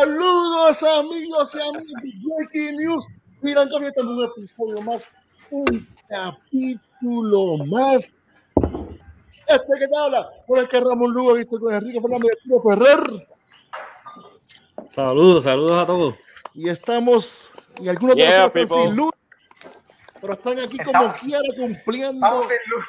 Saludos 0.00 0.82
amigos 0.82 1.54
y 1.54 1.60
amigos 1.60 1.86
de 2.02 2.12
Breaking 2.24 2.76
News. 2.76 3.04
Miran 3.42 3.68
que 3.68 3.86
estamos 3.88 4.12
en 4.12 4.18
un 4.18 4.24
episodio 4.24 4.80
más, 4.82 5.02
un 5.50 5.86
capítulo 6.08 7.58
más. 7.66 8.06
Este 9.46 9.78
que 9.78 9.86
te 9.86 9.96
habla, 9.96 10.30
por 10.46 10.60
el 10.60 10.68
que 10.68 10.80
Ramón 10.80 11.12
Lugo, 11.12 11.34
visto 11.34 11.60
con 11.60 11.74
Enrique 11.74 12.00
Fernando 12.00 12.26
y 12.26 12.30
Arturo 12.30 12.62
Ferrer. 12.70 13.28
Saludos, 14.88 15.44
saludos 15.44 15.82
a 15.82 15.86
todos. 15.86 16.14
Y 16.54 16.68
estamos, 16.70 17.50
y 17.78 17.88
algunos 17.88 18.16
de 18.16 18.22
Yeah, 18.22 18.38
nosotros 18.44 18.66
people. 18.68 18.84
sin 18.86 18.96
luz, 18.96 19.10
pero 20.22 20.32
están 20.32 20.58
aquí 20.58 20.78
como 20.78 20.90
Estamos- 20.90 21.20
quiera 21.20 21.42
cumpliendo 21.58 22.26
Estamos 22.26 22.46
sin 22.48 22.58
luz. 22.70 22.84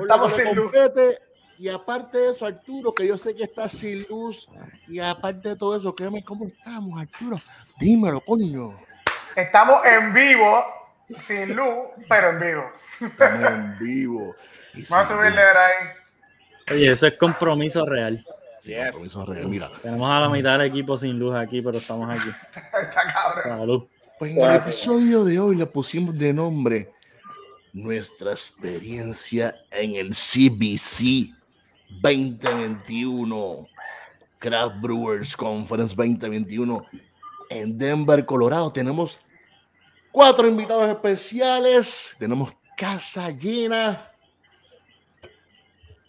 Estamos 0.00 0.32
sin 0.32 0.54
luz. 0.56 0.72
compete. 0.72 1.18
Y 1.58 1.68
aparte 1.68 2.18
de 2.18 2.30
eso, 2.32 2.44
Arturo, 2.46 2.92
que 2.94 3.06
yo 3.06 3.16
sé 3.16 3.34
que 3.34 3.44
está 3.44 3.68
sin 3.68 4.06
luz, 4.08 4.48
y 4.88 4.98
aparte 4.98 5.50
de 5.50 5.56
todo 5.56 5.76
eso, 5.76 5.94
créeme 5.94 6.22
cómo 6.22 6.46
estamos, 6.46 7.00
Arturo. 7.00 7.40
Dímelo, 7.78 8.20
coño. 8.20 8.78
Estamos 9.34 9.84
en 9.84 10.12
vivo, 10.12 10.64
sin 11.26 11.54
luz, 11.54 11.88
pero 12.08 12.30
en 12.30 12.40
vivo. 12.40 12.70
Estamos 13.00 13.50
en 13.50 13.78
vivo. 13.78 14.34
Vamos 14.90 15.10
a 15.10 15.16
subirle 15.16 15.40
ahí. 15.40 15.88
Oye, 16.72 16.90
eso 16.90 17.06
es 17.06 17.14
compromiso 17.14 17.84
real. 17.86 18.24
Sí, 18.60 18.70
Yes. 18.72 18.84
compromiso 18.86 19.24
real. 19.24 19.46
Mira, 19.48 19.70
Tenemos 19.80 20.10
a 20.10 20.20
la 20.20 20.28
mitad 20.28 20.58
del 20.58 20.68
equipo 20.68 20.96
sin 20.96 21.18
luz 21.18 21.34
aquí, 21.36 21.62
pero 21.62 21.78
estamos 21.78 22.10
aquí. 22.10 22.28
Está 22.54 23.12
cabrón. 23.12 23.88
Pues 24.18 24.32
en 24.36 24.42
el 24.42 24.56
episodio 24.56 25.24
de 25.24 25.38
hoy 25.38 25.56
le 25.56 25.66
pusimos 25.66 26.18
de 26.18 26.32
nombre 26.32 26.90
Nuestra 27.74 28.32
experiencia 28.32 29.54
en 29.70 29.94
el 29.96 30.10
CBC 30.14 31.35
2021. 32.02 33.66
Craft 34.38 34.80
Brewers 34.80 35.36
Conference 35.36 35.94
2021 35.96 36.84
en 37.50 37.78
Denver, 37.78 38.24
Colorado. 38.26 38.70
Tenemos 38.70 39.18
cuatro 40.12 40.46
invitados 40.46 40.88
especiales. 40.88 42.14
Tenemos 42.18 42.52
casa 42.76 43.30
llena. 43.30 44.10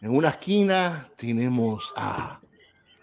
En 0.01 0.15
una 0.15 0.29
esquina 0.29 1.07
tenemos 1.15 1.93
a 1.95 2.39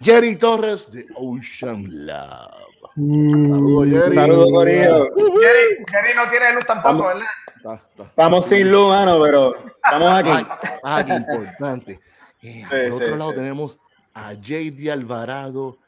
Jerry 0.00 0.36
Torres 0.36 0.90
de 0.92 1.06
Ocean 1.16 1.86
Lab. 2.06 2.50
Saludos, 2.94 3.88
Jerry. 3.90 4.14
Saludos, 4.14 4.50
Corillo. 4.52 5.04
Jerry, 5.16 5.84
Jerry 5.90 6.14
no 6.14 6.30
tiene 6.30 6.52
luz 6.54 6.64
tampoco. 6.66 7.06
¿verdad? 7.08 7.22
Está- 7.56 7.74
está- 7.90 8.02
Estamos 8.04 8.44
sin 8.46 8.70
luz, 8.70 8.88
mano, 8.88 9.20
pero 9.20 9.54
estamos 9.56 10.18
aquí. 10.18 10.28
Ah, 10.30 10.58
ah, 10.84 11.04
qué 11.04 11.14
importante. 11.14 12.00
Eh, 12.44 12.64
Sí, 12.70 12.90
por 12.90 12.92
otro 13.02 13.12
sí, 13.12 13.18
lado 13.18 13.30
sí. 13.30 13.36
tenemos 13.36 13.78
a 14.12 14.32
JD 14.34 14.90
Alvarado 14.90 15.78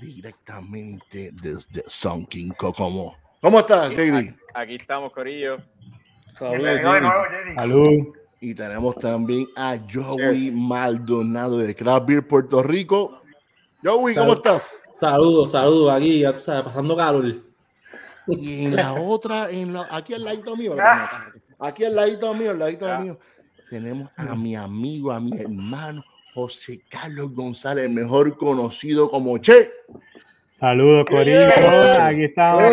directamente 0.00 1.30
desde 1.32 1.82
Sunking 1.86 2.50
Kokomo. 2.52 3.16
¿Cómo 3.40 3.58
estás, 3.58 3.90
JD? 3.90 4.34
Aquí 4.54 4.76
estamos, 4.76 5.12
Corillo. 5.12 5.58
Saludos. 6.32 6.80
Salud. 7.56 8.14
Y 8.40 8.54
tenemos 8.54 8.96
también 8.96 9.46
a 9.56 9.76
Joey 9.92 10.50
Maldonado 10.50 11.58
de 11.58 11.74
Craft 11.74 12.06
Beer 12.06 12.26
Puerto 12.28 12.62
Rico. 12.62 13.22
Joey, 13.82 14.14
¿cómo 14.14 14.26
Salud. 14.34 14.36
estás? 14.36 14.78
Saludos, 14.92 15.50
saludos, 15.50 15.92
aquí, 15.92 16.20
ya 16.20 16.32
tú 16.32 16.38
sabes, 16.40 16.62
pasando 16.64 16.96
calor. 16.96 17.24
Y 18.28 18.66
en 18.66 18.76
la 18.76 18.92
otra, 18.94 19.50
en 19.50 19.72
la, 19.72 19.86
aquí 19.90 20.14
al 20.14 20.24
ladito 20.24 20.56
mío, 20.56 20.74
aquí 21.58 21.84
al 21.84 21.94
ladito 21.96 22.32
mío, 22.34 22.50
al 22.52 22.58
ladito 22.58 22.86
Ah. 22.90 22.98
mío, 22.98 23.18
tenemos 23.70 24.10
a 24.16 24.34
mi 24.34 24.56
amigo, 24.56 25.12
a 25.12 25.20
mi 25.20 25.32
hermano, 25.38 26.04
José 26.34 26.80
Carlos 26.88 27.32
González, 27.32 27.88
mejor 27.90 28.36
conocido 28.36 29.10
como 29.10 29.38
Che. 29.38 29.70
Saludos, 30.58 31.06
Corillo. 31.08 31.48
Aquí 32.00 32.24
estamos. 32.24 32.72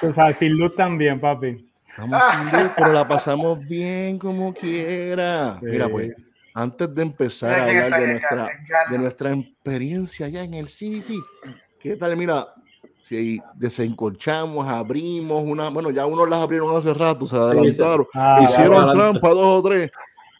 Tú 0.00 0.12
sabes, 0.12 0.36
sin 0.38 0.52
luz 0.52 0.74
también, 0.74 1.20
papi. 1.20 1.70
Estamos 1.88 2.22
sin 2.32 2.60
luz, 2.60 2.72
pero 2.76 2.92
la 2.92 3.06
pasamos 3.06 3.66
bien 3.66 4.18
como 4.18 4.52
quiera. 4.52 5.58
Sí. 5.60 5.66
Mira, 5.66 5.88
pues, 5.88 6.12
antes 6.54 6.94
de 6.94 7.02
empezar 7.02 7.60
a 7.60 7.64
hablar 7.64 8.00
de 8.00 8.06
nuestra, 8.08 8.48
de 8.90 8.98
nuestra 8.98 9.32
experiencia 9.32 10.26
allá 10.26 10.42
en 10.44 10.54
el 10.54 10.66
CBC, 10.66 11.14
¿qué 11.80 11.96
tal? 11.96 12.16
Mira, 12.16 12.48
si 13.08 13.40
desencolchamos, 13.54 14.66
abrimos 14.66 15.42
una, 15.44 15.68
bueno, 15.68 15.90
ya 15.90 16.06
unos 16.06 16.28
las 16.28 16.40
abrieron 16.40 16.76
hace 16.76 16.94
rato, 16.94 17.26
se 17.26 17.36
adelantaron, 17.36 18.06
Ah, 18.14 18.40
hicieron 18.42 18.92
trampa 18.92 19.28
dos 19.28 19.46
o 19.46 19.62
tres 19.62 19.90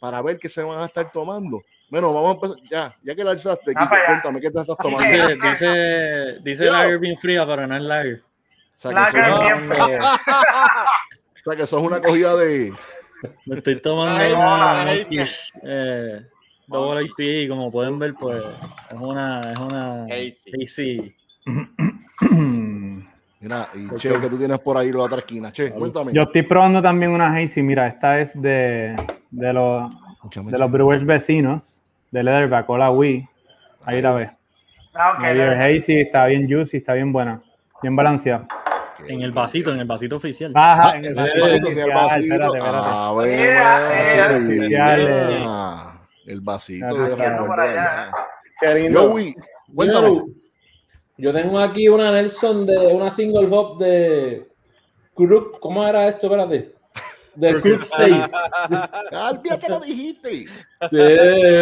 para 0.04 0.20
ver 0.20 0.38
qué 0.38 0.50
se 0.50 0.62
van 0.62 0.81
a 0.82 0.84
estar 0.84 1.10
tomando. 1.10 1.62
Bueno, 1.88 2.12
vamos 2.12 2.32
a 2.32 2.34
empezar, 2.34 2.59
ya, 2.70 2.94
ya 3.03 3.15
que 3.15 3.25
la 3.25 3.31
alzaste, 3.31 3.72
Ah, 3.75 3.88
cuéntame, 4.06 4.38
¿qué 4.38 4.50
te 4.50 4.60
estás 4.60 4.76
tomando? 4.76 5.00
Dice, 5.03 5.37
dice, 5.42 6.38
dice 6.42 6.65
lager 6.66 6.98
bien 6.98 7.16
fría, 7.16 7.47
pero 7.47 7.66
no 7.66 7.75
es 7.75 7.82
lager. 7.82 8.22
O 8.76 8.81
sea, 8.81 8.91
que 8.91 8.94
Lager 8.97 9.32
sos- 9.32 9.41
bien 9.41 9.70
frío. 9.70 9.98
o 10.03 11.43
sea, 11.43 11.56
que 11.56 11.66
sos 11.66 11.82
una 11.82 12.03
cogida 12.03 12.37
de... 12.37 12.75
Me 13.47 13.56
estoy 13.56 13.81
tomando 13.81 14.22
Ay, 14.22 14.32
una 14.34 14.93
eh, 15.62 16.26
Double 16.66 17.03
IPA 17.03 17.22
y 17.22 17.48
como 17.48 17.72
pueden 17.72 17.98
ver, 17.98 18.12
pues 18.12 18.44
es 18.91 19.00
una, 19.00 19.41
es 19.41 19.59
una 19.59 20.04
hazy. 20.04 21.16
Mira, 23.44 23.69
y 23.75 23.98
Che, 23.98 24.19
que 24.20 24.28
tú 24.31 24.38
tienes 24.38 24.59
por 24.60 24.78
ahí 24.78 24.91
la 24.91 25.03
otra 25.03 25.19
esquina. 25.19 25.53
Che, 25.53 25.70
cuéntame. 25.70 26.12
Yo 26.14 26.22
estoy 26.22 26.43
probando 26.44 26.81
también 26.81 27.10
una 27.10 27.34
Hazy. 27.37 27.62
Mira, 27.62 27.87
esta 27.88 28.19
es 28.19 28.41
de, 28.41 28.97
de, 29.34 29.53
los, 29.53 29.91
de 30.33 30.59
los 30.59 30.71
brewers 30.71 31.05
vecinos 31.05 31.62
de 32.11 32.22
Leatherback. 32.22 32.69
Hola, 32.71 32.91
Wii. 32.91 33.28
Ahí 33.84 34.00
la 34.00 34.12
ves. 34.12 34.39
Ah, 34.95 35.15
ok, 35.19 35.25
Ahí 35.25 35.41
es 35.41 35.84
Hazy, 35.84 36.00
está 36.00 36.27
bien 36.27 36.49
juicy, 36.49 36.77
está 36.78 36.95
bien 36.95 37.12
buena. 37.12 37.43
Bien 37.83 37.97
balanceada. 37.97 38.47
En 39.09 39.21
el 39.23 39.33
vasito, 39.33 39.73
en 39.73 39.81
el 39.81 39.87
vasito 39.87 40.17
oficial. 40.17 40.53
Baja. 40.53 40.93
Ah, 40.93 40.97
en 40.97 41.05
el 41.05 41.15
vasito, 41.15 41.44
oficial, 41.44 41.89
el 41.89 41.94
vasito. 41.94 42.34
Espérate, 42.34 42.56
espérate. 42.59 42.87
Ah, 42.91 43.11
bueno, 43.12 43.43
Yeah, 43.43 44.39
María. 44.41 44.69
yeah. 44.69 46.00
El 46.27 46.41
vasito. 46.41 46.87
Joey, 48.93 49.34
cuéntame. 49.75 50.09
Yo, 50.09 50.25
yo 51.19 51.33
tengo 51.33 51.59
aquí 51.59 51.89
una 51.89 52.11
Nelson 52.12 52.65
de 52.67 52.87
una 52.94 53.11
single 53.11 53.49
hop 53.50 53.78
de 53.78 54.44
Crook. 55.15 55.59
¿Cómo 55.61 55.87
era 55.87 56.09
esto? 56.09 56.27
Espérate. 56.27 56.74
De 57.37 57.61
Crook 57.61 57.81
State. 57.83 58.31
Albia, 59.12 59.59
te 59.59 59.69
lo 59.69 59.81
dijiste. 59.81 60.31
Sí, 60.31 60.49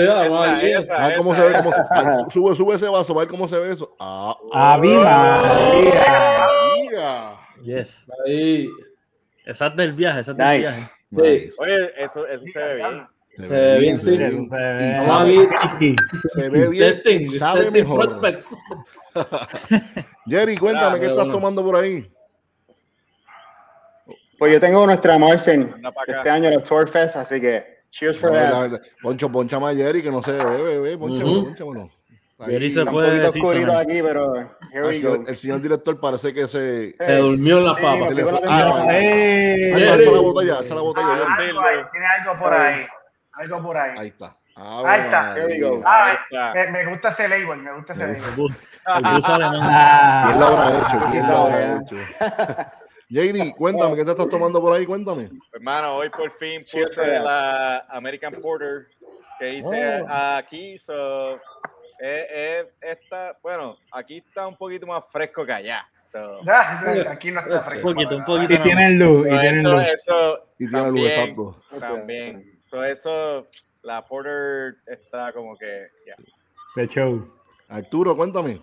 vamos 0.08 0.46
Esa, 0.48 0.62
esa. 0.62 1.06
Ah, 1.06 1.12
cómo 1.16 1.34
se 1.34 1.40
ve. 1.48 1.52
Cómo, 1.62 1.70
ah, 1.90 2.26
sube, 2.30 2.56
sube 2.56 2.74
ese 2.76 2.88
vaso, 2.88 3.12
a 3.14 3.18
ver 3.20 3.28
cómo 3.28 3.48
se 3.48 3.58
ve 3.58 3.72
eso. 3.72 3.94
Ah, 3.98 4.36
¡Ave 4.52 4.88
María! 4.98 5.42
María. 6.82 7.34
Yes. 7.62 8.06
Ahí. 8.26 8.68
Esa 9.44 9.66
es 9.68 9.76
del 9.76 9.92
viaje, 9.92 10.20
esa 10.20 10.30
es 10.32 10.36
del 10.36 10.46
Nice. 10.46 10.58
viaje. 10.60 10.90
Sí. 11.06 11.16
Nice. 11.16 11.54
Oye, 11.60 11.90
eso, 12.04 12.26
eso 12.26 12.44
se 12.52 12.58
ve 12.58 12.74
bien. 12.76 13.06
Se 13.38 13.54
ve 13.54 13.78
bien, 13.78 13.98
se 13.98 14.10
sí. 14.10 14.16
bien. 14.18 14.48
se 14.48 14.56
ve 14.56 14.96
sabe, 15.04 15.48
se 16.34 16.48
ve 16.50 16.68
bien, 16.68 17.02
Testing, 17.02 17.20
y 17.20 17.26
sabe 17.30 17.60
testing 17.70 17.72
mejor. 17.72 18.20
Jerry, 20.26 20.56
cuéntame, 20.58 20.96
Ah, 20.96 21.00
¿qué 21.00 21.06
estás 21.06 21.16
bueno. 21.24 21.32
tomando 21.32 21.64
por 21.64 21.76
ahí? 21.76 22.10
Pues 24.42 24.54
yo 24.54 24.58
tengo 24.58 24.84
nuestra 24.86 25.16
este 26.08 26.28
año, 26.28 26.50
los 26.50 26.64
Tour 26.64 26.88
Fest, 26.88 27.14
así 27.14 27.40
que 27.40 27.64
cheers 27.90 28.18
for 28.18 28.32
No, 28.32 28.70
that. 28.72 28.80
Poncho, 29.00 29.30
poncha 29.30 29.60
más 29.60 29.76
Jerry, 29.76 30.02
que 30.02 30.10
no 30.10 30.20
se 30.20 30.32
ve, 30.32 30.62
bebé. 30.64 30.98
Ponchamelo, 30.98 31.30
Ujú. 31.38 31.44
ponchamelo. 31.44 31.90
Ahí. 32.40 32.50
Jerry 32.50 32.70
se 32.72 32.80
un 32.82 32.88
puede 32.88 33.06
poquito 33.10 33.26
decir. 33.26 33.42
oscurito 33.44 33.66
sonar. 33.68 33.82
aquí, 33.84 34.02
pero 34.02 34.34
here 34.34 34.48
Ah, 34.48 34.58
we 34.72 34.78
el, 34.78 34.82
go. 34.82 34.90
señor, 35.12 35.30
el 35.30 35.36
señor 35.36 35.60
director 35.60 36.00
parece 36.00 36.34
que 36.34 36.48
se. 36.48 36.92
Se 36.98 37.16
durmió 37.18 37.58
en 37.58 37.64
la 37.66 37.76
Sí, 37.76 37.82
papa. 37.84 37.96
me 38.08 38.14
pegó 38.16 38.30
la 38.32 38.38
Ah, 38.38 38.40
temporada. 38.40 38.98
¡Eh! 38.98 39.74
Ahí, 39.74 39.80
Jerry. 39.80 39.88
alza 39.92 40.10
la 40.10 40.20
botella, 40.20 40.58
alza 40.58 40.74
la 40.74 40.80
botella. 40.80 41.06
Ah, 41.12 41.36
Jerry. 41.36 41.48
algo 41.50 41.60
ahí, 41.60 41.76
Tiene 41.92 42.06
algo 42.06 42.42
por 42.42 42.52
ahí. 42.52 42.86
Algo 43.34 43.62
por 43.62 43.76
ahí. 43.76 43.90
Ahí 43.96 44.08
está. 44.08 44.36
Ahí 44.56 45.00
está. 45.02 45.34
Here 45.36 45.46
we 45.46 45.60
go. 45.60 45.82
Ah, 45.86 46.06
Ahí 46.06 46.16
está. 46.28 46.52
me, 46.54 46.70
me 46.84 46.90
gusta 46.90 47.10
ese 47.10 47.28
label, 47.28 47.58
me 47.58 47.72
gusta 47.76 47.92
ese 47.92 48.06
label. 48.08 48.22
El 48.24 48.32
bus 49.14 49.28
alemán. 49.28 49.60
Ah, 49.66 50.24
¿Quién 50.26 51.26
lo 51.28 52.81
JD, 53.12 53.54
cuéntame, 53.56 53.94
¿qué 53.96 54.04
te 54.06 54.10
estás 54.12 54.28
tomando 54.28 54.58
por 54.60 54.72
ahí? 54.74 54.86
Cuéntame. 54.86 55.28
Hermano, 55.52 55.96
hoy 55.96 56.08
por 56.08 56.30
fin 56.38 56.62
puse 56.62 57.06
la 57.20 57.78
American 57.90 58.32
Porter 58.40 58.86
que 59.38 59.48
hice 59.56 60.00
Oh. 60.00 60.06
aquí. 60.08 60.78
So, 60.78 61.34
eh, 61.34 61.38
eh, 62.00 62.68
esta, 62.80 63.36
bueno, 63.42 63.76
aquí 63.92 64.18
está 64.26 64.46
un 64.46 64.56
poquito 64.56 64.86
más 64.86 65.04
fresco 65.12 65.44
que 65.44 65.52
allá. 65.52 65.86
So, 66.10 66.40
Ya, 66.44 67.10
aquí 67.10 67.30
no 67.30 67.40
está 67.40 67.58
Un 67.58 67.64
fresco. 67.66 67.88
poquito, 67.88 68.16
un 68.16 68.24
para 68.24 68.38
nada. 68.38 68.48
poquito. 68.48 68.54
Y 68.54 68.62
tienen 68.62 68.98
luz, 68.98 69.26
y 69.26 69.30
so 69.30 69.40
tienen 69.40 69.58
eso, 69.58 69.70
luz. 69.70 69.82
eso 69.92 70.48
Y 70.58 70.68
tiene 70.68 70.90
luz, 70.90 70.94
también, 70.94 71.06
exacto. 71.20 71.62
también. 71.80 72.60
So, 72.70 72.82
eso, 72.84 73.46
la 73.82 74.02
Porter 74.06 74.76
está 74.86 75.32
como 75.34 75.54
que, 75.58 75.88
ya. 76.06 76.14
De 76.76 76.88
show. 76.88 77.28
Arturo, 77.68 78.16
cuéntame. 78.16 78.62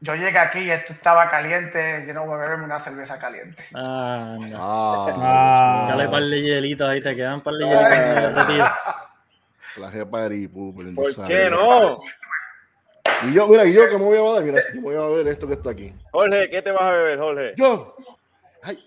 Yo 0.00 0.14
llegué 0.14 0.38
aquí 0.38 0.58
y 0.60 0.70
esto 0.70 0.92
estaba 0.92 1.30
caliente. 1.30 2.04
Yo 2.06 2.12
no 2.14 2.26
voy 2.26 2.34
a 2.34 2.42
beberme 2.42 2.64
una 2.64 2.80
cerveza 2.80 3.18
caliente. 3.18 3.62
Ah, 3.74 4.36
no. 4.38 4.56
Ah, 4.60 5.06
Ah. 5.16 5.86
Dale 5.90 6.08
par 6.08 6.22
de 6.22 6.42
hielitos 6.42 6.88
ahí, 6.88 7.00
te 7.00 7.14
quedan 7.16 7.40
par 7.40 7.54
de 7.54 7.64
hielitos 7.66 8.68
la 9.76 9.90
jefa 9.90 10.22
de 10.22 10.28
Ripu, 10.28 10.74
¿Por 10.94 11.26
qué 11.26 11.50
no? 11.50 12.00
Y 13.28 13.32
yo, 13.32 13.48
mira, 13.48 13.64
y 13.64 13.72
yo 13.72 13.88
que 13.88 13.98
me 13.98 14.04
voy 14.04 14.18
a 14.18 14.34
dar, 14.34 14.44
mira, 14.44 14.62
yo 14.74 14.80
voy 14.80 14.96
a 14.96 15.16
ver 15.16 15.28
esto 15.28 15.46
que 15.46 15.54
está 15.54 15.70
aquí. 15.70 15.92
Jorge, 16.10 16.50
¿qué 16.50 16.62
te 16.62 16.70
vas 16.70 16.82
a 16.82 16.90
beber, 16.90 17.18
Jorge? 17.18 17.54
Yo. 17.56 17.96
Ay, 18.62 18.78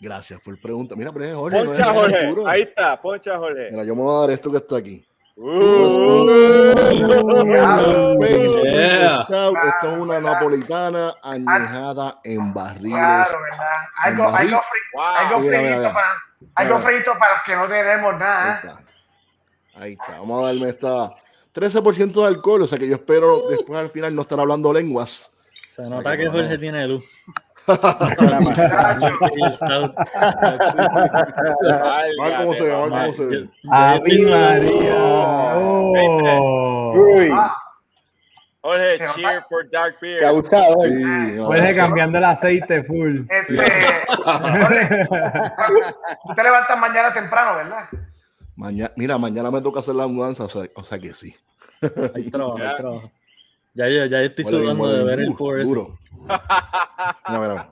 gracias 0.00 0.40
por 0.40 0.60
preguntar. 0.60 0.96
Mira, 0.96 1.12
pero 1.12 1.24
es 1.24 1.34
Jorge. 1.34 1.64
no 1.64 1.72
es 1.72 1.80
Poncha, 1.80 1.92
Jorge. 1.92 2.42
Ahí 2.46 2.62
está, 2.62 3.00
poncha, 3.00 3.38
Jorge. 3.38 3.68
Mira, 3.70 3.84
yo 3.84 3.94
me 3.94 4.02
voy 4.02 4.16
a 4.16 4.20
dar 4.22 4.30
esto 4.30 4.50
que 4.50 4.58
está 4.58 4.76
aquí. 4.76 5.04
Esto 8.60 9.56
es 9.82 9.98
una 9.98 10.20
napolitana 10.20 11.14
añejada 11.22 12.20
en 12.24 12.52
barriles. 12.52 12.92
Claro, 12.98 13.38
¿verdad? 13.42 13.66
Algo, 13.96 14.30
barril. 14.30 14.48
algo, 14.54 14.60
fri- 14.62 14.92
wow. 14.94 15.02
algo 15.04 15.38
Mira, 15.40 15.58
mira, 15.58 15.70
frito 15.70 15.78
mira. 15.80 15.92
para, 15.94 16.08
algo 16.56 16.78
frito 16.78 17.12
para 17.18 17.34
los 17.36 17.42
que 17.44 17.56
no 17.56 17.66
tenemos 17.68 18.12
Ahí 18.12 18.18
nada. 18.18 18.54
está. 18.62 18.82
Ahí 19.82 19.92
está. 19.92 20.12
Vamos 20.20 20.42
a 20.42 20.46
darme 20.46 20.68
esta 20.68 21.14
13% 21.54 22.12
de 22.12 22.26
alcohol, 22.26 22.62
o 22.62 22.66
sea 22.66 22.78
que 22.78 22.88
yo 22.88 22.94
espero 22.96 23.48
después 23.48 23.80
al 23.80 23.90
final 23.90 24.14
no 24.14 24.22
estar 24.22 24.38
hablando 24.40 24.72
lenguas. 24.72 25.30
Se 25.68 25.82
nota 25.82 26.16
que 26.16 26.24
no, 26.26 26.32
Jorge 26.32 26.58
tiene 26.58 26.86
luz. 26.86 27.04
¿Cómo 29.00 29.50
se 29.52 29.64
ve? 29.66 29.92
Ah, 31.72 32.36
¿Cómo 32.38 32.54
se 32.54 33.48
¡Ave 33.70 34.10
estoy- 34.10 34.30
María! 34.30 35.56
Uy, 36.94 37.30
Jorge, 38.62 38.98
cheer 39.14 39.42
for 39.48 39.70
dark 39.70 39.96
beer. 40.02 40.18
qué 40.18 40.26
abusado. 40.26 40.76
Sí, 40.80 40.88
eh. 40.88 41.32
no, 41.36 41.46
Jorge 41.46 41.70
eso- 41.70 41.80
cambiando 41.80 42.18
el 42.18 42.24
aceite 42.24 42.82
full. 42.84 43.20
este, 43.28 43.56
Jorge, 44.24 45.06
tú 45.08 46.34
te 46.34 46.42
levantas 46.42 46.78
mañana 46.78 47.12
temprano, 47.12 47.54
¿verdad? 47.56 47.88
Mañana, 48.56 48.92
mira, 48.96 49.16
mañana 49.16 49.50
me 49.50 49.62
toca 49.62 49.80
hacer 49.80 49.94
la 49.94 50.06
mudanza, 50.06 50.44
o 50.44 50.48
sea, 50.48 50.64
o 50.74 50.82
sea 50.84 50.98
que 50.98 51.14
sí. 51.14 51.34
Hay 52.14 52.30
trabajo, 52.30 52.58
hay 52.58 52.76
trabajo. 52.76 53.10
Ya, 53.74 53.88
yo, 53.88 54.04
ya 54.06 54.18
yo 54.20 54.26
estoy 54.26 54.44
sudando 54.44 54.88
de 54.92 55.04
ver 55.04 55.20
el 55.20 55.28
ese. 55.60 55.68
duro. 55.68 55.98
Mira, 57.28 57.38
mira, 57.40 57.70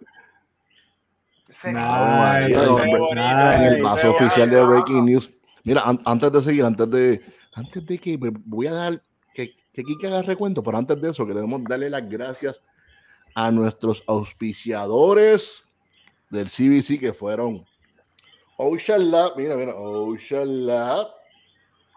no, 1.73 3.63
el 3.67 3.83
vaso 3.83 4.07
Ay, 4.07 4.11
oficial 4.11 4.51
de 4.51 4.63
Breaking 4.63 5.05
News. 5.05 5.31
Mira, 5.65 5.83
an- 5.83 6.01
antes 6.05 6.33
de 6.33 6.41
seguir, 6.43 6.65
antes 6.65 6.89
de, 6.91 7.21
antes 7.55 7.85
de 7.87 7.99
que 7.99 8.17
me 8.17 8.31
voy 8.45 8.67
a 8.69 8.73
dar, 8.73 9.03
que, 9.35 9.55
que 9.73 9.83
Kike 9.83 10.07
haga 10.07 10.23
recuento, 10.23 10.63
pero 10.63 10.79
antes 10.79 11.01
de 11.01 11.11
eso 11.11 11.27
queremos 11.27 11.63
darle 11.65 11.91
las 11.91 12.09
gracias 12.09 12.63
a 13.35 13.51
nuestros 13.51 14.03
auspiciadores 14.07 15.65
del 16.31 16.47
CBC 16.49 17.01
que 17.01 17.13
fueron 17.13 17.65
Ocean 18.57 19.11
Lab, 19.11 19.37
mira, 19.37 19.57
mira, 19.57 19.75
Ocean 19.75 20.67
Lab, 20.67 21.09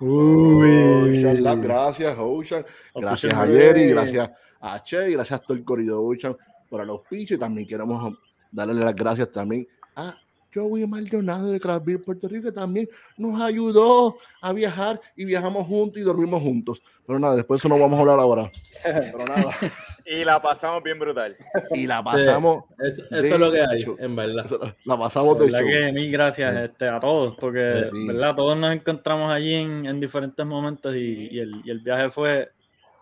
Uy. 0.02 1.20
Ocean 1.20 1.44
Lab, 1.44 1.62
gracias 1.62 2.16
Ocean, 2.18 2.66
gracias 2.96 3.34
a 3.34 3.46
Jerry, 3.46 3.90
gracias 3.90 4.32
a 4.60 4.84
Che, 4.84 5.10
y 5.10 5.14
gracias 5.14 5.40
a 5.40 5.44
todo 5.44 5.56
el 5.56 5.64
corrido 5.64 6.04
Ocean 6.04 6.36
por 6.70 6.82
el 6.82 6.90
auspicio 6.90 7.36
y 7.36 7.40
también 7.40 7.68
queremos 7.68 8.18
darle 8.52 8.74
las 8.74 8.96
gracias 8.96 9.32
también 9.32 9.68
a 9.96 10.16
Joey 10.54 10.86
Maldonado 10.86 11.52
de 11.52 11.60
Craft 11.60 11.86
Beer 11.86 12.02
Puerto 12.02 12.28
Rico 12.28 12.46
que 12.46 12.52
también 12.52 12.90
nos 13.18 13.42
ayudó 13.42 14.18
a 14.42 14.52
viajar 14.52 15.00
y 15.16 15.26
viajamos 15.26 15.66
juntos 15.68 16.02
y 16.02 16.04
dormimos 16.04 16.42
juntos. 16.42 16.82
Pero 17.06 17.20
nada, 17.20 17.36
después 17.36 17.60
de 17.60 17.68
eso 17.68 17.70
no 17.74 17.80
vamos 17.80 17.98
a 17.98 18.02
hablar 18.02 18.20
ahora. 18.20 18.52
Pero 18.84 19.26
nada, 19.26 19.52
Y 20.06 20.24
la 20.24 20.42
pasamos 20.42 20.82
bien 20.84 20.98
brutal. 21.00 21.36
y 21.72 21.88
la 21.88 22.04
pasamos, 22.04 22.64
Es- 22.80 23.00
eso 23.12 23.36
es 23.36 23.40
lo 23.40 23.52
que 23.52 23.62
hay, 23.62 23.82
hecho. 23.82 23.96
en 24.00 24.16
verdad. 24.16 24.46
la 24.86 24.98
pasamos 24.98 25.38
de 25.40 25.46
verdad 25.46 25.60
que 25.66 25.92
mil 25.94 26.12
gracias 26.12 26.54
Sí. 26.56 26.62
este, 26.66 26.88
a 26.90 27.00
todos, 27.00 27.36
porque 27.40 27.90
Sí. 27.92 28.08
¿verdad? 28.08 28.36
todos 28.36 28.58
nos 28.58 28.74
encontramos 28.74 29.32
allí 29.32 29.54
en, 29.56 29.86
en 29.86 30.00
diferentes 30.00 30.46
momentos 30.46 30.96
y, 30.96 31.28
y 31.32 31.40
el, 31.40 31.52
y 31.64 31.72
el 31.72 31.80
viaje 31.80 32.10
fue 32.10 32.52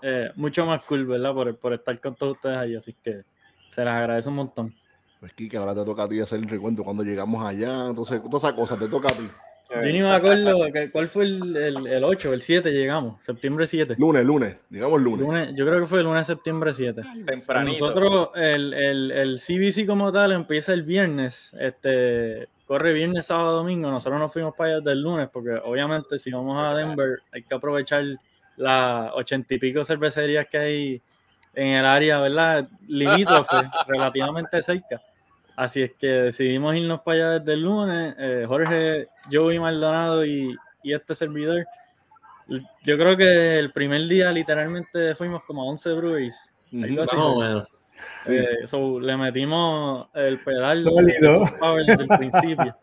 eh, 0.02 0.30
mucho 0.36 0.66
más 0.66 0.84
cool, 0.86 1.06
¿verdad? 1.06 1.34
Por, 1.34 1.58
por 1.58 1.74
estar 1.74 2.00
con 2.00 2.16
todos 2.16 2.34
ustedes 2.38 2.58
allí, 2.58 2.76
así 2.76 2.94
que 3.04 3.24
se 3.68 3.84
les 3.84 3.94
agradece 3.94 4.30
un 4.30 4.36
montón. 4.36 4.74
Pues 5.20 5.34
Kike, 5.34 5.58
ahora 5.58 5.76
te 5.76 5.84
toca 5.84 6.04
a 6.04 6.08
ti 6.08 6.22
hacer 6.22 6.40
el 6.40 6.48
recuento 6.48 6.82
cuando 6.84 7.04
llegamos 7.04 7.46
allá, 7.46 7.88
entonces 7.88 8.22
todas 8.24 8.44
esas 8.44 8.54
cosas 8.54 8.80
te 8.80 8.88
toca 8.88 9.10
a 9.10 9.12
ti. 9.12 9.30
Yo 9.70 9.82
ni 9.84 10.02
me 10.02 10.12
acuerdo 10.12 10.72
que- 10.74 10.90
cuál 10.92 11.08
fue 11.08 11.26
el, 11.26 11.56
el, 11.56 11.88
el 11.88 12.04
8, 12.04 12.34
el 12.34 12.42
7 12.42 12.72
llegamos, 12.72 13.24
septiembre 13.24 13.68
7. 13.68 13.96
Lunes, 14.00 14.26
lunes, 14.26 14.56
digamos 14.70 15.02
lunes. 15.02 15.20
Lunes, 15.20 15.50
yo 15.56 15.66
creo 15.66 15.80
que 15.82 15.86
fue 15.86 16.00
el 16.00 16.06
lunes 16.06 16.26
septiembre 16.26 16.74
7. 16.74 17.02
Tempranito. 17.26 17.88
Nosotros, 17.88 18.30
el, 18.36 18.74
el, 18.74 19.12
el 19.12 19.40
CBC 19.40 19.86
como 19.86 20.12
tal 20.12 20.32
empieza 20.32 20.74
el 20.74 20.84
viernes, 20.84 21.56
este, 21.60 22.48
corre 22.66 22.94
viernes, 22.94 23.28
sábado, 23.28 23.58
domingo. 23.58 23.92
Nosotros 23.92 24.20
nos 24.20 24.34
fuimos 24.34 24.56
para 24.56 24.70
allá 24.72 24.78
desde 24.80 24.92
el 24.94 25.02
lunes 25.04 25.30
porque 25.32 25.52
obviamente 25.64 26.18
si 26.18 26.32
vamos 26.32 26.58
a 26.58 26.74
Denver 26.76 27.20
hay 27.32 27.44
que 27.44 27.54
aprovechar 27.56 28.04
las 28.58 29.12
ochenta 29.14 29.54
y 29.54 29.60
pico 29.60 29.84
cervecerías 29.84 30.48
que 30.48 30.58
hay 30.58 31.02
en 31.54 31.68
el 31.68 31.86
área, 31.86 32.20
¿verdad? 32.20 32.68
Limítrofe, 32.88 33.56
relativamente 33.88 34.62
cerca. 34.62 35.02
Así 35.60 35.82
es 35.84 35.92
que 35.96 36.08
decidimos 36.08 36.74
irnos 36.74 37.02
para 37.02 37.16
allá 37.18 37.40
desde 37.40 37.52
el 37.52 37.64
lunes. 37.64 38.16
eh, 38.18 38.46
Jorge, 38.48 39.10
Joey 39.30 39.60
Maldonado 39.60 40.26
y, 40.26 40.56
y 40.84 40.94
este 40.94 41.14
servidor. 41.14 41.66
Yo 42.48 42.98
creo 42.98 43.18
que 43.18 43.60
el 43.60 43.74
primer 43.74 44.04
día 44.08 44.32
literalmente 44.32 45.14
fuimos 45.16 45.44
como 45.44 45.64
a 45.64 45.66
11 45.66 45.94
breweries. 45.96 46.54
algo 46.72 47.04
así. 47.04 47.16
Más 47.18 47.26
o 47.26 47.40
menos. 47.42 47.68
Sí. 48.24 48.38
Eh, 48.38 48.68
so, 48.68 49.02
le 49.02 49.18
metimos 49.18 50.08
el 50.14 50.40
pedal 50.40 50.82
Sólido. 50.82 51.44
desde 51.86 52.04
el 52.04 52.08
principio. 52.08 52.78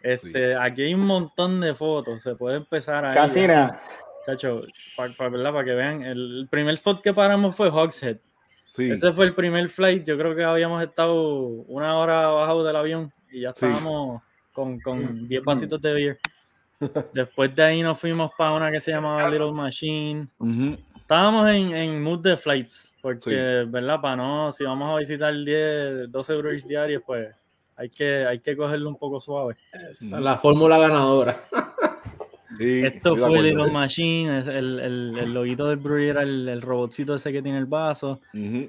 Este, 0.00 0.54
Aquí 0.54 0.82
hay 0.82 0.94
un 0.94 1.06
montón 1.06 1.60
de 1.60 1.74
fotos, 1.74 2.22
se 2.22 2.36
puede 2.36 2.58
empezar 2.58 3.04
ahí. 3.04 3.16
Casi 3.16 3.44
nada. 3.44 3.82
Chacho, 4.24 4.62
para 4.96 5.64
que 5.64 5.74
vean, 5.74 6.04
el, 6.04 6.38
el 6.42 6.48
primer 6.48 6.74
spot 6.74 7.02
que 7.02 7.12
paramos 7.12 7.56
fue 7.56 7.70
Hogshead. 7.70 8.18
Sí, 8.74 8.90
Ese 8.90 9.12
fue 9.12 9.26
el 9.26 9.34
primer 9.36 9.68
flight, 9.68 10.04
yo 10.04 10.18
creo 10.18 10.34
que 10.34 10.42
habíamos 10.42 10.82
estado 10.82 11.14
una 11.24 11.96
hora 11.96 12.24
abajo 12.24 12.64
del 12.64 12.74
avión 12.74 13.12
y 13.30 13.42
ya 13.42 13.52
Sí. 13.54 13.66
estábamos 13.66 14.20
con, 14.52 14.80
con 14.80 15.28
10 15.28 15.44
vasitos 15.44 15.80
de 15.80 15.92
beer. 15.92 16.18
Después 17.14 17.54
de 17.54 17.62
ahí 17.62 17.82
nos 17.82 17.98
fuimos 18.00 18.32
para 18.36 18.52
una 18.52 18.72
que 18.72 18.80
se 18.80 18.90
llamaba 18.90 19.28
Little 19.30 19.52
Machine. 19.52 20.26
Ujú. 20.38 20.76
Estábamos 20.96 21.48
en, 21.50 21.74
en 21.76 22.02
mood 22.02 22.20
de 22.20 22.36
flights, 22.36 22.92
porque, 23.00 23.64
¿verdad? 23.68 24.00
Para 24.00 24.16
no, 24.16 24.50
si 24.50 24.64
vamos 24.64 24.90
a 24.92 24.98
visitar 24.98 25.32
10, 25.32 26.10
12 26.10 26.34
breweries 26.34 26.66
diarios, 26.66 27.02
pues 27.06 27.28
hay 27.76 27.90
que, 27.90 28.24
hay 28.26 28.40
que 28.40 28.56
cogerlo 28.56 28.88
un 28.88 28.96
poco 28.96 29.20
suave. 29.20 29.56
Esa 29.72 30.16
es 30.18 30.22
la 30.24 30.36
fórmula 30.36 30.78
ganadora. 30.78 31.36
Sí, 32.58 32.84
Esto 32.84 33.16
fue 33.16 33.24
acuerdo. 33.26 33.42
Little 33.42 33.72
Machine, 33.72 34.38
el, 34.38 34.80
el, 34.80 35.18
el 35.18 35.34
loguito 35.34 35.66
del 35.68 35.76
brewery 35.78 36.08
era 36.08 36.22
el, 36.22 36.48
el 36.48 36.62
robotcito 36.62 37.14
ese 37.14 37.32
que 37.32 37.42
tiene 37.42 37.58
el 37.58 37.66
vaso. 37.66 38.20
Ujú. 38.32 38.68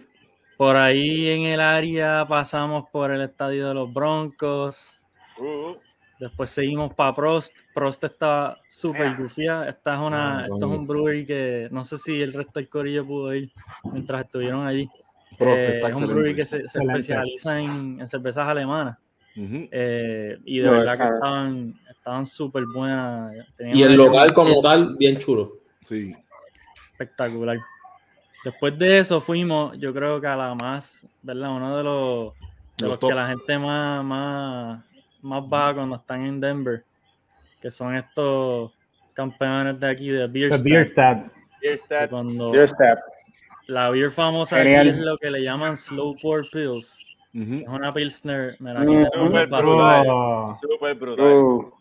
Por 0.57 0.75
ahí 0.77 1.27
en 1.29 1.43
el 1.43 1.59
área 1.59 2.25
pasamos 2.27 2.85
por 2.91 3.11
el 3.11 3.21
estadio 3.21 3.67
de 3.67 3.73
los 3.73 3.93
Broncos. 3.93 4.99
Uh, 5.37 5.75
Después 6.17 6.49
seguimos 6.49 6.93
para 6.93 7.13
Prost. 7.13 7.53
Prost 7.73 8.01
está 8.05 8.57
súper 8.69 9.07
Yeah. 9.07 9.17
gufía. 9.17 9.67
Esta 9.67 9.93
es 9.95 9.99
una, 9.99 10.39
Ah, 10.39 10.41
esto 10.43 10.57
es 10.57 10.63
un 10.79 10.87
brewery 10.87 11.25
que 11.25 11.67
no 11.71 11.83
sé 11.83 11.97
si 11.97 12.21
el 12.21 12.31
resto 12.31 12.53
del 12.59 12.69
corillo 12.69 13.05
pudo 13.05 13.35
ir 13.35 13.51
mientras 13.91 14.23
estuvieron 14.23 14.65
allí. 14.65 14.89
Prost 15.37 15.59
Eh, 15.59 15.75
está 15.75 15.89
es 15.89 15.95
un 15.95 16.07
brewery 16.07 16.33
que 16.35 16.45
se, 16.45 16.65
se 16.69 16.79
especializa 16.79 17.59
en, 17.59 17.99
en 17.99 18.07
cervezas 18.07 18.47
alemanas. 18.47 18.97
Eh, 19.35 20.37
y 20.45 20.59
de 20.59 20.65
No, 20.65 20.71
verdad 20.71 20.97
que 20.97 21.13
estaban 21.15 21.79
estaban 22.05 22.25
súper 22.25 22.65
buenas. 22.65 23.33
Tenían 23.57 23.77
Y 23.77 23.81
el 23.81 23.95
local 23.95 24.31
como 24.31 24.61
tal, 24.61 24.95
bien 24.95 25.17
chulo. 25.17 25.53
Sí. 25.85 26.15
espectacular. 26.91 27.57
Después 28.43 28.77
de 28.77 28.99
eso 28.99 29.19
fuimos, 29.19 29.75
yo 29.79 29.91
creo 29.91 30.21
que 30.21 30.27
a 30.27 30.35
la 30.35 30.53
más, 30.53 31.05
¿verdad? 31.23 31.49
Uno 31.49 31.75
de 31.75 31.83
los, 31.83 32.33
de 32.77 32.87
Los 32.87 32.99
que 32.99 33.13
la 33.13 33.27
gente 33.29 33.57
más, 33.57 34.05
más, 34.05 34.83
más 35.23 35.43
va 35.45 35.73
cuando 35.73 35.95
están 35.95 36.23
en 36.23 36.39
Denver, 36.39 36.83
que 37.59 37.71
son 37.71 37.95
estos 37.95 38.71
campeones 39.13 39.79
de 39.79 39.89
aquí 39.89 40.09
de 40.09 40.27
Beer 40.27 40.61
Beer 40.61 40.87
que 40.87 40.93
that. 40.93 42.09
Cuando 42.11 42.53
Your 42.53 42.69
step. 42.69 42.99
la 43.65 43.89
beer 43.89 44.11
famosa 44.11 44.61
aquí 44.61 44.89
es 44.89 44.97
lo 44.97 45.17
que 45.17 45.31
le 45.31 45.41
llaman 45.41 45.75
Slow 45.75 46.15
Pour 46.21 46.47
Pills. 46.51 46.99
Es 47.35 47.67
una 47.67 47.91
Pilsner, 47.91 48.53
Súper 48.53 49.41
el 49.41 49.47
vaso. 49.47 49.63
brutal. 49.75 50.07
Oh, 50.09 50.57
Súper 50.61 50.95
brutal. 50.95 51.71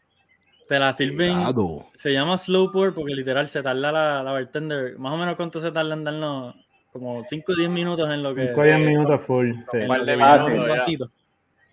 Te 0.69 0.79
la 0.81 0.93
sirven, 0.93 1.35
Cuidado. 1.35 1.87
se 1.95 2.13
llama 2.13 2.37
Slow 2.39 2.73
Pour 2.73 2.93
porque 2.95 3.15
literal 3.15 3.47
se 3.49 3.63
tarda 3.63 3.93
la, 3.93 4.23
la 4.23 4.33
bartender, 4.33 4.99
más 4.99 5.13
o 5.13 5.17
menos 5.17 5.37
cuánto 5.37 5.61
se 5.61 5.71
tarda 5.71 5.93
en 5.95 6.03
darnos, 6.05 6.55
como 6.91 7.23
5 7.25 7.53
o 7.53 7.55
10 7.55 7.69
minutos 7.71 8.09
en 8.11 8.23
lo 8.23 8.35
que... 8.35 8.47
5 8.49 8.61
o 8.61 8.65
10 8.65 8.79
minutos 8.81 9.21
full. 9.21 9.53
Sí. 9.71 9.79
minutos. 9.79 11.11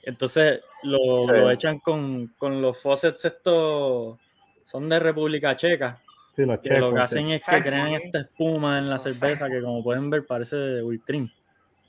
Entonces 0.03 0.61
lo, 0.83 1.19
Sí. 1.21 1.27
lo 1.27 1.49
echan 1.51 1.79
con, 1.79 2.27
con 2.37 2.61
los 2.61 2.81
faucets 2.81 3.23
estos, 3.25 4.17
son 4.65 4.89
de 4.89 4.99
República 4.99 5.55
Checa, 5.55 5.99
Sí, 6.35 6.45
los 6.45 6.59
que 6.59 6.77
lo 6.77 6.91
que 6.91 6.97
sí. 6.97 7.03
hacen 7.03 7.31
es 7.31 7.41
que 7.43 7.61
crean 7.63 7.89
esta 7.93 8.19
espuma 8.19 8.77
en 8.79 8.89
la 8.89 8.97
cerveza 8.99 9.47
que 9.49 9.61
como 9.61 9.83
pueden 9.83 10.09
ver 10.09 10.25
parece 10.25 10.81
whipped 10.83 11.05
cream 11.05 11.29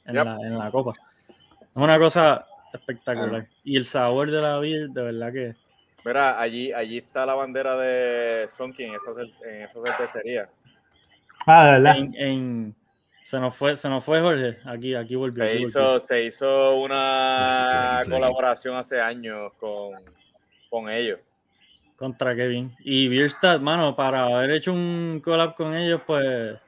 en, 0.07 0.15
Yep. 0.15 0.25
la, 0.25 0.37
en 0.43 0.59
la 0.59 0.71
copa. 0.71 0.93
Es 1.75 1.77
una 1.77 1.99
cosa 1.99 2.47
espectacular. 2.73 3.47
Y 3.65 3.77
el 3.77 3.85
sabor 3.85 4.31
de 4.31 4.41
la 4.41 4.59
beer, 4.59 4.89
de 4.91 5.03
verdad 5.03 5.33
que 5.33 5.55
Mira, 6.05 6.41
allí, 6.41 6.73
allí 6.73 6.99
está 6.99 7.25
la 7.25 7.35
bandera 7.35 7.77
de 7.77 8.47
Sonky 8.49 8.83
en 8.85 8.95
esa, 8.95 9.13
cer- 9.13 9.33
en 9.47 9.63
esa 9.63 9.81
cervecería. 9.85 10.49
Ah, 11.47 11.65
de 11.67 11.71
verdad. 11.73 11.97
en, 11.97 12.15
en, 12.17 12.75
Se 13.23 13.39
nos 13.39 13.55
fue, 13.55 13.77
se 13.77 13.89
nos 13.89 14.05
fue 14.05 14.21
Jorge. 14.21 14.59
Aquí, 14.65 14.95
aquí 14.97 15.15
volvió. 15.15 15.45
Se 15.45 15.51
aquí 15.53 15.63
hizo, 15.63 15.81
volvió. 15.81 16.01
se 16.01 16.25
hizo 16.25 16.75
una 16.81 18.01
colaboración 18.11 18.75
hace 18.77 19.01
años 19.01 19.53
con, 19.61 19.93
con 20.69 20.91
ellos. 20.91 21.21
Contra 21.97 22.35
Kevin. 22.35 22.75
Y 22.81 23.07
Bierstadt, 23.09 23.61
mano, 23.61 23.95
para 23.95 24.25
haber 24.25 24.51
hecho 24.51 24.73
un 24.73 25.21
collab 25.23 25.55
con 25.55 25.73
ellos, 25.77 26.01
pues, 26.05 26.59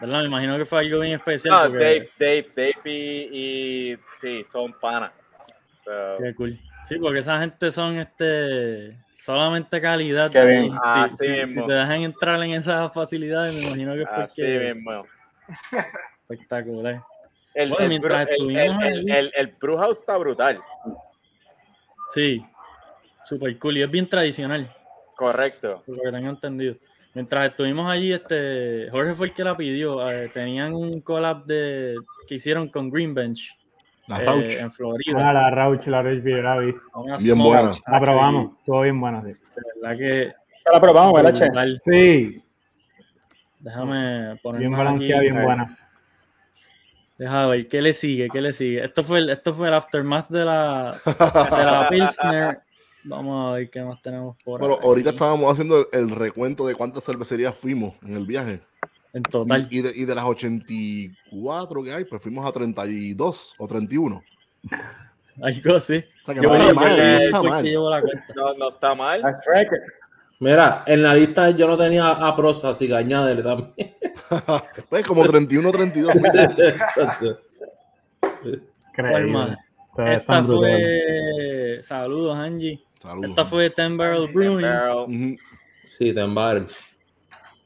¿verdad? 0.00 0.20
Me 0.20 0.26
imagino 0.26 0.56
que 0.58 0.64
fue 0.64 0.80
algo 0.80 1.00
bien 1.00 1.14
especial. 1.14 1.54
No, 1.64 1.70
porque- 1.70 1.84
Dave, 1.84 2.10
Dave, 2.18 2.52
Dave 2.56 2.90
y, 2.92 3.92
y- 3.92 3.98
sí, 4.16 4.44
son 4.50 4.72
panas. 4.74 5.12
So, 5.84 5.90
Qué 6.22 6.34
cool. 6.34 6.58
Sí, 6.86 6.96
porque 6.98 7.18
esa 7.20 7.38
gente 7.40 7.70
son 7.70 7.98
este 7.98 8.96
solamente 9.18 9.80
calidad. 9.80 10.30
Qué 10.30 10.44
bien. 10.44 10.64
Y 10.66 10.68
si- 10.70 10.76
Así 10.82 11.16
si, 11.26 11.30
mismo. 11.32 11.62
si 11.62 11.68
te 11.68 11.74
dejan 11.74 12.00
entrar 12.02 12.42
en 12.42 12.50
esas 12.52 12.92
facilidades, 12.94 13.54
me 13.54 13.62
imagino 13.62 13.94
que 13.94 14.02
es 14.02 14.08
así 14.08 14.42
porque 14.42 14.74
mismo. 14.74 15.04
espectacular. 16.28 17.02
El, 17.54 17.70
Bueno, 17.70 17.82
el, 17.84 17.88
mientras 17.88 18.22
el, 18.22 18.28
estuvimos 18.32 18.82
el, 18.84 18.98
el, 18.98 19.10
el, 19.10 19.32
el 19.34 19.46
Brew 19.60 19.76
House 19.78 19.98
está 19.98 20.16
brutal. 20.16 20.60
Sí, 22.10 22.42
super 23.24 23.58
cool. 23.58 23.78
Y 23.78 23.82
es 23.82 23.90
bien 23.90 24.08
tradicional, 24.08 24.72
Correcto. 25.16 25.82
por 25.84 25.96
lo 25.96 26.02
que 26.02 26.12
tengo 26.12 26.30
entendido. 26.30 26.76
Mientras 27.18 27.48
estuvimos 27.50 27.90
allí, 27.90 28.12
este 28.12 28.86
Jorge 28.92 29.12
fue 29.12 29.26
el 29.26 29.32
que 29.34 29.42
la 29.42 29.56
pidió. 29.56 30.08
eh, 30.08 30.28
tenían 30.32 30.72
un 30.72 31.00
collab 31.00 31.44
de 31.46 31.96
que 32.28 32.36
hicieron 32.36 32.68
con 32.68 32.90
Green 32.90 33.12
Bench 33.12 33.58
La 34.06 34.22
eh, 34.22 34.24
Rauch. 34.24 34.52
en 34.52 34.66
Ah, 34.66 34.70
Florida. 34.70 35.32
la 35.32 35.50
Rauch, 35.50 35.84
la 35.88 36.00
Rauch 36.00 36.22
la. 36.24 36.56
Una 36.94 37.16
Bien 37.16 37.36
buena. 37.36 37.72
La 37.88 37.98
probamos, 37.98 38.52
estuvo 38.60 38.82
bien 38.82 39.00
buena, 39.00 39.20
sí. 39.22 39.28
De 39.32 39.80
verdad 39.82 39.98
que 39.98 40.32
Ya 40.64 40.72
la 40.72 40.80
probamos, 40.80 41.12
¿verdad, 41.20 41.34
Che? 41.34 41.78
Sí, 41.84 42.44
Déjame 43.58 44.36
poner 44.40 44.60
bien 44.60 44.70
balanceada, 44.70 45.20
bien 45.20 45.42
buena. 45.42 45.76
Deja 47.18 47.46
ver, 47.48 47.66
¿qué 47.66 47.82
le 47.82 47.94
sigue? 47.94 48.28
¿Qué 48.32 48.40
le 48.40 48.52
sigue? 48.52 48.84
Esto 48.84 49.02
fue 49.02 49.18
el, 49.18 49.30
esto 49.30 49.52
fue 49.52 49.66
el 49.66 49.74
aftermath 49.74 50.28
de 50.28 50.44
la, 50.44 50.96
de 51.04 51.64
la 51.64 51.88
Pilsner. 51.90 52.60
Vamos 53.08 53.50
a 53.50 53.54
ver 53.56 53.70
qué 53.70 53.82
más 53.82 54.00
tenemos 54.02 54.36
por 54.44 54.60
Bueno, 54.60 54.74
aquí. 54.76 54.86
ahorita 54.86 55.10
estábamos 55.10 55.50
haciendo 55.52 55.78
el, 55.80 55.86
el 55.92 56.10
recuento 56.10 56.66
de 56.66 56.74
cuántas 56.74 57.04
cervecerías 57.04 57.54
fuimos 57.56 57.94
en 58.02 58.16
el 58.16 58.26
viaje. 58.26 58.60
En 59.14 59.20
Y, 59.20 59.22
total. 59.22 59.66
y 59.70 59.80
de, 59.80 59.92
y 59.96 60.04
de 60.04 60.14
las 60.14 60.24
84 60.24 61.82
que 61.82 61.92
hay, 61.92 62.04
pues 62.04 62.22
fuimos 62.22 62.44
a 62.46 62.52
32 62.52 63.54
o 63.58 63.66
31. 63.66 64.22
Algo 65.42 65.76
así. 65.76 66.04
O 66.22 66.26
sea 66.26 66.34
que 66.34 66.42
Yo 66.42 66.48
no 66.48 66.54
está 66.56 66.74
mal, 66.74 66.96
no 66.98 67.18
está 67.18 67.42
mal. 67.42 67.72
No, 68.34 68.54
no 68.54 68.68
está 68.70 68.94
mal. 68.94 69.22
Mira, 70.40 70.84
en 70.86 71.02
la 71.02 71.14
lista 71.14 71.50
yo 71.50 71.66
no 71.66 71.76
tenía 71.76 72.10
a 72.10 72.36
Prosa, 72.36 72.70
así 72.70 72.86
que 72.86 72.94
añádele 72.94 73.42
también. 73.42 73.94
Pues 74.90 75.06
como 75.06 75.24
31 75.24 75.70
32. 75.72 76.14
Exacto. 76.58 77.38
Ustedes 78.92 80.18
Esta 80.20 80.44
fue. 80.44 81.80
Saludos, 81.82 82.36
Angie. 82.36 82.84
Saludos. 83.00 83.30
Esta 83.30 83.44
fue 83.44 83.70
Ten 83.70 83.96
Barrel 83.96 84.28
Brewing. 84.32 84.62
Pero 84.62 85.04
Ujú. 85.04 85.36
Sí, 85.84 86.12
Tembar. 86.14 86.66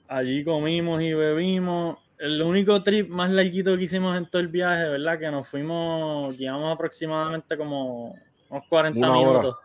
Allí 0.08 0.44
comimos 0.44 1.00
y 1.02 1.12
bebimos. 1.14 1.96
El 2.18 2.40
único 2.42 2.80
trip 2.82 3.08
más 3.08 3.30
larguito 3.30 3.76
que 3.76 3.84
hicimos 3.84 4.16
en 4.16 4.30
todo 4.30 4.40
el 4.40 4.48
viaje, 4.48 4.88
¿verdad? 4.88 5.18
Que 5.18 5.30
nos 5.30 5.48
fuimos, 5.48 6.36
llevamos 6.38 6.72
aproximadamente 6.74 7.56
como 7.56 8.14
unos 8.48 8.64
40 8.68 8.98
Una 8.98 9.16
hora. 9.18 9.38
minutos 9.40 9.56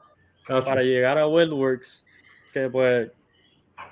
para 0.65 0.81
llegar 0.81 1.17
a 1.19 1.27
Wildworks. 1.27 2.05
Que 2.51 2.69
pues 2.69 3.11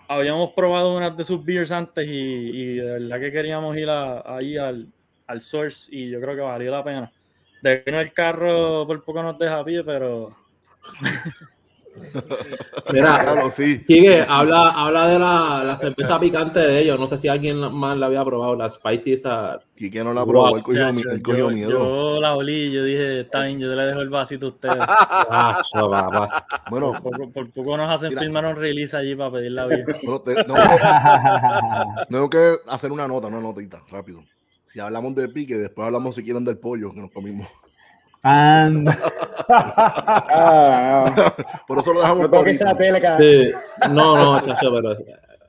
habíamos 0.08 0.52
probado 0.54 0.96
unas 0.98 1.16
de 1.16 1.24
sus 1.24 1.44
beers 1.46 1.72
antes 1.72 2.08
y, 2.08 2.12
y 2.12 2.76
de 2.78 2.92
verdad 3.00 3.20
que 3.20 3.32
queríamos 3.32 3.76
ir 3.78 3.90
a- 3.90 4.24
ahí 4.38 4.58
al, 4.58 4.88
al 5.28 5.42
source 5.42 5.94
y 5.96 6.10
yo 6.10 6.20
creo 6.22 6.36
que 6.36 6.42
valió 6.42 6.72
la 6.72 6.84
pena. 6.84 7.12
De 7.62 7.84
que 7.84 7.92
no 7.92 8.00
el 8.00 8.14
carro 8.14 8.88
por 8.88 9.04
poco 9.04 9.22
nos 9.22 9.38
deja 9.38 9.60
a 9.60 9.66
pie, 9.66 9.84
pero 9.84 10.36
Mira, 12.92 13.20
Claro, 13.24 13.50
sí. 13.50 13.84
Quique, 13.86 14.24
habla, 14.28 14.70
habla 14.70 15.08
de 15.08 15.20
la, 15.20 15.64
la 15.66 15.76
cerveza 15.78 16.20
picante 16.20 16.60
de 16.60 16.80
ellos. 16.82 17.00
No 17.00 17.08
sé 17.08 17.18
si 17.18 17.28
alguien 17.28 17.58
más 17.74 17.98
la 17.98 18.06
había 18.08 18.24
probado, 18.24 18.56
la 18.56 18.70
Spicy 18.70 19.14
esa. 19.14 19.60
Quique 19.76 20.04
no 20.04 20.14
la 20.14 20.26
probó, 20.26 20.56
él 20.58 20.64
cogió, 20.64 20.80
Chacho, 20.82 21.10
él 21.10 21.22
cogió 21.22 21.50
yo, 21.50 21.56
miedo. 21.56 21.70
yo 21.70 22.20
la 22.22 22.36
olí 22.36 22.68
y 22.68 22.72
yo 22.74 22.84
dije, 22.84 23.22
está 23.22 23.44
bien, 23.44 23.60
yo 23.60 23.68
le 23.76 23.84
dejo 23.84 24.02
el 24.02 24.10
vasito 24.10 24.46
a 24.46 24.50
ustedes. 24.50 24.78
Ah, 24.80 25.60
papá. 25.74 26.46
Bueno, 26.70 26.92
Por 27.02 27.02
poco, 27.18 27.32
por 27.32 27.52
poco 27.52 27.78
nos 27.78 27.92
hacen 27.94 28.10
Mira. 28.10 28.22
firmar 28.22 28.46
un 28.46 28.56
release 28.56 28.96
allí 28.96 29.16
para 29.16 29.32
pedir 29.32 29.52
la 29.52 29.66
vida. 29.68 29.86
bueno, 30.04 30.22
te- 30.22 30.36
tengo, 30.36 30.56
que, 30.56 32.06
tengo 32.10 32.30
que 32.30 32.56
hacer 32.68 32.92
una 32.92 33.08
nota, 33.08 33.28
una 33.28 33.40
notita, 33.40 33.82
rápido. 33.90 34.24
Si 34.66 34.80
hablamos 34.80 35.16
del 35.16 35.32
pique, 35.32 35.58
después 35.58 35.86
hablamos 35.86 36.16
si 36.16 36.24
quieren 36.24 36.44
del 36.44 36.58
pollo 36.58 36.92
que 36.94 37.00
nos 37.02 37.12
comimos. 37.12 37.48
Anda. 38.28 38.98
Ah, 39.48 41.14
no. 41.16 41.46
Por 41.68 41.78
eso 41.80 41.94
lo 41.94 42.02
dejamos 42.02 42.32
No 42.32 42.46
esa 42.46 42.76
tele. 42.76 43.00
Sí, 43.14 43.52
no, 43.92 44.16
no, 44.16 44.40
chacho, 44.42 44.74
pero 44.74 44.96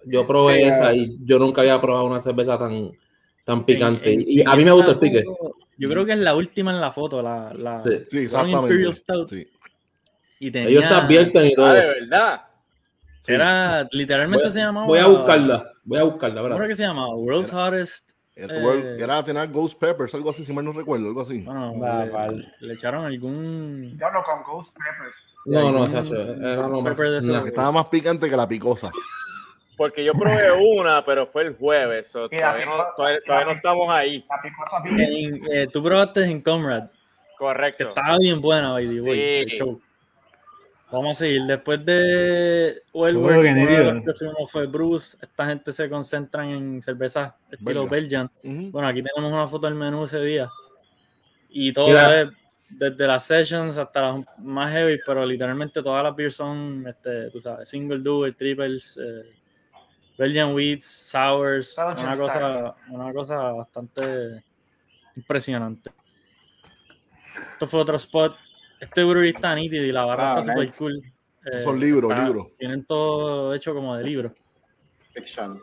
yo 0.04 0.26
probé 0.26 0.56
Sí, 0.56 0.62
esa 0.68 0.95
y 0.95 1.16
yo 1.25 1.38
nunca 1.38 1.62
había 1.62 1.80
probado 1.80 2.04
una 2.04 2.21
cerveza 2.21 2.59
tan, 2.59 2.92
tan 3.45 3.64
picante. 3.64 4.12
En- 4.12 4.21
en- 4.21 4.25
y 4.28 4.42
a 4.47 4.54
mí 4.54 4.64
me 4.66 4.73
gusta 4.73 4.90
el 4.90 4.99
pique. 4.99 5.25
Yo 5.78 5.88
creo 5.88 6.04
que 6.04 6.12
es 6.12 6.18
la 6.18 6.35
última 6.35 6.73
en 6.73 6.80
la 6.80 6.92
foto, 6.92 7.23
la, 7.23 7.54
la 7.54 7.78
Sí. 7.78 7.90
Sí, 8.11 8.18
exactamente. 8.18 8.66
Imperial 8.75 8.95
Stout. 8.95 9.30
Sí. 9.30 9.47
Y 10.40 10.50
tenía, 10.50 10.68
Ellos 10.68 10.85
te 10.88 10.95
advierten 10.95 11.47
y 11.47 11.54
todo. 11.54 11.66
Ah, 11.66 11.73
de 11.75 11.87
verdad. 11.87 12.40
Sí. 13.23 13.33
Era, 13.33 13.88
literalmente 13.92 14.45
Voy, 14.45 14.52
se 14.52 14.59
llamaba. 14.61 14.87
voy 14.87 14.99
a 14.99 15.06
buscarla, 15.06 15.73
voy 15.85 15.99
a 15.99 16.02
buscarla, 16.04 16.35
¿Cómo 16.42 16.47
era 16.49 16.54
¿verdad? 16.56 16.68
que 16.68 16.75
se 16.75 16.83
llamaba? 16.83 17.14
World's 17.16 17.52
Hottest. 17.52 18.12
Eh, 18.38 18.47
World- 18.62 19.00
era 19.00 19.23
tener 19.25 19.49
Ghost 19.49 19.78
Peppers, 19.81 20.14
algo 20.14 20.28
así, 20.28 20.45
si 20.45 20.52
mal 20.52 20.62
no 20.64 20.73
recuerdo, 20.73 21.07
algo 21.07 21.23
así. 21.23 21.40
Bueno, 21.40 21.78
Va, 21.78 22.28
le, 22.28 22.45
le 22.61 22.75
echaron 22.75 23.07
algún. 23.07 23.97
Yo 23.99 24.07
hablo 24.07 24.23
con 24.23 24.43
Ghost 24.43 24.76
Peppers. 24.76 25.16
No, 25.47 25.73
no, 25.73 25.85
algún 25.85 26.45
era 26.45 26.69
lo 26.69 26.83
más. 26.83 27.00
Estaba 27.47 27.73
más 27.73 27.87
picante 27.88 28.28
que 28.28 28.37
la 28.37 28.47
picosa. 28.47 28.90
Porque 29.78 30.05
yo 30.05 30.12
probé 30.12 30.52
una, 30.52 31.05
pero 31.05 31.26
fue 31.28 31.45
el 31.45 31.57
jueves. 31.57 32.09
so 32.09 32.28
todavía, 32.28 32.66
no, 32.66 32.85
todavía, 32.97 33.21
no 33.47 33.52
estamos 33.52 33.88
ahí. 33.90 34.25
La 34.28 34.43
picosa. 34.43 34.83
En- 34.87 35.40
eh, 35.50 35.66
tú 35.73 35.83
probaste 35.83 36.25
en 36.25 36.40
Comrade, 36.43 36.88
que 36.90 37.37
Correcto. 37.38 37.88
estaba 37.88 38.19
bien 38.19 38.40
buena, 38.40 38.73
by 38.73 38.87
the 38.87 39.00
way, 39.00 39.14
Sí. 39.47 39.52
el 39.52 39.59
show. 39.59 39.81
Vamos 40.90 41.16
a 41.16 41.25
seguir. 41.25 41.43
Después 41.43 41.85
de 41.85 42.83
Wellworks, 42.93 43.47
que 44.05 44.14
fuimos 44.14 44.50
fue 44.50 44.66
Bruce. 44.66 45.16
Esta 45.21 45.47
gente 45.47 45.73
se 45.73 45.88
concentran 45.88 46.50
en 46.50 46.83
cervezas 46.83 47.35
estilo 47.50 47.83
Belga. 47.83 47.90
Belgian. 47.90 48.31
Ujú. 48.45 48.71
Bueno, 48.71 48.88
aquí 48.88 49.02
tenemos 49.02 49.33
una 49.33 49.49
foto 49.49 49.66
del 49.66 49.75
menú 49.75 50.05
ese 50.05 50.21
día. 50.21 50.49
Y 51.50 51.73
todo 51.73 51.88
Mira. 51.88 52.23
es 52.23 52.28
desde 52.69 53.07
las 53.07 53.25
sessions 53.25 53.76
hasta 53.78 54.00
las 54.00 54.25
más 54.38 54.73
heavy, 54.73 54.99
pero 55.05 55.25
literalmente 55.25 55.83
todas 55.83 56.02
las 56.02 56.14
beers 56.14 56.35
son, 56.35 56.85
este, 56.87 57.31
tú 57.31 57.40
sabes, 57.40 57.69
single 57.69 58.00
double, 58.00 58.33
triples, 58.33 58.99
eh, 59.00 59.35
Belgian 60.19 60.55
wheats, 60.55 60.85
sours, 60.85 61.76
Belgian 61.76 62.07
una 62.07 62.16
cosa, 62.16 62.75
una 62.90 63.12
cosa 63.12 63.37
bastante 63.52 64.45
impresionante. 65.14 65.90
Esto 67.52 67.66
fue 67.66 67.81
otro 67.81 67.97
spot. 67.97 68.37
Este 68.80 69.04
brewery 69.04 69.30
está 69.30 69.54
nítido 69.54 69.85
y 69.85 69.92
la 69.92 70.04
barra 70.06 70.35
Ah, 70.37 70.40
está 70.40 70.52
super 70.52 70.66
nice. 70.66 70.78
cool. 70.78 71.02
Eh, 71.52 71.61
Son 71.62 71.78
libros, 71.80 72.11
está- 72.11 72.25
libros. 72.25 72.49
Tienen 72.59 72.85
todo 72.85 73.54
hecho 73.54 73.73
como 73.75 73.97
de 73.97 74.04
libros. 74.04 74.33
Fiction. 75.14 75.61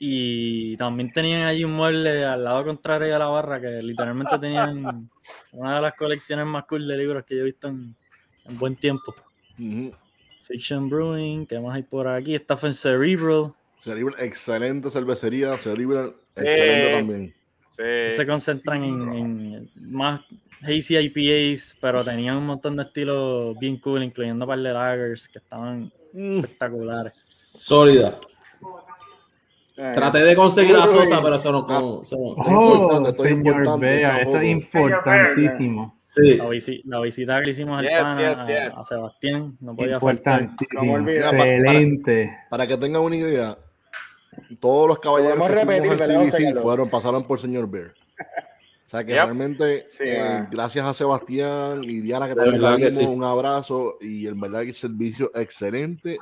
Y 0.00 0.76
también 0.76 1.10
tenían 1.12 1.48
allí 1.48 1.64
un 1.64 1.72
mueble 1.72 2.24
al 2.24 2.44
lado 2.44 2.64
contrario 2.64 3.12
de 3.12 3.18
la 3.18 3.26
barra 3.26 3.60
que 3.60 3.82
literalmente 3.82 4.38
tenían 4.40 5.10
una 5.52 5.76
de 5.76 5.82
las 5.82 5.94
colecciones 5.94 6.46
más 6.46 6.64
cool 6.66 6.86
de 6.86 6.96
libros 6.96 7.24
que 7.24 7.34
yo 7.36 7.40
he 7.42 7.44
visto 7.44 7.68
en, 7.68 7.96
en 8.44 8.58
buen 8.58 8.76
tiempo. 8.76 9.14
Fiction 10.42 10.88
Brewing, 10.88 11.46
¿qué 11.46 11.58
más 11.60 11.74
hay 11.76 11.82
por 11.82 12.06
aquí? 12.08 12.34
Esta 12.34 12.56
fue 12.56 12.68
en 12.70 12.74
Cerebral. 12.74 13.52
Cerebral, 13.78 14.14
excelente 14.20 14.90
cervecería. 14.90 15.56
Cerebral, 15.58 16.14
excelente 16.36 16.90
también. 16.92 17.34
Sí. 17.70 18.16
Se 18.16 18.26
concentran 18.26 18.82
en, 18.84 19.12
en 19.14 19.70
más 19.92 20.20
hazy 20.62 20.96
IPAs, 20.96 21.76
pero 21.80 22.04
tenían 22.04 22.36
un 22.36 22.46
montón 22.46 22.76
de 22.76 22.82
estilos 22.84 23.58
bien 23.58 23.78
cool, 23.78 24.02
incluyendo 24.02 24.44
un 24.44 24.48
par 24.48 24.58
de 24.58 24.72
lagers 24.72 25.28
que 25.28 25.38
estaban 25.38 25.92
Mm. 26.12 26.38
espectaculares. 26.40 27.14
Sólida. 27.14 28.18
Eh, 29.80 29.92
Traté 29.94 30.18
de 30.24 30.34
conseguir 30.34 30.74
a. 30.74 30.88
Sosa, 30.88 31.22
pero 31.22 31.36
eso 31.36 31.52
no. 31.52 32.02
eso 32.02 32.16
no- 32.16 32.34
Oh, 32.42 32.74
importante, 32.74 33.10
esto 33.10 33.22
es 33.24 33.28
señor 33.30 33.46
importante, 33.46 33.86
Bea, 33.86 34.08
esta 34.08 34.22
esto 34.22 34.38
es 34.40 34.48
importantísimo. 34.48 35.94
Sí. 35.96 36.36
La, 36.36 36.44
visi- 36.46 36.82
la 36.84 37.00
visita 37.00 37.38
que 37.38 37.44
le 37.44 37.50
hicimos 37.52 37.78
al 37.78 37.84
Yes, 37.84 37.98
pana, 38.00 38.28
yes, 38.30 38.38
a- 38.38 38.46
yes. 38.66 38.76
A, 38.76 38.84
Sebastián, 38.84 39.56
no 39.60 39.76
podía 39.76 40.00
faltar. 40.00 40.40
¿Cómo 40.40 40.50
Importantísimo. 40.50 40.94
olvidar? 40.94 41.34
Excelente. 41.36 42.36
Para 42.50 42.66
que 42.66 42.76
tengan 42.76 43.02
una 43.02 43.16
idea, 43.16 43.56
todos 44.58 44.88
los 44.88 44.98
caballeros 44.98 45.46
que 45.46 45.54
repetir, 45.54 45.90
al 45.92 45.96
¿verdad, 45.98 46.22
CBC 46.24 46.54
fueron, 46.60 46.90
pasaron 46.90 47.22
por 47.24 47.38
señor 47.38 47.70
Bear. 47.70 47.92
O 48.88 48.90
sea 48.90 49.04
que 49.04 49.12
Yep. 49.12 49.24
realmente, 49.24 49.86
Sí, 49.90 50.04
eh, 50.06 50.46
gracias 50.50 50.82
a 50.86 50.94
Sebastián 50.94 51.82
y 51.84 52.00
Diana 52.00 52.26
que 52.26 52.34
también 52.34 52.62
la 52.62 52.74
vimos, 52.76 52.94
sí. 52.94 53.04
un 53.04 53.22
abrazo 53.22 53.98
y 54.00 54.26
en 54.26 54.40
verdad 54.40 54.62
que 54.62 54.68
el 54.70 54.74
servicio 54.74 55.30
excelente 55.34 56.16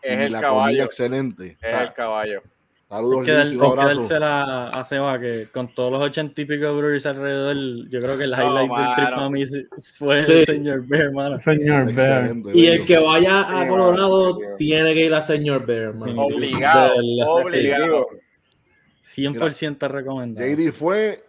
Es 0.00 0.20
y 0.20 0.22
el 0.26 0.32
la 0.32 0.40
caballo. 0.40 0.66
comida 0.68 0.84
excelente. 0.84 1.42
O 1.60 1.64
Es 1.64 1.70
sea, 1.70 1.82
el 1.82 1.92
caballo. 1.92 2.42
Saludos, 2.88 3.24
que, 3.26 3.32
un 3.32 3.58
que 3.58 3.66
abrazo. 3.66 3.88
dársela 4.00 4.68
a 4.68 4.84
Seba 4.84 5.18
que 5.18 5.48
con 5.52 5.74
todos 5.74 5.90
los 5.90 6.02
ochenta 6.02 6.40
y 6.42 6.44
pico 6.44 6.76
brewers 6.76 7.06
alrededor, 7.06 7.56
yo 7.88 8.00
creo 8.00 8.16
que 8.18 8.24
el 8.24 8.30
No, 8.30 8.36
highlight 8.36 8.70
del 8.70 8.94
trip 8.94 9.08
para 9.08 9.28
mí 9.30 9.44
fue 9.98 10.22
Sí. 10.22 10.32
el 10.32 10.46
señor 10.46 10.86
Bear, 10.86 11.10
mano. 11.12 11.38
Señor 11.40 11.92
Bear. 11.92 12.20
Excelente, 12.24 12.50
Y 12.54 12.66
el 12.66 12.84
que 12.84 12.98
vaya 12.98 13.60
a 13.60 13.66
Colorado 13.66 14.38
tiene 14.58 14.94
que 14.94 15.06
ir 15.06 15.14
a 15.14 15.22
señor 15.22 15.66
Bear, 15.66 15.92
man. 15.94 16.16
Obligado, 16.16 17.00
De 17.00 17.16
verdad. 17.16 17.28
obligado. 17.32 18.06
100% 19.04 19.88
recomendado. 19.88 20.46
JD 20.46 20.72
fue. 20.72 21.24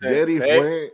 Jerry 0.00 0.34
Sí. 0.34 0.40
fue, 0.40 0.92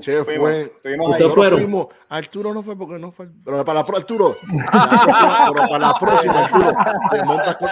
Che 0.00 0.24
Fuimos, 0.24 0.48
fue. 0.48 0.72
Ustedes 1.10 1.34
fueron. 1.34 1.58
fuimos. 1.60 1.86
Arturo 2.08 2.54
no 2.54 2.62
fue 2.62 2.76
porque 2.78 2.98
no 3.00 3.10
fue. 3.10 3.26
Pero 3.44 3.64
para 3.64 3.80
la 3.80 3.84
pro- 3.86 3.96
Arturo. 3.96 4.36
la 4.52 4.70
próxima- 5.02 5.50
pero 5.52 5.68
para 5.68 5.78
la 5.78 5.94
próxima, 5.94 6.44
Arturo. 6.44 6.74
Te 7.10 7.24
montas 7.24 7.56
con. 7.56 7.68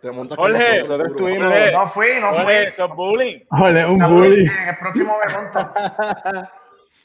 Te 0.00 0.10
montas 0.10 0.36
con 0.36 0.46
Jorge, 0.52 0.80
nosotros, 0.80 1.10
estuvimos. 1.12 1.44
Jorge. 1.44 1.72
No 1.72 1.86
fui, 1.86 2.06
no 2.20 2.34
fui. 2.34 2.52
Eso 2.54 2.84
es 2.84 2.90
bullying. 2.94 3.38
Ole, 3.50 3.86
un 3.86 4.02
En 4.02 4.10
bully. 4.10 4.44
el 4.68 4.76
próximo 4.78 5.16
me 5.26 5.34
monta. 5.34 6.52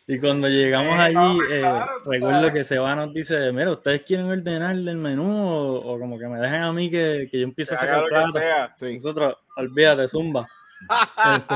Y 0.07 0.19
cuando 0.19 0.48
llegamos 0.50 1.00
allí, 1.00 1.13
no, 1.13 1.38
eh, 1.50 1.86
recuerdo 2.05 2.51
que 2.51 2.63
Seba 2.63 2.95
nos 2.95 3.13
dice, 3.13 3.51
mira, 3.53 3.71
¿ustedes 3.71 4.01
quieren 4.01 4.25
ordenar 4.29 4.75
del 4.75 4.98
menú 4.98 5.48
o, 5.48 5.93
o 5.93 6.00
como 6.00 6.17
que 6.19 6.27
me 6.27 6.39
dejen 6.39 6.63
a 6.63 6.74
mí 6.74 6.89
que, 6.89 7.29
que 7.31 7.39
yo 7.39 7.43
empiece 7.45 7.75
a 7.75 7.77
sacar 7.77 8.03
sea. 8.33 8.74
Sí. 8.77 8.95
Nosotros, 8.95 9.38
olvídate, 9.55 10.07
zumba. 10.07 10.48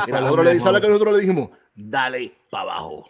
Mira, 0.05 0.21
nosotros 0.21 0.45
le 0.45 0.51
dijimos, 0.51 0.67
¿sabes 0.67 0.81
qué 0.81 0.87
nosotros 0.87 1.13
le 1.15 1.19
dijimos? 1.21 1.49
Dale 1.77 2.31
para 2.49 2.63
abajo. 2.71 3.05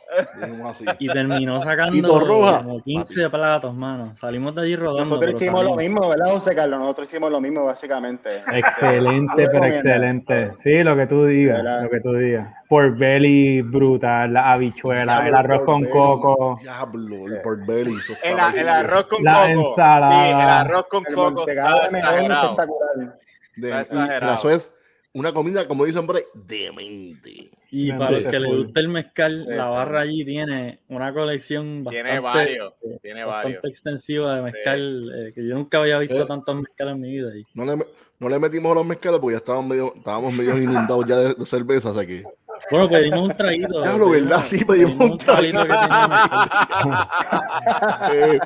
Así. 0.65 0.83
Y 0.97 1.07
terminó 1.07 1.59
sacando 1.59 2.19
roja, 2.19 2.63
como 2.63 2.81
15 2.81 3.29
platos, 3.29 3.75
mano. 3.75 4.17
Salimos 4.17 4.55
de 4.55 4.61
allí 4.63 4.75
rodando. 4.75 5.03
Nosotros 5.03 5.35
hicimos 5.35 5.63
lo 5.63 5.75
mismo, 5.75 6.09
¿verdad, 6.09 6.31
José 6.31 6.55
Carlos? 6.55 6.79
Nosotros 6.79 7.07
hicimos 7.07 7.29
lo 7.29 7.39
mismo, 7.39 7.63
básicamente. 7.65 8.41
Excelente, 8.51 9.45
¿Tú 9.45 9.49
pero 9.51 9.65
excelente. 9.65 10.53
Sí, 10.63 10.81
lo 10.81 10.95
que 10.95 11.05
tú 11.05 11.25
digas, 11.25 11.57
¿Verdad? 11.57 11.83
lo 11.83 11.89
que 11.91 11.99
tú 11.99 12.13
digas. 12.13 12.55
Por 12.67 12.97
belly 12.97 13.61
brutal, 13.61 14.33
la 14.33 14.53
habichuela, 14.53 15.27
el 15.27 15.35
arroz 15.35 15.63
con 15.63 15.81
belly. 15.81 15.93
coco. 15.93 16.57
Diablo, 16.59 17.15
el 17.27 17.41
pork 17.41 17.65
belly. 17.67 17.93
El, 18.23 18.39
arroz 18.67 19.05
con 19.05 19.23
La 19.23 19.33
coco. 19.33 19.69
ensalada. 19.69 20.23
Sí, 20.23 20.29
el 20.31 20.49
arroz 20.49 20.85
con 20.89 21.03
El 21.07 21.13
coco 21.13 21.47
está 21.47 21.85
espectacular. 21.85 23.19
De- 23.57 23.67
está 23.69 23.77
y- 23.77 23.81
exagerado. 23.81 24.33
Eso 24.33 24.49
es 24.49 24.74
una 25.15 25.33
comida, 25.33 25.67
como 25.67 25.85
dicen 25.85 26.05
por 26.05 26.17
ahí, 26.17 26.23
demente. 26.33 27.49
Y 27.71 27.87
Sí, 27.87 27.91
para 27.93 28.17
el 28.17 28.23
sí, 28.25 28.29
que 28.31 28.39
le 28.39 28.55
guste 28.55 28.79
el 28.79 28.89
mezcal, 28.89 29.45
Sí, 29.47 29.53
la 29.55 29.65
barra 29.65 30.01
allí 30.01 30.23
tiene 30.23 30.79
una 30.89 31.11
colección 31.13 31.83
bastante, 31.83 32.03
Tiene 32.03 32.19
varios. 32.19 32.73
Tiene 33.01 33.23
bastante 33.25 33.57
varios. 33.57 33.65
extensiva 33.65 34.35
de 34.35 34.41
mezcal, 34.43 35.11
eh, 35.15 35.31
que 35.33 35.47
yo 35.47 35.55
nunca 35.55 35.79
había 35.79 35.97
visto 35.99 36.21
Sí. 36.21 36.27
tantos 36.27 36.55
mezcal 36.55 36.89
en 36.89 37.01
mi 37.01 37.11
vida. 37.11 37.35
Y 37.35 37.43
No 37.53 37.65
le, 37.65 37.75
no 38.19 38.29
le 38.29 38.39
metimos 38.39 38.71
a 38.71 38.75
los 38.75 38.85
mezcales 38.85 39.19
porque 39.19 39.33
ya 39.33 39.37
estábamos 39.39 39.67
medio, 39.69 39.93
estábamos 39.95 40.33
medio 40.33 40.57
inundados 40.61 41.05
ya 41.05 41.17
de, 41.17 41.33
de 41.33 41.45
cerveza, 41.45 41.89
o 41.89 41.93
sea 41.95 42.05
que. 42.05 42.23
Bueno, 42.71 42.89
pedimos 42.89 43.19
un 43.19 43.35
traguito. 43.35 43.81
Diablo, 43.81 44.09
pedimos- 44.11 44.29
¿verdad? 44.29 44.45
Sí, 44.45 44.63
pedimos 44.65 45.09
un 45.09 45.17
traguito 45.17 45.63
eh, 48.13 48.39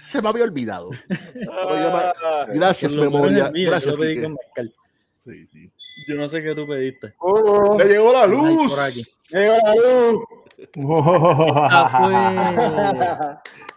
se 0.00 0.22
me 0.22 0.28
había 0.28 0.44
olvidado. 0.44 0.90
Gracias, 2.54 2.92
lo 2.92 3.02
memoria. 3.02 3.50
el 3.54 3.80
yo 3.80 3.90
lo 3.90 3.96
pedí 3.96 4.22
con 4.22 4.32
mezcal. 4.34 4.72
Sí, 5.26 5.46
sí. 5.48 5.67
Yo 6.06 6.16
no 6.16 6.28
sé 6.28 6.42
qué 6.42 6.54
tú 6.54 6.66
pediste. 6.66 7.14
Uh, 7.20 7.76
¡Le 7.78 7.84
llegó 7.86 8.12
la 8.12 8.26
luz! 8.26 8.72
llegó 9.30 9.54
la 9.64 9.74
luz. 9.74 10.20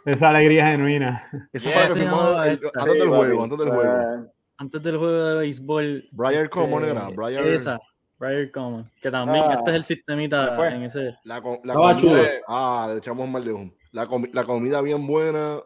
Esa 0.05 0.29
alegría 0.29 0.71
genuina. 0.71 1.29
Esa 1.53 1.69
Ya 1.69 1.75
fue 1.75 1.81
la 1.81 2.43
que 2.57 2.69
antes 2.79 2.93
del 2.93 3.09
juego, 3.09 3.43
antes 3.43 3.57
del 3.59 3.69
juego. 3.69 3.91
Ah, 3.93 4.23
antes 4.57 4.83
del 4.83 4.97
juego 4.97 5.13
de 5.25 5.35
béisbol. 5.39 6.09
Briar 6.11 6.49
Common 6.49 6.83
este, 6.83 6.95
era, 6.95 7.09
Briar. 7.09 7.47
Esa, 7.47 7.79
Briar 8.17 8.51
Common. 8.51 8.83
Que 9.01 9.11
también, 9.11 9.43
Ah, 9.47 9.53
este 9.59 9.69
es 9.71 9.75
el 9.75 9.81
¿qué 9.81 9.87
sistemita 9.95 10.55
fue? 10.55 10.69
en 10.69 10.83
ese. 10.83 11.15
La, 11.23 11.41
comida- 11.41 11.95
chulo. 11.95 12.23
Ah, 12.47 12.87
le 12.91 12.97
echamos 12.97 13.29
mal 13.29 13.43
de 13.43 13.51
ojo. 13.51 13.71
La, 13.91 14.07
la 14.33 14.43
comida 14.43 14.81
bien 14.81 15.05
buena. 15.05 15.57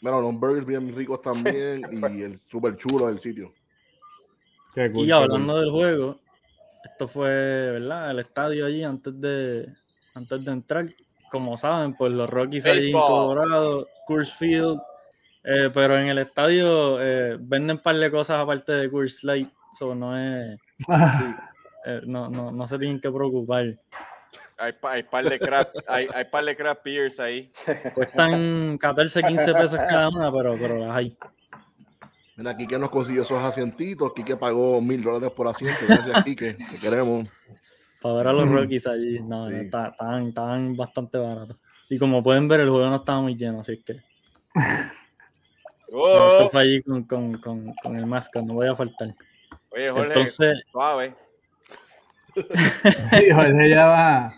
Bueno, 0.00 0.20
los 0.20 0.34
burgers 0.34 0.66
bien 0.66 0.94
ricos 0.94 1.20
también. 1.22 1.82
y 1.90 2.22
el 2.22 2.38
súper 2.48 2.76
chulo 2.76 3.06
del 3.08 3.18
sitio. 3.18 3.52
Cool, 4.74 5.06
Y 5.06 5.10
hablando 5.10 5.60
del 5.60 5.70
juego, 5.70 6.18
esto 6.84 7.06
fue, 7.06 7.28
¿verdad? 7.28 8.10
El 8.10 8.20
estadio 8.20 8.66
allí 8.66 8.82
antes 8.82 9.20
de, 9.20 9.68
antes 10.14 10.44
de 10.44 10.52
entrar. 10.52 10.86
Como 11.30 11.56
saben, 11.56 11.94
pues 11.94 12.12
los 12.12 12.28
Rockies 12.28 12.66
allí 12.66 12.88
en 12.88 12.92
Baseball. 12.92 13.36
Colorado, 13.36 13.88
Coors 14.06 14.32
Field. 14.34 14.80
eh, 15.44 15.70
pero 15.72 15.98
en 15.98 16.08
el 16.08 16.18
estadio 16.18 17.00
eh, 17.00 17.36
venden 17.40 17.76
un 17.76 17.82
par 17.82 17.96
de 17.96 18.10
cosas 18.10 18.38
aparte 18.38 18.72
de 18.72 18.90
Coors 18.90 19.22
Light. 19.24 19.50
Eso 19.72 19.94
no 19.94 20.18
es. 20.18 20.58
eh, 21.86 22.00
no, 22.04 22.28
no, 22.28 22.50
no 22.50 22.66
se 22.66 22.78
tienen 22.78 23.00
que 23.00 23.10
preocupar. 23.10 23.78
Hay, 24.58 24.74
hay 24.82 25.02
par 25.02 25.28
de 25.28 25.38
craft, 25.38 25.76
hay, 25.88 26.06
hay 26.14 26.24
par 26.26 26.44
de 26.44 26.56
craft 26.56 26.84
beers 26.84 27.18
ahí. 27.18 27.50
Cuestan 27.94 28.78
14, 28.78 29.22
15 29.22 29.54
pesos 29.54 29.80
cada 29.80 30.08
una, 30.08 30.30
pero, 30.30 30.56
pero 30.58 30.78
las 30.78 30.96
hay. 30.96 31.16
Mira, 32.36 32.56
Kike 32.56 32.78
nos 32.78 32.90
consiguió 32.90 33.22
esos 33.22 33.42
asientitos. 33.42 34.12
Kike 34.14 34.36
pagó 34.36 34.80
mil 34.80 35.02
dólares 35.02 35.30
por 35.32 35.48
asiento. 35.48 35.78
Gracias, 35.86 36.24
Kike. 36.24 36.54
Te 36.70 36.78
queremos. 36.78 37.28
Para 38.00 38.14
ver 38.16 38.26
a 38.28 38.32
los 38.32 38.46
Mm. 38.48 38.52
Rockies 38.54 38.86
allí. 38.86 39.20
No, 39.20 39.48
Sí. 39.48 39.54
estaban, 39.56 40.28
estaban 40.28 40.76
bastante 40.76 41.18
baratos. 41.18 41.56
Y 41.88 41.98
como 41.98 42.22
pueden 42.22 42.48
ver, 42.48 42.60
el 42.60 42.70
juego 42.70 42.88
no 42.88 42.96
estaba 42.96 43.20
muy 43.20 43.36
lleno, 43.36 43.60
así 43.60 43.82
que. 43.82 43.96
Oh, 45.94 46.14
Esto 46.38 46.48
fue 46.48 46.62
allí 46.62 46.82
con, 46.82 47.02
con, 47.04 47.34
con, 47.38 47.74
con 47.74 47.96
el 47.96 48.06
mascot, 48.06 48.42
no 48.46 48.54
voy 48.54 48.66
a 48.66 48.74
faltar. 48.74 49.14
oye, 49.68 49.90
Jorge, 49.90 50.06
Entonces, 50.06 50.62
suave. 50.72 51.14
Sí, 52.34 53.30
Jorge 53.30 53.68
ya 53.68 53.86
va. 53.88 54.28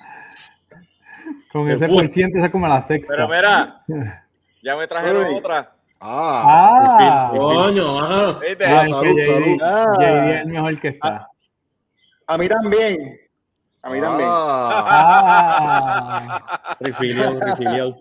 Con 1.52 1.70
ese 1.70 1.88
por 1.88 2.08
ciento, 2.08 2.38
esa 2.38 2.46
es 2.46 2.50
como 2.52 2.66
la 2.66 2.80
sexta. 2.80 3.14
Pero 3.14 3.28
mira, 3.28 3.84
ya 4.64 4.74
me 4.76 4.88
trajeron 4.88 5.26
Uy. 5.28 5.34
otra. 5.36 5.73
Ah, 6.06 7.28
Ah, 7.30 7.30
Coño. 7.34 7.98
Ah, 7.98 8.38
Ay, 8.42 8.90
salud, 8.90 9.16
que 9.16 9.24
salud. 9.24 9.58
Ah. 9.62 9.94
JD 9.98 10.28
es 10.30 10.40
el 10.42 10.46
mejor 10.48 10.80
que 10.80 10.88
está. 10.88 11.28
A 12.26 12.36
mí 12.38 12.46
también. 12.48 13.18
A 13.82 13.90
mí 13.90 14.00
también. 14.00 14.28
Ah, 14.30 14.84
Ah, 16.46 16.76
refiliado, 16.80 17.40
refiliado. 17.40 17.96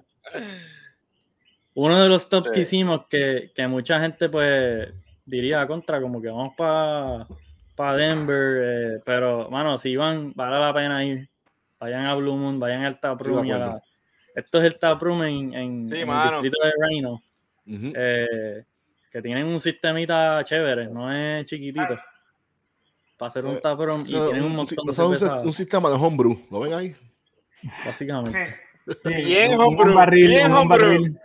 Uno 1.75 2.01
de 2.03 2.09
los 2.09 2.27
tops 2.29 2.51
que 2.51 2.65
Sí. 2.65 2.77
hicimos 2.77 3.07
que, 3.09 3.51
que 3.55 3.67
mucha 3.67 3.99
gente 3.99 4.29
pues 4.29 4.89
diría 5.25 5.65
contra, 5.65 6.01
como 6.01 6.21
que 6.21 6.27
vamos 6.29 6.53
para 6.55 7.95
Denver, 7.95 8.61
eh, 8.97 9.01
pero 9.05 9.49
mano, 9.49 9.77
si 9.77 9.95
van, 9.95 10.33
vale 10.35 10.59
la 10.59 10.73
pena 10.73 11.03
ir. 11.03 11.29
Vayan 11.79 12.05
a 12.05 12.15
Blue 12.15 12.35
Moon, 12.37 12.59
vayan 12.59 12.83
al 12.83 12.99
Taproom. 12.99 13.45
y 13.45 13.51
a 13.51 13.57
la-. 13.57 13.81
Esto 14.35 14.59
es 14.59 14.65
el 14.65 14.77
Taproom 14.79 15.23
en, 15.23 15.53
en, 15.53 15.87
Sí, 15.89 15.99
en 16.01 16.09
el 16.09 16.31
distrito 16.31 16.57
de 16.65 16.71
Eh, 17.65 18.63
que 19.09 19.21
tienen 19.21 19.45
un 19.47 19.59
sistemita 19.61 20.43
chévere, 20.43 20.87
no 20.87 21.11
es 21.13 21.45
chiquitito. 21.45 21.97
Para 23.17 23.27
hacer 23.27 23.45
un 23.45 23.55
Eh, 23.55 23.59
taproom 23.61 24.01
y 24.01 24.05
tienen 24.05 24.41
un 24.43 24.51
un, 24.51 24.55
montón 24.57 24.85
de 24.85 24.91
eso 24.91 25.03
es 25.13 25.21
un, 25.21 25.27
cerveza, 25.27 25.45
un 25.47 25.53
sistema 25.53 25.89
de 25.89 25.95
homebrew. 25.95 26.39
¿Lo 26.51 26.59
ven 26.61 26.73
ahí? 26.73 26.95
básicamente. 27.85 28.57
Sí. 28.85 28.93
sí, 29.05 29.13
Bien, 29.23 29.53
homebrew, 29.59 29.97
bien, 30.11 30.51
homebrew. 30.51 31.15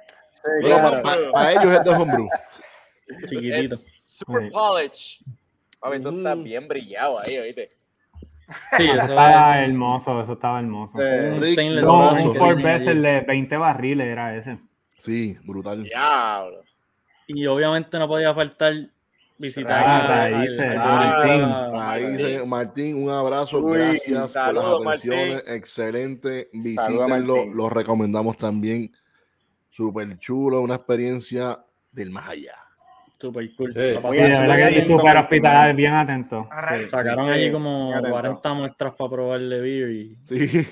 para 1.32 1.50
ellos 1.52 1.72
es 1.76 1.84
de 1.84 1.90
homebrew. 1.90 2.28
Chiquitito. 3.28 3.74
Es 3.74 4.04
super 4.18 4.42
Sí. 4.44 4.50
polish. 4.50 5.24
A 5.80 5.88
ver, 5.90 6.00
eso 6.00 6.10
está 6.10 6.34
Mm. 6.36 6.42
bien 6.44 6.68
brillado 6.68 7.18
ahí, 7.20 7.38
¿oíste? 7.38 7.68
Sí, 8.76 8.84
Eso 8.90 9.00
estaba 9.02 9.60
es 9.62 9.68
hermoso, 9.68 10.22
eso 10.22 10.32
estaba 10.32 10.58
hermoso. 10.60 10.98
Un 10.98 11.40
Rick, 11.42 11.52
stainless 11.52 11.84
un 11.84 11.90
un 11.96 12.42
allí. 12.42 12.62
Vessel 12.62 13.02
de 13.02 13.20
20 13.20 13.56
barriles 13.56 14.06
era 14.06 14.36
ese. 14.36 14.58
Sí, 14.98 15.36
brutal. 15.44 15.82
Diablo. 15.84 16.62
Y 17.26 17.46
obviamente 17.46 17.98
no 17.98 18.08
podía 18.08 18.34
faltar 18.34 18.72
visitar 19.36 19.82
Ah, 19.86 20.28
raíces, 20.30 20.58
al- 20.60 20.76
Martín. 20.76 21.80
Ahí, 21.80 22.16
dice, 22.16 22.46
Martín, 22.46 23.04
un 23.04 23.10
abrazo. 23.10 23.58
Uy, 23.60 23.78
Gracias 23.78 24.20
por 24.20 24.28
saludos, 24.30 24.84
las 24.84 24.88
atenciones. 24.98 25.34
Martín. 25.34 25.54
Excelente. 25.54 26.48
Visítenlo. 26.52 27.46
Lo 27.46 27.68
recomendamos 27.68 28.36
también. 28.36 28.90
Súper 29.70 30.18
chulo. 30.18 30.60
Una 30.62 30.74
experiencia 30.74 31.58
del 31.92 32.10
más 32.10 32.28
allá. 32.30 32.54
Super 33.20 33.48
cool. 33.56 33.72
Sí. 33.72 33.78
La 33.78 33.84
Sí, 33.88 33.94
pasamos 33.94 34.16
de 34.16 34.28
verdad 34.28 34.68
que 34.70 34.82
súper 34.82 35.74
bien 35.76 35.92
atento. 35.94 36.48
Arre. 36.50 36.84
Sí. 36.84 36.90
Sacaron 36.90 37.26
Sí, 37.28 37.32
allí 37.34 37.52
como 37.52 37.86
muy 37.86 37.94
atento. 37.94 38.10
40 38.10 38.54
muestras 38.54 38.94
para 38.94 39.10
probarle 39.10 39.60
beer 39.60 39.90
y 39.90 40.16
Sí. 40.26 40.66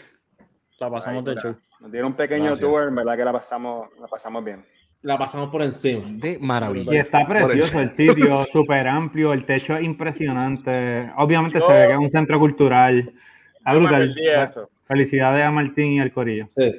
la 0.80 0.90
pasamos 0.90 1.24
de 1.24 1.32
Ahí, 1.32 1.36
show. 1.42 1.56
Nos 1.80 1.92
dieron 1.92 2.12
un 2.12 2.16
pequeño 2.16 2.44
Gracias. 2.44 2.60
tour, 2.60 2.88
en 2.88 2.94
verdad 2.94 3.16
que 3.16 3.24
la 3.24 3.32
pasamos, 3.32 3.88
la 4.00 4.06
pasamos 4.06 4.44
bien. 4.44 4.64
La 5.02 5.18
pasamos 5.18 5.50
por 5.50 5.62
encima. 5.62 6.04
De 6.08 6.38
maravilla. 6.40 6.94
Y 6.94 6.96
está 6.96 7.26
precioso 7.26 7.80
el 7.80 7.92
sitio, 7.92 8.44
súper 8.52 8.88
amplio, 8.88 9.32
el 9.32 9.44
techo 9.44 9.76
es 9.76 9.84
impresionante. 9.84 11.12
Obviamente 11.16 11.60
Yo- 11.60 11.66
se 11.66 11.72
ve 11.72 11.86
que 11.86 11.92
es 11.92 11.98
un 11.98 12.10
centro 12.10 12.38
cultural. 12.38 13.12
Está 13.58 13.74
brutal. 13.74 14.14
Felicidades 14.86 15.44
a 15.44 15.50
Martín 15.50 15.92
y 15.92 16.00
al 16.00 16.12
Corillo. 16.12 16.46
Sí. 16.48 16.72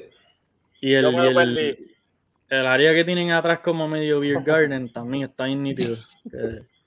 Y 0.79 0.93
el, 0.93 1.05
y 1.13 1.87
el, 2.49 2.65
área 2.65 2.93
que 2.93 3.03
tienen 3.03 3.31
atrás 3.31 3.59
como 3.59 3.87
medio 3.87 4.19
beer 4.19 4.41
garden 4.43 4.91
también 4.91 5.23
está 5.23 5.45
bien 5.45 5.63
nítido. 5.63 5.97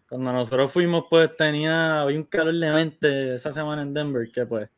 Cuando 0.09 0.33
nosotros 0.33 0.73
fuimos, 0.73 1.05
pues 1.09 1.37
tenía, 1.37 2.01
había 2.01 2.19
un 2.19 2.25
calor 2.25 2.55
de 2.55 2.73
mente 2.73 3.35
esa 3.35 3.51
semana 3.51 3.83
en 3.83 3.95
Denver, 3.95 4.29
que 4.33 4.47
pues 4.47 4.69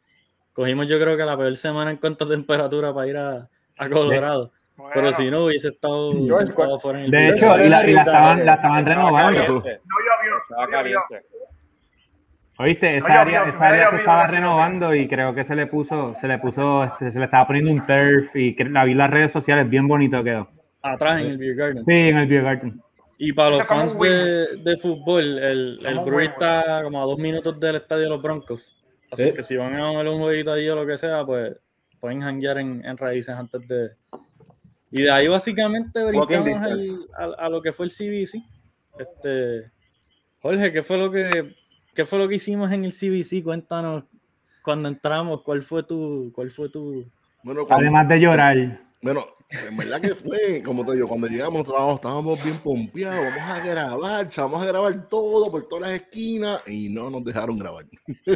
cogimos 0.52 0.88
yo 0.88 0.98
creo 1.00 1.16
que 1.16 1.24
la 1.24 1.36
peor 1.36 1.54
semana 1.56 1.90
en 1.90 1.96
cuanto 1.98 2.24
a 2.24 2.28
temperatura 2.28 2.92
para 2.94 3.06
ir 3.08 3.16
a, 3.16 3.48
a 3.78 3.88
Colorado. 3.88 4.52
Pero 4.76 4.88
Bueno, 4.94 5.12
si 5.12 5.30
no, 5.30 5.44
hubiese 5.44 5.68
estado, 5.68 6.12
Yo, 6.12 6.18
hubiese 6.18 6.42
el 6.44 6.48
estado 6.50 6.68
cual- 6.70 6.80
fuera 6.80 6.98
en 7.00 7.04
el 7.06 7.10
De 7.10 7.18
video. 7.18 7.34
hecho, 7.34 7.46
y 7.62 7.68
la, 7.68 7.86
y 7.88 7.92
la 7.92 8.00
estaban, 8.00 8.46
la 8.46 8.54
estaban 8.54 8.86
renovando. 8.86 9.38
Caliente, 9.38 9.80
no 9.84 9.96
llovió, 9.98 10.38
Estaba 10.48 10.66
caliente. 10.68 11.26
Oíste, 12.58 12.96
esa 12.96 13.08
No, 13.08 13.14
yo- 13.14 13.20
área, 13.20 13.42
esa 13.44 13.66
área 13.68 13.86
se 13.86 13.96
estaba 13.96 14.26
renovando 14.26 14.94
y 14.94 15.08
creo 15.08 15.34
que 15.34 15.42
se 15.44 15.56
le 15.56 15.66
puso, 15.66 16.14
se 16.14 16.28
le 16.28 16.38
puso, 16.38 16.84
este, 16.84 17.10
se 17.10 17.18
le 17.18 17.24
estaba 17.24 17.46
poniendo 17.46 17.72
un 17.72 17.84
turf 17.86 18.34
y 18.36 18.54
que 18.54 18.64
la 18.64 18.84
vi 18.84 18.92
en 18.92 18.98
las 18.98 19.10
redes 19.10 19.32
sociales, 19.32 19.68
bien 19.68 19.88
bonito 19.88 20.22
quedó. 20.22 20.48
Atrás 20.82 21.20
en 21.20 21.26
el 21.28 21.38
Beer 21.38 21.54
Garden. 21.56 21.84
Sí, 21.84 21.92
en 21.92 22.16
el 22.18 22.28
Beer 22.28 22.42
Garden. 22.42 22.80
Y 23.18 23.32
para 23.32 23.50
los 23.50 23.66
fans 23.66 23.98
de, 23.98 24.56
de 24.58 24.76
fútbol, 24.76 25.38
el, 25.38 25.78
el 25.86 25.98
Brewery 26.00 26.26
está 26.26 26.82
como 26.82 27.00
a 27.00 27.04
dos 27.06 27.18
minutos 27.18 27.58
del 27.58 27.76
estadio 27.76 28.04
de 28.04 28.08
los 28.10 28.22
Broncos. 28.22 28.81
Así 29.12 29.24
Sí. 29.24 29.34
que 29.34 29.42
si 29.42 29.56
van 29.56 29.74
a 29.76 29.92
ver 29.98 30.08
un 30.08 30.18
jueguito 30.20 30.52
ahí 30.52 30.68
o 30.68 30.74
lo 30.74 30.86
que 30.86 30.96
sea, 30.96 31.24
pues 31.24 31.54
pueden 32.00 32.20
janguear 32.22 32.58
en, 32.58 32.84
en 32.84 32.96
raíces 32.96 33.34
antes 33.36 33.66
de. 33.68 33.90
Y 34.90 35.02
de 35.02 35.10
ahí 35.10 35.28
básicamente 35.28 36.02
brincamos 36.04 36.58
a, 37.16 37.24
a 37.44 37.48
lo 37.48 37.62
que 37.62 37.72
fue 37.72 37.86
el 37.86 37.92
CBC. 37.92 38.42
Este, 38.98 39.70
Jorge, 40.40 40.72
¿qué 40.72 40.82
fue 40.82 40.98
lo 40.98 41.10
que 41.10 41.54
qué 41.94 42.04
fue 42.04 42.18
lo 42.18 42.28
que 42.28 42.34
hicimos 42.36 42.70
en 42.72 42.84
el 42.84 42.92
CBC? 42.92 43.42
Cuéntanos 43.44 44.04
cuando 44.62 44.88
entramos, 44.88 45.42
cuál 45.42 45.62
fue 45.62 45.82
tu, 45.82 46.30
cuál 46.34 46.50
fue 46.50 46.68
tu 46.68 47.06
Bueno, 47.42 47.66
cuando- 47.66 47.84
Además 47.86 48.08
de 48.08 48.18
llorar. 48.20 48.80
Bueno, 49.02 49.24
en 49.68 49.76
verdad 49.76 50.00
que 50.00 50.14
fue, 50.14 50.62
como 50.64 50.84
te 50.84 50.92
digo, 50.94 51.06
cuando 51.08 51.26
llegamos 51.26 51.62
estábamos, 51.66 51.94
estábamos 51.96 52.42
bien 52.44 52.56
pompeados, 52.58 53.24
vamos 53.36 53.50
a 53.50 53.60
grabar, 53.60 54.28
vamos 54.36 54.62
a 54.62 54.66
grabar 54.66 55.08
todo 55.08 55.50
por 55.50 55.68
todas 55.68 55.88
las 55.90 56.00
esquinas 56.00 56.66
y 56.68 56.88
no 56.88 57.10
nos 57.10 57.24
dejaron 57.24 57.58
grabar. 57.58 57.84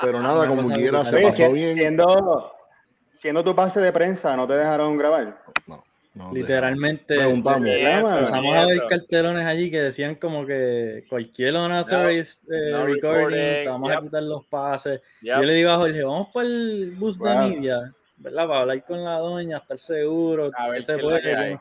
Pero 0.00 0.20
nada, 0.22 0.46
como 0.46 0.68
quiera, 0.70 1.04
se 1.04 1.20
pasó 1.20 1.46
si- 1.48 1.52
bien. 1.52 1.74
siendo, 1.76 2.52
siendo 3.12 3.44
tu 3.44 3.54
pase 3.54 3.80
de 3.80 3.92
prensa, 3.92 4.36
¿no 4.36 4.46
te 4.46 4.54
dejaron 4.54 4.96
grabar? 4.96 5.42
No, 5.66 5.84
no, 6.14 6.32
literalmente 6.32 7.16
Preguntamos. 7.16 7.68
Empezamos 7.68 8.56
a 8.56 8.64
ver 8.66 8.82
cartelones 8.88 9.46
allí 9.46 9.70
que 9.70 9.80
decían 9.82 10.14
como 10.16 10.44
que 10.46 11.04
cualquier 11.08 11.54
unauthorized 11.54 12.50
eh, 12.52 12.70
no 12.72 12.86
recording, 12.86 12.94
recording, 13.26 13.36
te 13.64 13.68
vamos 13.68 13.92
a 13.96 14.00
quitar 14.00 14.22
los 14.22 14.46
pases. 14.46 15.00
Yep. 15.22 15.36
Yo 15.36 15.42
le 15.42 15.54
digo 15.54 15.70
a 15.70 15.76
Jorge, 15.76 16.02
vamos 16.02 16.28
para 16.32 16.46
el 16.46 16.90
bus 16.98 17.18
Wow. 17.18 17.28
de 17.28 17.34
media, 17.54 17.92
¿verdad? 18.20 18.46
Para 18.46 18.60
hablar 18.60 18.84
con 18.84 19.02
la 19.02 19.18
doña, 19.18 19.56
estar 19.58 19.78
seguro, 19.78 20.50
A 20.56 20.68
ver 20.68 20.82
se 20.82 20.96
puede. 20.98 21.58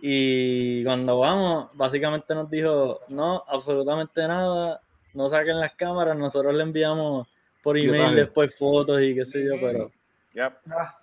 Y 0.00 0.82
cuando 0.84 1.18
vamos, 1.18 1.68
básicamente 1.74 2.34
nos 2.34 2.50
dijo, 2.50 3.00
no, 3.08 3.44
absolutamente 3.46 4.26
nada, 4.26 4.80
no 5.14 5.28
saquen 5.28 5.60
las 5.60 5.74
cámaras, 5.74 6.16
nosotros 6.16 6.52
le 6.54 6.62
enviamos 6.62 7.28
por 7.62 7.78
email 7.78 8.14
después 8.16 8.56
fotos 8.58 9.00
y 9.00 9.14
qué 9.14 9.24
sé 9.24 9.44
yo, 9.44 9.54
pero 9.60 9.90
Yep. 10.34 10.52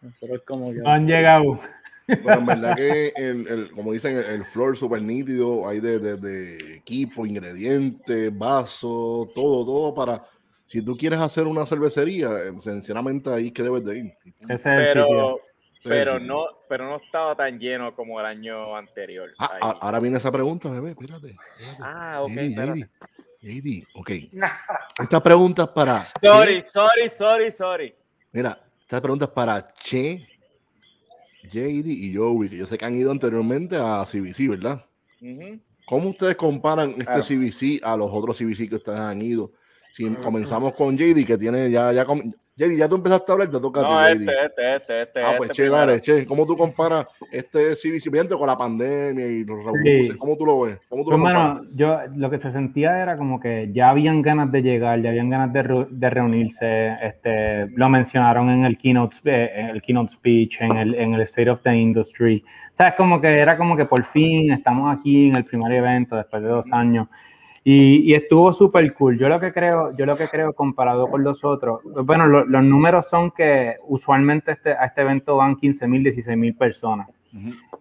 Nosotros 0.02 0.42
como 0.46 0.72
que... 0.72 0.80
No 0.80 0.90
han 0.90 1.06
llegado. 1.06 1.60
Pero 2.08 2.34
en 2.40 2.46
verdad 2.48 2.76
que, 2.76 3.14
el, 3.16 3.48
el- 3.48 3.72
como 3.72 3.94
dicen, 3.94 4.18
el, 4.18 4.26
el 4.26 4.44
floor 4.46 4.76
súper 4.76 5.04
nítido, 5.04 5.68
hay 5.68 5.80
de, 5.80 6.00
de- 6.00 6.18
de 6.18 6.76
equipo, 6.78 7.28
ingredientes, 7.28 8.36
vasos, 8.36 9.32
todo, 9.36 9.64
todo 9.64 9.94
para... 9.94 10.24
Si 10.70 10.84
tú 10.84 10.96
quieres 10.96 11.20
hacer 11.20 11.48
una 11.48 11.66
cervecería, 11.66 12.30
eh, 12.30 12.54
sinceramente 12.60 13.32
ahí 13.32 13.48
es 13.48 13.54
que 13.54 13.64
debes 13.64 13.84
de 13.84 13.98
ir. 13.98 14.14
Es. 14.48 14.62
Pero, 14.62 15.40
pero 15.84 16.20
no, 16.20 16.46
pero 16.68 16.88
no 16.88 16.98
estaba 16.98 17.36
tan 17.36 17.58
lleno 17.58 17.96
como 17.96 18.20
el 18.20 18.28
año 18.28 18.76
anterior. 18.76 19.32
Ah, 19.40 19.50
ahí. 19.52 19.60
ah, 19.64 19.78
ahora 19.82 20.00
viene 20.00 20.18
esa 20.18 20.32
pregunta, 20.32 20.70
bebé, 20.70 20.92
espérate. 20.92 21.36
espérate. 21.58 21.80
Ah, 21.82 22.22
ok, 22.22 22.30
JD, 22.30 22.40
espérate. 22.50 22.90
JD, 23.42 23.88
ok. 23.96 24.12
Esta 25.00 25.24
pregunta 25.24 25.64
es 25.64 25.70
para... 25.70 26.04
Sorry, 26.22 26.62
sorry, 26.62 27.10
sorry, 27.10 27.52
sorry. 27.52 27.96
Mira, 28.32 28.62
esta 28.80 29.02
pregunta 29.02 29.26
es 29.26 29.32
para 29.32 29.68
Che, 29.74 30.28
JD 31.52 31.88
y 31.88 32.14
Joey, 32.16 32.48
que 32.48 32.58
yo 32.58 32.68
sé 32.68 32.78
que 32.78 32.86
han 32.86 32.96
ido 32.96 33.10
anteriormente 33.10 33.76
a 33.76 34.04
CBC, 34.06 34.50
¿verdad? 34.50 34.86
Ujú. 35.20 35.60
¿Cómo 35.88 36.10
ustedes 36.10 36.36
comparan 36.36 36.92
este 36.92 37.06
Claro. 37.06 37.24
CBC 37.24 37.82
a 37.82 37.98
los 37.98 38.12
otros 38.12 38.38
CBC 38.38 38.70
que 38.70 38.76
ustedes 38.76 39.00
han 39.00 39.20
ido? 39.20 39.52
Si 39.92 40.08
comenzamos 40.16 40.74
con 40.74 40.96
JD, 40.98 41.26
que 41.26 41.38
tiene 41.38 41.70
ya, 41.72 41.92
ya, 41.92 42.06
com- 42.06 42.22
JD, 42.56 42.78
ya 42.78 42.88
tú 42.88 42.96
empezaste 42.96 43.32
a 43.32 43.34
hablar, 43.34 43.50
te 43.50 43.60
toca 43.60 43.82
No, 43.82 43.98
a 44.00 44.08
ti, 44.08 44.14
este, 44.14 44.26
JD. 44.26 44.46
este, 44.46 44.76
este, 44.76 45.02
este. 45.02 45.22
ah, 45.24 45.34
pues 45.38 45.50
este 45.50 45.54
Che, 45.54 45.64
primero. 45.64 45.78
dale, 45.88 46.02
Che, 46.02 46.26
¿cómo 46.26 46.46
tú 46.46 46.56
comparas 46.56 47.08
este 47.32 47.74
CBC 47.76 48.08
Obviamente, 48.10 48.36
con 48.38 48.48
la 48.48 48.58
pandemia 48.58 49.26
y 49.28 49.44
los 49.44 49.58
revoluciones? 49.58 50.16
¿Cómo 50.18 50.38
tú 50.38 50.46
lo 50.46 50.62
ves? 50.62 50.80
¿Cómo 50.90 51.04
tú 51.04 51.10
Pues, 51.10 51.20
lo 51.20 51.24
mano, 51.26 51.62
yo 51.74 52.00
lo 52.16 52.30
que 52.30 52.38
se 52.38 52.52
sentía 52.52 53.02
era 53.02 53.16
como 53.18 53.40
que 53.40 53.70
ya 53.74 53.90
habían 53.90 54.22
ganas 54.22 54.52
de 54.52 54.62
llegar, 54.62 55.02
ya 55.02 55.10
habían 55.10 55.30
ganas 55.30 55.52
de, 55.54 55.88
de 55.90 56.10
reunirse. 56.10 56.94
Este, 57.02 57.68
lo 57.76 57.90
mencionaron 57.90 58.50
en 58.52 58.66
el 58.66 58.78
keynote, 58.78 59.18
eh, 59.26 59.52
en 59.56 59.66
el 59.70 59.82
keynote 59.82 60.12
speech, 60.14 60.62
en 60.62 60.78
el, 60.78 60.96
en 60.96 61.14
el 61.14 61.22
State 61.22 61.50
of 61.50 61.62
the 61.62 61.74
Industry. 61.76 62.44
O 62.72 62.76
sea, 62.76 62.90
es 62.90 62.96
como 62.96 63.20
que 63.20 63.28
era 63.40 63.58
como 63.58 63.76
que 63.76 63.86
por 63.86 64.04
fin 64.06 64.52
estamos 64.54 64.98
aquí 64.98 65.30
en 65.30 65.36
el 65.36 65.46
primer 65.46 65.72
evento 65.74 66.16
después 66.16 66.44
de 66.44 66.50
dos 66.50 66.72
años. 66.72 67.08
Y, 67.72 67.98
y 68.10 68.14
estuvo 68.16 68.52
súper 68.52 68.92
cool. 68.94 69.18
Yo 69.20 69.30
lo 69.30 69.40
que 69.40 69.52
creo, 69.52 69.96
yo 69.96 70.06
lo 70.08 70.16
que 70.16 70.28
creo 70.28 70.54
comparado 70.54 71.08
con 71.08 71.24
los 71.24 71.44
otros, 71.44 71.82
bueno, 72.04 72.26
lo- 72.26 72.46
los 72.46 72.64
números 72.64 73.08
son 73.10 73.30
que 73.32 73.76
usualmente 73.88 74.54
este, 74.54 74.72
a 74.74 74.86
este 74.86 75.02
evento 75.02 75.38
van 75.38 75.56
15 75.56 75.88
mil, 75.88 76.02
16 76.02 76.36
mil 76.38 76.56
personas. 76.56 77.08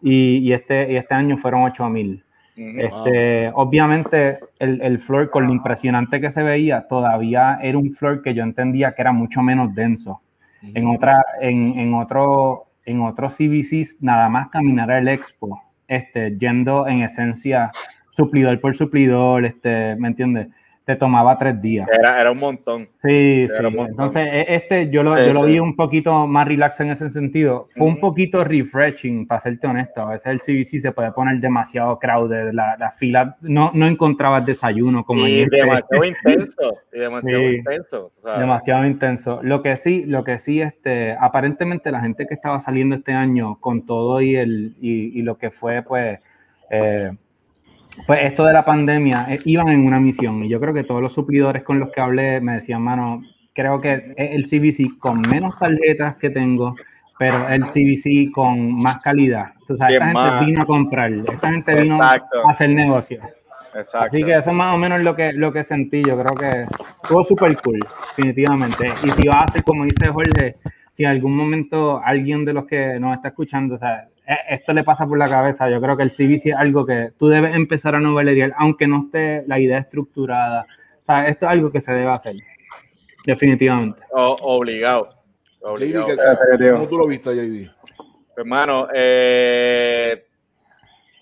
Y, 0.03 0.39
y 0.39 0.53
este, 0.53 0.93
y 0.93 0.97
este 0.97 1.15
año 1.15 1.39
fueron 1.39 1.63
8 1.63 1.89
mil. 1.89 2.23
Este, 2.57 3.51
Obviamente, 3.55 4.41
el, 4.59 4.83
el 4.83 4.99
floor, 4.99 5.31
con 5.31 5.47
lo 5.47 5.53
impresionante 5.55 6.21
que 6.21 6.29
se 6.31 6.43
veía, 6.43 6.87
todavía 6.87 7.59
era 7.63 7.79
un 7.79 7.91
floor 7.93 8.21
que 8.21 8.35
yo 8.35 8.43
entendía 8.43 8.93
que 8.95 9.01
era 9.03 9.13
mucho 9.13 9.43
menos 9.43 9.75
denso. 9.75 10.21
En, 10.75 10.87
otra, 10.89 11.25
en, 11.41 11.79
en, 11.79 11.95
otro, 11.95 12.67
en 12.85 13.01
otros 13.03 13.35
CBCs, 13.37 13.99
nada 14.03 14.29
más 14.29 14.49
caminar 14.51 14.91
al 14.91 15.07
expo, 15.09 15.63
este, 15.87 16.37
yendo 16.37 16.87
en 16.89 17.03
esencia 17.03 17.71
suplidor 18.19 18.61
por 18.61 18.75
suplidor, 18.75 19.45
este, 19.45 19.95
¿me 19.97 20.09
entiendes? 20.09 20.49
Te 20.85 20.97
tomaba 20.97 21.37
tres 21.37 21.61
días. 21.61 21.87
Era, 21.93 22.19
era 22.19 22.31
un 22.31 22.39
montón. 22.39 22.89
Sí, 23.03 23.43
Era 23.43 23.57
sí. 23.59 23.63
montón. 23.77 23.89
Entonces, 23.91 24.27
e- 24.33 24.55
este 24.55 24.89
yo 24.89 25.03
lo, 25.03 25.19
yo 25.23 25.35
lo 25.35 25.45
vi 25.45 25.59
un 25.61 25.77
poquito 25.77 26.27
más 26.27 26.49
relax 26.49 26.81
en 26.81 26.89
ese 26.91 27.11
sentido. 27.11 27.69
Fue 27.77 27.87
un 27.87 28.01
poquito 28.01 28.43
refreshing, 28.43 29.27
para 29.27 29.39
serte 29.39 29.67
honesto. 29.67 30.01
A 30.01 30.13
veces 30.13 30.27
el 30.33 30.41
CBC 30.41 30.81
se 30.81 30.93
puede 30.93 31.13
poner 31.13 31.41
demasiado 31.41 31.99
crowded. 31.99 32.53
La, 32.55 32.79
la 32.79 32.91
fila, 32.91 33.37
no, 33.43 33.71
no 33.75 33.87
encontrabas 33.87 34.47
desayuno 34.47 35.05
como 35.05 35.29
Y 35.29 35.41
en 35.41 35.45
este. 35.45 35.57
demasiado 35.59 36.05
intenso. 36.15 36.75
Y 36.95 36.99
demasiado 37.01 37.39
Sí. 37.51 37.55
intenso. 37.57 38.07
o 38.07 38.31
sea, 38.31 38.39
demasiado 38.41 38.87
intenso. 38.87 39.41
Lo 39.43 39.61
que 39.63 39.77
sí, 39.77 40.05
lo 40.07 40.25
que 40.25 40.39
sí, 40.39 40.63
este, 40.63 41.15
aparentemente 41.21 41.93
la 41.93 42.01
gente 42.01 42.25
que 42.27 42.33
estaba 42.33 42.61
saliendo 42.61 42.97
este 42.97 43.13
año 43.13 43.59
con 43.61 43.85
todo 43.85 44.23
y 44.23 44.37
el 44.37 44.75
y, 44.81 45.19
y 45.19 45.21
lo 45.21 45.37
que 45.37 45.51
fue, 45.51 45.83
pues, 45.83 46.19
eh, 46.71 47.11
pues 48.07 48.21
esto 48.23 48.45
de 48.45 48.53
la 48.53 48.65
pandemia, 48.65 49.27
eh, 49.31 49.41
iban 49.45 49.69
en 49.69 49.87
una 49.87 50.01
misión. 50.01 50.45
Y 50.45 50.49
yo 50.49 50.61
creo 50.61 50.75
que 50.75 50.85
todos 50.85 51.03
los 51.03 51.13
suplidores 51.13 51.63
con 51.63 51.79
los 51.79 51.91
que 51.91 52.01
hablé 52.01 52.41
me 52.41 52.55
decían, 52.55 52.83
mano, 52.83 53.23
creo 53.53 53.81
que 53.81 54.15
el 54.17 54.45
CBC 54.45 54.99
con 54.99 55.21
menos 55.23 55.59
tarjetas 55.59 56.17
que 56.17 56.31
tengo, 56.31 56.77
pero 57.19 57.49
el 57.49 57.65
CBC 57.65 58.31
con 58.33 58.73
más 58.81 59.01
calidad. 59.01 59.53
Sí, 59.67 59.73
esta 59.73 59.89
gente 59.89 60.13
más. 60.15 60.47
vino 60.47 60.63
a 60.63 60.67
comprar, 60.67 61.13
esta 61.13 61.51
gente 61.51 61.75
vino 61.75 61.97
Exacto. 61.97 62.47
a 62.47 62.51
hacer 62.53 62.71
negocio. 62.71 63.21
Exacto. 63.75 64.07
Así 64.07 64.23
que 64.23 64.37
eso 64.37 64.51
es 64.51 64.57
más 64.57 64.75
o 64.75 64.79
menos 64.79 65.03
lo 65.03 65.15
que, 65.15 65.33
lo 65.33 65.53
que 65.53 65.63
sentí. 65.63 66.03
Yo 66.07 66.19
creo 66.19 66.35
que 66.35 66.67
estuvo 67.03 67.23
súper 67.23 67.57
cool, 67.63 67.81
definitivamente. 68.17 68.87
Y 69.05 69.11
si 69.11 69.29
va 69.29 69.41
a 69.41 69.53
ser, 69.53 69.63
como 69.63 69.85
dice 69.85 70.11
Jorge, 70.11 70.57
si 70.91 71.05
en 71.05 71.11
algún 71.11 71.37
momento 71.37 72.01
alguien 72.03 72.45
de 72.45 72.53
los 72.53 72.65
que 72.65 72.99
nos 72.99 73.17
está 73.17 73.29
escuchando, 73.29 73.75
o 73.75 73.79
sea, 73.79 74.09
esto 74.51 74.73
le 74.73 74.85
pasa 74.85 75.07
por 75.07 75.19
la 75.19 75.29
cabeza, 75.29 75.69
yo 75.71 75.81
creo 75.81 75.97
que 75.97 76.03
el 76.03 76.11
CBC 76.11 76.47
es 76.51 76.57
algo 76.57 76.85
que 76.85 77.13
tú 77.19 77.29
debes 77.29 77.55
empezar 77.55 77.95
a 77.95 78.01
novelear, 78.01 78.53
aunque 78.59 78.87
no 78.87 79.05
esté 79.07 79.45
la 79.47 79.59
idea 79.59 79.79
estructurada. 79.79 80.67
O 81.01 81.05
sea, 81.05 81.29
esto 81.29 81.47
es 81.47 81.53
algo 81.53 81.71
que 81.73 81.81
se 81.81 81.93
debe 81.93 82.11
hacer, 82.11 82.37
definitivamente. 83.25 84.01
O- 84.13 84.37
obligado. 84.41 85.09
JD, 85.61 85.67
Obligado. 85.67 86.07
¿qué- 86.07 86.13
Espérate, 86.13 86.59
tío. 86.59 86.73
¿cómo 86.75 86.89
tú 86.89 86.99
lo 86.99 87.07
viste, 87.07 87.31
JD? 87.35 87.71
Hermano, 88.37 88.89
eh, 88.95 90.25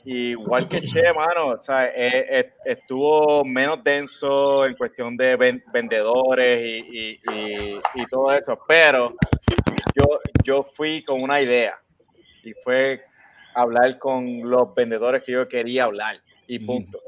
igual 0.05 0.69
que 0.69 0.83
Che, 0.83 1.12
mano, 1.14 1.49
o 1.49 1.61
sea, 1.61 1.87
eh, 1.87 2.27
eh, 2.40 2.53
estuvo 2.64 3.45
menos 3.45 3.83
denso 3.83 4.66
en 4.66 4.75
cuestión 4.75 5.16
de 5.16 5.37
ven- 5.37 5.64
vendedores 5.73 6.61
y, 6.64 6.99
y- 6.99 7.21
y- 7.33 7.77
y 7.95 8.07
todo 8.07 8.33
eso, 8.33 8.59
pero 8.69 9.14
yo, 9.95 10.21
yo 10.45 10.62
fui 10.75 11.03
con 11.05 11.23
una 11.23 11.40
idea 11.40 11.77
y 12.46 12.54
fue 12.62 13.04
hablar 13.54 13.98
con 13.98 14.48
los 14.48 14.72
vendedores 14.74 15.22
que 15.24 15.32
yo 15.32 15.48
quería 15.48 15.85
hablar 15.85 16.20
y 16.46 16.59
punto. 16.61 17.00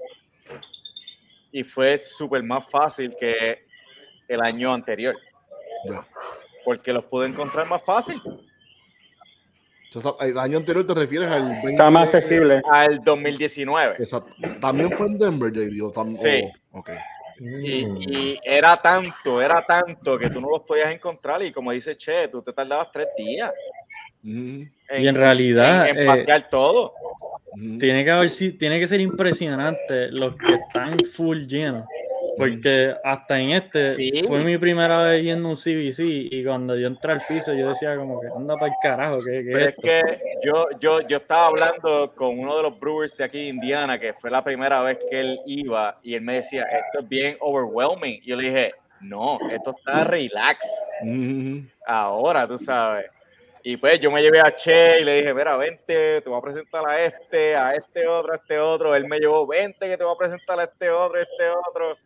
Y 1.53 1.63
fue 1.63 2.03
súper 2.03 2.43
más 2.43 2.69
fácil 2.69 3.15
que 3.19 3.65
el 4.27 4.41
año 4.43 4.73
anterior, 4.75 5.17
Ya. 5.89 6.05
porque 6.65 6.93
los 6.93 7.05
pude 7.05 7.29
encontrar 7.29 7.69
más 7.69 7.83
fácil. 7.83 8.21
El 10.21 10.39
año 10.39 10.59
anterior 10.59 10.87
te 10.87 10.93
refieres 10.95 11.31
al 11.31 11.45
20, 11.45 11.71
Está 11.73 11.89
más 11.91 12.15
accesible. 12.15 12.61
Al 12.71 13.03
2019. 13.03 13.97
Exacto. 13.99 14.35
También 14.61 14.91
fue 14.93 15.07
en 15.07 15.19
Denver, 15.19 15.51
JD. 15.53 16.17
Sí. 16.21 16.51
o- 16.73 16.79
ok. 16.81 16.91
Y, 17.41 17.85
y 18.33 18.41
era 18.43 18.77
tanto, 18.83 19.41
era 19.41 19.63
tanto 19.65 20.19
que 20.19 20.29
tú 20.29 20.41
no 20.41 20.51
los 20.51 20.63
podías 20.63 20.91
encontrar 20.93 21.41
y 21.43 21.53
como 21.53 21.71
dice 21.71 21.97
Che, 21.97 22.27
tú 22.29 22.43
te 22.43 22.53
tardabas 22.53 22.91
tres 22.93 23.07
días 23.17 23.53
Mm, 24.29 24.63
Y 25.01 25.09
en 25.09 25.15
realidad, 25.15 25.89
en, 25.89 25.99
en 25.99 26.29
eh, 26.31 26.45
todo. 26.51 26.93
tiene 27.79 28.05
que 28.05 28.11
haber 28.11 28.31
tiene 28.59 28.79
que 28.81 28.87
ser 28.87 29.01
impresionante 29.01 30.11
los 30.11 30.37
que 30.37 30.55
están 30.55 30.99
full 31.15 31.47
llenos. 31.47 31.85
Porque 32.37 32.95
hasta 33.03 33.37
en 33.41 33.51
este 33.51 33.95
Sí. 33.97 34.23
fue 34.23 34.39
mi 34.45 34.57
primera 34.59 35.03
vez 35.03 35.25
yendo 35.25 35.49
a 35.49 35.51
un 35.51 35.57
CBC 35.57 36.05
y 36.31 36.45
cuando 36.45 36.77
yo 36.77 36.87
entré 36.87 37.11
al 37.13 37.23
piso 37.27 37.53
yo 37.53 37.67
decía 37.69 37.97
como 37.97 38.21
que 38.21 38.29
anda 38.29 38.55
para 38.55 38.67
el 38.69 38.73
carajo, 38.81 39.19
¿qué, 39.25 39.43
qué 39.45 39.51
Pero 39.53 39.59
es 39.59 39.67
es 39.67 39.75
esto? 39.75 39.83
que 39.83 40.21
yo, 40.45 40.67
yo, 40.79 41.01
yo 41.09 41.17
estaba 41.17 41.47
hablando 41.49 42.13
con 42.15 42.39
uno 42.39 42.57
de 42.57 42.63
los 42.63 42.79
Brewers 42.79 43.17
de 43.17 43.25
aquí 43.25 43.39
de 43.39 43.49
Indiana, 43.49 43.99
que 43.99 44.13
fue 44.13 44.31
la 44.31 44.45
primera 44.45 44.81
vez 44.83 44.99
que 45.11 45.19
él 45.19 45.41
iba, 45.47 45.99
y 46.05 46.15
él 46.15 46.21
me 46.21 46.35
decía, 46.37 46.63
esto 46.63 47.01
es 47.01 47.09
bien 47.09 47.37
overwhelming. 47.41 48.21
Y 48.23 48.29
yo 48.29 48.37
le 48.37 48.49
dije, 48.51 48.73
no, 49.01 49.37
esto 49.51 49.75
está 49.77 50.05
relax. 50.05 50.65
Mm. 51.03 51.59
Ahora, 51.89 52.47
tú 52.47 52.57
sabes. 52.57 53.07
Y 53.71 53.77
pues 53.77 54.01
yo 54.01 54.11
me 54.11 54.23
llevé 54.23 54.41
a 54.41 54.55
Che 54.55 54.99
y 54.99 55.05
le 55.05 55.17
dije, 55.17 55.35
mira, 55.35 55.55
vente, 55.59 56.23
te 56.23 56.31
voy 56.31 56.39
a 56.39 56.41
presentar 56.41 56.89
a 56.89 57.05
este, 57.05 57.55
a 57.55 57.75
este 57.75 58.09
otro, 58.09 58.33
a 58.33 58.37
este 58.37 58.59
otro. 58.59 58.97
Él 58.97 59.07
me 59.07 59.19
llevó, 59.19 59.47
vente, 59.47 59.87
que 59.87 59.99
te 59.99 60.05
voy 60.05 60.15
a 60.15 60.19
presentar 60.19 60.59
a 60.59 60.65
este 60.65 60.89
otro, 60.89 61.19
a 61.19 61.21
este 61.21 61.51
otro. 61.69 61.99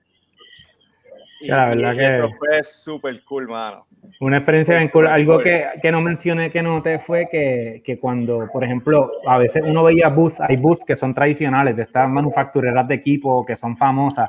Y, 1.41 1.47
la 1.47 1.69
verdad 1.69 1.93
y 1.93 1.97
que- 1.99 2.17
esto 2.17 2.31
fue 2.37 2.65
súper 2.65 3.23
cool, 3.23 3.47
mano. 3.47 3.87
Una 4.19 4.39
experiencia 4.39 4.77
bien 4.77 4.89
cool. 4.89 5.07
Algo 5.07 5.39
que, 5.39 5.65
que 5.81 5.93
no 5.93 6.01
mencioné, 6.01 6.51
que 6.51 6.63
noté 6.63 6.99
fue 6.99 7.29
que, 7.31 7.81
que 7.85 7.97
cuando, 7.97 8.49
por 8.53 8.65
ejemplo, 8.65 9.13
a 9.25 9.39
veces 9.39 9.63
uno 9.65 9.85
veía 9.85 10.09
booths, 10.09 10.41
hay 10.41 10.57
booths 10.57 10.85
que 10.85 10.97
son 10.97 11.15
tradicionales, 11.15 11.77
de 11.77 11.83
estas 11.85 12.09
manufactureras 12.09 12.89
de 12.89 12.97
equipo 12.97 13.47
que 13.47 13.55
son 13.55 13.77
famosas. 13.77 14.29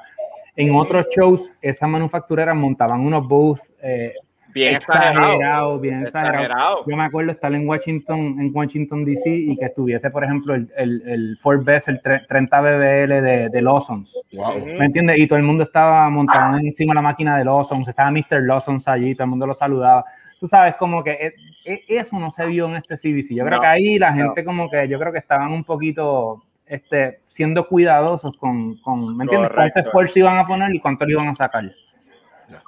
En 0.55 0.75
otros 0.75 1.07
shows, 1.09 1.49
esas 1.63 1.89
manufactureras 1.89 2.55
montaban 2.55 2.99
unos 2.99 3.27
booths 3.27 3.73
eh, 3.81 4.13
Bien 4.53 4.75
exagerado. 4.75 5.19
exagerados, 5.33 5.81
bien. 5.81 6.03
Exagerado. 6.03 6.83
Yo 6.87 6.95
me 6.95 7.03
acuerdo 7.03 7.31
estar 7.31 7.53
en 7.53 7.67
Washington, 7.67 8.19
en 8.39 8.51
Washington 8.53 9.03
DC 9.05 9.29
y 9.29 9.55
que 9.57 9.65
estuviese, 9.65 10.09
por 10.11 10.23
ejemplo, 10.23 10.53
el, 10.55 10.69
el, 10.77 11.01
el 11.07 11.37
Ford 11.37 11.63
Best, 11.63 11.87
el 11.89 12.01
tre- 12.01 12.25
30 12.27 12.61
BBL 12.61 13.21
de, 13.21 13.49
de 13.49 13.61
Lawson's. 13.61 14.21
Wow. 14.33 14.65
¿Me 14.65 14.85
entiendes? 14.85 15.17
Y 15.17 15.27
todo 15.27 15.37
el 15.37 15.43
mundo 15.45 15.63
estaba 15.63 16.09
montado 16.09 16.57
encima 16.57 16.91
de 16.91 16.95
la 16.95 17.01
máquina 17.01 17.37
de 17.37 17.45
Lawson's, 17.45 17.87
estaba 17.87 18.11
Mr. 18.11 18.41
Lawson's 18.43 18.87
allí, 18.87 19.15
todo 19.15 19.23
el 19.25 19.29
mundo 19.31 19.47
lo 19.47 19.53
saludaba. 19.53 20.03
Tú 20.39 20.47
sabes, 20.47 20.75
como 20.75 21.03
que 21.03 21.11
e- 21.11 21.33
e- 21.65 21.83
eso 21.87 22.19
no 22.19 22.29
se 22.29 22.45
vio 22.45 22.65
en 22.67 22.75
este 22.75 22.95
CBC. 22.97 23.33
Yo 23.35 23.45
creo 23.45 23.57
No, 23.57 23.61
que 23.61 23.67
ahí 23.67 23.97
la 23.97 24.11
no. 24.11 24.23
gente 24.25 24.43
como 24.43 24.69
que, 24.69 24.87
yo 24.87 24.99
creo 24.99 25.11
que 25.13 25.19
estaban 25.19 25.51
un 25.51 25.63
poquito 25.63 26.43
este, 26.65 27.19
siendo 27.27 27.65
cuidadosos 27.67 28.35
con, 28.37 28.75
con 28.77 29.15
¿me 29.15 29.23
entiendes? 29.23 29.51
Cuánto 29.53 29.79
esfuerzo 29.79 30.19
iban 30.19 30.37
a 30.37 30.45
poner 30.45 30.73
y 30.75 30.79
cuánto 30.79 31.05
le 31.05 31.13
iban 31.13 31.27
a 31.29 31.33
sacar. 31.33 31.63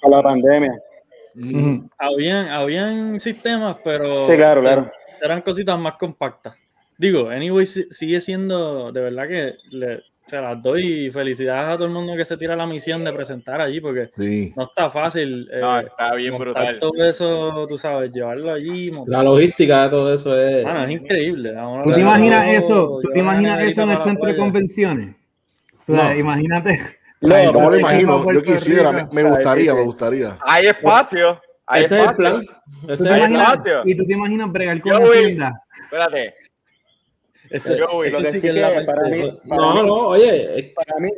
Con 0.01 0.11
la 0.11 0.21
pandemia. 0.23 0.71
Mm. 1.35 1.89
Habían, 1.97 2.47
habían 2.47 3.19
sistemas, 3.19 3.77
pero 3.83 4.23
Sí, 4.23 4.35
claro, 4.35 4.61
claro. 4.61 4.91
eran 5.21 5.41
cositas 5.41 5.77
más 5.77 5.95
compactas. 5.95 6.55
Digo, 6.97 7.29
anyway, 7.29 7.65
si- 7.65 7.87
sigue 7.91 8.21
siendo, 8.21 8.91
de 8.91 9.01
verdad 9.01 9.27
que 9.27 9.55
le, 9.69 10.01
se 10.27 10.37
las 10.41 10.59
doy 10.63 11.11
felicidades 11.11 11.73
a 11.73 11.75
todo 11.75 11.85
el 11.87 11.93
mundo 11.93 12.15
que 12.15 12.23
se 12.25 12.37
tira 12.37 12.55
la 12.55 12.65
misión 12.65 13.03
de 13.03 13.11
presentar 13.13 13.59
allí, 13.61 13.79
porque 13.81 14.09
Sí. 14.17 14.53
no 14.55 14.63
está 14.63 14.89
fácil. 14.89 15.47
eh, 15.51 15.59
No, 15.59 15.79
está 15.81 16.15
bien 16.15 16.37
brutal. 16.37 16.79
Todo 16.79 17.03
eso, 17.05 17.65
tú 17.67 17.77
sabes, 17.77 18.11
llevarlo 18.11 18.51
allí. 18.53 18.89
montar- 18.91 19.17
La 19.17 19.23
logística 19.23 19.83
de 19.83 19.89
todo 19.89 20.13
eso 20.13 20.39
es. 20.39 20.63
Mano, 20.63 20.83
es 20.85 20.89
increíble. 20.89 21.53
¿Tú 21.83 21.91
te 21.93 21.99
imaginas 21.99 22.45
todo, 22.45 22.53
eso? 22.55 22.99
¿Tú 23.03 23.09
te 23.11 23.19
imaginas 23.19 23.61
eso 23.63 23.81
en 23.83 23.89
el 23.89 23.97
centro 23.97 24.27
de 24.27 24.37
convenciones? 24.37 25.15
No. 25.87 26.15
Imagínate. 26.15 26.79
No, 27.27 27.35
Ay, 27.35 27.45
No 27.51 27.59
me 27.59 27.65
lo 27.71 27.79
imagino. 27.79 28.23
para 28.23 28.35
Yo 28.37 28.43
quisiera, 28.43 28.91
me, 28.91 28.99
Rico. 29.01 29.13
me 29.13 29.23
gustaría, 29.23 29.73
me 29.73 29.81
gustaría. 29.83 30.37
Hay 30.41 30.67
espacio. 30.67 31.41
Hay 31.67 31.83
Ese 31.83 31.95
es 31.95 32.01
el 32.01 32.09
espacio. 32.09 32.15
plan. 32.17 32.45
¿Tú 32.85 32.93
Ese 32.93 33.03
es 33.03 33.09
el 33.25 33.35
espacio. 33.35 33.81
y 33.85 33.97
tú 33.97 34.03
te 34.03 34.13
imaginas 34.13 34.51
bregar 34.51 34.81
con 34.81 35.03
voy- 35.03 35.23
tienda. 35.25 35.61
Espérate. 35.83 36.33
Ese, 37.49 37.79
Joey, 37.79 38.09
ese 38.09 38.17
lo 38.17 38.23
que 38.25 38.31
sí 38.31 38.41
que 38.41 38.47
es 38.49 38.55
la 38.55 38.69
que 38.73 38.81
parte- 38.85 39.01
para 39.01 39.09
mí- 39.15 39.39
No, 39.45 39.83
no, 39.83 39.93
oye, 40.07 40.59
es- 40.59 40.73
Para 40.73 40.99
mí, 40.99 41.09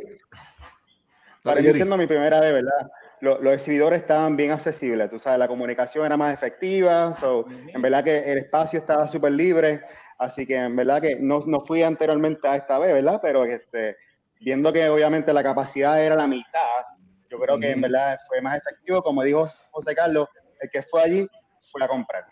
para 1.42 1.60
mí 1.60 1.68
siendo 1.72 1.96
mi 1.96 2.06
primera 2.06 2.40
vez, 2.40 2.52
¿verdad? 2.52 2.90
Lo- 3.20 3.40
Los, 3.40 3.52
exhibidores 3.54 4.00
estaban 4.02 4.36
bien 4.36 4.52
accesibles, 4.52 5.10
tú 5.10 5.18
sabes, 5.18 5.38
la 5.38 5.48
comunicación 5.48 6.06
era 6.06 6.16
más 6.16 6.32
efectiva, 6.32 7.14
so, 7.14 7.46
en 7.50 7.82
verdad 7.82 8.04
que 8.04 8.18
el 8.30 8.38
espacio 8.38 8.78
estaba 8.78 9.08
súper 9.08 9.32
libre, 9.32 9.82
así 10.18 10.46
que 10.46 10.54
en 10.56 10.76
verdad 10.76 11.00
que 11.02 11.16
no, 11.18 11.40
no 11.46 11.60
fui 11.60 11.82
anteriormente 11.82 12.46
a 12.46 12.56
esta 12.56 12.78
vez, 12.78 12.92
¿verdad? 12.94 13.18
Pero 13.22 13.44
este, 13.44 13.96
viendo 14.40 14.72
que 14.72 14.88
obviamente 14.88 15.32
la 15.32 15.42
capacidad 15.42 16.02
era 16.02 16.16
la 16.16 16.26
mitad, 16.26 16.84
yo 17.30 17.38
creo 17.38 17.58
que 17.58 17.70
en 17.70 17.80
verdad 17.82 18.18
fue 18.26 18.40
más 18.40 18.58
efectivo, 18.58 19.02
como 19.02 19.22
dijo 19.22 19.48
José 19.70 19.94
Carlos, 19.94 20.28
el 20.60 20.70
que 20.70 20.82
fue 20.82 21.02
allí 21.02 21.28
fue 21.70 21.84
a 21.84 21.88
comprar. 21.88 22.24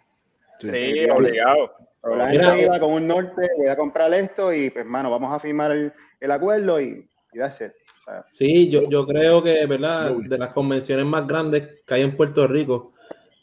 Sí. 0.58 0.68
Sí, 0.70 1.10
obligado. 1.10 1.72
Pero 2.02 2.16
la 2.16 2.30
gente 2.30 2.62
iba 2.62 2.80
con 2.80 2.92
un 2.92 3.06
norte, 3.06 3.50
voy 3.58 3.68
a 3.68 3.76
comprar 3.76 4.12
esto 4.14 4.52
y 4.52 4.70
pues, 4.70 4.86
mano, 4.86 5.10
vamos 5.10 5.34
a 5.34 5.38
firmar 5.38 5.72
el, 5.72 5.92
el 6.20 6.30
acuerdo 6.30 6.80
y, 6.80 7.08
y 7.32 7.38
that's 7.38 7.60
it. 7.60 7.72
O 8.00 8.04
sea, 8.04 8.24
Sí, 8.30 8.70
yo, 8.70 8.88
yo 8.88 9.06
creo 9.06 9.42
que, 9.42 9.66
¿verdad? 9.66 10.14
De 10.14 10.38
las 10.38 10.52
convenciones 10.52 11.04
más 11.04 11.26
grandes 11.26 11.82
que 11.84 11.94
hay 11.94 12.02
en 12.02 12.16
Puerto 12.16 12.46
Rico, 12.46 12.94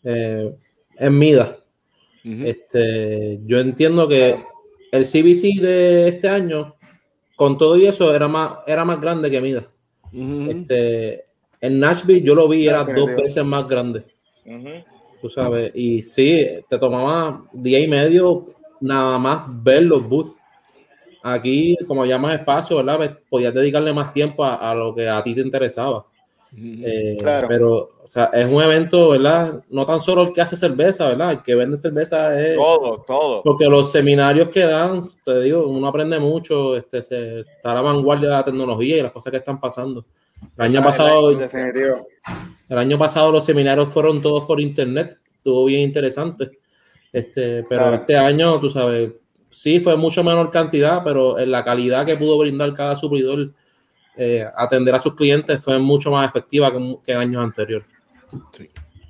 eh, 0.04 0.56
es 0.96 1.12
MIDA. 1.12 1.58
Ujú. 2.26 2.46
Este, 2.46 3.40
yo 3.46 3.60
entiendo 3.60 4.08
que 4.08 4.44
el 4.92 5.04
CBC 5.04 5.62
de 5.62 6.08
este 6.08 6.30
año, 6.30 6.78
con 7.36 7.58
todo 7.58 7.78
y 7.78 7.86
eso, 7.86 8.14
era 8.14 8.28
más, 8.28 8.60
era 8.68 8.86
más 8.86 9.00
grande 9.02 9.30
que 9.30 9.42
MIDA. 9.42 9.68
Este, 10.48 11.26
en 11.60 11.80
Nashville 11.80 12.22
yo 12.22 12.36
lo 12.36 12.48
vi, 12.48 12.68
era 12.68 12.84
dos 12.84 13.16
veces 13.16 13.44
más 13.44 13.68
grande, 13.68 14.06
Ujú. 14.46 14.70
tú 15.22 15.30
sabes. 15.30 15.72
Y 15.74 16.02
sí, 16.02 16.46
te 16.70 16.78
tomaba 16.78 17.46
día 17.52 17.80
y 17.80 17.88
medio 17.88 18.46
nada 18.80 19.18
más 19.18 19.44
ver 19.64 19.84
los 19.84 20.08
booths. 20.08 20.38
Aquí, 21.24 21.78
como 21.88 22.02
había 22.02 22.18
más 22.18 22.38
espacio, 22.38 22.78
¿verdad? 22.84 23.18
Podías 23.30 23.54
dedicarle 23.54 23.94
más 23.94 24.12
tiempo 24.12 24.44
a, 24.44 24.56
a 24.56 24.76
lo 24.76 24.94
que 24.94 25.08
a 25.08 25.24
ti 25.24 25.34
te 25.34 25.42
interesaba. 25.42 26.06
Eh, 26.56 27.18
Claro. 27.20 27.48
Pero, 27.48 27.74
o 28.04 28.08
sea, 28.08 28.26
es 28.34 28.52
un 28.52 28.62
evento, 28.62 29.10
¿verdad? 29.10 29.64
No 29.70 29.86
tan 29.86 30.00
solo 30.00 30.24
el 30.24 30.34
que 30.34 30.42
hace 30.42 30.56
cerveza, 30.56 31.08
¿verdad? 31.08 31.32
El 31.32 31.42
que 31.44 31.56
vende 31.56 31.78
cerveza 31.78 32.40
es... 32.40 32.56
Todo, 32.56 33.04
todo. 33.08 33.42
Porque 33.44 33.66
los 33.66 33.92
seminarios 33.92 34.50
que 34.50 34.66
dan, 34.66 35.02
te 35.24 35.42
digo, 35.42 35.68
uno 35.68 35.88
aprende 35.88 36.20
mucho, 36.20 36.76
este, 36.76 37.02
se, 37.02 37.40
está 37.42 37.72
a 37.72 37.76
la 37.76 37.82
vanguardia 37.82 38.30
de 38.30 38.36
la 38.36 38.44
tecnología 38.46 38.98
y 38.98 39.02
las 39.02 39.12
cosas 39.12 39.32
que 39.32 39.38
están 39.38 39.60
pasando. 39.60 40.06
El 40.58 40.66
año 40.66 40.84
pasado, 40.84 41.34
definitivo. 41.34 42.08
el 42.70 42.78
año 42.78 42.98
pasado 42.98 43.32
los 43.32 43.46
seminarios 43.46 43.90
fueron 43.90 44.22
todos 44.22 44.44
por 44.44 44.60
internet, 44.60 45.18
estuvo 45.38 45.66
bien 45.66 45.82
interesante. 45.82 46.52
Este, 47.12 47.64
pero 47.70 47.82
Claro. 47.82 47.96
este 47.96 48.18
año, 48.18 48.60
tú 48.60 48.70
sabes, 48.70 49.12
sí 49.50 49.80
fue 49.80 49.96
mucho 49.96 50.24
menor 50.24 50.50
cantidad, 50.52 51.04
pero 51.04 51.40
en 51.40 51.52
la 51.52 51.64
calidad 51.64 52.06
que 52.06 52.16
pudo 52.18 52.38
brindar 52.38 52.74
cada 52.74 52.96
suplidor, 52.96 53.52
eh, 54.16 54.46
atender 54.56 54.96
a 54.96 55.00
sus 55.00 55.16
clientes 55.16 55.62
fue 55.64 55.80
mucho 55.80 56.12
más 56.12 56.28
efectiva 56.28 56.72
que, 56.72 56.98
que 57.04 57.14
años 57.16 57.44
anteriores. 57.44 57.88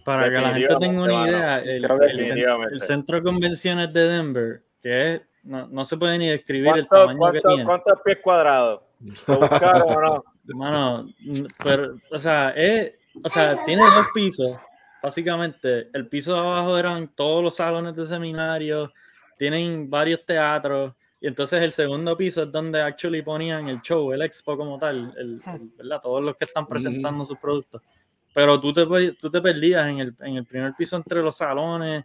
Para 0.03 0.29
que 0.29 0.35
la 0.37 0.53
gente 0.53 0.75
tenga 0.79 1.03
una 1.03 1.27
idea, 1.27 1.59
el, 1.59 2.81
centro 2.81 3.17
de 3.17 3.23
convenciones 3.23 3.93
de 3.93 4.07
Denver, 4.07 4.63
que 4.81 5.13
es, 5.13 5.21
no, 5.43 5.67
no 5.67 5.83
se 5.85 5.97
puede 5.97 6.17
ni 6.17 6.27
describir 6.27 6.73
el 6.75 6.87
¿Cuánto- 6.87 6.95
tamaño 7.07 7.17
que 7.31 7.41
cuánto- 7.41 7.47
tiene. 7.49 7.65
¿Cuántos 7.65 8.01
pies 8.03 8.17
cuadrados? 8.21 8.81
¿Lo 9.27 9.39
buscaron 9.39 9.81
o 9.83 10.01
no? 10.01 10.23
Mano, 10.55 11.07
n- 11.25 11.47
pero, 11.63 11.93
o 12.11 12.19
sea, 12.19 12.49
es, 12.51 12.93
o 13.23 13.29
sea, 13.29 13.63
tiene 13.65 13.81
dos 13.81 14.07
pisos, 14.13 14.57
básicamente. 15.01 15.89
El 15.93 16.07
piso 16.07 16.33
de 16.33 16.39
abajo 16.39 16.77
eran 16.77 17.07
todos 17.15 17.41
los 17.41 17.55
salones 17.55 17.95
de 17.95 18.05
seminario, 18.05 18.91
tienen 19.37 19.89
varios 19.89 20.25
teatros, 20.25 20.93
y 21.23 21.27
entonces 21.27 21.61
el 21.61 21.71
segundo 21.71 22.17
piso 22.17 22.43
es 22.43 22.51
donde 22.51 22.81
actually 22.81 23.21
ponían 23.21 23.69
el 23.69 23.79
show, 23.81 24.11
el 24.11 24.21
expo 24.23 24.57
como 24.57 24.77
tal, 24.77 25.13
el, 25.17 25.41
el- 25.45 25.71
¿verdad? 25.77 26.01
Todos 26.01 26.21
los 26.21 26.35
que 26.35 26.43
están 26.43 26.67
presentando 26.67 27.23
sus 27.23 27.37
productos. 27.39 27.81
Pero 28.35 28.59
tú 28.59 28.73
te, 28.73 28.85
pe- 28.85 29.13
tú 29.13 29.29
te 29.29 29.39
perdías 29.41 29.87
en 29.87 29.99
el, 29.99 30.15
en 30.19 30.35
el 30.37 30.45
primer 30.45 30.73
piso 30.75 30.97
entre 30.97 31.21
los 31.21 31.37
salones, 31.37 32.03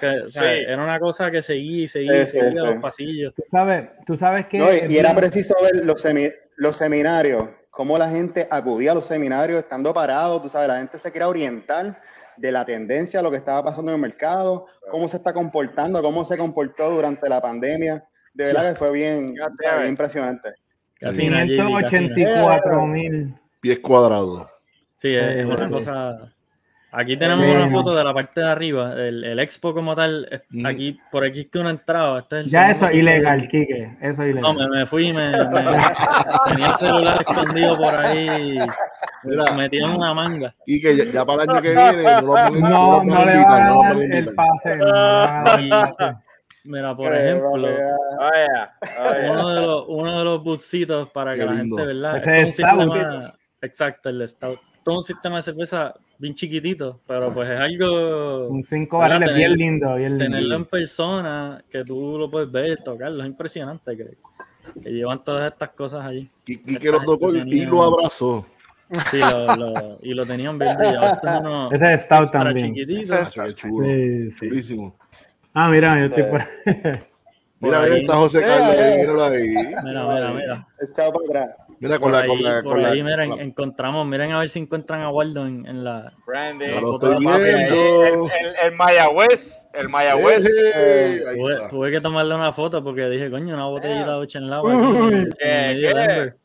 que, 0.00 0.08
o 0.24 0.28
sea, 0.30 0.42
Sí. 0.54 0.60
era 0.66 0.82
una 0.82 0.98
cosa 0.98 1.30
que 1.30 1.42
seguía 1.42 1.82
y 1.84 1.88
seguía 1.88 2.22
y 2.22 2.26
Sí, 2.26 2.32
sí, 2.32 2.38
seguía 2.38 2.62
sí. 2.62 2.66
los 2.68 2.80
pasillos. 2.80 3.34
Tú 3.34 3.42
sabes, 3.50 3.90
tú 4.06 4.16
sabes 4.16 4.46
que. 4.46 4.58
No, 4.58 4.72
y, 4.72 4.92
y 4.92 4.96
era 4.98 5.14
preciso 5.14 5.54
ver 5.60 5.84
los, 5.84 6.02
semi- 6.02 6.32
los 6.56 6.76
seminarios, 6.76 7.48
cómo 7.70 7.98
la 7.98 8.08
gente 8.08 8.46
acudía 8.50 8.92
a 8.92 8.94
los 8.94 9.04
seminarios 9.06 9.58
estando 9.58 9.92
parado, 9.92 10.40
tú 10.40 10.48
sabes, 10.48 10.68
la 10.68 10.78
gente 10.78 10.98
se 10.98 11.12
quería 11.12 11.28
orientar 11.28 12.00
de 12.38 12.52
la 12.52 12.64
tendencia, 12.64 13.20
lo 13.20 13.30
que 13.30 13.36
estaba 13.38 13.62
pasando 13.64 13.90
en 13.90 13.96
el 13.96 14.00
mercado, 14.02 14.66
cómo 14.90 15.08
se 15.08 15.16
está 15.18 15.34
comportando, 15.34 16.00
cómo 16.00 16.24
se 16.24 16.38
comportó 16.38 16.90
durante 16.90 17.28
la 17.28 17.40
pandemia. 17.42 18.02
De 18.36 18.44
verdad 18.44 18.72
que 18.72 18.78
fue 18.78 18.92
bien, 18.92 19.34
bien 19.34 19.88
impresionante. 19.88 20.50
Casina. 20.98 21.44
584 21.44 22.86
mil. 22.86 23.34
Pies 23.60 23.78
cuadrados. 23.80 24.46
Sí, 24.96 25.14
es, 25.14 25.36
es 25.36 25.46
una 25.46 25.68
cosa. 25.68 26.32
Aquí 26.92 27.16
tenemos 27.18 27.46
una 27.48 27.68
foto 27.68 27.94
de 27.94 28.02
la 28.04 28.14
parte 28.14 28.40
de 28.40 28.46
arriba, 28.48 28.94
el, 28.94 29.22
el 29.22 29.38
expo 29.40 29.74
como 29.74 29.94
tal, 29.94 30.26
Mm. 30.50 30.64
aquí, 30.66 30.98
por 31.10 31.24
aquí 31.24 31.40
es 31.40 31.46
que 31.48 31.58
uno 31.58 31.68
entraba. 31.68 32.20
Este 32.20 32.40
es 32.40 32.50
Ya 32.50 32.70
eso 32.70 32.88
es 32.88 32.94
ilegal, 32.96 33.46
Quique. 33.48 33.96
Eso 34.00 34.22
es 34.22 34.34
No, 34.36 34.52
ilegal. 34.52 34.70
me, 34.70 34.78
me 34.78 34.86
fui 34.86 35.08
y 35.08 35.12
me, 35.12 35.30
me- 35.30 35.36
tenía 36.46 36.68
el 36.68 36.74
celular 36.76 37.16
escondido 37.20 37.76
por 37.76 37.94
ahí, 37.94 38.56
Mira. 39.24 39.52
metido 39.54 39.88
en 39.88 39.94
una 39.96 40.14
manga. 40.14 40.54
Y 40.64 40.80
que 40.80 40.96
ya, 40.96 41.04
ya 41.12 41.24
para 41.26 41.42
el 41.42 41.50
año 41.50 41.60
que 41.62 41.70
viene 41.72 42.02
no 42.02 42.22
No, 42.22 43.04
no 43.04 43.14
pueden 43.14 43.36
le 43.36 43.44
van 43.44 43.66
no 43.66 43.82
a 43.82 43.88
dar 43.88 43.98
el 44.02 44.34
pase. 44.34 44.76
no 44.76 46.22
Mira, 46.66 46.96
por 46.96 47.12
Eh, 47.14 47.24
ejemplo, 47.24 47.50
Vaya, 48.18 48.72
vaya. 48.80 49.32
uno 49.32 49.48
de 49.54 49.60
los, 49.66 49.84
uno 49.88 50.18
de 50.18 50.24
los 50.24 50.42
busitos 50.42 51.08
para 51.10 51.32
Qué 51.34 51.40
que 51.40 51.44
la 51.46 51.52
lindo. 51.52 51.76
gente, 51.76 51.94
¿verdad? 51.94 52.16
Ese 52.16 52.40
es 52.42 52.46
un 52.46 52.52
stout. 52.52 52.82
sistema- 52.92 53.34
exacto, 53.62 54.08
el 54.08 54.28
stout. 54.28 54.58
Todo 54.84 54.96
un 54.96 55.02
sistema 55.02 55.36
de 55.36 55.42
cerveza 55.42 55.94
bien 56.18 56.34
chiquitito, 56.34 57.00
pero 57.06 57.32
pues 57.34 57.50
es 57.50 57.58
algo 57.60 58.48
Un 58.48 58.62
cinco 58.62 58.98
¿verdad? 58.98 59.16
barriles 59.20 59.34
Tener- 59.34 59.48
bien 59.48 59.58
lindo, 59.58 59.94
bien 59.96 60.18
tenerlo 60.18 60.38
lindo. 60.40 60.56
en 60.56 60.64
persona, 60.66 61.64
que 61.70 61.84
tú 61.84 62.16
lo 62.18 62.30
puedes 62.30 62.50
ver, 62.50 62.78
tocarlo, 62.82 63.22
es 63.22 63.28
impresionante 63.28 63.96
que, 63.96 64.16
que 64.80 64.90
llevan 64.92 65.22
todas 65.24 65.50
estas 65.50 65.70
cosas 65.70 66.06
allí. 66.06 66.30
Y, 66.46 66.74
y 66.74 66.76
que 66.78 66.90
lo 66.90 67.00
tocó 67.00 67.34
y, 67.34 67.40
y 67.48 67.66
lo 67.66 67.82
abrazó. 67.82 68.46
Sí, 69.10 69.18
lo, 69.18 69.56
lo- 69.56 69.98
y 70.00 70.14
lo 70.14 70.24
tenían 70.24 70.56
bien 70.56 70.76
brillado. 70.76 71.06
Esto 71.14 71.28
es 71.28 71.40
uno 71.40 71.72
Ese 71.72 71.94
es 71.94 72.02
stout 72.02 72.30
también. 72.30 72.72
chiquitito. 72.72 73.14
Ese 73.14 73.22
es- 73.22 73.30
Qué 73.32 73.54
chulo. 73.54 73.84
Sí, 73.84 74.30
sí. 74.30 74.48
Chulísimo. 74.48 74.96
Ah, 75.58 75.68
mira, 75.70 75.98
yo 75.98 76.04
estoy 76.06 76.22
por 76.24 76.42
Mira, 76.66 77.06
Por 77.58 77.70
mira, 77.70 77.94
ahí. 77.94 78.00
está 78.02 78.14
José 78.16 78.38
Eh, 78.38 78.42
Carlos, 78.42 78.74
eh. 78.78 78.96
míralo 79.00 79.24
ahí. 79.24 79.48
Mira, 79.48 80.06
mira, 80.06 80.30
mira. 80.32 80.66
Echado 80.82 81.12
para 81.14 81.44
atrás. 81.44 81.56
Mira, 81.80 81.94
Por 81.98 82.00
con 82.00 82.12
la, 82.12 82.18
ahí, 82.20 82.28
con 82.28 82.42
la, 82.42 82.54
por 82.62 82.72
con 82.72 82.82
la- 82.82 82.88
ahí, 82.90 83.02
miren, 83.02 83.28
con 83.30 83.38
la- 83.38 83.44
encontramos, 83.44 84.06
miren 84.06 84.32
a 84.32 84.38
ver 84.40 84.48
si 84.50 84.58
encuentran 84.58 85.00
a 85.00 85.10
Waldo 85.10 85.46
en, 85.46 85.66
en 85.66 85.82
la... 85.84 86.12
Brandy. 86.26 86.66
Ya 86.68 86.80
lo 86.80 86.92
foto 86.92 87.12
estoy 87.12 87.26
ahí. 87.26 87.42
viendo. 87.42 88.04
El, 88.04 88.14
el, 88.14 88.54
el 88.64 88.72
Mayagüez. 88.76 89.68
El 89.72 89.88
Mayagüez. 89.88 90.44
Eh, 90.46 91.22
ahí 91.26 91.38
Tuve, 91.38 91.52
está. 91.52 91.68
tuve 91.68 91.90
que 91.90 92.00
tomarle 92.02 92.34
una 92.34 92.52
foto 92.52 92.84
porque 92.84 93.08
dije, 93.08 93.30
coño, 93.30 93.54
una 93.54 93.66
botellita 93.66 94.06
de 94.10 94.14
ocho 94.16 94.38
en. 94.38 94.48
Denver. 95.38 96.36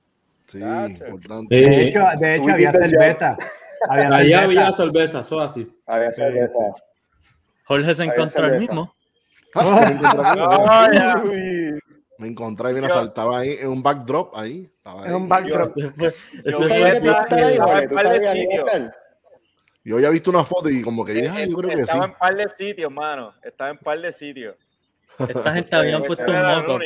Sí, 0.46 0.58
importante. 0.60 1.56
De 1.56 1.62
Eh, 1.64 1.88
hecho, 1.88 2.04
de 2.20 2.36
hecho 2.36 2.52
había 2.52 2.72
cerveza. 2.74 3.38
Había 3.90 4.06
allá 4.08 4.18
cerveza. 4.40 4.44
había 4.44 4.72
cerveza, 4.72 5.20
eso 5.22 5.40
así. 5.40 5.68
Había 5.88 6.12
cerveza. 6.12 6.60
Jorge 7.66 7.94
se 7.94 8.04
Ahí 8.04 8.10
encontró 8.10 8.46
el 8.46 8.52
cerveza. 8.54 8.60
mismo. 8.74 8.94
Me 12.18 12.28
encontré 12.28 12.70
Me 12.70 12.72
y 12.72 12.74
mira, 12.76 12.88
Yo- 12.88 12.94
saltaba 12.94 13.40
ahí 13.40 13.58
en 13.60 13.68
un 13.70 13.82
backdrop 13.82 14.36
ahí. 14.36 14.70
Estaba 14.78 15.02
Es 15.02 15.08
ahí. 15.08 15.14
un 15.14 15.28
backdrop. 15.28 15.74
Yo 19.84 19.96
en 19.96 19.98
había 19.98 20.10
visto 20.12 20.30
una 20.30 20.44
foto 20.44 20.70
y 20.70 20.82
como 20.84 21.04
que 21.04 21.14
dije, 21.14 21.30
ay, 21.30 21.50
yo 21.50 21.58
creo 21.58 21.70
que 21.72 21.76
sí. 21.78 21.82
Estaba 21.82 22.06
en 22.06 22.14
par 22.14 22.36
de 22.36 22.48
sitios, 22.58 22.92
mano. 22.92 23.34
Estaba 23.44 23.72
en 23.72 23.78
par 23.80 24.00
de 24.00 24.12
sitios. 24.14 24.56
Esta 25.18 25.54
gente 25.54 25.76
habían 25.76 26.04
puesto 26.04 26.32
un 26.32 26.42
moco. 26.44 26.80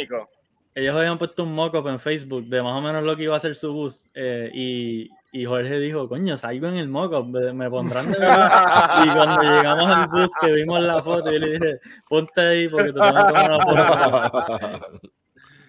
Ellos 0.73 0.95
habían 0.95 1.17
puesto 1.17 1.43
un 1.43 1.54
mock-up 1.54 1.88
en 1.88 1.99
Facebook 1.99 2.45
de 2.45 2.62
más 2.62 2.73
o 2.73 2.82
menos 2.82 3.04
lo 3.04 3.15
que 3.15 3.23
iba 3.23 3.36
a 3.36 3.39
ser 3.39 3.56
su 3.56 3.71
booth. 3.73 3.95
eh, 4.13 4.49
y, 4.54 5.10
y 5.36 5.43
Jorge 5.43 5.80
dijo, 5.80 6.08
coño, 6.08 6.38
salgo 6.38 6.67
en 6.69 6.78
el 6.78 6.88
mock-up, 6.88 7.28
me, 7.28 7.69
pondrán 7.69 8.10
de 8.10 8.17
verdad. 8.17 9.04
y 9.04 9.10
cuando 9.10 9.41
llegamos 9.43 9.98
al 9.98 10.08
booth 10.08 10.32
que 10.39 10.52
vimos 10.54 10.82
la 10.82 11.04
foto, 11.04 11.30
yo 11.30 11.39
le 11.39 11.52
dije, 11.60 11.80
ponte 12.08 12.39
ahí 12.39 12.69
porque 12.69 12.93
te 12.93 13.00
tengo 13.02 13.15
que 13.17 13.24
tomar 13.24 13.52
una 13.52 13.60
foto. 13.60 15.02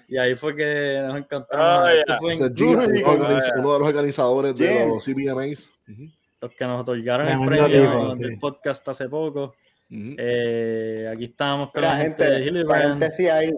Y 0.07 0.18
ahí 0.18 0.37
fue 0.37 0.55
que 0.55 1.02
nos 1.05 1.16
encontramos. 1.16 1.88
Ah, 1.88 1.92
Esto 1.92 2.12
ya. 2.12 2.18
fue 2.20 2.33
en 2.35 2.38
G, 2.55 3.05
uno 3.16 3.29
de 3.29 3.62
los 3.62 3.88
organizadores 3.88 4.57
de 4.57 4.87
los 4.87 5.05
CBMAs. 5.05 5.68
Ujú, 5.88 6.02
los 6.42 6.52
que 6.52 6.64
nos 6.64 6.81
otorgaron 6.83 7.26
el 7.26 7.44
premio 7.48 8.14
del 8.14 8.31
sí. 8.31 8.37
podcast 8.37 8.88
hace 8.88 9.09
poco. 9.09 9.57
ujú. 9.90 10.14
Eh, 10.16 11.09
aquí 11.11 11.24
estábamos 11.24 11.72
con 11.72 11.81
Mira, 11.81 11.94
la 11.94 11.98
gente, 12.02 12.22
de 12.22 12.31
gente, 12.37 12.48
Hildebrand. 12.50 12.83
paréntesis 13.00 13.31
ahí. 13.33 13.50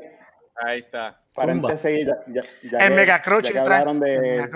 Ahí 0.65 0.79
está. 0.79 1.21
Paréntesis, 1.35 2.07
ya, 2.07 2.17
ya, 2.29 2.43
ya 2.63 2.79
El 2.79 2.89
que- 2.89 2.97
Mega 2.97 3.23
ya 3.23 3.53
que 3.53 3.59
hablaron 3.59 3.97
El 3.97 4.23
de, 4.23 4.49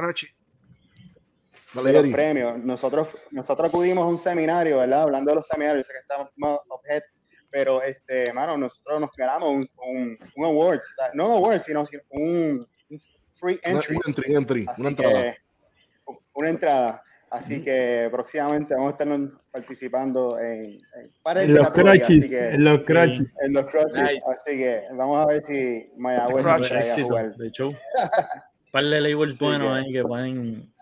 de 1.74 1.92
los 1.92 2.02
premios. 2.12 2.58
Nosotros, 2.58 3.08
nosotros 3.30 3.68
acudimos 3.68 4.04
a 4.04 4.08
un 4.08 4.18
seminario, 4.18 4.78
¿verdad? 4.78 5.02
Hablando 5.02 5.30
de 5.30 5.36
los 5.36 5.46
seminarios, 5.46 5.86
sé 5.86 5.92
que 5.92 5.98
estamos 6.00 6.28
más 6.36 6.58
objeto, 6.68 7.06
pero 7.50 7.82
este, 7.82 8.24
hermano, 8.28 8.56
nosotros 8.56 9.00
nos 9.00 9.10
ganamos 9.16 9.50
un, 9.50 9.68
un, 9.88 10.18
un 10.36 10.44
award, 10.44 10.80
no 11.14 11.26
un 11.28 11.32
award, 11.44 11.60
sino 11.60 11.84
un, 12.10 12.60
un 12.90 13.00
free 13.34 13.58
entry. 13.62 13.96
una 13.96 14.02
entry, 14.06 14.34
entry, 14.34 14.66
una 14.78 14.88
entrada. 14.90 15.22
que, 15.32 15.38
una 16.34 16.48
entrada. 16.50 17.02
Así 17.30 17.62
que 17.62 18.08
próximamente 18.12 18.74
vamos 18.74 18.90
a 18.92 19.02
estar 19.02 19.18
participando 19.50 20.38
en, 20.38 20.66
en 20.66 21.38
En 21.38 21.54
los 21.54 21.70
crochis. 21.70 22.28
que- 22.30 22.48
En 22.48 22.62
los 22.64 22.82
crochis. 22.84 23.34
en 23.40 23.52
los 23.54 23.66
crochis. 23.70 24.02
Nice. 24.02 24.20
Así 24.26 24.58
que 24.58 24.82
vamos 24.92 25.22
a 25.22 25.26
ver 25.26 25.42
si 25.46 25.90
Mayagüez 25.96 26.44
de 27.38 27.50
show. 27.50 27.68
Un 27.68 27.74
par 28.72 28.84
de 28.84 29.00
labels 29.00 29.38
buenos 29.38 29.78
ahí 29.78 29.92
que 29.94 30.02
pueden. 30.02 30.72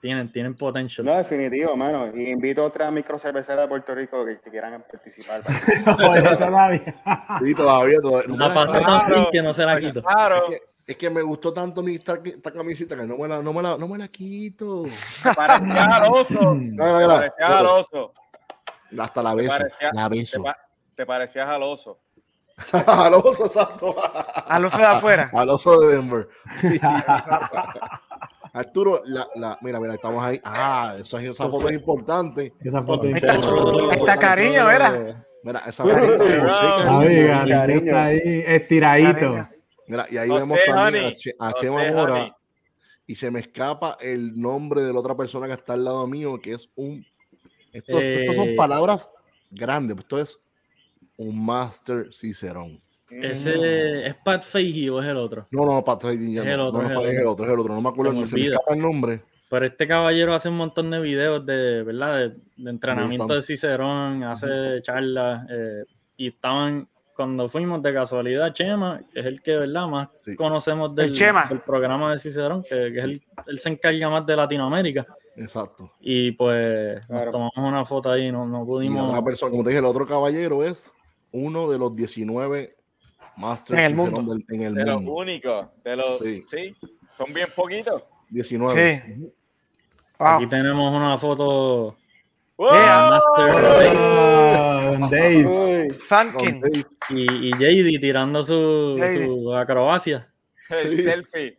Tienen, 0.00 0.32
tienen 0.32 0.54
potential. 0.54 1.04
No, 1.06 1.14
definitivo, 1.14 1.76
mano. 1.76 2.10
Y 2.16 2.30
invito 2.30 2.62
a 2.62 2.66
otra 2.66 2.90
microcervecera 2.90 3.62
de 3.62 3.68
Puerto 3.68 3.94
Rico 3.94 4.24
que, 4.24 4.40
que 4.40 4.50
quieran 4.50 4.82
participar. 4.90 5.42
Todavía. 5.84 6.94
Sí, 7.44 7.54
todavía, 7.54 7.98
todavía. 8.00 8.28
no 8.28 8.48
La 8.48 8.54
pasé 8.54 8.80
tan 8.80 8.84
Claro. 9.06 9.28
que 9.30 9.42
no 9.42 9.52
se 9.52 9.64
la 9.66 9.78
quito. 9.78 10.02
Claro. 10.02 10.36
Es 10.36 10.42
que, 10.50 10.60
es 10.86 10.96
que 10.96 11.10
me 11.10 11.20
gustó 11.20 11.52
tanto 11.52 11.82
mi 11.82 11.96
esta, 11.96 12.18
esta 12.24 12.50
camisita 12.50 12.96
que 12.96 13.02
no 13.06 13.18
me 13.18 13.28
la, 13.28 13.42
no 13.42 13.52
me 13.52 13.60
la, 13.62 13.76
no 13.76 13.86
me 13.88 13.98
la 13.98 14.08
quito. 14.08 14.84
Parecía 15.36 15.84
al 15.84 16.10
oso. 16.12 16.54
No, 16.54 16.84
parecías 17.08 17.50
al 17.50 17.66
oso. 17.66 18.12
Hasta 18.98 19.22
la 19.22 19.34
beso. 19.34 19.48
parecía- 19.50 19.90
La 19.92 20.08
te, 20.08 20.18
beso. 20.18 20.42
pa- 20.42 20.58
te 20.96 21.04
parecías 21.06 21.46
al 21.48 21.62
oso. 21.62 21.98
Al 22.86 23.14
oso, 23.14 23.46
exacto. 23.46 23.96
Al 24.46 24.64
oso 24.66 24.76
de 24.76 24.84
afuera. 24.84 25.30
Al 25.32 25.48
oso 25.48 25.80
de 25.80 25.96
Denver. 25.96 26.28
Sí. 26.60 26.78
Arturo, 28.52 29.02
la, 29.06 29.26
la, 29.36 29.58
mira, 29.62 29.78
mira, 29.80 29.94
estamos 29.94 30.22
ahí. 30.24 30.40
Ah, 30.44 30.96
esa, 30.98 31.22
esa 31.22 31.48
foto 31.48 31.68
es 31.68 31.74
importante. 31.76 32.52
Esa 32.60 32.82
foto 32.82 33.06
es 33.08 33.22
importante. 33.22 33.94
ahí 33.94 33.98
está 33.98 34.16
cariño, 34.18 34.66
¿verdad? 34.66 35.24
Mira, 35.42 35.60
esa 35.66 35.84
Cariño. 35.84 37.72
está 37.72 38.04
ahí 38.06 38.20
estiradito. 38.46 39.12
Cariño. 39.14 39.48
Mira, 39.86 40.06
y 40.10 40.16
ahí 40.16 40.28
José 40.28 40.40
vemos 40.40 40.58
también 40.66 41.04
a. 41.04 41.14
Che- 41.14 41.34
a 41.38 41.50
José 41.50 41.66
Chema. 41.66 41.92
Mora. 41.92 42.36
Y 43.06 43.14
se 43.16 43.30
me 43.30 43.40
escapa 43.40 43.96
el 44.00 44.40
nombre 44.40 44.82
de 44.82 44.92
la 44.92 45.00
otra 45.00 45.16
persona 45.16 45.46
que 45.46 45.54
está 45.54 45.72
al 45.72 45.84
lado 45.84 46.06
mío, 46.06 46.38
que 46.40 46.52
es 46.52 46.68
un. 46.76 47.04
Estos, 47.72 48.02
estos 48.04 48.36
son 48.36 48.48
Eh. 48.50 48.54
palabras 48.56 49.10
grandes. 49.50 49.96
Esto 49.98 50.18
es 50.18 50.38
un 51.16 51.44
Master 51.44 52.12
Cicerón. 52.12 52.80
Ese 53.10 54.06
es 54.06 54.14
Pat 54.16 54.42
Fahey 54.44 54.88
o 54.88 55.00
es 55.00 55.06
el 55.08 55.16
otro. 55.16 55.46
No, 55.50 55.64
no, 55.64 55.82
Patrick 55.84 56.20
ya 56.20 56.42
Es 56.42 56.46
no, 56.46 56.52
el 56.54 56.60
otro, 56.60 56.82
no, 56.82 56.88
es 56.88 56.94
no, 56.94 57.00
el 57.02 57.06
es 57.10 57.18
el 57.20 57.26
otro, 57.26 57.46
es 57.46 57.52
el 57.52 57.58
otro. 57.60 57.74
No 57.74 57.80
me 57.80 57.88
acuerdo, 57.88 58.12
Se 58.12 58.18
me 58.20 58.26
se 58.26 58.34
me 58.36 58.40
olvida. 58.42 58.54
escapa 58.54 58.74
el 58.74 58.80
nombre. 58.80 59.22
Pero 59.48 59.66
este 59.66 59.88
caballero 59.88 60.32
hace 60.34 60.48
un 60.48 60.56
montón 60.56 60.90
de 60.90 61.00
videos 61.00 61.44
de, 61.44 61.82
¿verdad? 61.82 62.18
De, 62.18 62.28
de 62.56 62.70
entrenamiento 62.70 63.34
de 63.34 63.42
Cicerón, 63.42 64.22
hace 64.22 64.80
charlas. 64.82 65.44
eh, 65.50 65.82
y 66.16 66.28
estaban, 66.28 66.86
cuando 67.16 67.48
fuimos 67.48 67.82
de 67.82 67.92
casualidad, 67.92 68.52
Chema, 68.52 69.00
que 69.12 69.20
es 69.20 69.26
el 69.26 69.42
que, 69.42 69.56
¿verdad? 69.56 69.86
Más 69.88 70.08
Sí. 70.24 70.36
conocemos 70.36 70.94
del, 70.94 71.12
del 71.12 71.60
programa 71.66 72.12
de 72.12 72.18
Cicerón, 72.18 72.62
que, 72.62 72.68
que 72.92 72.98
es 72.98 73.04
el, 73.04 73.22
él 73.48 73.58
se 73.58 73.70
encarga 73.70 74.08
más 74.08 74.24
de 74.24 74.36
Latinoamérica. 74.36 75.04
Exacto. 75.36 75.90
Y 76.00 76.32
pues 76.32 77.04
Claro. 77.06 77.24
nos 77.24 77.32
tomamos 77.32 77.56
una 77.56 77.84
foto 77.84 78.10
ahí, 78.10 78.30
no, 78.30 78.46
no 78.46 78.62
Y 78.62 78.66
pudimos. 78.66 79.08
otra 79.08 79.24
persona, 79.24 79.50
como 79.50 79.64
te 79.64 79.70
dije, 79.70 79.78
el 79.80 79.84
otro 79.86 80.06
caballero 80.06 80.62
es 80.62 80.92
uno 81.32 81.68
de 81.70 81.78
los 81.78 81.96
19 81.96 82.76
Master 83.36 83.78
En 83.78 83.84
el 83.84 83.94
mundo. 83.94 84.22
del- 84.34 84.44
en 84.48 84.62
el 84.62 84.74
De 84.74 84.84
los 84.84 84.96
mundo. 84.96 85.12
únicos. 85.12 85.66
De 85.84 85.96
los, 85.96 86.18
Sí. 86.20 86.44
sí. 86.50 86.76
Son 87.16 87.32
bien 87.32 87.48
poquitos. 87.54 88.02
19. 88.28 89.02
Sí. 89.06 89.12
Aquí 90.18 90.44
Wow. 90.44 90.48
tenemos 90.50 90.94
una 90.94 91.16
foto 91.18 91.96
¡Wow! 92.56 92.68
Master 92.70 93.52
Dave 95.10 95.88
Dave. 96.08 96.84
Y, 97.08 97.48
y 97.48 97.52
JD 97.52 97.98
tirando 98.00 98.44
su, 98.44 98.96
JD. 98.98 99.24
su 99.26 99.54
acrobacia. 99.54 100.28
El 100.68 100.96
Sí. 100.96 101.02
selfie. 101.02 101.56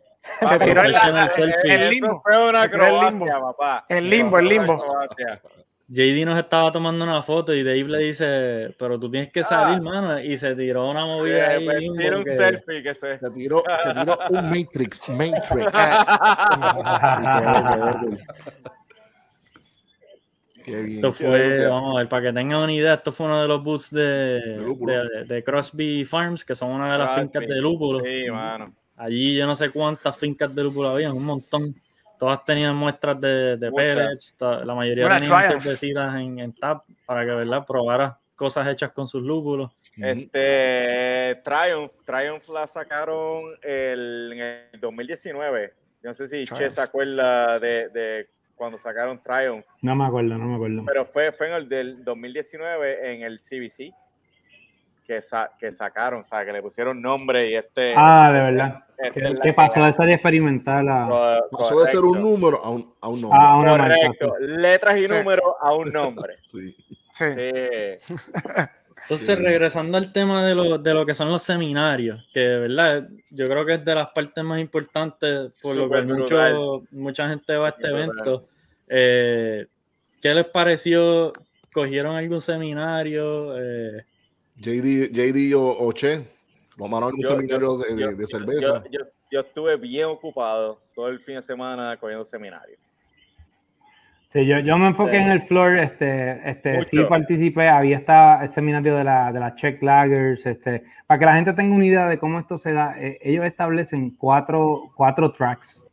Se 0.48 0.58
tiró 0.60 0.82
selfie. 1.28 1.74
el 1.74 1.82
Eso 1.82 1.90
limbo. 1.90 2.22
fue 2.22 2.48
una 2.48 2.70
tiró 2.70 2.86
el 2.86 2.92
limbo. 2.92 3.24
acrobacia, 3.26 3.40
papá. 3.40 3.84
El 3.88 4.08
limbo, 4.08 4.38
el 4.38 4.48
limbo. 4.48 4.84
JD 5.94 6.24
nos 6.24 6.38
estaba 6.38 6.72
tomando 6.72 7.04
una 7.04 7.20
foto 7.20 7.52
y 7.52 7.62
Dave 7.62 7.84
le 7.84 7.98
dice, 7.98 8.74
pero 8.78 8.98
tú 8.98 9.10
tienes 9.10 9.30
que 9.30 9.44
salir, 9.44 9.76
Ah. 9.78 9.82
mano. 9.82 10.18
Y 10.20 10.38
se 10.38 10.54
tiró 10.54 10.88
una 10.90 11.04
movida 11.04 11.52
Eh, 11.52 11.56
ahí. 11.58 11.64
pues, 11.66 11.78
tira 11.98 12.16
un 12.18 12.24
selfie 12.24 12.82
que 12.82 12.94
se. 12.94 13.18
Se 13.18 13.30
tiró, 13.30 13.62
se 13.82 13.92
tiró 13.92 14.18
un 14.30 14.50
Matrix. 14.50 15.08
Matrix. 15.10 15.50
Qué 20.64 20.80
bien. 20.80 20.96
Esto 20.96 21.12
fue, 21.12 21.66
vamos 21.66 21.96
a 21.96 21.98
ver, 21.98 22.08
para 22.08 22.22
que 22.28 22.32
tengan 22.32 22.62
una 22.62 22.72
idea, 22.72 22.94
esto 22.94 23.10
fue 23.10 23.26
uno 23.26 23.42
de 23.42 23.48
los 23.48 23.90
de, 23.90 24.58
lúpulo. 24.64 24.92
de, 24.92 25.24
de 25.24 25.42
Crosby 25.44 26.04
Farms, 26.04 26.44
que 26.44 26.54
son 26.54 26.70
una 26.70 26.92
de 26.92 26.98
las 26.98 27.08
Crosby. 27.10 27.22
fincas 27.22 27.48
de 27.48 27.60
lúpulo. 27.60 28.00
Sí, 28.04 28.30
mano. 28.30 28.72
Allí 28.96 29.34
yo 29.34 29.46
no 29.46 29.56
sé 29.56 29.70
cuántas 29.70 30.16
fincas 30.16 30.54
de 30.54 30.62
lúpulo 30.62 30.90
había, 30.90 31.12
un 31.12 31.24
montón. 31.24 31.74
Todas 32.22 32.44
tenían 32.44 32.76
muestras 32.76 33.20
de, 33.20 33.56
de 33.56 33.72
pellets, 33.72 34.36
la 34.38 34.76
mayoría 34.76 35.06
Una 35.06 35.18
tenían 35.20 35.60
cervecitas 35.60 36.14
en, 36.14 36.38
en 36.38 36.52
tap 36.52 36.84
para 37.04 37.24
que, 37.24 37.32
¿verdad? 37.32 37.66
Probara 37.66 38.16
cosas 38.36 38.68
hechas 38.68 38.92
con 38.92 39.08
sus 39.08 39.24
lúpulos. 39.24 39.72
Este 39.96 41.42
Triumph, 41.42 41.90
Triumph 42.06 42.48
la 42.50 42.68
sacaron 42.68 43.42
el, 43.60 44.30
en 44.34 44.38
el 44.38 44.80
2019. 44.80 45.74
Yo 46.00 46.10
no 46.10 46.14
sé 46.14 46.28
si 46.28 46.44
Che 46.46 46.70
se 46.70 46.80
acuerda 46.80 47.58
de, 47.58 47.88
de 47.88 48.28
cuando 48.54 48.78
sacaron 48.78 49.20
Triumph, 49.20 49.64
No 49.80 49.96
me 49.96 50.06
acuerdo, 50.06 50.38
no 50.38 50.46
me 50.46 50.54
acuerdo. 50.54 50.84
pero 50.86 51.04
fue, 51.06 51.32
fue 51.32 51.48
en 51.48 51.54
el 51.54 51.68
del 51.68 52.04
2019 52.04 53.14
en 53.14 53.22
el 53.22 53.40
CBC 53.40 53.92
que, 55.14 55.20
sa- 55.20 55.50
que 55.58 55.70
sacaron, 55.70 56.20
o 56.20 56.24
sea, 56.24 56.44
que 56.44 56.52
le 56.52 56.62
pusieron 56.62 57.00
nombre 57.02 57.50
y 57.50 57.54
este. 57.54 57.92
Ah, 57.96 58.30
de 58.32 58.40
verdad. 58.40 58.84
este 58.98 59.22
¿Qué, 59.42 59.52
pasó 59.52 59.84
de 59.84 59.92
serie 59.92 60.14
experimental 60.14 60.88
a, 60.88 61.40
Pasó 61.50 61.80
de 61.82 61.90
ser 61.90 62.00
un 62.00 62.20
número 62.22 62.64
a 62.64 62.70
un, 62.70 62.94
a 63.00 63.08
un 63.08 63.20
nombre. 63.20 63.38
a 63.40 63.56
una 63.56 63.76
marca? 63.76 63.96
Correcto, 64.00 64.34
letras 64.40 64.96
y 64.98 65.06
Sí. 65.06 65.12
números 65.12 65.46
a 65.60 65.74
un 65.74 65.92
nombre. 65.92 66.36
Sí. 66.46 66.74
Sí. 67.18 67.24
Sí. 67.24 68.14
Entonces, 69.02 69.26
Sí. 69.26 69.34
regresando 69.34 69.98
al 69.98 70.12
tema 70.12 70.44
de 70.46 70.54
lo, 70.54 70.78
de 70.78 70.94
lo 70.94 71.04
que 71.04 71.12
son 71.12 71.28
los 71.28 71.42
seminarios, 71.42 72.26
que 72.32 72.40
verdad, 72.40 73.06
yo 73.30 73.44
creo 73.46 73.66
que 73.66 73.74
es 73.74 73.84
de 73.84 73.94
las 73.94 74.08
partes 74.10 74.42
más 74.44 74.60
importantes 74.60 75.58
por 75.60 75.76
lo 75.76 75.90
que 75.90 76.02
mucho, 76.02 76.82
mucha 76.92 77.28
gente 77.28 77.54
va 77.56 77.66
a 77.66 77.70
este 77.70 77.88
evento. 77.88 78.46
Eh, 78.88 79.66
¿Qué 80.22 80.32
les 80.34 80.46
pareció? 80.46 81.32
¿Cogieron 81.74 82.14
algún 82.16 82.40
seminario? 82.40 83.58
Eh, 83.58 84.04
JD, 84.62 85.10
JD 85.12 85.54
o, 85.54 85.76
o 85.86 85.92
Che, 85.92 86.22
tomaron 86.78 87.08
algún 87.08 87.22
Yo- 87.22 87.30
seminario 87.30 87.76
de, 87.78 87.94
de- 87.94 88.00
yo- 88.00 88.10
de 88.12 88.16
yo- 88.20 88.26
cerveza. 88.26 88.84
Yo, 88.84 88.98
yo- 89.00 89.06
yo 89.30 89.40
estuve 89.40 89.76
bien 89.76 90.06
ocupado 90.06 90.80
todo 90.94 91.08
el 91.08 91.18
fin 91.20 91.36
de 91.36 91.42
semana 91.42 91.96
cogiendo 91.98 92.24
seminarios. 92.24 92.78
Sí, 94.26 94.46
yo, 94.46 94.58
yo 94.60 94.78
me 94.78 94.86
enfoqué 94.86 95.12
Sí. 95.12 95.16
en 95.18 95.28
el 95.30 95.40
floor, 95.42 95.78
este, 95.78 96.48
este, 96.50 96.84
sí 96.86 96.98
participé, 97.04 97.68
había 97.68 97.96
esta, 97.98 98.42
el 98.42 98.50
seminario 98.50 98.96
de 98.96 99.04
la, 99.04 99.30
de 99.30 99.38
las 99.40 99.54
Czech 99.56 99.82
Lagers, 99.82 100.46
este, 100.46 100.84
para 101.06 101.18
que 101.18 101.26
la 101.26 101.34
gente 101.34 101.52
tenga 101.52 101.74
una 101.74 101.84
idea 101.84 102.08
de 102.08 102.18
cómo 102.18 102.38
esto 102.38 102.56
se 102.56 102.72
da, 102.72 102.94
eh, 102.98 103.18
ellos 103.20 103.44
establecen 103.44 104.10
cuatro, 104.16 104.90
cuatro 104.94 105.32
tracks, 105.32 105.84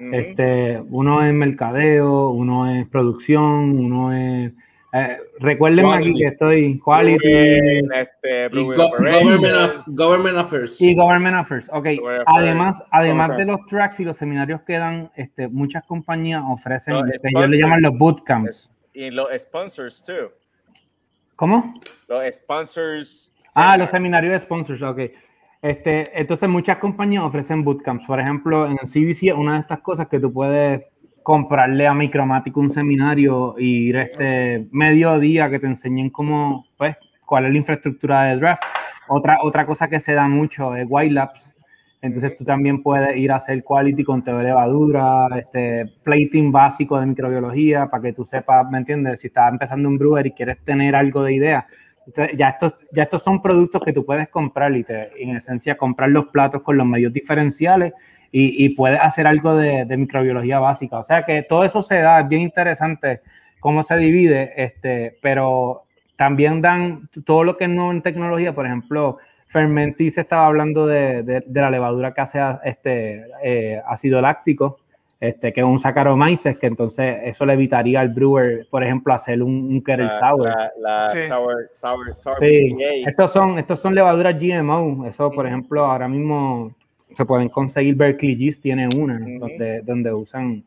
Ujú. 0.00 0.12
este, 0.12 0.82
uno 0.90 1.22
es 1.24 1.32
mercadeo, 1.32 2.30
uno 2.30 2.68
es 2.74 2.84
producción, 2.88 3.78
uno 3.78 4.12
es, 4.12 4.52
eh, 4.94 5.18
recuérdenme 5.40 5.92
aquí 5.92 6.12
Quality. 6.12 6.18
que 6.20 6.26
estoy, 6.28 6.78
quality 6.78 7.18
Brewing, 7.28 7.88
este, 7.94 8.46
Y 8.58 8.64
go- 8.64 8.74
government, 8.74 9.82
government 9.86 10.36
affairs. 10.38 10.80
y 10.80 10.94
government 10.94 11.36
affairs, 11.36 11.68
ok, 11.72 11.74
Government 11.98 12.22
además, 12.26 12.82
además 12.92 13.36
de 13.36 13.44
los 13.46 13.66
tracks 13.66 13.98
y 14.00 14.04
los 14.04 14.16
seminarios 14.16 14.60
que 14.62 14.74
dan, 14.78 15.10
este, 15.16 15.48
muchas 15.48 15.84
compañías 15.84 16.42
ofrecen, 16.48 16.94
Los 16.94 17.02
lo 17.02 17.08
que 17.10 17.18
ellos 17.28 17.50
le 17.50 17.58
llaman 17.58 17.82
los 17.82 17.98
bootcamps, 17.98 18.72
Y 18.92 19.10
los 19.10 19.28
sponsors, 19.38 20.04
too. 20.04 20.30
¿cómo? 21.36 21.74
Los 22.08 22.22
sponsors. 22.36 23.32
Ah, 23.54 23.76
los 23.76 23.90
seminarios 23.90 24.32
de 24.32 24.38
sponsors, 24.38 24.82
ok. 24.82 25.00
Este, 25.62 26.20
entonces 26.20 26.48
muchas 26.48 26.76
compañías 26.76 27.24
ofrecen 27.24 27.64
bootcamps. 27.64 28.04
Por 28.06 28.20
ejemplo, 28.20 28.66
en 28.66 28.72
el 28.80 28.86
CBC 28.88 29.32
una 29.34 29.54
de 29.54 29.60
estas 29.60 29.80
cosas 29.80 30.08
que 30.08 30.20
tú 30.20 30.32
puedes 30.32 30.82
comprarle 31.24 31.86
a 31.86 31.94
Micromatic 31.94 32.54
un 32.58 32.68
seminario 32.68 33.54
y 33.58 33.88
ir 33.88 33.96
este 33.96 34.68
medio 34.70 35.18
día 35.18 35.48
que 35.48 35.58
te 35.58 35.66
enseñen 35.66 36.10
cómo, 36.10 36.66
pues, 36.76 36.96
cuál 37.24 37.46
es 37.46 37.52
la 37.52 37.58
infraestructura 37.58 38.24
de 38.24 38.36
draft. 38.36 38.62
Otra, 39.08 39.38
otra 39.42 39.64
cosa 39.64 39.88
que 39.88 40.00
se 40.00 40.12
da 40.12 40.28
mucho 40.28 40.76
es 40.76 40.86
White 40.86 41.14
Labs. 41.14 41.54
Entonces 42.02 42.36
tú 42.36 42.44
también 42.44 42.82
puedes 42.82 43.16
ir 43.16 43.32
a 43.32 43.36
hacer 43.36 43.64
quality 43.64 44.04
con 44.04 44.22
teoría 44.22 44.42
de 44.42 44.48
levadura, 44.48 45.28
este, 45.38 45.86
plating 46.02 46.52
básico 46.52 47.00
de 47.00 47.06
microbiología, 47.06 47.86
para 47.86 48.02
que 48.02 48.12
tú 48.12 48.22
sepas, 48.24 48.70
¿me 48.70 48.76
entiendes? 48.76 49.20
Si 49.20 49.28
estás 49.28 49.50
empezando 49.50 49.88
un 49.88 49.96
brewer 49.96 50.26
y 50.26 50.32
quieres 50.32 50.62
tener 50.62 50.94
algo 50.94 51.22
de 51.22 51.32
idea, 51.32 51.66
entonces, 52.06 52.36
ya 52.36 52.50
estos, 52.50 52.74
ya 52.92 53.04
estos 53.04 53.22
son 53.22 53.40
productos 53.40 53.82
que 53.82 53.94
tú 53.94 54.04
puedes 54.04 54.28
comprar 54.28 54.76
y 54.76 54.84
te, 54.84 55.10
en 55.22 55.36
esencia 55.36 55.78
comprar 55.78 56.10
los 56.10 56.26
platos 56.26 56.60
con 56.60 56.76
los 56.76 56.86
medios 56.86 57.14
diferenciales 57.14 57.94
y, 58.36 58.64
y 58.64 58.70
puedes 58.70 58.98
hacer 59.00 59.28
algo 59.28 59.54
de, 59.56 59.84
de 59.84 59.96
microbiología 59.96 60.58
básica. 60.58 60.98
O 60.98 61.04
sea 61.04 61.24
que 61.24 61.42
todo 61.42 61.62
eso 61.64 61.80
se 61.82 62.00
da, 62.00 62.18
es 62.20 62.28
bien 62.28 62.42
interesante 62.42 63.20
cómo 63.60 63.84
se 63.84 63.96
divide, 63.96 64.52
este, 64.56 65.16
pero 65.22 65.84
también 66.16 66.60
dan 66.60 67.08
todo 67.24 67.44
lo 67.44 67.56
que 67.56 67.64
es 67.64 67.70
nuevo 67.70 67.92
en 67.92 68.02
tecnología, 68.02 68.52
por 68.52 68.66
ejemplo, 68.66 69.18
Fermenti 69.46 70.10
se 70.10 70.22
estaba 70.22 70.46
hablando 70.46 70.84
de, 70.86 71.22
de- 71.22 71.44
de 71.46 71.60
la 71.60 71.70
levadura 71.70 72.12
que 72.12 72.20
hace 72.22 72.40
este, 72.64 73.24
eh, 73.42 73.80
ácido 73.86 74.20
láctico, 74.20 74.78
este, 75.20 75.52
que 75.52 75.60
es 75.60 75.66
un 75.66 75.78
Saccharomyces, 75.78 76.58
que 76.58 76.66
entonces 76.66 77.18
eso 77.22 77.46
le 77.46 77.52
evitaría 77.52 78.00
al 78.00 78.08
brewer, 78.08 78.66
por 78.68 78.82
ejemplo, 78.82 79.14
hacer 79.14 79.42
un, 79.44 79.52
un 79.72 79.80
kettle 79.82 80.10
sour. 80.10 80.48
la, 80.48 80.72
la 80.80 81.08
Sí. 81.08 81.18
sour, 81.28 81.66
sour, 81.70 82.14
sour 82.14 82.36
Sí, 82.40 82.76
estos 83.06 83.32
son, 83.32 83.58
estos 83.60 83.78
son 83.80 83.94
levaduras 83.94 84.34
GMO. 84.38 85.06
Eso, 85.06 85.30
por 85.30 85.46
ejemplo, 85.46 85.84
ahora 85.84 86.08
mismo 86.08 86.72
se 87.14 87.24
pueden 87.24 87.48
conseguir. 87.48 87.94
Berkeley 87.94 88.36
Yeast 88.36 88.62
tiene 88.62 88.88
una, 88.96 89.18
donde, 89.38 89.80
donde 89.82 90.12
usan 90.12 90.62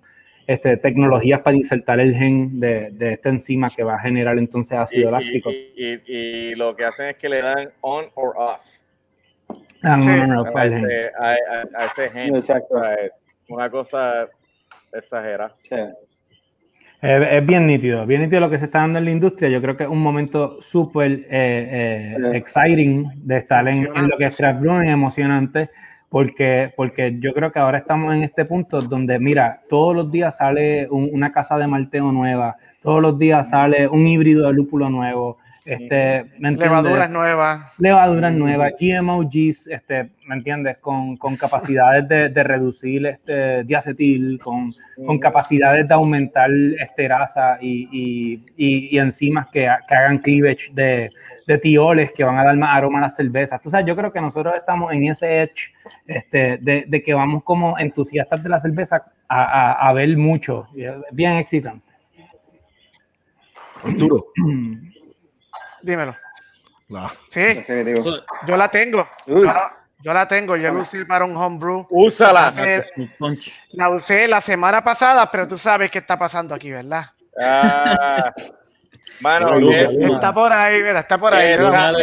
este, 0.46 0.78
tecnologías 0.78 1.42
para 1.42 1.58
insertar 1.58 2.00
el 2.00 2.16
gen 2.16 2.60
de, 2.60 2.90
de 2.92 3.14
esta 3.14 3.30
enzima 3.30 3.70
que 3.70 3.84
va 3.84 3.96
a 3.96 4.00
generar 4.00 4.38
entonces 4.38 4.78
ácido 4.78 5.10
y- 5.10 5.12
láctico. 5.12 5.52
y- 5.52 5.74
y- 5.76 6.02
y 6.52 6.56
lo 6.56 6.76
que 6.76 6.86
hacen 6.86 7.08
es 7.10 7.16
que 7.18 7.28
le 7.30 7.42
dan 7.42 7.70
on 7.82 8.06
or 8.16 8.34
off 8.38 8.60
Ah, 9.84 9.96
no, 9.98 10.04
Sí. 10.04 10.10
no, 10.10 10.28
no, 10.28 10.42
a 10.42 10.46
fue 10.52 10.64
el 10.64 10.70
gen. 10.74 10.86
ese, 10.86 11.12
a- 11.20 11.32
a- 11.32 11.84
a 11.84 11.86
ese 11.86 12.10
gen. 12.10 12.36
Exacto. 12.36 12.76
Una 13.50 13.70
cosa 13.70 14.28
exagerada. 14.92 15.56
Sí. 15.62 15.76
Es, 17.00 17.28
es 17.32 17.46
bien 17.46 17.68
nítido, 17.68 18.06
bien 18.08 18.22
nítido 18.22 18.40
lo 18.42 18.50
que 18.50 18.58
se 18.58 18.66
está 18.66 18.80
dando 18.80 18.98
en 18.98 19.06
la 19.06 19.12
industria. 19.12 19.50
Yo 19.50 19.62
creo 19.62 19.78
que 19.78 19.84
es 19.84 19.90
un 19.90 20.02
momento 20.02 20.60
súper 20.62 21.12
eh, 21.12 21.28
eh, 21.30 22.16
exciting 22.34 23.08
de 23.18 23.38
estar 23.38 23.68
en, 23.68 23.88
en 23.96 24.08
lo 24.10 24.18
que 24.18 24.26
es 24.26 24.36
trap 24.36 24.60
brewing, 24.60 24.90
emocionante, 24.90 25.70
porque, 26.10 26.72
porque 26.76 27.18
yo 27.20 27.34
creo 27.34 27.52
que 27.52 27.60
ahora 27.60 27.80
estamos 27.80 28.14
en 28.16 28.24
este 28.24 28.46
punto 28.46 28.82
donde, 28.82 29.20
mira, 29.20 29.62
todos 29.70 29.96
los 29.96 30.10
días 30.12 30.38
sale 30.38 30.88
un- 30.90 31.10
una 31.12 31.32
casa 31.32 31.58
de 31.58 31.68
malteo 31.68 32.12
nueva, 32.12 32.56
todos 32.82 33.02
los 33.02 33.20
días 33.20 33.50
sale 33.50 33.88
un 33.88 34.08
híbrido 34.08 34.48
de 34.48 34.54
lúpulo 34.54 34.90
nuevo, 34.90 35.38
este, 35.68 36.24
¿me 36.40 36.50
entiendes? 36.50 36.60
Levaduras 36.70 37.10
nuevas. 37.10 37.74
levaduras 37.78 38.34
nuevas, 38.34 38.74
GMOGs, 38.80 39.68
este, 39.68 40.10
¿me 40.26 40.36
entiendes? 40.36 40.78
Con, 40.78 41.18
con 41.18 41.36
capacidades 41.38 42.08
de, 42.08 42.30
de 42.30 42.44
reducir 42.44 43.06
este 43.06 43.64
diacetil, 43.64 44.40
con, 44.44 44.72
con 45.06 45.20
capacidades 45.20 45.88
de 45.88 45.94
aumentar 45.94 46.50
esterasa 46.80 47.58
y, 47.62 47.88
y, 47.92 48.44
y- 48.58 48.96
y 48.96 48.98
enzimas 49.00 49.48
que, 49.48 49.68
ha- 49.68 49.80
que 49.88 49.94
hagan 49.96 50.20
cleavage 50.20 50.72
de, 50.74 51.12
de 51.46 51.58
tioles 51.58 52.12
que 52.14 52.24
van 52.24 52.38
a 52.40 52.44
dar 52.46 52.56
más 52.58 52.76
aroma 52.76 53.00
a 53.00 53.02
las 53.04 53.16
cervezas. 53.16 53.62
Tú 53.62 53.70
sabes, 53.70 53.86
yo 53.86 53.96
creo 53.96 54.12
que 54.12 54.22
nosotros 54.22 54.54
estamos 54.56 54.92
en 54.94 55.06
ese 55.08 55.42
edge 55.42 55.74
este, 56.08 56.58
de, 56.58 56.86
de 56.88 57.02
que 57.04 57.14
vamos 57.14 57.44
como 57.44 57.78
entusiastas 57.78 58.42
de 58.42 58.50
la 58.50 58.60
cerveza 58.60 59.04
a, 59.28 59.44
a- 59.44 59.90
a 59.90 59.94
ver 59.94 60.16
mucho. 60.18 60.68
Bien 61.12 61.34
excitante. 61.34 61.86
Arturo. 63.84 64.28
Dímelo. 65.82 66.16
La- 66.90 67.12
Sí, 67.30 67.42
Definitivo. 67.42 68.18
yo 68.48 68.58
la 68.58 68.70
tengo. 68.70 69.08
Yo 69.26 69.44
la, 69.44 69.78
yo 70.00 70.14
la 70.14 70.28
tengo. 70.28 70.56
Yo 70.56 70.72
la 70.74 70.80
usé 70.80 71.06
para 71.06 71.26
un 71.26 71.36
homebrew. 71.36 71.86
Úsala. 71.90 72.54
La 73.72 73.90
usé 73.90 74.28
la 74.28 74.40
semana 74.42 74.84
pasada, 74.84 75.30
pero 75.30 75.48
tú 75.48 75.58
sabes 75.58 75.92
qué 75.92 76.00
está 76.00 76.18
pasando 76.18 76.56
aquí, 76.56 76.72
¿verdad? 76.72 77.06
Ah, 77.42 78.34
mano. 79.22 79.70
Está 79.70 80.34
por 80.34 80.52
ahí, 80.54 80.82
mira, 80.82 81.02
está 81.02 81.18
por 81.18 81.34
ahí. 81.34 81.52
Esa- 81.54 81.94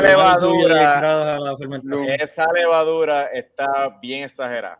levadura- 0.00 0.74
10 0.74 0.96
grados 0.96 1.26
a 1.28 1.38
la 1.38 1.56
fermentación. 1.56 2.10
esa 2.20 2.52
levadura 2.52 3.22
está 3.32 3.88
bien 4.00 4.24
exagerada. 4.24 4.78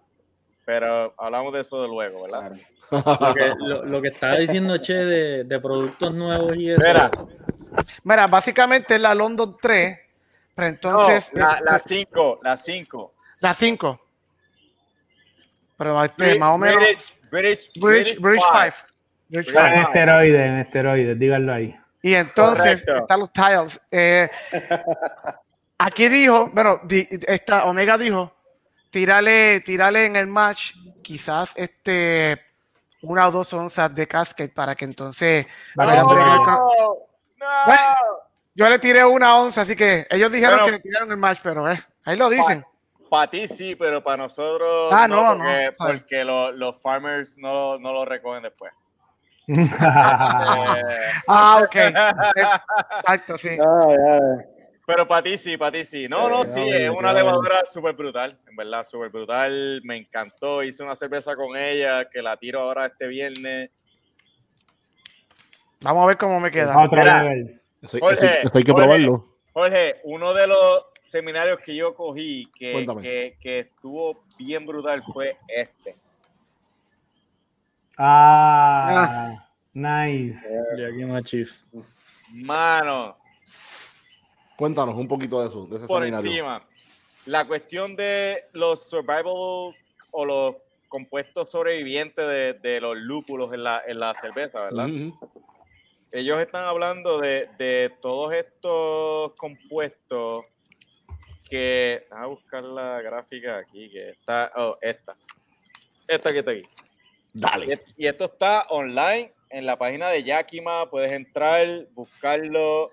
Pero 0.66 1.14
hablamos 1.18 1.52
de 1.52 1.60
eso 1.60 1.82
de 1.82 1.88
luego, 1.88 2.22
¿verdad? 2.22 2.40
Claro. 2.40 2.56
Lo 3.20 3.34
que, 3.34 3.52
lo, 3.58 3.84
lo 3.86 4.02
que 4.02 4.08
estaba 4.08 4.36
diciendo 4.36 4.76
Che 4.76 4.92
de, 4.94 5.44
de 5.44 5.58
productos 5.60 6.14
nuevos 6.14 6.54
y 6.56 6.70
eso. 6.70 6.82
Mira, 6.86 7.10
Mira, 8.02 8.26
básicamente 8.26 8.94
es 8.96 9.00
la 9.00 9.14
London 9.14 9.56
3, 9.60 9.98
pero 10.54 10.68
entonces 10.68 11.30
no, 11.34 11.40
la 11.64 11.76
este, 11.76 11.94
5, 12.06 12.40
la 12.42 12.56
5. 12.56 13.14
la 13.40 13.54
5. 13.54 14.00
Pero 15.76 16.04
este, 16.04 16.38
más 16.38 16.50
o 16.54 16.58
menos 16.58 16.76
British, 16.76 17.14
British, 17.30 17.70
British, 17.80 18.20
British 18.20 18.42
5. 18.42 18.52
five. 18.52 18.74
British 19.28 19.52
British 19.52 19.56
En 19.56 19.72
five. 19.72 19.82
esteroides, 19.82 20.40
en 20.46 20.58
esteroides, 20.60 21.18
díganlo 21.18 21.52
ahí. 21.54 21.76
Y 22.02 22.14
entonces 22.14 22.84
Correcto. 22.84 22.96
están 23.02 23.20
los 23.20 23.32
tiles. 23.32 23.80
Eh, 23.90 24.30
aquí 25.78 26.08
dijo, 26.08 26.50
bueno, 26.52 26.80
di- 26.84 27.08
esta 27.26 27.64
Omega 27.64 27.96
dijo, 27.98 28.32
tírale, 28.90 29.60
tírale 29.60 30.06
en 30.06 30.16
el 30.16 30.26
match, 30.26 30.74
quizás 31.02 31.52
este 31.56 32.40
una 33.02 33.28
o 33.28 33.30
dos 33.30 33.52
onzas 33.52 33.94
de 33.94 34.06
casket 34.06 34.54
para 34.54 34.74
que 34.74 34.84
entonces 34.86 35.46
no. 35.76 35.84
Bueno, 37.66 37.82
yo 38.54 38.68
le 38.68 38.78
tiré 38.78 39.04
una 39.04 39.36
onza, 39.38 39.62
así 39.62 39.74
que 39.76 40.06
ellos 40.10 40.30
dijeron 40.32 40.54
Pero- 40.56 40.66
que 40.66 40.72
le 40.72 40.78
tiraron 40.80 41.10
el 41.10 41.16
match, 41.16 41.40
pero 41.42 41.70
eh, 41.70 41.82
ahí 42.04 42.16
lo 42.16 42.28
dicen. 42.28 42.64
para 43.10 43.30
ti 43.30 43.46
sí, 43.48 43.74
pero 43.76 44.02
para 44.02 44.16
nosotros 44.18 44.92
Ah, 44.92 45.06
no, 45.06 45.34
no. 45.34 45.44
porque, 45.44 45.74
porque 45.78 46.24
lo- 46.24 46.50
los 46.52 46.80
farmers 46.82 47.36
no, 47.38 47.78
no 47.78 47.92
lo 47.92 48.04
recogen 48.04 48.42
después. 48.42 48.72
Eh, 49.46 49.54
Ah, 51.28 51.60
ok. 51.62 51.74
Exacto, 51.76 53.38
sí. 53.38 53.50
Pero 54.86 55.08
para 55.08 55.22
ti 55.22 55.38
sí, 55.38 55.56
para 55.56 55.72
ti 55.72 55.82
sí. 55.84 56.08
No, 56.08 56.28
no, 56.28 56.44
sí, 56.44 56.60
es 56.68 56.90
una 56.90 57.10
levadura 57.12 57.62
súper 57.64 57.94
brutal, 57.94 58.38
en 58.46 58.54
verdad, 58.54 58.84
súper 58.84 59.08
brutal. 59.08 59.80
Me 59.82 59.96
encantó. 59.96 60.62
Hice 60.62 60.82
una 60.82 60.94
cerveza 60.94 61.34
con 61.34 61.56
ella 61.56 62.04
que 62.10 62.20
la 62.20 62.36
tiro 62.36 62.60
ahora 62.60 62.84
este 62.86 63.06
viernes. 63.06 63.70
Vamos 65.84 66.02
a 66.04 66.06
ver 66.06 66.18
cómo 66.18 66.40
me 66.40 66.50
queda. 66.50 66.76
Otro 66.84 66.98
Mira. 66.98 67.22
level. 67.22 67.60
Eso, 67.82 67.98
Jorge, 68.00 68.14
eso- 68.26 68.34
esto 68.44 68.58
hay 68.58 68.64
que 68.64 68.72
Jorge. 68.72 68.86
probarlo. 68.86 69.26
Jorge, 69.52 70.00
uno 70.04 70.34
de 70.34 70.46
los 70.48 70.86
seminarios 71.02 71.60
que 71.60 71.76
yo 71.76 71.94
cogí 71.94 72.46
que, 72.58 72.86
que, 73.02 73.36
que 73.40 73.58
estuvo 73.60 74.24
bien 74.38 74.66
brutal 74.66 75.02
fue 75.12 75.36
este. 75.46 75.94
Ah, 77.96 79.46
nice. 79.72 80.40
Yakima 80.76 81.22
Chief. 81.22 81.52
Mano, 82.32 83.16
Cuéntanos 84.56 84.94
un 84.94 85.08
poquito 85.08 85.40
de 85.42 85.48
eso, 85.48 85.66
de 85.66 85.76
ese 85.78 85.86
por 85.86 86.00
seminario. 86.02 86.30
encima. 86.30 86.62
La 87.26 87.44
cuestión 87.46 87.96
de 87.96 88.44
los 88.52 88.88
survival 88.88 89.74
o 90.12 90.24
los 90.24 90.56
compuestos 90.88 91.50
sobrevivientes 91.50 92.24
de, 92.26 92.52
de 92.54 92.80
los 92.80 92.96
lúpulos 92.96 93.52
en 93.52 93.64
la, 93.64 93.82
en 93.86 93.98
la 93.98 94.14
cerveza, 94.14 94.60
¿verdad? 94.60 94.86
Ujú. 94.88 95.18
Ellos 96.16 96.40
están 96.40 96.64
hablando 96.64 97.18
de, 97.18 97.48
de 97.58 97.92
todos 98.00 98.32
estos 98.32 99.32
compuestos 99.34 100.44
que. 101.50 102.06
A 102.10 102.26
buscar 102.26 102.62
la 102.62 103.02
gráfica 103.02 103.58
aquí, 103.58 103.90
que 103.90 104.10
está. 104.10 104.52
Oh, 104.54 104.78
esta. 104.80 105.16
Esta 106.06 106.32
que 106.32 106.38
está 106.38 106.52
aquí. 106.52 106.62
Dale. 107.32 107.80
Y, 107.96 108.04
y 108.04 108.06
esto 108.06 108.26
está 108.26 108.62
online 108.68 109.32
en 109.50 109.66
la 109.66 109.76
página 109.76 110.08
de 110.10 110.22
Yakima. 110.22 110.88
Puedes 110.88 111.10
entrar, 111.10 111.66
buscarlo. 111.94 112.92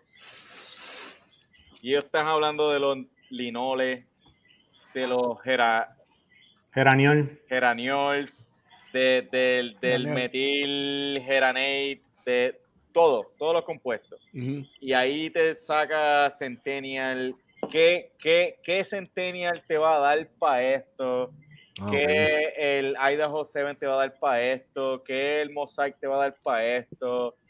Y 1.81 1.91
ellos 1.91 2.05
están 2.05 2.25
hablando 2.27 2.71
de 2.71 2.79
los 2.79 2.97
linoles, 3.29 4.03
de 4.95 5.07
los 5.07 5.39
gera- 5.43 5.95
Geraniol. 6.73 7.39
geraniols, 7.47 8.51
de- 8.93 9.27
del, 9.31 9.79
del 9.79 10.07
metil 10.07 11.21
geranate, 11.23 12.01
de 12.25 12.59
todo, 12.93 13.31
todos 13.37 13.53
los 13.53 13.65
compuestos. 13.65 14.21
Y 14.33 14.93
ahí 14.93 15.29
te 15.29 15.55
saca 15.55 16.29
Centennial. 16.29 17.35
¿Qué, 17.71 18.11
qué, 18.19 18.59
qué 18.63 18.83
Centennial 18.83 19.63
te 19.67 19.77
va 19.77 19.95
a 19.95 19.99
dar 19.99 20.27
para 20.39 20.63
esto? 20.63 21.31
Ok. 21.81 21.91
¿Qué 21.91 22.53
el 22.57 22.95
Idaho 22.99 23.45
7 23.45 23.75
te 23.75 23.87
va 23.87 23.93
a 23.93 23.97
dar 24.07 24.19
para 24.19 24.41
esto? 24.41 25.03
¿Qué 25.03 25.41
el 25.41 25.51
Mosaic 25.51 25.97
te 25.99 26.07
va 26.07 26.15
a 26.15 26.19
dar 26.19 26.35
para 26.41 26.77
esto? 26.77 27.35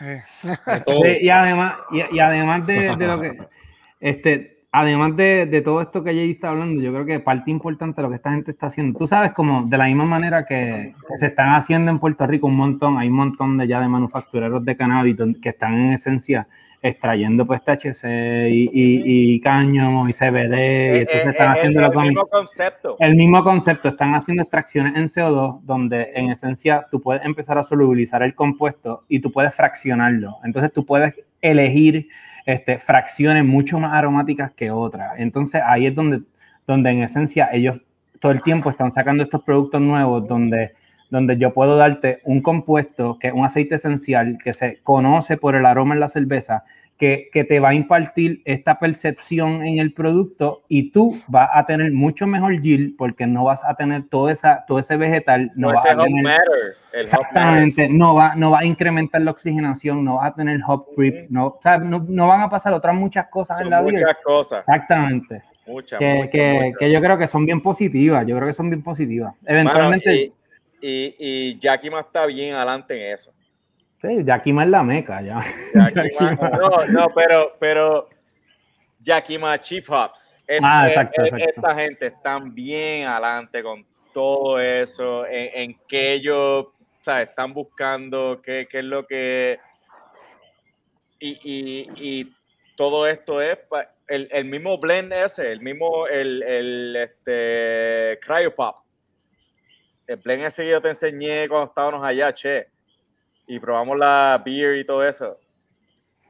Sí. 0.00 1.18
Y 1.20 1.28
además, 1.28 1.74
y, 1.90 2.16
y 2.16 2.20
además 2.20 2.66
de, 2.66 2.96
de 2.96 3.06
lo 3.06 3.20
que, 3.20 3.38
este, 4.00 4.59
además 4.72 5.16
de, 5.16 5.46
de 5.46 5.60
todo 5.62 5.80
esto 5.80 6.04
que 6.04 6.14
Jay 6.14 6.30
está 6.30 6.50
hablando, 6.50 6.80
yo 6.80 6.92
creo 6.92 7.04
que 7.04 7.20
parte 7.20 7.50
importante 7.50 7.96
de 7.96 8.02
lo 8.02 8.08
que 8.08 8.16
esta 8.16 8.30
gente 8.32 8.50
está 8.52 8.66
haciendo, 8.66 8.98
tú 8.98 9.06
sabes, 9.06 9.32
como 9.32 9.64
de 9.66 9.76
la 9.76 9.86
misma 9.86 10.04
manera 10.04 10.46
que, 10.46 10.94
que 11.08 11.18
se 11.18 11.26
están 11.26 11.54
haciendo 11.54 11.90
en 11.90 11.98
Puerto 11.98 12.26
Rico 12.26 12.46
un 12.46 12.56
montón, 12.56 12.98
hay 12.98 13.08
un 13.08 13.16
montón 13.16 13.58
de 13.58 13.66
ya 13.66 13.80
de 13.80 13.88
manufactureros 13.88 14.64
de 14.64 14.76
cannabis 14.76 15.16
que 15.42 15.48
están 15.48 15.74
en 15.74 15.92
esencia 15.92 16.46
extrayendo 16.82 17.46
pues 17.46 17.62
THC 17.62 18.48
y, 18.48 18.70
y, 18.72 19.34
y 19.34 19.40
cáñamo 19.40 20.08
y 20.08 20.12
CBD, 20.12 20.54
y 20.54 20.56
Eh, 20.56 20.98
entonces 21.00 21.26
eh, 21.26 21.30
están 21.30 21.48
eh, 21.48 21.58
haciendo 21.58 21.84
el, 21.84 21.92
con 21.92 22.06
mismo 22.06 22.26
concepto. 22.26 22.96
el 23.00 23.16
mismo 23.16 23.44
concepto, 23.44 23.88
están 23.88 24.14
haciendo 24.14 24.42
extracciones 24.42 24.96
en 24.96 25.04
CO2 25.04 25.60
donde 25.62 26.10
en 26.14 26.30
esencia 26.30 26.86
tú 26.90 27.00
puedes 27.00 27.24
empezar 27.24 27.58
a 27.58 27.62
solubilizar 27.62 28.22
el 28.22 28.34
compuesto 28.34 29.04
y 29.08 29.20
tú 29.20 29.30
puedes 29.30 29.54
fraccionarlo. 29.54 30.36
Entonces 30.44 30.72
tú 30.72 30.86
puedes 30.86 31.14
elegir 31.42 32.08
este, 32.46 32.78
fracciones 32.78 33.44
mucho 33.44 33.78
más 33.78 33.92
aromáticas 33.94 34.52
que 34.52 34.70
otras. 34.70 35.12
Entonces 35.18 35.62
ahí 35.64 35.86
es 35.86 35.94
donde, 35.94 36.22
donde 36.66 36.90
en 36.90 37.02
esencia 37.02 37.48
ellos 37.52 37.80
todo 38.20 38.32
el 38.32 38.42
tiempo 38.42 38.70
están 38.70 38.90
sacando 38.90 39.22
estos 39.22 39.42
productos 39.42 39.80
nuevos 39.80 40.26
donde, 40.28 40.74
donde 41.10 41.38
yo 41.38 41.52
puedo 41.52 41.76
darte 41.76 42.20
un 42.24 42.42
compuesto 42.42 43.18
que 43.18 43.28
es 43.28 43.32
un 43.32 43.44
aceite 43.44 43.76
esencial 43.76 44.38
que 44.42 44.52
se 44.52 44.80
conoce 44.82 45.36
por 45.36 45.54
el 45.54 45.66
aroma 45.66 45.94
en 45.94 46.00
la 46.00 46.08
cerveza 46.08 46.64
que, 47.00 47.30
que, 47.32 47.44
te 47.44 47.58
va 47.58 47.70
a 47.70 47.74
impartir 47.74 48.42
esta 48.44 48.78
percepción 48.78 49.64
en 49.64 49.78
el 49.78 49.94
producto 49.94 50.62
y 50.68 50.90
tú 50.90 51.16
vas 51.28 51.48
a 51.54 51.64
tener 51.64 51.90
mucho 51.92 52.26
mejor 52.26 52.60
yield 52.60 52.94
porque 52.98 53.26
no 53.26 53.44
vas 53.44 53.64
a 53.64 53.74
tener 53.74 54.04
todo, 54.08 54.28
esa, 54.28 54.64
todo 54.66 54.78
ese 54.78 54.98
vegetal, 54.98 55.50
no 55.56 55.68
No, 55.68 55.74
vas 55.74 55.84
ese 55.86 55.94
a 55.94 55.98
tener, 55.98 56.22
matter. 56.22 56.76
Exactamente, 56.92 57.88
no 57.88 58.14
va, 58.14 58.34
no 58.36 58.50
va 58.50 58.58
a 58.60 58.64
incrementar 58.66 59.22
la 59.22 59.30
oxigenación, 59.30 60.04
no 60.04 60.16
vas 60.16 60.30
a 60.30 60.34
tener 60.34 60.60
hop 60.66 60.88
creep, 60.94 61.30
no, 61.30 61.46
o 61.46 61.60
sea, 61.62 61.78
no, 61.78 62.04
no 62.06 62.26
van 62.26 62.42
a 62.42 62.50
pasar 62.50 62.74
otras 62.74 62.94
muchas 62.94 63.28
cosas 63.28 63.56
Son 63.56 63.66
en 63.66 63.70
la 63.70 63.80
vida. 63.80 63.92
muchas 63.92 64.16
cosas. 64.22 64.58
Exactamente. 64.60 65.42
Muchas, 65.66 65.98
Que, 65.98 66.14
muchas, 66.14 66.30
que, 66.30 66.52
muchas. 66.52 66.78
que 66.80 66.92
yo 66.92 67.00
creo 67.00 67.18
que 67.18 67.26
son 67.26 67.46
bien 67.46 67.62
positivas, 67.62 68.26
yo 68.26 68.36
creo 68.36 68.48
que 68.48 68.54
son 68.54 68.68
bien 68.68 68.82
positivas. 68.82 69.34
Eventualmente, 69.46 70.10
Mano, 70.10 70.34
y, 70.82 70.86
y, 70.86 71.16
y 71.18 71.58
Yakima 71.58 72.00
está 72.00 72.26
bien 72.26 72.54
adelante 72.54 72.94
en 72.94 73.14
eso. 73.14 73.32
Sí, 74.00 74.24
Yakima 74.24 74.64
es 74.64 74.70
la 74.70 74.82
meca, 74.82 75.20
ya. 75.22 75.40
Yakima, 75.74 76.30
no, 76.60 76.86
no, 76.86 77.08
pero, 77.14 77.52
pero 77.58 78.08
Yakima 79.00 79.58
Chief 79.58 79.88
Hops. 79.90 80.38
es- 80.46 80.60
Ah, 80.62 80.86
exacto, 80.88 81.22
es- 81.22 81.32
exacto. 81.32 81.50
Esta 81.60 81.74
gente 81.74 82.06
están 82.06 82.54
bien 82.54 83.06
adelante 83.06 83.62
con 83.62 83.84
todo 84.12 84.58
eso, 84.60 85.24
en, 85.26 85.50
en 85.72 85.78
que 85.88 86.14
ellos 86.14 86.66
¿sabes? 87.02 87.28
están 87.30 87.54
buscando, 87.54 88.40
qué, 88.42 88.66
qué 88.70 88.78
es 88.80 88.84
lo 88.84 89.06
que. 89.06 89.58
Y, 91.18 91.30
y, 91.42 91.90
y 92.20 92.32
todo 92.76 93.06
esto 93.06 93.40
es 93.42 93.58
el, 94.08 94.28
el 94.32 94.44
mismo 94.46 94.78
blend 94.78 95.12
ese, 95.12 95.52
el 95.52 95.60
mismo, 95.60 96.06
el, 96.06 96.42
el 96.42 96.96
este, 96.96 98.18
Cryopop. 98.20 98.76
El 100.06 100.16
blend 100.16 100.44
ese 100.44 100.64
que 100.64 100.70
yo 100.70 100.80
te 100.80 100.88
enseñé 100.88 101.48
cuando 101.48 101.68
estábamos 101.68 102.04
allá, 102.04 102.32
che. 102.34 102.66
Y 103.50 103.58
probamos 103.58 103.98
la 103.98 104.40
beer 104.44 104.78
y 104.78 104.84
todo 104.84 105.04
eso. 105.04 105.36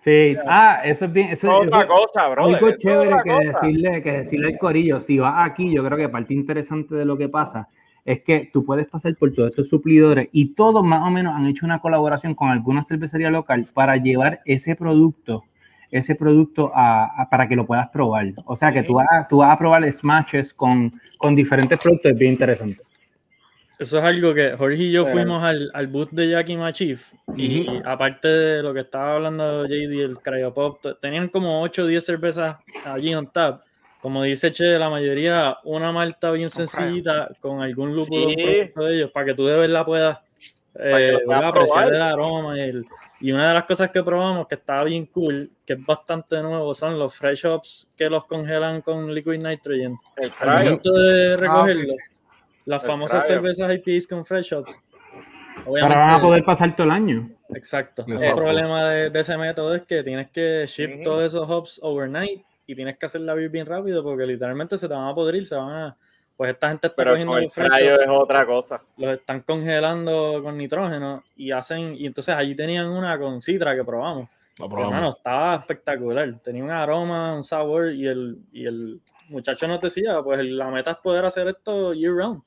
Sí, 0.01 0.35
ah, 0.47 0.81
eso 0.83 1.05
es 1.05 1.13
bien, 1.13 1.29
eso, 1.29 1.55
otra 1.55 1.81
eso- 1.81 1.87
cosa, 1.89 2.29
brother. 2.29 2.55
Algo 2.55 2.69
es 2.71 2.77
chévere 2.79 3.09
otra 3.13 3.23
que 3.23 3.31
cosa. 3.31 3.43
decirle, 3.45 4.03
que 4.03 4.13
decirle 4.13 4.47
al 4.49 4.59
corillo, 4.59 5.01
si 5.01 5.19
vas 5.19 5.35
aquí, 5.51 5.71
yo 5.71 5.85
creo 5.85 5.99
que 5.99 6.09
parte 6.09 6.33
interesante 6.33 6.95
de 6.95 7.05
lo 7.05 7.19
que 7.19 7.29
pasa 7.29 7.69
es 8.07 8.23
que 8.23 8.49
tú 8.51 8.65
puedes 8.65 8.87
pasar 8.87 9.15
por 9.17 9.35
todos 9.35 9.51
estos 9.51 9.69
suplidores 9.69 10.31
y 10.33 10.55
todos 10.55 10.83
más 10.83 11.03
o 11.07 11.11
menos 11.11 11.35
han 11.37 11.47
hecho 11.47 11.67
una 11.67 11.81
colaboración 11.81 12.35
con 12.35 12.49
alguna 12.49 12.83
cervecería 12.83 13.29
local 13.31 13.69
para 13.75 13.99
llevar 13.99 14.41
ese 14.47 14.75
producto, 14.75 15.45
ese 15.91 16.15
producto 16.15 16.73
a, 16.75 17.21
a- 17.21 17.29
para 17.29 17.47
que 17.47 17.55
lo 17.57 17.67
puedas 17.67 17.91
probar. 17.91 18.33
O 18.47 18.57
sea 18.57 18.73
que 18.73 18.83
tú 18.83 18.95
vas, 18.95 19.07
a- 19.13 19.29
tú 19.29 19.37
vas 19.39 19.53
a 19.53 19.59
probar 19.59 19.85
smashes 19.93 20.55
con, 20.55 20.99
con 21.19 21.35
diferentes 21.37 21.79
productos, 21.79 22.13
es 22.13 22.19
bien 22.19 22.33
interesante. 22.33 22.81
Eso 23.81 23.99
es 23.99 24.05
algo 24.05 24.35
que 24.35 24.53
Jorge 24.57 24.77
y 24.77 24.93
yo 24.93 25.07
fuimos 25.07 25.43
al, 25.43 25.71
al 25.73 25.87
booth 25.87 26.11
de 26.11 26.29
Yakima 26.29 26.71
Chief 26.73 27.03
y 27.35 27.81
aparte 27.85 28.29
de 28.29 28.63
lo 28.63 28.75
que 28.75 28.81
estaba 28.81 29.15
hablando 29.15 29.65
JD, 29.67 30.03
el 30.05 30.19
Cryopop, 30.19 30.85
tenían 31.01 31.29
como 31.29 31.63
8 31.63 31.85
o 31.85 31.87
10 31.87 32.05
cervezas 32.05 32.57
allí 32.85 33.15
on 33.15 33.33
tap. 33.33 33.63
Como 34.03 34.23
dice 34.23 34.53
Che, 34.53 34.79
la 34.79 34.91
mayoría 34.91 35.57
una 35.65 35.93
malta 35.93 36.31
bien 36.31 36.51
sencillita 36.51 37.29
con 37.41 37.63
algún 37.63 37.95
lúpulo 37.97 38.29
Sí. 38.29 38.37
de 38.37 38.73
ellos 38.97 39.11
para 39.13 39.27
que 39.27 39.35
tú 39.35 39.47
de 39.47 39.57
verdad 39.57 39.85
puedas 39.87 40.19
eh, 40.79 41.19
apreciar 41.33 41.89
el 41.95 42.01
aroma 42.03 42.57
y, 42.59 42.61
el- 42.61 42.87
y 43.21 43.33
una 43.33 43.49
de 43.49 43.55
las 43.55 43.65
cosas 43.65 43.91
que 43.91 44.03
probamos 44.03 44.47
que 44.47 44.55
estaba 44.57 44.85
bien 44.85 45.07
cool, 45.07 45.51
que 45.67 45.73
es 45.73 45.85
bastante 45.87 46.41
nuevo, 46.43 46.73
son 46.75 46.99
los 46.99 47.15
fresh 47.15 47.45
hops 47.47 47.91
que 47.97 48.09
los 48.11 48.25
congelan 48.27 48.81
con 48.83 49.13
liquid 49.15 49.43
nitrogen. 49.43 49.97
El 50.17 50.31
Al 50.41 50.59
momento 50.65 50.93
de 50.93 51.33
Ah, 51.33 51.35
ok, 51.35 51.41
recogerlo, 51.41 51.93
sí. 51.95 51.99
Las 52.65 52.83
El 52.83 52.87
famosas 52.87 53.25
cryo. 53.25 53.41
cervezas 53.41 53.69
IPAs 53.75 54.07
con 54.07 54.25
fresh 54.25 54.55
hops. 54.55 54.79
Ahora 55.67 55.89
van 55.89 56.15
a 56.15 56.21
poder 56.21 56.45
pasar 56.45 56.75
todo 56.75 56.87
el 56.87 56.93
año. 56.93 57.31
Exacto. 57.51 58.03
Exacto. 58.09 58.27
El 58.27 58.35
problema 58.35 58.89
de, 58.89 59.11
de 59.11 59.21
ese 59.21 59.37
método 59.37 59.75
es 59.75 59.83
que 59.83 60.03
tienes 60.03 60.31
que 60.31 60.65
ship 60.67 61.03
todos 61.03 61.25
esos 61.25 61.49
hops 61.49 61.81
overnight 61.83 62.43
y 62.67 62.75
tienes 62.75 62.97
que 62.97 63.07
hacer 63.07 63.21
la 63.23 63.35
beer 63.35 63.51
bien 63.51 63.67
rápido 63.67 64.03
porque 64.03 64.25
literalmente 64.27 64.79
se 64.79 64.89
te 64.89 64.95
van 64.95 65.09
a 65.09 65.15
podrir, 65.15 65.45
se 65.47 65.57
van 65.57 65.71
a... 65.71 65.97
Pues 66.37 66.53
esta 66.53 66.69
gente 66.69 66.87
está 66.87 66.97
Pero 66.97 67.11
cogiendo 67.11 67.33
con 67.33 67.39
el 67.39 67.45
los 67.45 67.53
fresh 67.53 67.71
cryo 67.73 67.93
hops, 67.93 68.03
es 68.03 68.09
otra 68.09 68.47
cosa. 68.47 68.83
los 68.97 69.13
están 69.19 69.41
congelando 69.41 70.41
con 70.43 70.57
nitrógeno 70.57 71.23
y 71.37 71.51
hacen... 71.51 71.95
Y 71.95 72.07
entonces 72.07 72.35
allí 72.35 72.55
tenían 72.55 72.89
una 72.89 73.19
con 73.19 73.43
citra 73.43 73.75
que 73.77 73.85
probamos. 73.85 74.29
Hermano, 74.59 74.77
probamos. 74.77 75.17
estaba 75.17 75.57
espectacular. 75.57 76.39
Tenía 76.43 76.65
un 76.65 76.71
aroma, 76.71 77.35
un 77.35 77.45
sabor 77.45 77.93
y 77.93 78.07
el, 78.07 78.39
y 78.53 78.67
el 78.67 79.01
muchacho 79.29 79.69
nos 79.69 79.81
decía, 79.81 80.23
pues 80.23 80.43
la 80.45 80.71
meta 80.71 80.93
es 80.93 80.97
poder 80.99 81.25
hacer 81.25 81.49
esto 81.49 81.93
year 81.93 82.13
round. 82.15 82.43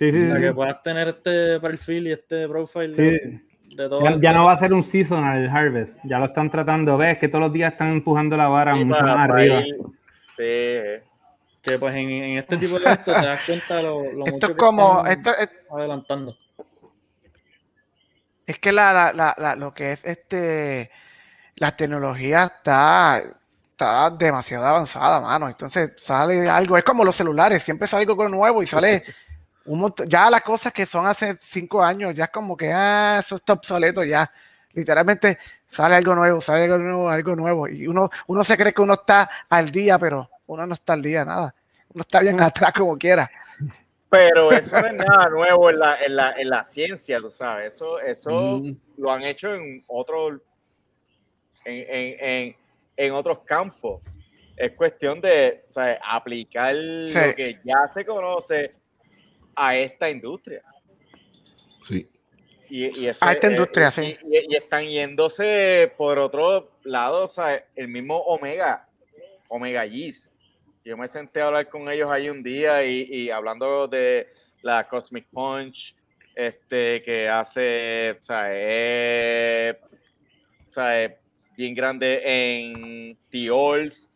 Sí, 0.00 0.10
sí, 0.12 0.26
sí. 0.26 0.40
que 0.40 0.52
puedas 0.54 0.82
tener 0.82 1.08
este 1.08 1.60
perfil 1.60 2.06
y 2.08 2.12
este 2.12 2.48
profile 2.48 2.94
Sí. 2.94 3.02
de, 3.02 3.40
de 3.76 3.88
todo. 3.88 4.02
Ya, 4.02 4.16
ya 4.18 4.32
no 4.32 4.46
va 4.46 4.52
a 4.52 4.56
ser 4.56 4.72
un 4.72 4.82
seasonal 4.82 5.42
el 5.44 5.48
harvest, 5.50 6.00
ya 6.04 6.18
lo 6.18 6.24
están 6.24 6.50
tratando, 6.50 6.96
ves 6.96 7.18
que 7.18 7.28
todos 7.28 7.42
los 7.44 7.52
días 7.52 7.72
están 7.72 7.88
empujando 7.92 8.34
la 8.36 8.48
vara 8.48 8.72
Sí, 8.74 8.84
mucho 8.84 8.98
para- 9.00 9.14
más 9.16 9.28
para 9.28 9.40
arriba. 9.40 9.60
ir- 9.60 9.76
Sí. 10.36 11.06
Que 11.62 11.78
pues 11.78 11.94
en, 11.94 12.08
en 12.08 12.38
este 12.38 12.56
tipo 12.56 12.78
de 12.78 12.86
eventos 12.86 13.04
te 13.20 13.26
das 13.26 13.40
cuenta 13.44 13.82
lo, 13.82 14.02
lo 14.04 14.18
mucho 14.20 14.24
Esto 14.34 14.46
es 14.46 14.52
que 14.52 14.56
como, 14.56 15.06
están 15.06 15.12
esto 15.18 15.30
es, 15.38 15.50
adelantando. 15.70 16.36
es 18.46 18.58
que 18.58 18.72
la, 18.72 18.92
la, 18.94 19.12
la, 19.12 19.34
la- 19.38 19.56
lo 19.56 19.72
que 19.74 19.92
es 19.92 20.04
este, 20.04 20.90
la 21.56 21.76
tecnología 21.76 22.44
está, 22.44 23.20
está 23.72 24.10
demasiado 24.10 24.64
avanzada, 24.64 25.20
mano. 25.20 25.48
Entonces 25.48 25.92
sale 25.98 26.48
algo, 26.48 26.78
es 26.78 26.84
como 26.84 27.04
los 27.04 27.14
celulares, 27.14 27.62
siempre 27.62 27.86
sale 27.86 28.04
algo 28.08 28.28
nuevo 28.28 28.62
y 28.62 28.66
sale 28.66 29.04
un 29.66 29.78
montón, 29.80 30.08
ya 30.08 30.30
las 30.30 30.42
cosas 30.42 30.72
que 30.72 30.86
son 30.86 31.06
hace 31.06 31.36
cinco 31.40 31.82
años, 31.82 32.14
ya 32.14 32.24
es 32.24 32.30
como 32.30 32.56
que, 32.56 32.72
ah, 32.72 33.18
eso 33.20 33.36
está 33.36 33.52
obsoleto 33.54 34.02
ya. 34.04 34.30
Literalmente 34.72 35.38
sale 35.68 35.96
algo 35.96 36.14
nuevo, 36.14 36.40
sale 36.40 36.64
algo 36.64 36.78
nuevo, 36.78 37.08
algo 37.10 37.36
nuevo. 37.36 37.68
Y 37.68 37.86
uno, 37.86 38.08
uno 38.28 38.44
se 38.44 38.56
cree 38.56 38.72
que 38.72 38.82
uno 38.82 38.94
está 38.94 39.28
al 39.48 39.68
día, 39.70 39.98
pero 39.98 40.30
uno 40.46 40.66
no 40.66 40.74
está 40.74 40.92
al 40.94 41.02
día, 41.02 41.24
nada. 41.24 41.54
Uno 41.92 42.02
está 42.02 42.20
bien 42.20 42.40
atrás 42.42 42.72
como 42.72 42.96
quiera. 42.96 43.30
Pero 44.08 44.50
eso 44.50 44.80
no 44.80 44.86
es 44.88 44.94
nada 44.94 45.28
nuevo 45.28 45.70
en 45.70 45.78
la, 45.78 45.96
en 46.02 46.16
la, 46.16 46.32
en 46.32 46.50
la 46.50 46.64
ciencia, 46.64 47.20
tú 47.20 47.30
sabes. 47.30 47.74
Eso, 47.74 48.00
eso 48.00 48.30
Mm. 48.58 48.76
lo 48.98 49.12
han 49.12 49.22
hecho 49.22 49.54
en 49.54 49.84
otros 49.86 50.40
en, 51.64 51.74
en, 51.88 52.16
en, 52.20 52.56
en 52.96 53.12
otros 53.12 53.40
campos. 53.44 54.02
Es 54.56 54.72
cuestión 54.72 55.20
de 55.20 55.64
aplicar 56.08 56.74
Sí. 57.06 57.14
lo 57.14 57.34
que 57.34 57.60
ya 57.64 57.88
se 57.94 58.04
conoce 58.04 58.74
a 59.62 59.76
esta 59.76 60.08
industria. 60.08 60.62
Sí. 61.82 62.08
Y, 62.70 63.00
y 63.00 63.06
ese- 63.08 63.24
A 63.24 63.32
esta 63.32 63.48
eh, 63.48 63.50
industria, 63.50 63.88
y- 63.88 63.92
sí. 63.92 64.18
Y, 64.30 64.54
y 64.54 64.56
están 64.56 64.88
yéndose 64.88 65.92
por 65.96 66.18
otro 66.18 66.70
lado, 66.84 67.24
o 67.24 67.28
sea, 67.28 67.62
el 67.76 67.88
mismo 67.88 68.16
Omega, 68.16 68.88
Omega 69.48 69.84
G's. 69.84 70.32
Yo 70.84 70.96
me 70.96 71.08
senté 71.08 71.42
a 71.42 71.48
hablar 71.48 71.68
con 71.68 71.90
ellos 71.90 72.10
ahí 72.10 72.30
un 72.30 72.42
día 72.42 72.82
y, 72.84 73.02
y 73.02 73.30
hablando 73.30 73.86
de 73.86 74.28
la 74.62 74.88
Cosmic 74.88 75.26
Punch, 75.30 75.94
este, 76.34 77.02
que 77.02 77.28
hace, 77.28 78.12
o 78.18 78.22
sea, 78.22 78.50
es, 78.54 79.76
o 80.70 80.72
sea, 80.72 81.04
es 81.04 81.12
bien 81.56 81.74
grande 81.74 82.22
en 82.24 83.18
The 83.30 83.50
Olds, 83.50 84.10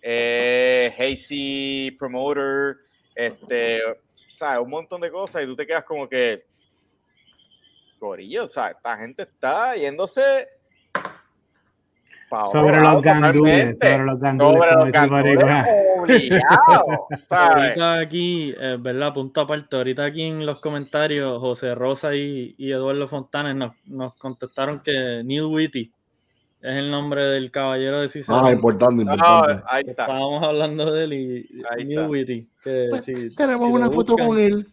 eh, 0.00 0.94
Hazy 0.98 1.90
Promoter, 1.98 2.76
este, 3.14 3.80
sea, 4.36 4.60
un 4.60 4.70
montón 4.70 5.00
de 5.00 5.10
cosas 5.10 5.42
y 5.42 5.46
tú 5.46 5.56
te 5.56 5.66
quedas 5.66 5.84
como 5.84 6.08
que, 6.08 6.42
Corillo, 7.98 8.44
o 8.44 8.48
sea, 8.48 8.68
esta 8.68 8.96
gente 8.96 9.22
está 9.22 9.74
yéndose 9.74 10.48
Sobre 12.52 12.80
los 12.80 13.02
gandules, 13.02 13.78
sobre 13.78 14.04
los 14.04 14.20
gandules, 14.20 14.52
Sobre 14.52 14.72
los 14.74 14.90
gandules 14.92 15.36
boricua. 15.36 15.66
obligado, 16.00 17.06
¿sabes? 17.28 17.56
Ahorita 17.56 17.98
aquí, 18.00 18.54
eh, 18.58 18.76
¿verdad? 18.78 19.14
Punto 19.14 19.40
aparte, 19.40 19.76
ahorita 19.76 20.04
aquí 20.04 20.22
en 20.22 20.44
los 20.44 20.60
comentarios, 20.60 21.38
José 21.40 21.74
Rosa 21.74 22.14
y, 22.14 22.54
y 22.58 22.72
Eduardo 22.72 23.08
Fontanes 23.08 23.54
nos, 23.54 23.74
nos 23.86 24.14
contestaron 24.14 24.80
que 24.80 25.22
Neil 25.24 25.44
Whitty 25.44 25.92
es 26.68 26.76
el 26.76 26.90
nombre 26.90 27.22
del 27.24 27.50
caballero 27.50 28.00
de 28.00 28.08
Cicerón. 28.08 28.42
Ah, 28.44 28.50
importante, 28.52 29.04
No, 29.04 29.12
importante. 29.14 29.62
ahí 29.68 29.84
está. 29.86 30.02
Estábamos 30.02 30.42
hablando 30.42 30.92
de 30.92 31.04
él 31.04 31.12
y 31.12 31.62
Ahí. 31.70 31.96
Whitty. 31.98 32.48
Que 32.62 32.86
Pues, 32.90 33.04
si- 33.04 33.34
Tenemos 33.34 33.60
si 33.62 33.66
una 33.72 33.90
foto 33.90 34.12
buscan, 34.12 34.26
con 34.28 34.38
él. 34.38 34.66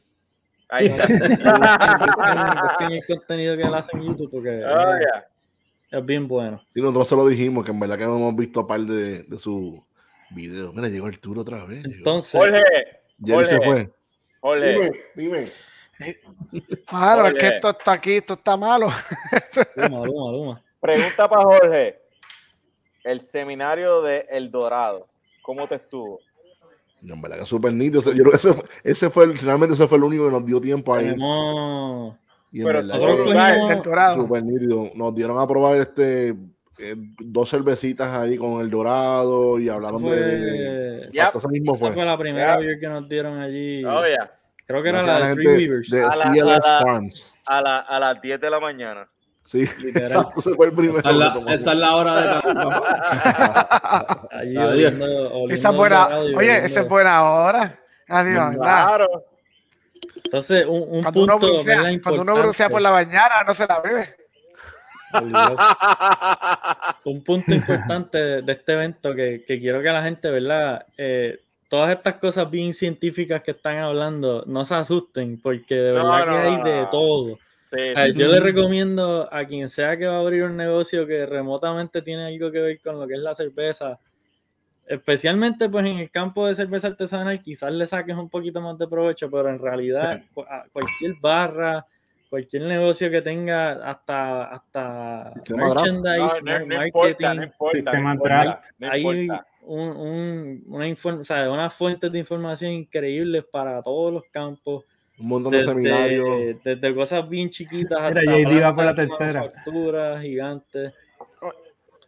Ahí 0.70 0.88
está. 0.88 1.08
busquen- 1.08 2.91
el 2.91 3.06
contenido 3.08 3.56
que 3.58 3.64
él 3.64 3.74
hace 3.74 3.96
en 3.98 4.04
YouTube 4.04 4.32
porque 4.32 4.50
Oh, 4.66 4.96
es- 4.96 5.00
yeah. 5.02 6.00
es 6.00 6.06
bien 6.06 6.28
bueno. 6.28 6.62
Y 6.74 6.82
nosotros 6.82 7.08
se 7.08 7.16
lo 7.16 7.28
dijimos, 7.28 7.64
que 7.64 7.72
en 7.72 7.80
verdad 7.80 7.98
que 7.98 8.04
hemos 8.06 8.36
visto 8.36 8.62
a 8.62 8.68
par 8.68 8.80
de, 8.82 9.24
de 9.24 9.39
sus 9.39 9.76
videos. 10.32 10.74
Mira, 10.74 10.88
llegó 10.88 11.06
Arturo 11.08 11.41
otra 11.41 11.64
vez. 11.66 11.84
llegó. 11.84 11.98
Entonces, 11.98 12.41
Jorge, 12.41 12.64
Jerry 13.24 13.46
se 13.46 13.58
Jorge. 13.58 13.72
fue. 13.72 13.91
Jorge, 14.39 14.74
Dime, 14.74 14.91
dime. 15.16 15.48
Claro, 16.88 17.28
es 17.28 17.36
que 17.36 17.48
esto 17.48 17.70
está 17.70 17.91
aquí, 17.94 18.14
esto 18.14 18.34
está 18.34 18.58
malo. 18.58 18.88
Luma, 19.76 20.06
Luma, 20.06 20.32
Luma. 20.32 20.62
Pregunta 20.84 21.28
para 21.28 21.42
Jorge. 21.44 22.00
El 23.04 23.22
seminario 23.22 24.02
de 24.02 24.26
El 24.30 24.52
Dorado, 24.52 25.08
¿cómo 25.42 25.68
te 25.68 25.76
estuvo? 25.76 26.20
No, 27.02 27.16
en 27.16 27.22
verdad 27.22 27.40
que 27.40 27.46
súper 27.46 27.74
nítido. 27.74 28.02
Yo 28.14 28.24
creo 28.24 28.32
que 28.32 28.38
ese 28.38 28.54
fue, 28.54 28.66
ese 28.84 29.10
fue 29.10 29.26
el- 29.26 29.38
realmente 29.38 29.74
ese 29.74 29.88
fue 29.88 29.98
el 29.98 30.04
único 30.06 30.26
que 30.26 30.32
nos 30.32 30.46
dio 30.46 30.62
tiempo 30.62 30.94
ahí. 30.94 31.08
Y 31.08 32.60
en 32.62 32.68
Pero 32.68 32.80
verdad 32.80 32.96
nosotros 32.96 33.84
dorado. 33.84 34.22
súper 34.22 34.44
nítido. 34.44 34.90
Nos 34.96 35.14
dieron 35.16 35.38
a 35.40 35.48
probar 35.48 35.78
este 35.78 36.36
eh, 36.80 36.96
dos 37.20 37.50
cervecitas 37.50 38.08
ahí 38.18 38.38
con 38.38 38.60
el 38.62 38.70
dorado 38.70 39.60
y 39.60 39.70
hablaron 39.70 40.02
de, 40.04 40.16
de- 40.16 40.38
de- 40.38 40.98
fue- 41.00 41.06
Exacto, 41.08 41.38
eso 41.40 41.50
mismo 41.50 41.76
esa 41.76 41.86
fue. 41.86 41.94
fue 41.94 42.06
la 42.06 42.18
primera 42.18 42.58
beer 42.58 42.80
que 42.80 42.88
nos 42.88 43.08
dieron 43.10 43.40
allí. 43.40 43.84
Oh, 43.86 44.06
yeah. 44.06 44.32
Creo 44.66 44.82
que 44.82 44.90
era 44.90 45.04
la 45.04 45.28
de 45.28 45.34
Three 45.36 45.48
Weavers. 45.68 45.90
de 45.90 46.02
A 46.04 46.16
la- 46.16 46.94
a, 47.46 47.62
la- 47.62 47.78
a 47.80 48.00
las 48.00 48.22
10 48.22 48.40
de 48.40 48.50
la 48.50 48.60
mañana. 48.60 49.08
Sí, 49.46 49.66
Literal. 49.80 50.12
exacto, 50.12 50.39
ese 50.39 50.56
fue 50.56 50.68
el 50.68 50.74
primero. 50.74 51.00
Esa 51.00 51.10
es 51.12 51.16
la, 51.16 51.44
esa 51.54 51.72
es 51.72 51.78
la 51.78 51.96
hora 51.96 52.16
de 52.22 52.28
papá. 52.54 54.28
Allí 54.32 54.58
Adiós. 54.58 54.72
oliendo, 54.72 55.06
oliendo 55.06 55.54
Esa 55.54 55.70
es 55.70 55.76
buena, 55.76 56.08
oye, 56.18 56.66
esa 56.66 56.82
es 56.82 56.89
buena 56.89 57.24
hora. 57.24 57.80
Adiós. 58.08 58.56
Claro. 58.56 59.26
Entonces, 60.26 60.66
un, 60.66 60.82
un 60.89 61.02
Cuando 61.04 61.24
uno, 61.24 61.34
punto 61.39 61.54
brucea, 61.56 61.78
¿verdad? 61.84 62.00
cuando 62.02 62.22
uno 62.24 62.36
brucea 62.36 62.70
por 62.70 62.82
la 62.82 62.91
mañana, 62.91 63.44
no 63.46 63.54
se 63.54 63.68
la 63.68 63.80
bebe. 63.80 64.16
Un 67.04 67.24
punto 67.24 67.54
importante 67.54 68.18
de, 68.18 68.41
de 68.41 68.52
este 68.54 68.74
evento 68.74 69.14
que, 69.14 69.44
que 69.46 69.60
quiero 69.60 69.82
que 69.82 69.89
la 69.89 70.02
gente, 70.02 70.30
¿verdad? 70.32 70.86
Eh, 70.98 71.39
todas 71.70 71.96
estas 71.96 72.16
cosas 72.16 72.50
bien 72.50 72.74
científicas 72.74 73.41
que 73.41 73.52
están 73.52 73.78
hablando, 73.78 74.44
no 74.48 74.64
se 74.64 74.76
asusten, 74.76 75.39
porque 75.41 75.76
de 75.76 75.91
verdad 75.91 76.26
no, 76.26 76.26
que 76.26 76.38
hay 76.39 76.64
de 76.64 76.82
no. 76.82 76.89
todo. 76.89 77.39
Sí, 77.74 77.80
O 77.88 77.90
sea, 77.90 78.08
yo 78.08 78.28
le 78.28 78.40
recomiendo 78.40 79.28
a 79.34 79.46
quien 79.46 79.68
sea 79.68 79.98
que 79.98 80.06
va 80.06 80.18
a 80.18 80.20
abrir 80.20 80.44
un 80.44 80.56
negocio 80.56 81.08
que 81.08 81.26
remotamente 81.26 82.02
tiene 82.02 82.26
algo 82.28 82.52
que 82.52 82.60
ver 82.60 82.80
con 82.82 83.00
lo 83.00 83.08
que 83.08 83.14
es 83.16 83.20
la 83.20 83.34
cerveza, 83.34 84.00
especialmente 84.86 85.70
pues 85.70 85.86
en 85.86 85.98
el 85.98 86.12
campo 86.12 86.46
de 86.46 86.56
cerveza 86.56 86.88
artesanal, 86.90 87.42
quizás 87.42 87.72
le 87.72 87.88
saques 87.88 88.16
un 88.16 88.30
poquito 88.30 88.62
más 88.62 88.78
de 88.78 88.88
provecho, 88.88 89.30
pero 89.32 89.50
en 89.50 89.60
realidad 89.60 90.22
cualquier 90.72 91.14
barra, 91.22 91.86
cualquier 92.30 92.64
negocio 92.64 93.10
que 93.10 93.22
tenga 93.22 93.72
hasta, 93.90 94.44
hasta 94.46 95.34
merchandise, 95.56 96.42
no, 96.44 96.52
no 96.60 96.66
no 96.66 96.76
marketing, 96.76 97.26
importa. 97.44 97.92
Hay 98.92 99.02
importa. 99.02 99.48
un, 99.62 99.80
un- 99.98 100.64
una 100.68 100.88
inform- 100.88 101.22
o 101.22 101.24
sea, 101.24 101.50
unas 101.50 101.74
fuentes 101.74 102.12
de 102.12 102.20
información 102.20 102.72
increíbles 102.72 103.46
para 103.52 103.82
todos 103.82 104.12
los 104.14 104.24
campos. 104.32 104.84
Un 105.20 105.28
montón 105.28 105.51
de 105.51 105.64
seminarios. 105.64 106.57
Desde, 106.64 106.95
cosas 106.95 107.28
bien 107.30 107.49
chiquitas 107.49 107.97
Mira, 107.99 108.07
hasta 108.07 108.22
JD 108.22 108.61
va 108.64 108.76
por 108.76 108.86
la 108.86 108.95
tercera. 108.95 109.41
manufactura 109.41 110.20
gigantes. 110.22 110.93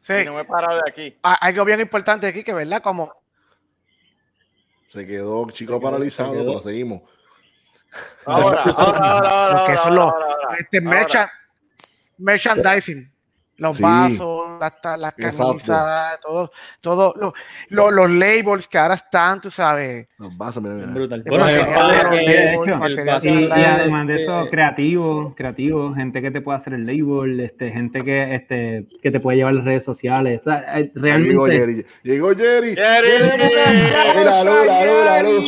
Sí. 0.02 0.14
Y 0.14 0.26
no 0.26 0.34
me 0.36 0.42
he 0.42 0.46
parado 0.46 0.76
de 0.84 0.90
aquí. 0.92 1.18
Ah, 1.24 1.36
Algo 1.42 1.66
bien 1.66 1.80
importante 1.82 2.28
aquí, 2.28 2.44
que 2.44 2.54
verdad, 2.54 2.82
como 2.82 3.12
Se 4.88 5.06
quedó 5.06 5.50
chico 5.52 5.74
Se 5.74 5.80
quedó, 5.80 5.82
paralizado, 5.82 6.32
se 6.34 6.38
quedó. 6.40 6.46
pero 6.48 6.60
seguimos. 6.60 7.02
Ahora, 8.26 8.64
ahora, 8.64 8.98
ahora, 9.00 9.30
ahora, 9.30 9.50
Lo 9.60 9.66
que 9.66 9.72
ahora, 9.72 9.78
son 9.78 9.96
los- 9.96 10.12
ahora, 10.14 10.26
ahora. 10.26 10.58
este 10.60 10.82
merchandising, 12.18 13.12
los 13.58 13.78
Sí. 13.78 13.84
vasos, 13.84 14.60
las, 14.60 14.74
las 15.00 15.14
camisas, 15.14 16.20
todo, 16.22 16.52
todo, 16.82 17.14
lo- 17.18 17.34
lo- 17.70 17.92
los 17.92 18.12
labels 18.12 18.68
que 18.68 18.78
ahora 18.78 18.96
están, 18.96 19.40
tú 19.40 19.50
sabes. 19.50 20.08
Los 20.18 20.36
vasos, 20.38 20.62
mira, 20.62 20.76
mira. 20.76 20.88
Brutal. 20.88 21.24
Bueno, 21.26 21.46
labels, 21.46 21.66
Y, 23.26 23.28
de 23.30 23.42
y 23.42 23.48
la- 23.48 23.76
además 23.76 24.08
de 24.08 24.22
eso, 24.24 24.42
eh, 24.44 24.50
creativo, 24.50 25.34
creativo, 25.36 25.94
gente 25.94 26.22
que 26.22 26.32
te 26.32 26.42
puede 26.42 26.58
hacer 26.58 26.74
el 26.74 26.86
label, 26.86 27.40
este, 27.40 27.72
gente 27.72 28.00
que, 28.00 28.36
este, 28.36 28.88
que 29.02 29.12
te 29.12 29.20
puede 29.20 29.38
llevar 29.38 29.54
las 29.54 29.66
redes 29.66 29.84
sociales. 29.84 30.42
O 30.42 30.44
sea, 30.44 30.80
eh, 30.80 30.92
Llegó 30.94 31.02
realmente, 31.46 31.52
Jerry. 31.58 31.86
Llegó 32.04 32.36
Jerry. 32.36 32.76
Jerry. 32.76 33.08
Mira, 33.22 34.14
Lula, 34.14 34.44
Lula, 34.44 35.24
Lula. 35.24 35.40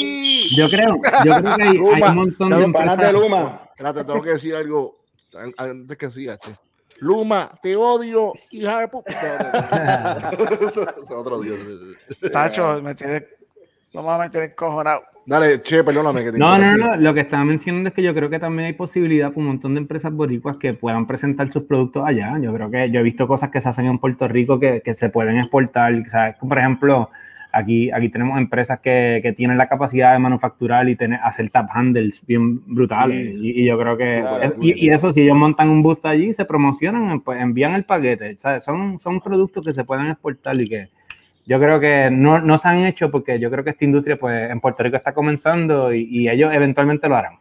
yo 0.55 0.69
creo, 0.69 0.95
yo 1.25 1.35
creo 1.41 1.55
que 1.57 1.63
hay, 1.63 1.77
un 1.77 2.15
montón 2.15 2.49
de 2.51 2.63
empresas. 2.63 3.13
Luma. 3.13 3.61
Espérate, 3.71 4.03
tengo 4.05 4.21
que 4.21 4.29
decir 4.31 4.55
algo 4.55 5.03
an- 5.37 5.53
antes 5.57 5.97
que 5.97 6.09
sigas. 6.09 6.39
Luma, 6.99 7.49
te 7.61 7.75
odio, 7.75 8.33
hija 8.51 8.79
de 8.79 8.87
puta. 8.87 10.31
Otro 11.09 11.39
día. 11.41 11.53
Tacho, 12.31 12.81
me 12.81 12.95
tiene, 12.95 13.25
no 13.93 14.01
me 14.01 14.07
va 14.07 14.15
a 14.15 14.19
meter 14.19 14.43
encojonado. 14.43 15.03
Dale, 15.25 15.61
che, 15.61 15.83
perdóname 15.83 16.23
que 16.23 16.31
te 16.31 16.39
No, 16.39 16.57
no, 16.57 16.77
no, 16.77 16.95
lo 16.95 17.13
que 17.13 17.19
estaba 17.19 17.43
mencionando 17.43 17.89
es 17.89 17.95
que 17.95 18.01
yo 18.01 18.13
creo 18.13 18.29
que 18.29 18.39
también 18.39 18.67
hay 18.67 18.73
posibilidad 18.73 19.27
para 19.27 19.41
un 19.41 19.47
montón 19.47 19.73
de 19.73 19.81
empresas 19.81 20.13
boricuas 20.13 20.55
que 20.55 20.73
puedan 20.73 21.05
presentar 21.05 21.51
sus 21.51 21.63
productos 21.63 22.03
allá. 22.05 22.39
Yo 22.39 22.53
creo 22.53 22.71
que 22.71 22.89
yo 22.89 23.01
he 23.01 23.03
visto 23.03 23.27
cosas 23.27 23.49
que 23.51 23.59
se 23.59 23.67
hacen 23.67 23.87
en 23.87 23.99
Puerto 23.99 24.27
Rico 24.29 24.57
que, 24.57 24.81
que 24.81 24.93
se 24.93 25.09
pueden 25.09 25.37
exportar. 25.37 25.93
¿sabes? 26.07 26.37
Como 26.37 26.49
Por 26.49 26.59
ejemplo, 26.59 27.09
aquí, 27.51 27.91
aquí 27.91 28.09
tenemos 28.09 28.37
empresas 28.37 28.79
que, 28.79 29.19
que 29.23 29.33
tienen 29.33 29.57
la 29.57 29.67
capacidad 29.67 30.13
de 30.13 30.19
manufacturar 30.19 30.87
y 30.89 30.95
tener, 30.95 31.19
hacer 31.23 31.49
tap 31.49 31.69
handles 31.73 32.25
bien 32.25 32.61
brutales. 32.65 33.17
Sí. 33.33 33.39
Y, 33.41 33.61
y 33.61 33.65
yo 33.65 33.77
creo 33.79 33.97
que, 33.97 34.19
Claro, 34.21 34.43
es- 34.43 34.51
claro. 34.53 34.63
y, 34.65 34.85
y 34.85 34.89
eso, 34.89 35.11
si 35.11 35.21
ellos 35.21 35.35
montan 35.37 35.69
un 35.69 35.81
booth 35.83 36.05
allí, 36.05 36.33
se 36.33 36.45
promocionan, 36.45 37.21
pues 37.21 37.39
envían 37.41 37.73
el 37.73 37.83
paquete. 37.83 38.35
¿sabes? 38.37 38.63
Son, 38.63 38.99
son 38.99 39.21
productos 39.21 39.65
que 39.65 39.73
se 39.73 39.83
pueden 39.83 40.07
exportar 40.07 40.59
y 40.61 40.67
que, 40.67 40.89
yo 41.45 41.57
creo 41.59 41.79
que 41.79 42.09
no, 42.11 42.41
no 42.41 42.57
se 42.57 42.67
han 42.67 42.85
hecho 42.85 43.09
porque 43.09 43.39
yo 43.39 43.49
creo 43.49 43.63
que 43.63 43.69
esta 43.69 43.85
industria 43.85 44.17
pues 44.17 44.51
en 44.51 44.59
Puerto 44.59 44.83
Rico 44.83 44.97
está 44.97 45.13
comenzando 45.13 45.93
y, 45.93 46.03
y 46.03 46.27
ellos 46.29 46.53
eventualmente 46.53 47.07
lo 47.07 47.15
harán. 47.15 47.35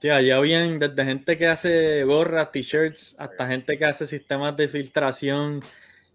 Sí, 0.00 0.08
allá 0.10 0.36
habían 0.36 0.78
desde 0.78 1.04
gente 1.04 1.36
que 1.36 1.48
hace 1.48 2.04
gorras, 2.04 2.52
t-shirts, 2.52 3.16
hasta 3.18 3.48
gente 3.48 3.76
que 3.76 3.84
hace 3.84 4.06
sistemas 4.06 4.56
de 4.56 4.68
filtración 4.68 5.60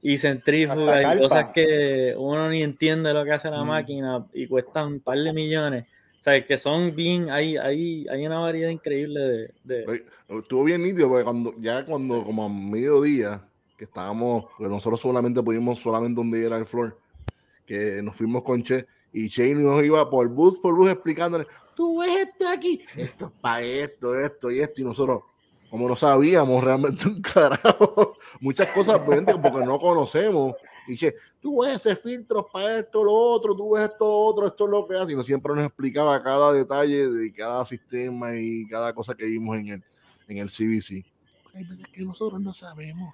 y 0.03 0.17
centrífugas 0.17 1.15
y 1.15 1.19
cosas 1.19 1.45
que 1.53 2.13
uno 2.17 2.49
ni 2.49 2.61
entiende 2.61 3.13
lo 3.13 3.23
que 3.23 3.31
hace 3.31 3.49
la 3.49 3.63
Mm. 3.63 3.67
máquina 3.67 4.25
y 4.33 4.45
cuestan 4.47 4.87
un 4.93 4.99
par 4.99 5.17
de 5.17 5.33
millones. 5.33 5.85
O 6.19 6.23
sea, 6.23 6.45
que 6.45 6.57
son 6.57 6.95
bien, 6.95 7.29
hay, 7.29 7.57
hay, 7.57 8.05
hay 8.09 8.25
una 8.25 8.39
variedad 8.39 8.69
increíble 8.69 9.19
de... 9.19 9.51
de- 9.85 10.03
Estuvo 10.29 10.63
bien 10.63 10.83
nítido 10.83 11.09
porque 11.09 11.23
cuando, 11.23 11.53
ya 11.59 11.85
cuando 11.85 12.23
como 12.23 12.45
a 12.45 12.49
mediodía, 12.49 13.41
que 13.77 13.85
estábamos, 13.85 14.45
pues 14.57 14.69
nosotros 14.69 14.99
solamente 15.01 15.41
pudimos 15.41 15.79
solamente 15.79 16.19
un 16.21 16.31
día 16.31 16.45
ir 16.47 16.53
al 16.53 16.65
floor, 16.65 16.97
que 17.65 18.01
nos 18.01 18.15
fuimos 18.15 18.43
con 18.43 18.61
Che 18.63 18.85
y 19.11 19.29
Che 19.29 19.53
nos 19.55 19.83
iba 19.83 20.09
por 20.09 20.27
bus 20.29 20.59
por 20.59 20.75
bus 20.75 20.89
explicándole, 20.91 21.45
tú 21.75 21.99
ves 21.99 22.27
esto 22.27 22.47
aquí, 22.47 22.81
esto 22.95 23.25
es 23.25 23.31
para 23.41 23.61
esto, 23.63 24.15
esto 24.19 24.51
y 24.51 24.59
esto, 24.59 24.81
y 24.81 24.83
nosotros, 24.85 25.23
como 25.73 25.89
no 25.89 25.95
sabíamos 25.95 26.63
realmente 26.63 27.07
un 27.07 27.19
carajo, 27.19 28.15
muchas 28.39 28.67
cosas 28.67 29.01
venden 29.07 29.41
porque 29.41 29.65
no 29.65 29.79
conocemos, 29.79 30.53
y 30.87 30.95
Che, 30.95 31.15
tú 31.41 31.63
ves 31.63 31.77
ese 31.77 31.95
filtro 31.95 32.45
para 32.45 32.77
esto, 32.77 33.03
lo 33.03 33.11
otro, 33.11 33.55
tú 33.55 33.71
ves 33.71 33.89
esto, 33.89 34.05
otro, 34.07 34.45
esto 34.45 34.65
es 34.65 34.69
lo 34.69 34.87
que 34.87 34.95
hace, 34.97 35.13
y 35.13 35.15
nos 35.15 35.25
siempre 35.25 35.51
nos 35.55 35.65
explicaba 35.65 36.21
cada 36.21 36.53
detalle 36.53 37.09
de 37.09 37.33
cada 37.33 37.65
sistema 37.65 38.35
y 38.35 38.67
cada 38.67 38.93
cosa 38.93 39.15
que 39.15 39.25
vimos 39.25 39.57
en 39.57 39.67
el, 39.69 39.83
en 40.27 40.37
el 40.37 40.47
CBC. 40.51 41.03
Hay 41.55 41.63
veces 41.63 41.85
que 41.91 42.03
nosotros 42.03 42.39
no 42.39 42.53
sabemos. 42.53 43.11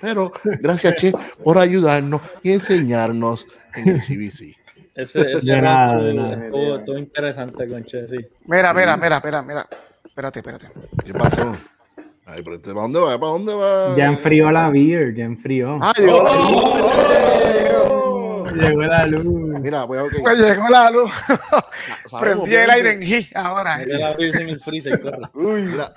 Pero 0.00 0.32
gracias, 0.42 0.96
Che, 0.96 1.12
por 1.44 1.58
ayudarnos 1.58 2.22
y 2.42 2.52
enseñarnos 2.52 3.46
en 3.74 3.88
el 3.90 4.00
CBC. 4.00 4.56
ese 4.94 5.30
ese 5.32 5.50
De 5.52 5.60
nada, 5.60 6.02
de 6.02 6.14
nada. 6.14 6.44
estuvo- 6.46 6.76
estuvo 6.76 6.96
interesante, 6.96 7.68
conche, 7.68 8.08
sí. 8.08 8.16
Mira, 8.46 8.72
mira, 8.72 8.96
mira, 8.96 9.20
mira, 9.22 9.42
mira. 9.42 9.68
Espérate, 10.16 10.38
espérate. 10.38 10.68
¿Qué 11.04 11.12
pasó? 11.12 11.52
Ay, 12.24 12.40
pero 12.42 12.56
este, 12.56 12.70
¿para 12.70 12.80
dónde 12.84 13.00
va? 13.00 13.20
¿Para 13.20 13.32
dónde 13.32 13.52
va? 13.52 13.94
Ya 13.98 14.06
enfrió 14.06 14.50
la 14.50 14.70
beer, 14.70 15.14
ya 15.14 15.24
enfrió. 15.24 15.78
Ah, 15.82 15.92
llegó 15.94 16.22
la 16.22 16.30
¡Oh! 16.30 18.44
luz. 18.46 18.52
Llegó 18.54 18.80
la 18.80 19.06
luz. 19.06 19.60
Mira, 19.60 19.86
pues, 19.86 20.00
ok. 20.00 20.12
Pues 20.22 20.38
llegó 20.38 20.68
la 20.70 20.90
luz. 20.90 21.10
Prendí 22.18 22.54
el 22.54 22.70
aire 22.70 22.92
en 22.92 23.00
G 23.02 23.28
ahora. 23.34 23.76
Mete 23.76 23.98
la 23.98 24.14
birra 24.14 24.40
en 24.40 24.48
el 24.48 24.58
freezer, 24.60 24.98
corre. 25.02 25.18
Uy, 25.34 25.60
Mira, 25.64 25.92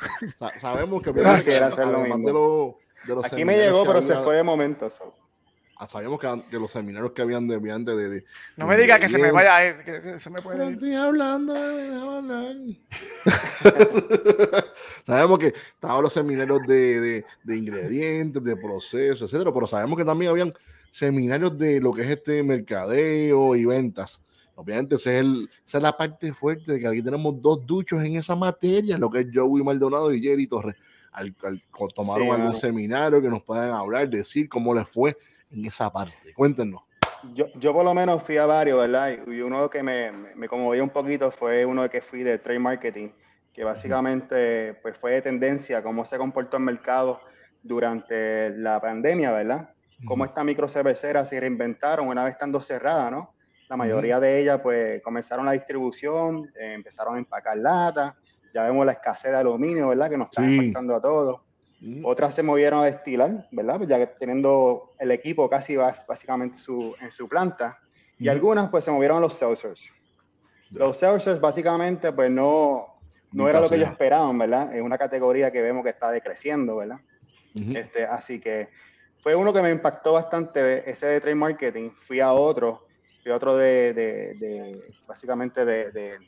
sabemos 0.58 1.02
que 1.02 1.14
Quisiera 1.14 1.68
hacer 1.68 1.88
lo 1.88 2.00
mismo. 2.00 2.28
de 2.28 2.34
los, 2.34 2.74
de 3.08 3.16
los 3.16 3.24
aquí 3.26 3.46
me 3.46 3.56
llegó, 3.56 3.86
pero 3.86 4.02
se 4.02 4.16
fue 4.16 4.36
de 4.36 4.44
momento. 4.44 4.90
so. 4.90 5.14
Ah, 5.80 5.88
Sabemos 5.88 6.20
que, 6.20 6.44
que 6.52 6.58
los 6.60 6.70
seminarios 6.72 7.12
que 7.14 7.22
habían 7.24 7.48
de, 7.48 7.58
de, 7.60 7.84
de, 7.96 8.10
de 8.10 8.26
No 8.58 8.68
me 8.68 8.78
diga 8.78 9.00
que 9.00 9.10
se 9.10 9.18
me 9.18 9.32
vaya 9.32 9.56
a 9.56 9.66
ir, 9.68 9.76
que 9.84 10.20
se 10.20 10.30
me 10.30 10.42
puede 10.42 10.64
ir. 10.68 10.74
estoy 10.74 10.94
hablando, 10.94 11.54
déjame 11.54 12.18
hablar. 12.18 12.56
sabemos 15.06 15.40
que 15.40 15.48
estaban 15.74 16.02
los 16.04 16.14
seminarios 16.14 16.60
de, 16.68 17.02
de, 17.02 17.26
de 17.44 17.58
ingredientes, 17.58 18.44
de 18.44 18.56
procesos, 18.56 19.22
etcétera, 19.24 19.54
pero 19.54 19.68
sabemos 19.68 19.98
que 19.98 20.06
también 20.06 20.32
habían 20.32 20.52
seminarios 20.92 21.58
de 21.58 21.80
lo 21.80 21.94
que 21.94 22.04
es 22.04 22.10
este 22.10 22.44
mercadeo 22.44 23.56
y 23.56 23.66
ventas. 23.66 24.22
Obviamente, 24.56 24.96
ese 24.96 25.16
es 25.16 25.22
el- 25.22 25.50
esa 25.66 25.78
es 25.78 25.84
la 25.84 25.96
parte 25.96 26.34
fuerte 26.34 26.74
de 26.74 26.80
que 26.80 26.88
aquí 26.88 27.02
tenemos 27.02 27.42
dos 27.42 27.66
duchos 27.66 28.04
en 28.04 28.18
esa 28.18 28.36
materia, 28.36 28.98
lo 28.98 29.10
que 29.10 29.22
es 29.22 29.28
Joey 29.34 29.64
Maldonado 29.64 30.14
y 30.14 30.22
Jerry 30.22 30.48
Torres. 30.48 30.76
Al, 31.12 31.34
al- 31.44 31.64
tomaron 31.96 32.26
Sí, 32.28 32.32
algún 32.34 32.56
seminario 32.56 33.22
que 33.22 33.30
nos 33.30 33.42
puedan 33.44 33.72
hablar, 33.72 34.10
decir 34.10 34.48
cómo 34.50 34.76
les 34.76 34.88
fue 34.88 35.18
en 35.52 35.66
esa 35.66 35.92
parte. 35.92 36.34
Cuéntenos. 36.34 36.82
Yo, 37.34 37.48
yo 37.56 37.74
por 37.74 37.84
lo 37.84 37.94
menos 37.94 38.24
fui 38.24 38.38
a 38.38 38.46
varios, 38.46 38.80
¿verdad? 38.80 39.12
Y 39.28 39.42
uno 39.42 39.70
que 39.70 39.84
me, 39.84 40.12
me, 40.12 40.36
me 40.36 40.48
conmovió 40.48 40.84
un 40.84 40.90
poquito 40.90 41.32
fue 41.32 41.66
uno 41.66 41.84
de 41.84 41.90
que 41.90 42.02
fui 42.02 42.24
de 42.24 42.38
trade 42.38 42.60
marketing, 42.60 43.10
que 43.54 43.64
básicamente 43.64 44.76
pues 44.76 44.98
fue 44.98 45.12
de 45.14 45.22
tendencia 45.22 45.84
cómo 45.84 46.06
se 46.06 46.18
comportó 46.18 46.58
el 46.58 46.64
mercado 46.64 47.20
durante 47.62 48.50
la 48.52 48.80
pandemia, 48.80 49.32
¿verdad? 49.32 49.70
Cómo 50.06 50.24
estas 50.24 50.46
microcerveceras 50.46 51.28
se 51.28 51.40
reinventaron 51.42 52.08
una 52.08 52.24
vez 52.24 52.34
estando 52.34 52.62
cerradas, 52.62 53.12
¿no? 53.12 53.34
La 53.68 53.76
mayoría 53.76 54.18
de 54.22 54.40
ellas 54.40 54.62
pues 54.64 55.02
comenzaron 55.04 55.46
la 55.46 55.52
distribución, 55.52 56.50
eh, 56.58 56.74
empezaron 56.74 57.16
a 57.16 57.18
empacar 57.20 57.58
latas, 57.58 58.16
ya 58.54 58.64
vemos 58.64 58.86
la 58.86 58.94
escasez 58.94 59.32
de 59.32 59.38
aluminio, 59.38 59.90
¿verdad? 59.90 60.10
Que 60.10 60.18
nos 60.18 60.30
está 60.30 60.42
Sí. 60.42 60.58
afectando 60.58 60.96
a 60.96 61.02
todos. 61.02 61.42
Otras 62.04 62.36
se 62.36 62.44
movieron 62.44 62.82
a 62.82 62.86
destilar, 62.86 63.48
¿verdad? 63.52 63.78
Pues 63.78 63.88
ya 63.90 63.98
que 63.98 64.08
teniendo 64.08 64.94
el 65.00 65.12
equipo 65.12 65.50
casi 65.50 65.76
básicamente 65.78 66.60
su, 66.60 66.96
en 67.00 67.12
su 67.12 67.28
planta. 67.30 67.80
Y 68.18 68.28
algunas 68.28 68.70
pues 68.70 68.84
se 68.84 68.92
movieron 68.92 69.18
a 69.18 69.22
los 69.22 69.34
seltzers. 69.36 69.90
Los 70.72 70.98
seltzers 70.98 71.40
básicamente 71.40 72.12
pues 72.12 72.30
no, 72.30 72.86
no 73.32 73.48
era 73.48 73.62
lo 73.62 73.70
que 73.70 73.76
ellos 73.76 73.90
esperaban, 73.94 74.38
¿verdad? 74.38 74.76
Es 74.76 74.82
una 74.82 74.98
categoría 74.98 75.52
que 75.52 75.62
vemos 75.62 75.84
que 75.84 75.90
está 75.92 76.12
decreciendo, 76.12 76.76
¿verdad? 76.78 77.00
Ujú. 77.56 77.72
Este, 77.78 78.04
así 78.06 78.40
que 78.42 78.70
fue 79.22 79.36
uno 79.36 79.54
que 79.54 79.62
me 79.62 79.72
impactó 79.72 80.14
bastante, 80.14 80.90
ese 80.90 81.08
de 81.08 81.22
trade 81.22 81.36
marketing. 81.36 81.92
Fui 82.02 82.20
a 82.20 82.34
otro, 82.34 82.88
fui 83.24 83.32
a 83.32 83.36
otro 83.36 83.56
de, 83.56 83.94
de- 83.94 84.34
de- 84.36 84.96
básicamente 85.08 85.64
de, 85.66 85.92
de- 85.92 86.20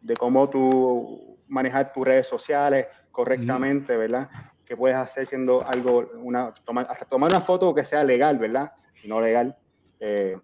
de 0.00 0.14
cómo 0.14 0.48
tú 0.50 1.38
manejar 1.46 1.92
tus 1.92 2.04
redes 2.04 2.26
sociales 2.26 2.86
correctamente, 3.12 3.96
¿verdad? 3.96 4.28
Que 4.66 4.76
puedes 4.76 4.96
hacer 4.96 5.26
siendo 5.26 5.64
algo, 5.66 6.10
una, 6.16 6.52
tomar, 6.64 6.86
hasta 6.88 7.04
tomar 7.04 7.30
una 7.30 7.40
foto 7.40 7.72
que 7.74 7.84
sea 7.84 8.02
legal, 8.02 8.36
¿verdad? 8.38 8.72
No 9.04 9.20
legal. 9.20 9.56
Eh, 10.00 10.36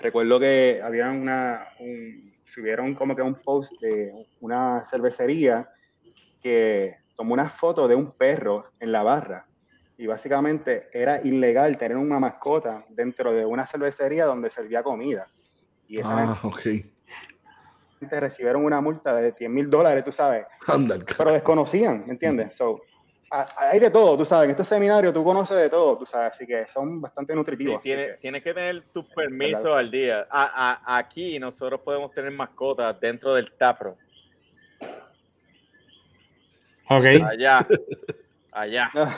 recuerdo 0.00 0.38
que 0.38 0.80
había 0.82 1.10
una, 1.10 1.66
un- 1.80 2.32
subieron 2.44 2.94
como 2.94 3.14
que 3.16 3.22
un 3.22 3.34
post 3.42 3.72
de 3.82 4.12
una 4.40 4.80
cervecería 4.82 5.68
que 6.40 6.96
tomó 7.16 7.34
una 7.34 7.48
foto 7.48 7.88
de 7.88 7.94
un 7.96 8.12
perro 8.12 8.70
en 8.78 8.92
la 8.92 9.02
barra 9.02 9.46
y 9.96 10.06
básicamente 10.06 10.88
era 10.92 11.20
ilegal 11.20 11.76
tener 11.76 11.96
una 11.96 12.20
mascota 12.20 12.84
dentro 12.90 13.32
de 13.32 13.44
una 13.44 13.66
cervecería 13.66 14.24
donde 14.24 14.48
servía 14.50 14.84
comida. 14.84 15.28
Y 15.88 15.98
esa 15.98 16.22
Ah, 16.32 16.38
ok. 16.44 16.60
gente 17.98 18.20
recibieron 18.20 18.64
una 18.64 18.80
multa 18.80 19.16
de 19.16 19.32
10 19.32 19.50
mil 19.50 19.68
dólares, 19.68 20.04
tú 20.04 20.12
sabes, 20.12 20.46
Anda, 20.68 20.94
el 20.94 21.04
pero 21.04 21.32
desconocían, 21.32 22.04
¿me 22.06 22.12
entiendes? 22.12 22.54
So, 22.56 22.80
hay 23.30 23.78
de 23.78 23.90
todo, 23.90 24.16
tú 24.16 24.24
sabes, 24.24 24.44
en 24.46 24.50
estos 24.52 24.66
seminarios 24.68 25.12
tú 25.12 25.22
conoces 25.22 25.56
de 25.56 25.68
todo, 25.68 25.98
tú 25.98 26.06
sabes, 26.06 26.32
así 26.32 26.46
que 26.46 26.66
son 26.68 27.00
bastante 27.00 27.34
nutritivos. 27.34 27.76
así 27.76 27.82
tiene- 27.84 28.06
que- 28.06 28.12
tienes 28.14 28.42
que 28.42 28.54
tener 28.54 28.82
tus 28.92 29.04
permisos 29.06 29.66
al 29.66 29.90
día. 29.90 30.26
A- 30.30 30.80
a- 30.86 30.96
aquí 30.98 31.38
nosotros 31.38 31.80
podemos 31.82 32.10
tener 32.12 32.30
mascotas 32.30 32.98
dentro 33.00 33.34
del 33.34 33.52
tapro. 33.52 33.96
Ok. 36.90 37.04
Allá. 37.04 37.66
Allá. 38.52 38.90
Ah, 38.94 39.16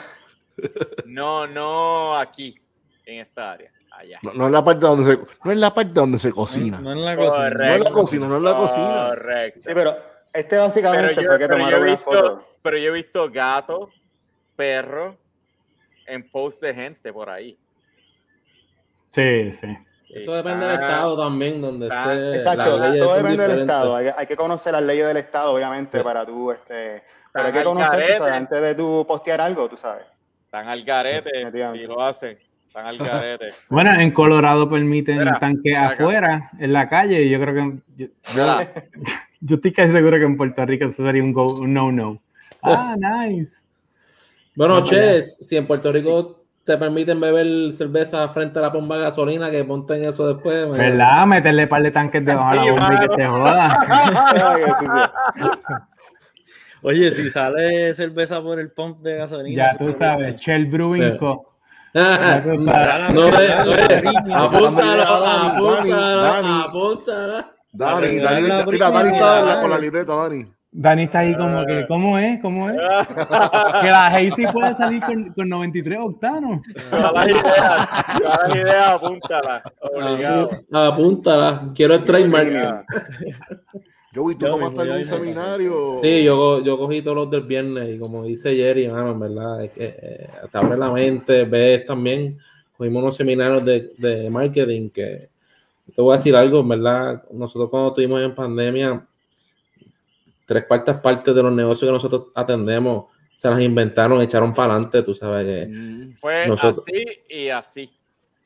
No, 1.05 1.47
no 1.47 2.17
aquí, 2.17 2.55
en 3.05 3.21
esta 3.21 3.53
área. 3.53 3.71
Allá. 3.91 4.19
No, 4.23 4.33
no 4.33 4.45
es 4.47 4.51
la 4.51 4.63
parte 4.63 4.85
donde 4.85 5.05
se, 5.15 5.19
no 5.43 5.51
es 5.51 5.57
la 5.57 5.73
parte 5.73 5.91
donde 5.93 6.19
se 6.19 6.31
cocina. 6.31 6.77
No, 6.79 6.93
no 6.93 6.99
en 6.99 7.05
la 7.05 7.15
cocina. 7.15 7.49
No 7.49 7.73
es 7.73 7.83
la 7.83 7.91
cocina, 7.91 8.27
no 8.27 8.37
es 8.37 8.43
la 8.43 8.55
cocina. 8.55 9.05
Correcto. 9.09 9.59
sí, 9.69 9.71
pero 9.73 9.97
este 10.33 10.57
básicamente 10.57 11.07
Pero 11.15 11.21
yo, 11.21 11.27
fue 11.29 11.39
que 11.39 11.47
pero 11.47 11.57
yo 11.57 11.63
tomaron 11.65 11.79
he 11.79 11.83
una 11.83 11.91
visto, 11.95 12.11
foto. 12.11 12.47
pero 12.61 12.77
yo 12.77 12.89
he 12.89 12.91
visto 12.91 13.31
gatos, 13.31 13.89
perros 14.61 15.15
en 16.05 16.29
post 16.29 16.61
de 16.61 16.71
gente 16.71 17.11
por 17.11 17.31
ahí. 17.31 17.57
Sí, 19.11 19.51
sí. 19.53 19.77
Eso 20.09 20.35
depende 20.35 20.67
del 20.67 20.75
estado 20.81 21.17
también, 21.17 21.61
donde 21.61 21.87
ah, 21.91 22.13
esté. 22.13 22.35
Exacto, 22.37 22.77
todo 22.77 23.15
depende 23.15 23.47
del 23.47 23.59
estado. 23.61 23.95
Hay, 23.95 24.07
hay 24.15 24.27
que 24.27 24.35
conocer 24.35 24.73
las 24.73 24.83
leyes 24.83 25.07
del 25.07 25.17
estado, 25.17 25.53
obviamente, 25.53 25.97
Sí. 25.97 26.03
para 26.03 26.23
tú, 26.25 26.51
este, 26.51 27.01
pero 27.33 27.47
hay 27.47 27.53
que 27.53 27.63
conocer, 27.63 28.17
sabes, 28.17 28.33
antes 28.33 28.61
de 28.61 28.75
tú 28.75 29.03
postear 29.07 29.41
algo, 29.41 29.67
tú 29.67 29.77
sabes. 29.77 30.05
Están 30.45 30.67
al 30.67 30.83
garete 30.83 31.29
y 31.75 31.87
lo 31.87 32.01
hacen. 32.03 32.37
Están 32.67 32.85
al 32.85 32.97
garete. 32.99 33.47
Bueno, 33.69 33.93
en 33.99 34.11
Colorado 34.11 34.69
permiten 34.69 35.17
Mira, 35.19 35.37
acá. 35.37 35.87
afuera, 35.87 36.51
en 36.59 36.71
la 36.73 36.87
calle, 36.87 37.23
y 37.23 37.29
yo 37.31 37.39
creo 37.41 37.53
que. 37.55 37.77
Yo, 37.95 38.07
yo- 38.35 38.59
yo 39.41 39.55
estoy 39.55 39.73
casi 39.73 39.91
seguro 39.91 40.17
que 40.19 40.25
en 40.25 40.37
Puerto 40.37 40.63
Rico 40.67 40.85
eso 40.85 41.03
sería 41.03 41.23
un, 41.23 41.33
go- 41.33 41.55
un 41.61 41.73
no-no. 41.73 42.19
Ah, 42.63 42.95
nice. 42.95 43.55
Bueno, 44.55 44.75
No, 44.79 44.83
che, 44.83 45.21
si 45.23 45.57
en 45.57 45.65
Puerto 45.67 45.91
Rico 45.91 46.37
te 46.63 46.77
permiten 46.77 47.19
beber 47.19 47.71
cerveza 47.71 48.27
frente 48.27 48.59
a 48.59 48.63
la 48.63 48.69
bomba 48.69 48.97
de 48.97 49.03
gasolina, 49.03 49.49
que 49.49 49.63
ponten 49.63 50.03
eso 50.03 50.27
después. 50.33 50.67
me- 50.67 50.77
¿Verdad? 50.77 51.25
Meterle 51.25 51.67
par 51.67 51.81
de 51.83 51.91
tanques 51.91 52.23
debajo 52.25 52.49
a 52.49 52.55
la 52.55 52.71
bomba 52.71 52.93
y 52.93 52.97
que 53.07 53.15
se 53.15 53.25
joda. 53.25 53.73
Oye, 56.83 57.11
si 57.11 57.29
sale 57.29 57.93
cerveza 57.93 58.41
por 58.41 58.59
el 58.59 58.71
pump 58.71 59.01
de 59.01 59.17
gasolina. 59.17 59.71
Ya 59.71 59.77
tú 59.77 59.93
sabes, 59.93 60.35
Shell 60.41 60.65
Brewing. 60.65 61.17
Co. 61.17 61.47
No, 61.93 62.01
apúntalo, 64.45 65.21
Dani, 65.21 65.49
apúntalo, 65.49 66.63
apúntalo. 66.63 67.43
Dani, 67.73 68.17
Dani, 68.19 68.47
Dani 68.47 68.77
está 69.17 69.59
con 69.61 69.69
la 69.69 69.77
libreta, 69.77 70.15
Dani. 70.15 70.45
Dani 70.73 71.03
está 71.03 71.19
ahí 71.19 71.35
como 71.35 71.65
que, 71.65 71.85
¿cómo 71.87 72.17
es? 72.17 72.41
¿Cómo 72.41 72.69
es? 72.69 72.77
Que 73.81 73.89
la 73.89 74.07
Hazy 74.07 74.45
puede 74.53 74.73
salir 74.75 75.01
con, 75.03 75.33
con 75.33 75.49
93 75.49 75.99
octanos. 76.01 76.61
Todas 76.89 77.13
las 77.13 77.27
ideas, 77.27 77.89
todas 78.19 78.39
las 78.47 78.55
ideas, 78.55 78.87
apúntalas. 78.87 79.63
Obligado. 79.81 80.49
Apúntala. 80.71 81.63
Quiero 81.75 81.95
el 81.95 82.03
trademark. 82.03 82.47
Obligado. 82.47 82.83
Joey, 84.13 84.35
¿tú 84.35 84.45
Yo 84.45 84.51
tomaste 84.51 84.75
mismo, 84.75 84.83
yo 84.85 84.91
algún 84.93 84.97
mismo. 84.99 85.17
seminario? 85.19 85.93
Sí, 86.01 86.23
yo, 86.23 86.63
yo 86.63 86.77
cogí 86.77 87.01
todos 87.01 87.17
los 87.17 87.31
del 87.31 87.43
viernes 87.43 87.95
y 87.95 87.99
como 87.99 88.23
dice 88.25 88.55
Jerry, 88.55 88.87
mano, 88.89 89.11
en 89.11 89.19
verdad, 89.19 89.63
es 89.63 89.71
que 89.71 89.85
eh, 89.85 90.29
te 90.51 90.57
abre 90.57 90.77
la 90.77 90.91
mente, 90.91 91.45
ves 91.45 91.85
también, 91.85 92.37
cogimos 92.75 93.03
unos 93.03 93.15
seminarios 93.15 93.63
de, 93.63 93.93
de 93.97 94.29
marketing 94.29 94.89
que 94.89 95.29
te 95.95 96.01
voy 96.01 96.13
a 96.13 96.17
decir 96.17 96.35
algo, 96.35 96.59
en 96.59 96.67
verdad, 96.69 97.23
nosotros 97.31 97.69
cuando 97.69 97.89
estuvimos 97.89 98.21
en 98.21 98.35
pandemia, 98.35 99.05
tres 100.53 100.65
cuartas 100.65 100.99
partes 100.99 101.33
de 101.33 101.41
los 101.43 101.53
negocios 101.53 101.87
que 101.87 101.93
nosotros 101.93 102.25
atendemos 102.35 103.05
se 103.35 103.49
las 103.49 103.59
inventaron, 103.61 104.21
echaron 104.21 104.53
para 104.53 104.73
adelante, 104.73 105.01
tú 105.03 105.13
sabes 105.13 105.45
que 105.45 105.67
Mm, 105.71 106.13
Fue 106.19 106.47
Nosotros- 106.47 106.83
así 106.87 107.05
y 107.29 107.47
así. 107.49 107.89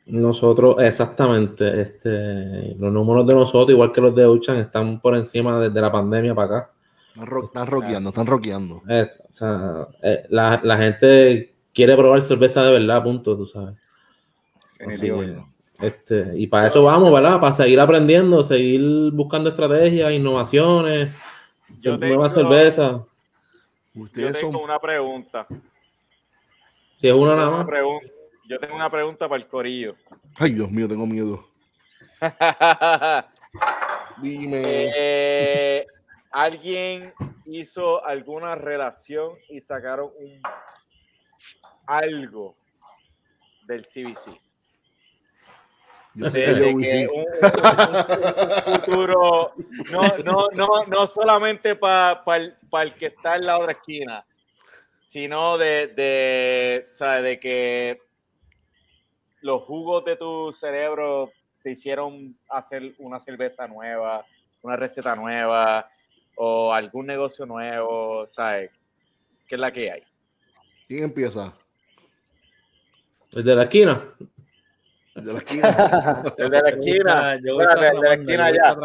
nosotros, 0.07 0.75
exactamente, 0.79 1.81
este, 1.81 2.75
los 2.77 2.93
números 2.93 3.25
de 3.25 3.33
nosotros, 3.33 3.71
igual 3.71 3.91
que 3.91 4.01
los 4.01 4.13
de 4.15 4.27
Uchan, 4.27 4.57
están 4.57 5.01
por 5.01 5.15
encima 5.15 5.59
desde 5.59 5.81
la 5.81 5.91
pandemia 5.91 6.35
para 6.35 6.57
acá. 6.57 6.71
Están, 7.09 7.25
ro- 7.27 7.43
están 7.43 7.67
rockeando, 7.67 8.09
están 8.09 8.27
rockeando. 8.27 8.81
Eh, 8.87 9.07
o 9.29 9.31
sea, 9.33 9.87
eh, 10.03 10.25
la, 10.29 10.59
la 10.63 10.77
gente 10.77 11.53
quiere 11.73 11.95
probar 11.97 12.21
cerveza 12.21 12.63
de 12.63 12.71
verdad, 12.73 13.03
punto, 13.03 13.35
tú 13.35 13.45
sabes. 13.45 13.75
Así 14.87 15.07
que, 15.07 15.37
este, 15.81 16.31
y 16.35 16.47
para 16.47 16.67
eso 16.67 16.83
vamos, 16.83 17.11
¿verdad? 17.11 17.39
Para 17.39 17.51
seguir 17.51 17.79
aprendiendo, 17.79 18.43
seguir 18.43 19.11
buscando 19.11 19.49
estrategias, 19.49 20.11
innovaciones, 20.13 21.09
Yo 21.79 21.97
nueva 21.97 22.27
tengo- 22.27 22.29
cerveza. 22.29 23.05
Yo 23.93 24.03
Ustedes 24.03 24.33
tengo 24.33 24.51
son. 24.53 24.63
una 24.63 24.79
pregunta. 24.79 25.47
Si 26.95 27.07
es 27.07 27.13
una 27.13 27.31
Yo 27.31 27.35
nada 27.35 27.45
tengo 27.45 27.55
una 27.55 27.57
más. 27.57 28.01
Yo 28.47 28.59
tengo 28.59 28.75
una 28.75 28.89
pregunta 28.89 29.27
para 29.29 29.41
el 29.41 29.47
corillo. 29.47 29.95
Ay, 30.37 30.51
Dios 30.51 30.69
mío, 30.71 30.87
tengo 30.87 31.05
miedo. 31.07 31.47
Dime. 34.21 34.61
Eh, 34.65 35.85
¿Alguien 36.31 37.13
hizo 37.45 38.05
alguna 38.05 38.55
relación 38.55 39.33
y 39.49 39.59
sacaron 39.61 40.11
un 40.19 40.41
algo 41.87 42.55
del 43.65 43.83
CBC? 43.85 44.39
Yo 46.15 46.29
De, 46.29 46.43
que 46.43 47.07
un, 47.11 47.19
un- 47.19 47.25
futuro, 48.79 49.53
no, 49.91 50.17
no, 50.23 50.47
no, 50.53 50.85
no 50.85 51.07
solamente 51.07 51.75
para 51.75 52.23
el 52.35 52.95
que 52.95 53.07
está 53.07 53.35
en 53.35 53.45
la 53.45 53.57
otra 53.57 53.73
esquina, 53.73 54.25
sino 55.01 55.57
de, 55.57 55.87
de, 55.87 56.83
¿sabes? 56.87 57.23
de 57.23 57.39
que 57.39 58.01
los 59.41 59.63
jugos 59.63 60.05
de 60.05 60.15
tu 60.15 60.53
cerebro 60.53 61.31
te 61.61 61.71
hicieron 61.71 62.37
hacer 62.49 62.93
una 62.99 63.19
cerveza 63.19 63.67
nueva, 63.67 64.25
una 64.61 64.75
receta 64.77 65.15
nueva 65.15 65.89
o 66.37 66.73
algún 66.73 67.07
negocio 67.07 67.45
nuevo, 67.45 68.25
¿sabes? 68.25 68.71
¿Qué 69.47 69.55
es 69.55 69.61
la 69.61 69.71
que 69.71 69.91
hay? 69.91 70.03
¿Quién 70.87 71.03
empieza? 71.05 71.53
El 73.33 73.43
de 73.43 73.55
la 73.55 73.63
esquina. 73.63 74.01
El 75.15 75.23
de 75.25 75.33
la 75.33 75.39
esquina. 75.39 76.23
El 76.37 76.49
de 76.49 76.61
la 76.61 76.69
esquina. 76.69 77.39
Yo 77.43 77.55
voy 77.55 77.65
Espérate, 77.65 77.95
el 77.95 78.01
de 78.01 78.07
la 78.09 78.13
esquina 78.15 78.49
yo 78.51 78.55
ya. 78.57 78.75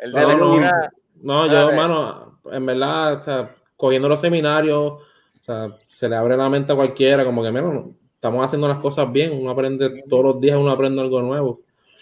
El 0.00 0.12
de 0.12 0.20
la 0.20 0.26
No, 0.34 0.36
no, 0.38 0.54
esquina. 0.54 0.90
No, 1.22 1.46
yo, 1.46 1.52
Espérate. 1.70 1.76
mano, 1.76 2.38
en 2.52 2.66
verdad, 2.66 3.12
o 3.14 3.20
sea, 3.20 3.54
cogiendo 3.76 4.08
los 4.08 4.20
seminarios, 4.20 4.92
o 4.92 5.02
sea, 5.40 5.68
se 5.86 6.08
le 6.08 6.16
abre 6.16 6.36
la 6.36 6.48
mente 6.48 6.72
a 6.72 6.76
cualquiera, 6.76 7.24
como 7.24 7.42
que, 7.42 7.50
menos, 7.52 7.86
estamos 8.14 8.44
haciendo 8.44 8.66
las 8.68 8.78
cosas 8.78 9.10
bien, 9.12 9.32
uno 9.32 9.50
aprende 9.50 10.02
todos 10.08 10.24
los 10.24 10.40
días, 10.40 10.56
uno 10.58 10.70
aprende 10.70 11.00
algo 11.02 11.20
nuevo. 11.22 11.60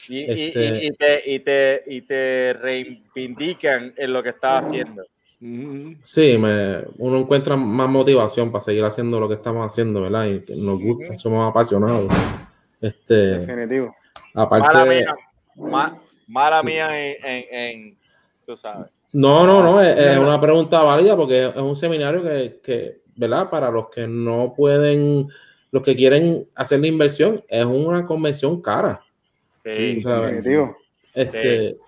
Y, 0.09 0.23
Este- 0.31 0.85
y- 0.85 0.87
y 0.89 0.93
te, 0.93 1.31
y, 1.31 1.41
te, 1.41 1.83
y 1.87 2.01
te 2.03 2.53
reivindican 2.55 3.95
en 3.97 4.13
lo 4.13 4.23
que 4.23 4.31
estás 4.31 4.67
haciendo. 4.67 5.05
Sí, 6.03 6.39
me, 6.39 6.79
uno 6.99 7.19
encuentra 7.19 7.57
más 7.57 7.89
motivación 7.89 8.51
para 8.51 8.63
seguir 8.65 8.85
haciendo 8.85 9.21
lo 9.21 9.29
que 9.29 9.35
estamos 9.35 9.65
haciendo, 9.71 10.03
¿verdad? 10.03 10.27
Y 10.27 10.43
nos 10.65 10.81
gusta, 10.81 11.17
somos 11.19 11.49
apasionados. 11.51 12.07
Este, 12.81 13.15
Definitivo. 13.39 13.95
aparte, 14.35 14.67
Mala 14.67 14.85
mía, 14.85 15.15
ma- 15.57 15.99
mala 16.27 16.63
mía 16.63 16.89
en, 17.09 17.17
en, 17.25 17.45
en- 17.51 17.99
tú 18.45 18.57
sabes. 18.57 18.93
no, 19.13 19.47
no, 19.47 19.63
no, 19.63 19.81
es, 19.81 19.99
es 19.99 20.19
una 20.19 20.41
pregunta 20.41 20.83
válida 20.83 21.17
porque 21.17 21.47
es 21.49 21.57
un 21.57 21.75
seminario 21.77 22.23
que, 22.23 22.61
que, 22.63 23.01
¿verdad? 23.17 23.49
Para 23.51 23.71
los 23.71 23.89
que 23.89 24.07
no 24.07 24.53
pueden, 24.55 25.29
los 25.71 25.83
que 25.83 25.97
quieren 25.97 26.47
hacer 26.55 26.81
la 26.81 26.87
inversión, 26.89 27.43
es 27.49 27.65
una 27.65 28.05
convención 28.05 28.61
cara. 28.61 29.01
Sí. 29.65 30.03
Definitivo. 30.05 30.77
Este, 31.13 31.79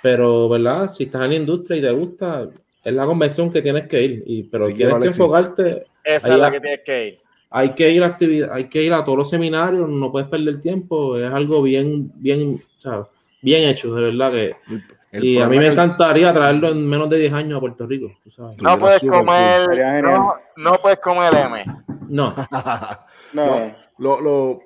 pero, 0.00 0.48
¿verdad? 0.48 0.88
Si 0.88 1.04
estás 1.04 1.22
en 1.24 1.30
la 1.30 1.36
industria 1.36 1.76
y 1.78 1.82
te 1.82 1.90
gusta, 1.90 2.48
es 2.82 2.94
la 2.94 3.04
convención 3.04 3.50
que 3.50 3.60
tienes 3.60 3.86
que 3.88 4.02
ir. 4.02 4.22
Y, 4.26 4.44
pero 4.44 4.72
tienes 4.72 5.00
que 5.02 5.08
enfocarte, 5.08 5.86
esa 6.04 6.28
es 6.28 6.38
la 6.38 6.50
que 6.50 6.60
tienes 6.60 6.80
que 6.86 7.06
ir. 7.08 7.18
Hay 7.50 7.70
que 7.74 7.90
ir 7.90 8.02
a 8.02 8.06
actividad, 8.06 8.50
hay 8.52 8.68
que 8.68 8.82
ir 8.82 8.92
a 8.92 9.04
todos 9.04 9.18
los 9.18 9.30
seminarios, 9.30 9.88
no 9.88 10.10
puedes 10.12 10.28
perder 10.28 10.60
tiempo, 10.60 11.16
es 11.16 11.30
algo 11.32 11.62
bien, 11.62 12.12
bien, 12.14 12.62
¿sabes? 12.76 13.06
bien 13.42 13.68
hecho, 13.68 13.94
de 13.94 14.02
verdad 14.10 14.30
que. 14.32 14.54
el 15.12 15.24
y 15.24 15.38
a 15.40 15.48
mí 15.48 15.58
me 15.58 15.66
encantaría 15.66 16.32
traerlo 16.32 16.68
en 16.68 16.88
menos 16.88 17.10
de 17.10 17.18
10 17.18 17.32
años 17.32 17.56
a 17.56 17.60
Puerto 17.60 17.86
Rico, 17.86 18.12
tú 18.22 18.30
sabes. 18.30 18.56
No 18.62 18.78
puedes 18.78 19.00
comer-. 19.02 20.02
No, 20.02 20.34
no 20.56 20.72
puedes 20.80 21.00
comer 21.00 21.34
M. 21.34 21.64
No, 22.08 22.34
No, 23.32 23.74
Lo, 23.98 24.20
lo- 24.20 24.60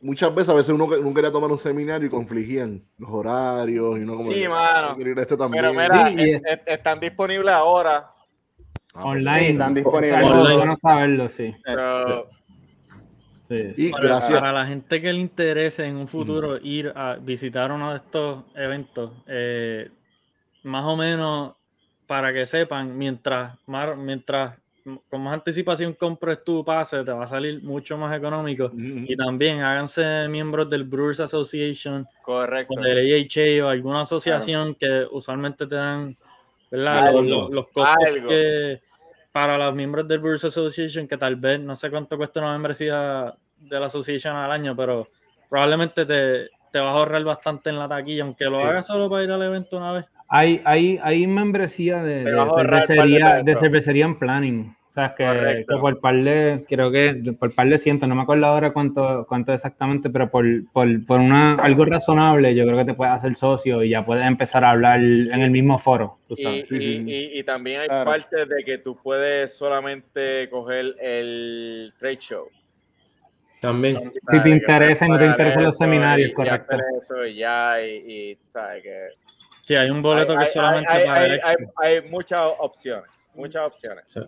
muchas 0.00 0.34
veces, 0.34 0.48
a 0.48 0.54
veces 0.54 0.74
uno, 0.74 0.84
uno 0.86 1.14
quería 1.14 1.30
tomar 1.30 1.50
un 1.50 1.58
seminario 1.58 2.06
y 2.06 2.10
confligían 2.10 2.82
los 2.98 3.10
horarios 3.10 3.98
y 3.98 4.02
uno 4.02 4.14
como 4.14 4.30
Sí, 4.32 4.40
que, 4.40 4.48
mano. 4.48 4.88
"Ah, 4.90 4.94
quiero 4.96 5.10
ir 5.10 5.18
a 5.18 5.22
este 5.22 5.36
también. 5.36 5.62
Pero 5.64 5.74
mira, 5.74 6.06
Sí, 6.08 6.14
y 6.16 6.30
es- 6.32 6.42
es- 6.44 6.60
están 6.66 7.00
disponibles 7.00 7.52
ahora. 7.54 8.10
Ah, 8.94 9.04
Online. 9.06 9.38
Sí, 9.40 9.46
están 9.52 9.74
disponibles. 9.74 10.26
Online. 10.26 10.56
bueno 10.56 10.76
saberlo, 10.76 11.28
sí. 11.28 11.54
Pero 11.64 12.28
sí. 13.48 13.74
Y 13.76 13.90
Para, 13.90 14.04
gracias. 14.04 14.40
para 14.40 14.52
la 14.52 14.66
gente 14.66 15.00
que 15.00 15.12
le 15.12 15.18
interese 15.18 15.84
en 15.86 15.96
un 15.96 16.08
futuro 16.08 16.58
ir 16.62 16.92
a 16.94 17.16
visitar 17.16 17.70
uno 17.72 17.90
de 17.90 17.96
estos 17.96 18.44
eventos, 18.54 19.12
eh, 19.26 19.90
más 20.64 20.84
o 20.86 20.96
menos 20.96 21.54
para 22.06 22.32
que 22.32 22.44
sepan, 22.46 22.96
mientras, 22.98 23.56
más, 23.66 23.96
mientras 23.96 24.58
con 25.08 25.20
más 25.22 25.34
anticipación 25.34 25.92
compres 25.92 26.42
tu 26.42 26.64
pase, 26.64 27.04
te 27.04 27.12
va 27.12 27.24
a 27.24 27.26
salir 27.26 27.62
mucho 27.62 27.96
más 27.96 28.16
económico. 28.16 28.70
Mm, 28.72 29.04
Y 29.08 29.14
también 29.14 29.60
háganse 29.60 30.26
miembros 30.28 30.68
del 30.68 30.84
Brewers 30.84 31.20
Association 31.20 32.06
correcto. 32.22 32.74
o 32.76 32.80
del 32.82 32.98
AHA 32.98 33.64
o 33.64 33.68
alguna 33.68 34.00
asociación 34.00 34.74
que 34.74 35.06
usualmente 35.12 35.66
te 35.66 35.74
dan 35.76 36.16
¿verdad? 36.70 37.08
Algo. 37.08 37.20
Los, 37.22 37.28
los- 37.28 37.50
los 37.50 37.68
costos 37.68 37.96
Algo. 38.06 38.28
que 38.28 38.80
para 39.32 39.56
los 39.58 39.74
miembros 39.74 40.06
del 40.08 40.18
Brewers 40.18 40.44
Association, 40.44 41.06
que 41.06 41.16
tal 41.16 41.36
vez 41.36 41.60
no 41.60 41.76
sé 41.76 41.90
cuánto 41.90 42.16
cuesta 42.16 42.40
una 42.40 42.52
membresía 42.52 43.32
de 43.58 43.80
la 43.80 43.86
Association 43.86 44.34
al 44.36 44.50
año, 44.50 44.74
pero 44.76 45.08
probablemente 45.48 46.04
te, 46.06 46.48
te 46.72 46.78
vas 46.78 46.88
a 46.88 46.98
ahorrar 46.98 47.22
bastante 47.24 47.70
en 47.70 47.78
la 47.78 47.88
taquilla, 47.88 48.24
aunque 48.24 48.44
lo 48.46 48.60
Sí. 48.60 48.66
hagas 48.66 48.86
solo 48.86 49.08
para 49.10 49.22
ir 49.24 49.30
al 49.30 49.42
evento 49.42 49.76
una 49.76 49.92
vez. 49.92 50.04
Hay, 50.28 50.60
hay, 50.64 50.98
hay 51.02 51.26
membresía 51.26 52.02
de, 52.02 52.24
de 52.24 52.46
cervecería, 52.56 53.42
de 53.42 53.56
cervecería 53.56 54.04
en 54.04 54.18
planning. 54.18 54.76
Sea, 55.08 55.56
que, 55.56 55.64
por 55.80 56.00
par 56.00 56.16
de, 56.16 56.64
creo 56.68 56.90
que 56.90 57.32
por 57.38 57.54
par 57.54 57.68
de 57.68 57.78
cientos, 57.78 58.08
no 58.08 58.14
me 58.14 58.22
acuerdo 58.22 58.46
ahora 58.46 58.72
cuánto, 58.72 59.24
cuánto 59.28 59.52
exactamente, 59.52 60.10
pero 60.10 60.30
por, 60.30 60.44
por, 60.72 60.86
por 61.06 61.20
una, 61.20 61.54
algo 61.54 61.84
razonable, 61.84 62.54
yo 62.54 62.64
creo 62.64 62.76
que 62.76 62.84
te 62.84 62.94
puedes 62.94 63.14
hacer 63.14 63.34
socio 63.34 63.82
y 63.82 63.90
ya 63.90 64.04
puedes 64.04 64.24
empezar 64.26 64.64
a 64.64 64.70
hablar 64.70 65.00
en 65.00 65.40
el 65.40 65.50
mismo 65.50 65.78
foro. 65.78 66.18
tú 66.28 66.34
Y, 66.38 66.42
sabes. 66.42 66.72
y- 66.72 67.10
y- 67.10 67.38
y 67.38 67.44
también 67.44 67.80
hay 67.80 67.88
Claro. 67.88 68.10
partes 68.10 68.48
de 68.48 68.64
que 68.64 68.78
tú 68.78 68.96
puedes 69.02 69.56
solamente 69.56 70.48
coger 70.50 70.94
el 71.00 71.92
trade 71.98 72.16
show. 72.18 72.48
también. 73.60 74.10
Si 74.30 74.40
te 74.40 74.48
interesa 74.48 75.06
y 75.06 75.10
no 75.10 75.18
te 75.18 75.26
interesan 75.26 75.62
los 75.64 75.76
seminarios, 75.76 76.32
correcto. 76.32 76.76
Eso 76.98 77.26
y 77.26 77.36
ya, 77.36 77.76
y, 77.84 78.30
y, 78.30 78.38
sabes 78.48 78.82
que... 78.82 79.08
Sí, 79.64 79.74
hay 79.76 79.90
un 79.90 80.00
boleto 80.00 80.32
hay, 80.32 80.38
que 80.38 80.44
hay- 80.44 80.50
solamente 80.50 80.92
hay- 80.94 81.04
para 81.06 81.24
el 81.26 81.30
hay- 81.32 81.36
expo. 81.38 81.72
hay- 81.82 81.94
hay 81.96 82.08
muchas 82.10 82.40
opciones, 82.58 83.10
muchas 83.34 83.66
opciones. 83.66 84.04
Sí. 84.06 84.20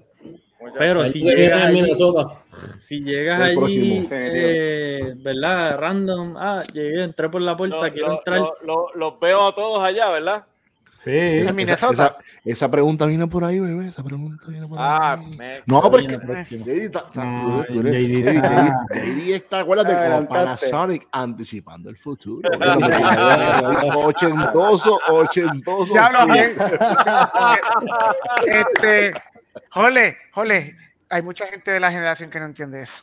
muchas 0.61 0.79
Pero 0.79 1.05
si 1.07 1.21
llegas 1.23 1.65
allí- 1.65 1.83
Minnesota. 1.83 2.43
Si 2.81 3.01
llegas 3.03 3.37
El 3.39 3.43
allí, 3.43 3.57
próximo. 3.57 4.09
eh, 4.13 5.13
¿verdad? 5.17 5.77
Random, 5.79 6.37
ah, 6.37 6.63
llegué, 6.73 7.03
entré 7.05 7.29
por 7.29 7.41
la 7.43 7.57
puerta, 7.57 7.87
Lo- 7.87 7.93
quiero 7.93 8.09
lo- 8.09 8.15
entrar. 8.19 8.39
lo- 8.39 8.57
lo- 8.63 8.87
los 8.95 9.19
veo 9.21 9.49
a 9.49 9.55
todos 9.55 9.83
allá, 9.83 10.11
¿verdad? 10.11 10.45
Sí. 11.03 11.11
En 11.11 11.55
Minnesota. 11.57 11.93
Esa, 11.93 12.17
esa 12.45 12.71
pregunta 12.71 13.07
viene 13.07 13.27
por 13.27 13.45
ahí, 13.45 13.59
bebé. 13.59 13.89
Esa 13.89 14.05
pregunta 14.05 14.45
viene 14.47 14.67
por 14.69 14.79
Ah, 14.81 15.15
ahí. 15.15 15.37
me- 15.37 15.63
No, 15.67 15.83
porque. 15.91 16.07
JD 16.17 16.85
está, 16.85 17.07
está- 19.35 19.61
acuérdate, 19.61 19.95
como. 19.95 20.29
Panasonic 20.29 21.09
anticipando 21.11 21.91
el 21.91 21.97
futuro. 21.97 22.49
ochentoso, 24.05 24.99
ochentoso. 25.09 25.95
Ya 25.95 26.09
full. 26.11 26.33
bien. 26.33 26.55
este, 28.47 29.13
jole, 29.71 30.17
jole, 30.33 30.77
hay 31.09 31.23
mucha 31.23 31.47
gente 31.47 31.71
de 31.71 31.81
la 31.81 31.91
generación 31.91 32.31
que 32.31 32.39
no 32.41 32.47
entiende 32.47 32.83
eso. 32.83 33.03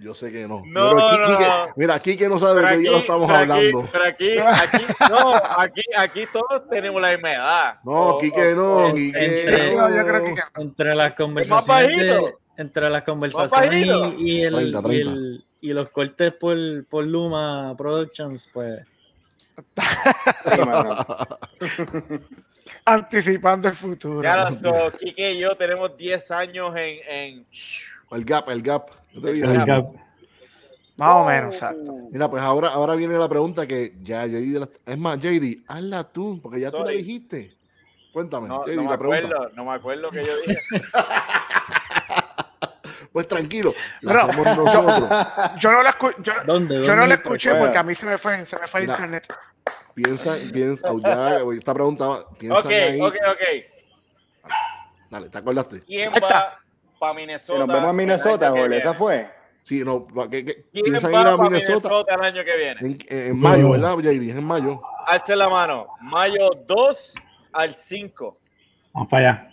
Yo 0.00 0.14
sé 0.14 0.32
que 0.32 0.48
no. 0.48 0.62
No, 0.64 0.90
Pero 0.94 1.08
aquí- 1.08 1.18
no, 1.20 1.26
Quique- 1.38 1.48
no. 1.48 1.66
mira, 1.76 1.94
aquí 1.94 2.16
que 2.16 2.28
no 2.28 2.38
sabe 2.38 2.62
de 2.62 2.68
qué 2.68 2.76
día 2.78 2.90
lo 2.92 2.98
estamos 2.98 3.26
pero 3.26 3.38
aquí- 3.38 3.50
hablando. 3.52 3.88
pero 3.92 4.04
aquí, 4.04 4.38
aquí, 4.38 4.84
no, 5.10 5.34
aquí, 5.58 5.82
aquí 5.96 6.24
todos 6.32 6.68
tenemos 6.70 7.02
la 7.02 7.10
misma 7.12 7.32
edad. 7.34 7.74
No, 7.84 8.16
Quique 8.18 8.52
o- 8.54 8.56
no, 8.56 8.88
entre- 8.88 9.74
No, 9.76 9.88
yo 9.94 10.06
creo 10.06 10.24
que 10.24 10.34
Entre 10.62 10.94
las 10.94 11.12
conversaciones 11.14 11.96
de- 11.98 12.34
entre 12.56 12.88
las 12.90 13.04
conversaciones 13.04 13.86
y, 14.18 14.38
y 14.38 14.42
el, 14.42 14.54
30, 14.54 14.78
y 14.78 14.82
30. 14.82 15.12
el- 15.12 15.44
y 15.62 15.72
los 15.74 15.90
cortes 15.90 16.32
por, 16.32 16.56
por 16.86 17.04
Luma 17.04 17.74
Productions, 17.76 18.48
pues 18.52 18.80
Sí, 20.44 20.50
anticipando 22.84 23.68
el 23.68 23.74
futuro. 23.74 24.22
Lo 24.22 24.50
so, 24.90 24.98
Quique 24.98 25.32
y 25.32 25.38
yo 25.40 25.56
tenemos 25.56 25.96
10 25.96 26.30
años 26.30 26.74
en, 26.76 26.98
en 27.08 27.46
El 28.10 28.24
gap, 28.24 28.48
el 28.48 28.62
gap. 28.62 28.90
Yo 29.12 29.20
te 29.22 29.32
digo. 29.32 29.50
El 29.50 29.64
gap. 29.64 29.86
Más 30.96 31.16
o 31.16 31.24
menos, 31.24 31.54
exacto. 31.54 31.94
Mira, 32.10 32.28
pues 32.28 32.42
ahora, 32.42 32.68
ahora 32.70 32.94
viene 32.94 33.16
la 33.16 33.28
pregunta 33.28 33.66
que 33.66 33.94
ya 34.02 34.26
JD, 34.26 34.68
es 34.84 34.98
más, 34.98 35.18
JD, 35.18 35.62
hazla 35.66 36.04
tú, 36.04 36.38
porque 36.42 36.60
ya 36.60 36.70
tú 36.70 36.84
la 36.84 36.90
dijiste. 36.90 37.56
Cuéntame, 38.12 38.48
No, 38.48 38.64
JD, 38.66 38.76
no 38.76 38.82
me 38.84 38.90
la 38.90 38.98
pregunta. 38.98 39.26
acuerdo, 39.28 39.50
no 39.54 39.64
me 39.64 39.70
acuerdo 39.72 40.10
que 40.10 40.24
yo 40.26 40.32
dije. 40.46 40.60
Pues 43.12 43.26
tranquilo, 43.26 43.74
la 44.02 44.24
nosotros. 44.26 45.10
Yo 45.58 45.72
no 45.72 45.82
la, 45.82 45.98
escu- 45.98 46.14
yo, 46.22 46.32
¿dónde? 46.46 46.74
yo 46.76 46.80
dónde 46.82 46.96
no 46.96 47.06
la 47.08 47.14
escuché 47.14 47.50
Bueno. 47.50 47.64
porque 47.64 47.78
a 47.78 47.82
mí 47.82 47.92
se 47.94 48.06
me 48.06 48.16
fue, 48.18 48.46
se 48.46 48.56
me 48.56 48.68
fue 48.68 48.84
el 48.84 48.90
internet. 48.90 49.26
Piensa, 49.94 50.36
piensa, 50.52 50.92
oh, 50.92 51.00
ya, 51.00 51.40
esta 51.58 51.74
pregunta, 51.74 52.06
va, 52.06 52.28
piensa 52.38 52.60
ok, 52.60 52.66
ahí. 52.70 53.00
ok, 53.00 53.14
ok. 53.30 54.50
Dale, 55.10 55.28
¿te 55.28 55.38
acordaste? 55.38 55.80
¿Quién 55.80 56.08
Ahí 56.10 56.14
está. 56.14 56.34
va 56.36 56.58
para 57.00 57.12
Si 57.14 57.16
Minnesota? 57.16 57.58
nos 57.58 57.68
vemos 57.68 57.90
en 57.90 57.96
Minnesota, 57.96 58.52
que 58.52 58.60
Jole, 58.60 58.76
esa 58.78 58.94
fue. 58.94 59.26
Sí, 59.64 59.82
no, 59.84 60.06
que- 60.30 60.44
que- 60.44 60.64
¿Quién 60.72 60.84
piensa 60.84 61.06
en 61.08 61.14
va 61.14 61.20
ir 61.20 61.26
a 61.26 61.36
para 61.36 61.48
Minnesota 61.50 61.88
Minnesota 61.88 62.14
el 62.14 62.20
año 62.22 62.44
que 62.44 62.56
viene? 62.56 62.80
en, 63.08 63.26
en 63.26 63.38
mayo, 63.38 63.70
¿verdad, 63.70 63.96
JD? 63.98 64.30
En 64.30 64.44
mayo. 64.44 64.80
Alce 65.06 65.34
la 65.34 65.48
mano. 65.48 65.86
Mayo 66.00 66.50
2 66.66 67.14
al 67.52 67.74
5. 67.74 68.38
Vamos 68.92 69.08
para 69.08 69.28
allá. 69.30 69.50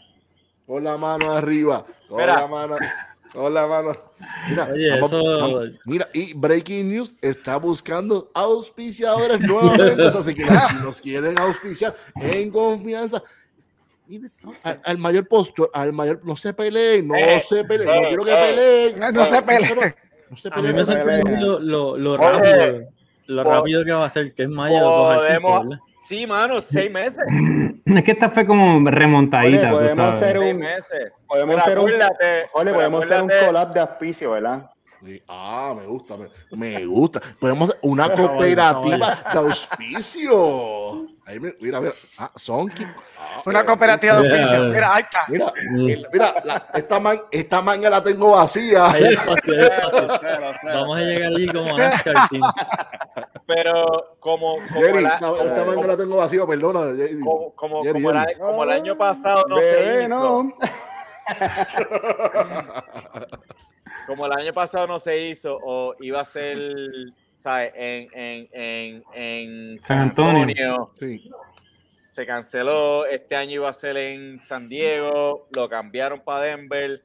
Con 0.65 0.83
la 0.83 0.97
mano 0.97 1.31
arriba, 1.31 1.85
con 2.09 2.17
Mira. 2.19 2.41
la 2.41 2.47
mano, 2.47 2.75
con 3.33 3.53
la 3.53 3.67
mano. 3.67 3.91
Mira, 4.49 4.69
Oye, 4.71 4.89
vamos- 4.91 5.13
eso- 5.13 5.39
vamos- 5.39 5.65
mira, 5.85 6.09
y 6.13 6.33
Breaking 6.33 6.89
News 6.89 7.15
está 7.21 7.55
buscando 7.57 8.29
auspiciadores 8.33 9.39
nuevamente. 9.41 10.09
si, 10.11 10.33
quieren- 10.35 10.59
si 10.69 10.75
nos 10.83 11.01
quieren 11.01 11.39
auspiciar 11.39 11.95
en 12.15 12.51
confianza. 12.51 13.21
Al, 14.63 14.81
al 14.83 14.97
mayor 14.97 15.27
postor, 15.27 15.69
al 15.73 15.93
mayor, 15.93 16.21
no 16.23 16.35
se 16.37 16.53
peleen, 16.53 17.07
no 17.07 17.15
Eh, 17.15 17.41
se 17.47 17.63
peleen, 17.63 17.87
no 17.89 17.93
eh, 17.95 18.05
quiero 18.07 18.23
que 18.25 18.31
eh. 18.33 18.37
peleen. 18.95 19.13
No 19.13 19.25
se 19.25 19.41
peleen. 19.41 19.95
No 20.29 20.37
se 20.37 20.47
A 20.47 20.51
mí 20.51 20.61
peleen. 20.61 20.75
me 20.75 20.83
sorprendió 20.83 21.59
lo, 21.59 21.97
lo 21.97 22.13
Oye, 22.13 22.27
rápido, 22.27 22.89
lo 23.27 23.43
rápido 23.43 23.85
que 23.85 23.91
va 23.91 24.05
a 24.05 24.09
ser, 24.09 24.33
que 24.33 24.43
es 24.43 24.49
mayo 24.49 24.79
2 24.79 25.15
al 25.15 25.21
5, 25.21 25.27
Podemos. 25.41 25.67
¿verdad? 25.69 25.79
Sí, 26.07 26.25
mano, 26.25 26.61
6 26.61 26.91
meses. 26.91 27.23
Es 27.85 28.03
que 28.03 28.11
esta 28.11 28.29
fue 28.29 28.45
como 28.45 28.89
remontadita, 28.89 29.59
Oye, 29.59 29.89
tú 29.89 29.95
podemos 29.95 30.15
hacer 30.15 30.37
Seis 30.37 30.53
un, 30.53 30.59
meses. 30.59 31.11
podemos 31.25 31.57
hacer 31.57 31.79
un, 31.79 31.91
pero 32.59 32.73
podemos 32.73 33.03
hacer 33.05 33.21
un 33.21 33.29
collab 33.45 33.73
de 33.73 33.79
auspicio, 33.79 34.31
¿verdad? 34.31 34.69
Sí, 35.05 35.21
Ah, 35.27 35.73
me 35.77 35.85
gusta, 35.85 36.15
me, 36.17 36.27
me 36.51 36.85
gusta. 36.85 37.21
Podemos 37.39 37.69
hacer 37.69 37.79
una 37.83 38.09
cooperativa 38.15 39.15
de 39.31 39.39
auspicio. 39.39 41.07
Ahí 41.25 41.39
me- 41.39 41.53
mira, 41.59 41.79
mira. 41.81 41.93
Ah, 42.17 42.31
son. 42.35 42.71
ah, 43.19 43.41
Una 43.45 43.65
cooperativa 43.65 44.21
de 44.21 44.29
auspicio. 44.29 44.63
Mira, 44.69 44.95
ahí 44.95 45.03
está. 45.03 45.19
Mira, 45.27 45.53
mira, 46.11 46.33
la- 46.43 46.67
esta, 46.73 46.99
man, 46.99 47.19
esta 47.31 47.61
manga 47.61 47.89
la 47.89 48.01
tengo 48.01 48.31
vacía. 48.31 48.87
Pero, 48.97 49.21
pero- 50.21 50.53
Vamos 50.63 50.97
a 50.97 51.01
llegar 51.01 51.31
allí 51.33 51.47
como 51.47 51.77
NASCAR 51.77 52.29
Team. 52.29 52.43
Pero 53.45 54.15
como, 54.19 54.55
como, 54.67 54.81
Jerry, 54.81 55.03
la- 55.03 55.09
esta, 55.09 55.31
esta 55.43 55.63
como- 55.63 55.65
manga 55.75 55.87
la 55.87 55.97
tengo 55.97 56.15
vacía, 56.17 56.45
perdona. 56.47 56.79
Jerry. 56.95 57.19
como, 57.19 57.53
como, 57.55 57.83
Jerry, 57.83 58.01
como, 58.03 58.13
Jerry. 58.19 58.33
la- 58.33 58.45
como 58.45 58.63
el 58.63 58.71
año 58.71 58.97
pasado 58.97 59.45
no 59.47 59.57
se 59.57 59.63
Bebé, 59.63 59.99
hizo. 60.05 60.09
no. 60.09 60.53
Como 64.07 64.25
el 64.25 64.31
año 64.31 64.53
pasado 64.53 64.87
no 64.87 64.99
se 64.99 65.27
hizo 65.27 65.57
o 65.61 65.93
iba 65.99 66.21
a 66.21 66.25
ser, 66.25 66.57
¿sabes? 67.37 67.71
En, 67.75 68.07
en, 68.13 68.47
en, 68.53 69.03
en 69.13 69.79
San 69.79 69.99
Antonio. 69.99 70.91
Sí. 70.99 71.29
se 72.13 72.25
canceló. 72.25 73.05
Este 73.05 73.35
año 73.35 73.51
iba 73.55 73.69
a 73.69 73.73
ser 73.73 73.97
en 73.97 74.39
San 74.41 74.67
Diego, 74.69 75.47
lo 75.51 75.69
cambiaron 75.69 76.21
para 76.21 76.45
Denver. 76.45 77.03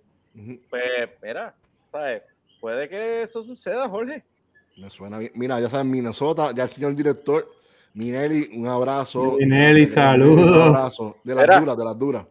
Pues, 0.70 0.82
espera, 0.98 1.54
¿sabes? 1.90 2.22
Puede 2.60 2.88
que 2.88 3.22
eso 3.22 3.42
suceda, 3.42 3.88
Jorge. 3.88 4.24
Me 4.78 4.88
suena 4.88 5.18
bien. 5.18 5.32
Mira, 5.34 5.60
ya 5.60 5.68
saben, 5.68 5.90
Minnesota, 5.90 6.52
ya 6.54 6.62
el 6.62 6.68
señor 6.70 6.94
director, 6.94 7.46
Minelli, 7.92 8.56
un 8.56 8.66
abrazo. 8.68 9.32
Minelli, 9.38 9.82
Un 9.82 9.86
saludos. 9.90 10.66
abrazo. 10.68 11.16
De 11.24 11.34
las 11.34 11.44
Mira. 11.44 11.60
duras, 11.60 11.76
de 11.76 11.84
las 11.84 11.98
duras. 11.98 12.26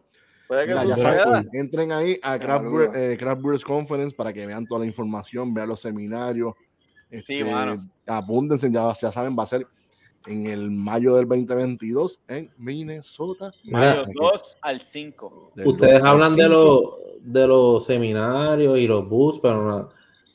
Puede 0.48 0.66
que 0.66 0.72
Mira, 0.72 0.84
ya 0.84 0.94
suceda. 0.96 1.24
saben, 1.24 1.48
entren 1.54 1.92
ahí 1.92 2.18
a 2.22 2.38
Craft, 2.38 2.64
eh, 2.94 3.16
Craft 3.18 3.40
Brewers 3.42 3.64
Conference 3.64 4.14
para 4.14 4.32
que 4.32 4.44
vean 4.46 4.66
toda 4.66 4.80
la 4.80 4.86
información, 4.86 5.54
vean 5.54 5.68
los 5.68 5.80
seminarios. 5.80 6.54
Sí, 7.10 7.34
Este, 7.36 7.44
mano. 7.44 7.88
Apúntense, 8.06 8.70
ya, 8.70 8.92
ya 9.00 9.12
saben, 9.12 9.36
va 9.38 9.44
a 9.44 9.46
ser 9.46 9.66
en 10.26 10.46
el 10.46 10.70
mayo 10.70 11.16
del 11.16 11.26
2022 11.26 12.20
en 12.28 12.50
Minnesota. 12.58 13.50
Mayo 13.64 14.02
Aquí, 14.02 14.12
2 14.14 14.58
al 14.62 14.80
5. 14.82 15.52
del 15.56 15.66
Ustedes 15.68 15.94
2 15.94 16.02
al 16.02 16.08
hablan 16.08 16.36
de 16.36 16.42
5. 16.44 16.54
los 16.54 17.32
de 17.32 17.46
los 17.46 17.84
seminarios 17.86 18.78
y 18.78 18.86
los 18.86 19.08
bus, 19.08 19.38
pero 19.40 19.62
no- 19.64 19.88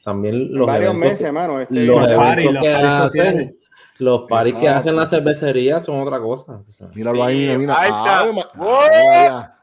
también 0.04 0.54
los 0.54 0.66
Varios 0.68 0.90
eventos, 0.92 1.10
meses, 1.12 1.26
hermano. 1.26 1.60
Este, 1.60 1.76
los 1.86 2.08
eventos 2.10 2.54
los 2.54 2.64
que 2.64 2.70
hacen, 2.74 3.58
los 4.00 4.22
paris 4.30 4.54
que 4.54 4.70
hacen 4.70 4.96
las 4.96 5.10
cervecerías 5.10 5.84
son 5.84 6.00
otra 6.00 6.20
cosa. 6.22 6.64
sabes. 6.64 6.96
Míralo 6.96 7.24
ahí, 7.24 7.40
mira, 7.40 7.54
Sí, 7.54 7.58
mira. 7.60 7.76
ahí 7.80 7.90
está. 7.90 9.57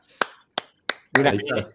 Mira. 1.16 1.32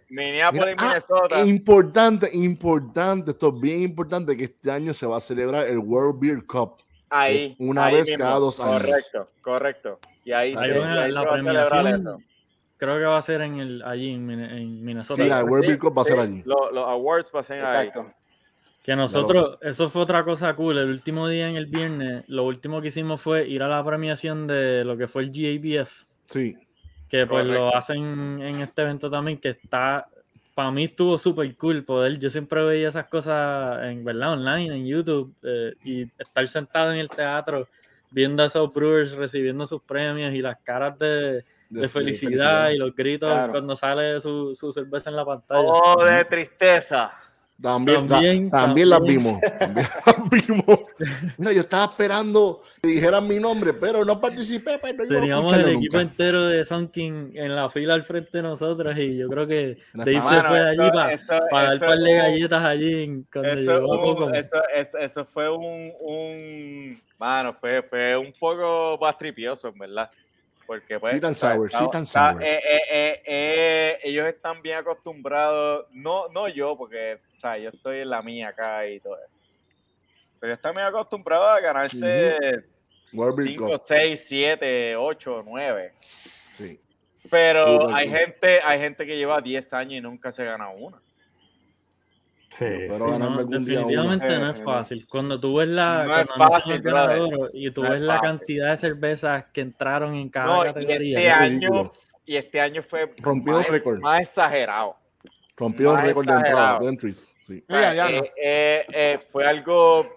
Minneapolis, 0.10 0.66
Mira, 0.66 0.76
ah, 0.78 0.86
Minnesota. 0.88 1.46
importante, 1.46 2.30
importante, 2.34 3.32
esto 3.32 3.54
es 3.56 3.62
bien 3.62 3.82
importante 3.84 4.36
que 4.36 4.46
este 4.46 4.72
año 4.72 4.94
se 4.94 5.06
va 5.06 5.18
a 5.18 5.20
celebrar 5.22 5.68
el 5.68 5.78
World 5.80 6.20
Beer 6.20 6.46
Cup. 6.46 6.76
ahí. 7.10 7.56
una 7.60 7.86
ahí 7.86 7.96
vez 7.96 8.06
mismo. 8.10 8.18
cada 8.26 8.36
dos 8.40 8.60
años. 8.60 8.82
Correcto, 8.82 9.26
correcto. 9.42 10.00
Y 10.26 10.32
ahí, 10.32 10.54
Ahí 10.58 10.74
se, 10.74 10.80
van 10.80 10.94
y 10.96 10.98
a- 10.98 11.04
ahí 11.04 11.12
la 11.12 11.22
se 11.22 11.26
va 11.28 11.34
a 11.34 11.38
celebrar 11.38 11.70
premiación. 11.70 12.02
eso. 12.02 12.20
Creo 12.78 12.98
que 12.98 13.04
va 13.06 13.18
a 13.18 13.22
ser 13.22 13.42
en 13.42 13.60
el, 13.60 13.82
allí 13.84 14.12
en, 14.12 14.26
Min- 14.26 14.40
en 14.40 14.86
Minnesota. 14.86 15.22
Sí, 15.24 15.28
la 15.30 15.44
World 15.44 15.66
Beer 15.68 15.80
Cup 15.80 15.98
va 15.98 16.02
a 16.04 16.06
ser 16.06 16.16
sí, 16.16 16.22
allí. 16.22 16.44
Los, 16.46 16.72
los 16.72 16.88
awards 16.88 17.30
pasen 17.30 17.58
ahí. 17.66 17.88
Exacto. 17.88 18.14
Que 18.84 18.96
nosotros, 18.96 19.58
eso 19.62 19.90
fue 19.90 20.02
otra 20.04 20.24
cosa 20.24 20.56
cool. 20.56 20.78
El 20.78 20.90
último 20.90 21.28
día 21.28 21.50
en 21.50 21.56
el 21.58 21.66
viernes, 21.66 22.24
lo 22.28 22.46
último 22.46 22.80
que 22.82 22.88
hicimos 22.88 23.22
fue 23.22 23.48
ir 23.48 23.62
a 23.64 23.68
la 23.68 23.84
premiación 23.84 24.48
de 24.48 24.86
lo 24.86 24.96
que 24.98 25.08
fue 25.10 25.24
el 25.24 25.32
GABF, 25.32 26.06
Sí. 26.28 26.56
Que 27.10 27.26
pues 27.26 27.46
lo 27.48 27.76
hacen 27.76 28.42
en 28.42 28.62
este 28.62 28.84
evento 28.84 29.10
también, 29.10 29.38
que 29.40 29.50
está, 29.50 30.08
para 30.54 30.72
mí 30.72 30.84
estuvo 30.86 31.18
súper 31.18 31.56
cool 31.56 31.84
poder, 31.84 32.20
yo 32.20 32.30
siempre 32.30 32.64
veía 32.64 32.88
esas 32.90 33.08
cosas 33.08 33.84
en 33.84 34.04
verdad 34.06 34.34
online, 34.34 34.76
en 34.76 34.86
YouTube, 34.86 35.34
eh, 35.44 35.74
y 35.84 36.08
estar 36.20 36.48
sentado 36.48 36.94
en 36.94 37.00
el 37.00 37.10
teatro 37.10 37.68
viendo 38.12 38.44
a 38.44 38.46
esos 38.48 38.74
brewers 38.74 39.14
recibiendo 39.14 39.66
sus 39.66 39.82
premios 39.82 40.34
y 40.34 40.42
las 40.42 40.58
caras 40.58 40.98
de, 41.00 41.44
de 41.70 41.90
felicidad, 41.90 42.70
y 42.72 42.78
los 42.78 42.96
gritos 42.96 43.32
Claro. 43.32 43.52
cuando 43.52 43.76
sale 43.76 44.20
su, 44.20 44.56
su 44.56 44.72
cerveza 44.72 45.10
en 45.10 45.16
la 45.16 45.26
pantalla. 45.26 45.62
Oh, 45.64 46.04
de 46.04 46.26
tristeza. 46.26 47.12
También, 47.62 48.08
ta- 48.08 48.14
También, 48.16 48.50
también, 48.52 48.90
las 48.90 49.02
vimos. 49.04 49.42
También 49.60 49.88
las 50.06 50.30
vimos. 50.48 50.80
Mira, 51.38 51.52
yo 51.52 51.60
estaba 51.62 51.84
esperando 51.86 52.64
que 52.82 52.88
dijeran 52.90 53.28
mi 53.28 53.36
nombre, 53.38 53.74
pero 53.74 54.06
no 54.06 54.22
participé, 54.22 54.80
pero 54.82 54.98
no 55.00 55.04
iba 55.04 55.18
a 55.18 55.20
Teníamos 55.20 55.54
el 55.54 55.70
equipo 55.70 55.98
nunca. 55.98 56.02
entero 56.10 56.46
de 56.48 56.64
Sun 56.64 56.88
King 56.88 57.32
en 57.34 57.54
la 57.54 57.70
fila 57.70 57.96
al 57.96 58.04
frente 58.04 58.38
de 58.38 58.44
nosotros 58.44 58.98
y 58.98 59.18
yo 59.18 59.28
creo 59.28 59.46
que 59.46 59.78
No 59.94 60.06
se 60.06 60.22
fue 60.22 60.32
de 60.36 60.40
eso- 60.40 60.48
allí 60.48 60.78
para, 60.92 61.14
eso- 61.14 61.40
para 61.52 61.64
dar 61.64 61.74
un 61.74 61.80
par 61.80 61.98
de 62.00 62.14
galletas 62.16 62.64
allí 62.64 63.04
en- 63.04 63.24
cuando 63.32 63.52
Eso, 63.52 63.74
llegó 63.74 63.92
un- 63.92 64.00
Poco. 64.16 64.34
eso, 64.34 64.58
eso, 64.74 64.98
eso 64.98 65.26
fue 65.26 65.50
un, 65.50 65.92
un 66.00 67.02
mano, 67.18 67.54
fue, 67.60 67.82
fue 67.84 68.16
un 68.16 68.32
poco 68.40 68.98
más 69.02 69.18
tripioso, 69.18 69.68
en 69.68 69.78
verdad. 69.80 70.10
Porque 70.66 70.98
pues, 71.00 71.22
o 71.22 71.34
sea, 71.34 71.56
sour, 71.56 71.66
está- 71.66 71.78
sweet 71.80 71.96
and 71.96 72.06
está- 72.06 72.32
sour. 72.32 72.44
eh, 72.44 72.58
eh, 72.58 72.82
eh, 72.92 73.22
eh, 73.26 73.98
ellos 74.04 74.28
están 74.28 74.62
bien 74.62 74.78
acostumbrados, 74.78 75.88
no, 75.92 76.30
no 76.30 76.48
yo, 76.48 76.78
porque 76.78 77.18
o 77.40 77.42
sea, 77.42 77.58
yo 77.58 77.70
estoy 77.70 78.00
en 78.00 78.10
la 78.10 78.22
mía 78.22 78.50
acá 78.50 78.86
y 78.86 79.00
todo 79.00 79.16
eso. 79.26 79.38
Pero 80.42 80.54
están 80.54 80.74
bien 80.76 80.86
acostumbrados 80.88 81.48
a 81.50 81.62
ganarse 81.62 82.66
World 83.14 83.38
Beer 83.38 83.50
5, 83.52 83.66
Cup. 83.66 83.82
6, 83.86 84.26
7, 84.28 84.96
8, 84.98 85.44
9. 85.46 85.94
Sí. 86.58 86.80
Pero 87.32 87.82
Súper 87.82 87.96
hay 87.96 88.08
cool. 88.10 88.18
gente, 88.18 88.60
hay 88.62 88.80
gente 88.80 89.06
que 89.06 89.16
lleva 89.18 89.40
10 89.42 89.74
años 89.74 89.94
y 89.94 90.02
nunca 90.02 90.32
se 90.34 90.44
gana 90.44 90.68
una. 90.70 90.98
Sí, 92.52 92.66
Pero 92.66 93.14
sí. 93.14 93.20
No, 93.20 93.44
definitivamente 93.46 94.38
no 94.40 94.52
es 94.52 94.64
fácil. 94.64 95.08
Cuando 95.08 95.40
tú 95.40 95.58
ves 95.58 95.68
la 95.70 96.04
No 96.06 96.18
es 96.20 96.28
fácil, 96.36 96.72
el 96.74 96.82
brother. 96.82 97.20
ganador 97.20 97.52
y 97.54 97.72
tú 97.72 97.84
No 97.84 97.90
ves 97.92 98.00
es 98.00 98.06
la 98.06 98.14
fácil. 98.20 98.30
cantidad 98.38 98.70
de 98.72 98.78
cervezas 98.78 99.46
que 99.54 99.62
entraron 99.62 100.16
en 100.16 100.30
cada 100.30 100.48
No, 100.48 100.64
y 100.64 100.68
categoría. 100.74 101.18
este 101.20 101.28
es 101.28 101.34
año, 101.36 101.92
y 102.26 102.36
este 102.36 102.60
año 102.60 102.84
fue 102.84 103.14
más, 103.24 103.68
récord. 103.68 104.00
más 104.00 104.22
exagerado. 104.22 104.98
Rompió 105.60 105.96
el 105.98 106.02
récord 106.06 106.26
de 106.26 106.32
entrada, 106.34 106.50
exagerado. 106.52 106.80
de 106.80 106.88
entries. 106.90 107.36
Sí. 107.46 107.64
O 107.68 107.72
sea, 107.74 107.82
Ya, 107.82 107.94
ya, 107.94 108.10
eh, 108.10 108.18
no. 108.18 108.24
eh, 108.42 108.86
eh, 108.94 109.20
fue 109.32 109.46
algo 109.46 110.08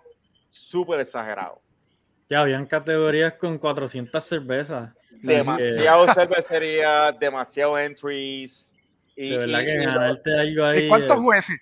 súper 0.48 1.00
exagerado. 1.00 1.60
Ya 2.30 2.40
habían 2.40 2.64
categorías 2.66 3.34
con 3.34 3.58
400 3.58 4.22
cervezas. 4.24 4.90
Demasiado 5.10 6.12
cervecería, 6.14 7.12
demasiado 7.12 7.78
entries. 7.78 8.74
Y, 9.16 9.30
De 9.30 9.38
verdad 9.38 9.60
y- 9.60 9.64
que 9.66 9.74
y- 9.74 9.84
ganarte 9.84 10.40
algo 10.40 10.64
ahí. 10.64 10.84
¿Y 10.84 10.88
cuántos 10.88 11.16
eh, 11.18 11.20
jueces? 11.22 11.60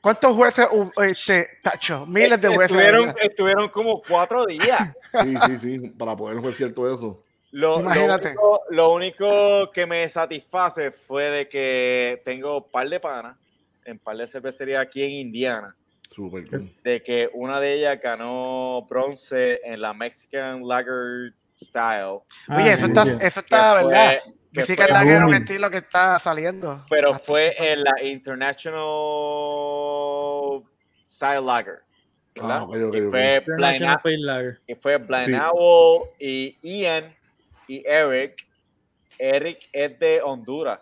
¿Cuántos 0.00 0.36
jueces 0.36 0.66
hubo, 0.70 1.02
este, 1.02 1.48
tacho? 1.62 2.04
Miles 2.06 2.38
de 2.40 2.48
jueces. 2.48 2.76
estuvieron, 2.76 3.14
estuvieron 3.22 3.68
como 3.70 4.02
cuatro 4.06 4.44
días. 4.44 4.92
Sí, 5.22 5.34
sí, 5.46 5.58
sí, 5.58 5.88
para 5.90 6.14
poder 6.14 6.36
jugar 6.38 6.52
cierto 6.54 6.92
eso. 6.92 7.23
Lo, 7.56 7.76
único, 7.76 8.62
lo 8.70 8.92
único 8.92 9.70
que 9.70 9.86
me 9.86 10.08
satisface 10.08 10.90
fue 10.90 11.30
de 11.30 11.48
que 11.48 12.20
tengo 12.24 12.56
un 12.58 12.70
par 12.70 12.88
de 12.88 12.98
panas 12.98 13.36
en 13.84 13.96
par 13.98 14.16
de 14.16 14.26
cervecerías 14.26 14.82
aquí 14.82 15.02
en 15.04 15.10
Indiana. 15.10 15.74
Cool. 16.16 16.72
de 16.84 17.02
que 17.02 17.28
una 17.32 17.58
de 17.60 17.74
ellas 17.74 18.00
ganó 18.00 18.82
bronce 18.88 19.60
en 19.64 19.80
la 19.80 19.92
Mexican 19.92 20.62
Lager 20.66 21.32
Style. 21.60 22.20
Ah, 22.48 22.56
Oye, 22.56 22.72
eso 22.72 22.86
está, 22.86 23.04
sí. 23.04 23.10
eso 23.20 23.40
que 23.42 23.46
está, 23.46 23.72
fue- 23.80 23.84
¿verdad? 23.84 24.12
que 24.52 24.60
Mexican 24.60 24.86
fue- 24.88 24.94
Lager 24.94 25.16
es 25.16 25.22
un 25.24 25.34
estilo 25.34 25.70
que 25.70 25.78
está 25.78 26.18
saliendo. 26.20 26.84
pero 26.88 27.14
fue 27.18 27.54
en 27.58 27.82
la 27.82 27.94
International 28.02 30.62
Style 31.06 31.40
Lager. 31.44 31.78
Ah, 32.40 32.64
ok, 32.64 32.76
ok, 32.88 32.94
y, 32.94 33.00
fue 33.10 33.36
International 33.38 34.00
Blind, 34.02 34.58
y 34.66 34.74
fue 34.74 34.96
Blind 34.98 35.26
Sí. 35.26 35.34
Owl 35.52 36.02
y 36.18 36.56
Ian 36.62 37.14
y 37.68 37.82
Eric. 37.86 38.46
Eric 39.18 39.68
es 39.72 39.98
de 40.00 40.20
Honduras 40.22 40.80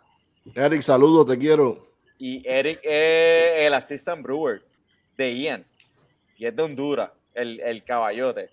Eric, 0.55 0.81
saludos, 0.81 1.27
te 1.27 1.39
quiero. 1.39 1.87
y 2.19 2.43
Eric 2.49 2.81
es 2.83 3.67
el 3.67 3.75
assistant 3.75 4.23
brewer 4.23 4.63
de 5.17 5.37
Ian 5.37 5.67
y 6.37 6.47
es 6.47 6.57
de 6.57 6.63
Honduras, 6.63 7.11
el, 7.35 7.61
el 7.61 7.85
caballote. 7.85 8.51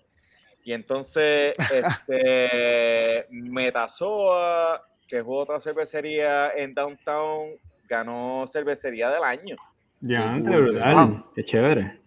Y 0.62 0.72
entonces, 0.72 1.54
este, 2.08 3.26
Metazoa, 3.30 4.86
que 5.08 5.18
es 5.18 5.24
otra 5.26 5.58
cervecería 5.60 6.52
en 6.52 6.74
Downtown, 6.74 7.58
ganó 7.88 8.44
cervecería 8.46 9.10
del 9.10 9.24
año. 9.24 9.56
Ya, 10.00 10.38
cool. 10.40 10.70
brutal. 10.70 11.24
Qué 11.34 11.44
chévere. 11.44 11.98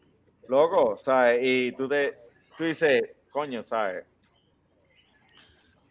Loco, 0.48 0.98
¿sabes? 0.98 1.40
Y 1.42 1.72
tú, 1.74 1.88
te, 1.88 2.14
tú 2.58 2.64
dices, 2.64 3.02
coño, 3.32 3.64
¿sabes? 3.64 4.06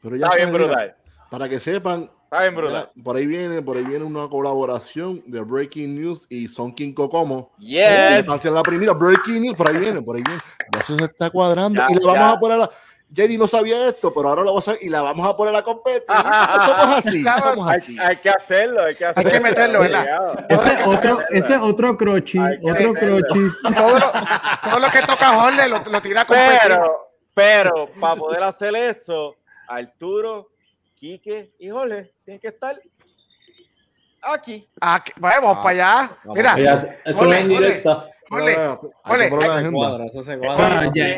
Pero 0.03 0.17
ya 0.17 0.27
Está 0.27 0.37
bien 0.37 0.49
saben, 0.49 0.53
mira, 0.53 0.67
brutal. 0.67 0.97
para 1.31 1.49
que 1.49 1.61
sepan, 1.61 2.11
Está 2.25 2.41
bien 2.43 2.55
brutal. 2.57 2.91
ya, 2.95 3.03
por 3.03 3.17
ahí 3.17 3.27
viene, 3.27 3.63
por 3.63 3.77
ahí 3.77 3.85
viene 3.85 4.05
una 4.05 4.29
colaboración 4.29 5.23
de 5.27 5.41
Breaking 5.41 5.95
News 6.01 6.27
y 6.29 6.49
Son 6.49 6.75
King 6.75 6.93
Kokomo. 6.95 7.53
Yes. 7.59 8.29
Hacia 8.29 8.51
la 8.51 8.63
primera 8.63 8.93
Breaking 8.93 9.43
News, 9.43 9.57
por 9.57 9.69
ahí 9.69 9.77
viene, 9.77 10.03
por 10.03 10.17
ahí 10.17 10.23
viene. 10.23 10.41
Ya 10.75 10.81
eso 10.81 10.99
se 10.99 11.05
está 11.05 11.31
cuadrando. 11.31 11.79
Ya, 11.81 11.87
y 11.91 11.95
le 11.95 12.05
vamos 12.07 12.21
ya. 12.21 12.31
a 12.33 12.39
poner 12.41 12.61
a. 12.63 12.71
JD 13.15 13.37
no 13.39 13.47
sabía 13.47 13.89
esto, 13.89 14.11
pero 14.15 14.31
ahora 14.31 14.43
lo 14.43 14.55
va 14.55 14.61
a 14.61 14.63
saber 14.63 14.81
y 14.83 14.89
la 14.89 15.03
vamos 15.03 15.27
a 15.29 15.37
poner 15.37 15.55
a 15.55 15.61
competir. 15.61 16.03
somos 16.07 16.17
así, 16.97 17.23
somos 17.23 17.71
Hay, 17.71 17.77
así. 17.77 17.99
hay 18.01 18.17
que 18.17 18.31
hacerlo, 18.31 18.83
hay 18.85 18.95
que 18.95 19.05
hacerlo. 19.05 19.31
que 19.31 19.41
meterlo, 19.41 19.81
¿verdad? 19.81 20.47
Ese 20.49 20.63
Hay 20.71 20.77
que 20.79 20.83
otro, 20.89 21.21
ese 21.29 21.57
otro 21.59 21.97
crochi, 21.99 22.39
Hay 22.39 22.57
otro 22.63 22.95
crochi. 22.95 23.41
Todo 23.77 23.99
lo, 23.99 24.11
todo 24.65 24.79
lo 24.81 24.91
que 24.91 25.03
toca 25.03 25.45
Horle 25.45 25.69
lo, 25.69 25.79
lo 25.85 26.01
tira 26.01 26.23
a 26.23 26.25
competir. 26.25 26.59
Pero, 26.63 27.11
pero, 27.35 27.89
para 28.01 28.17
poder 28.17 28.43
hacer 28.45 28.75
eso, 28.77 29.37
Arturo, 29.69 30.49
Quique 30.95 31.53
y 31.59 31.69
Jorge 31.71 32.13
tienen 32.25 32.41
que 32.41 32.49
estar 32.49 32.77
aquí. 34.23 34.69
Aquí, 34.81 35.13
vamos 35.17 35.57
Ah, 35.59 35.63
para 35.63 35.71
allá. 35.71 36.11
vamos 36.25 36.37
Mira, 36.37 36.55
Oye, 36.55 36.99
eso 37.05 37.21
Ole, 37.21 37.39
es 37.39 37.45
en 37.45 37.51
Hay 37.51 37.57
Ole, 37.57 38.57
Ah. 38.57 38.79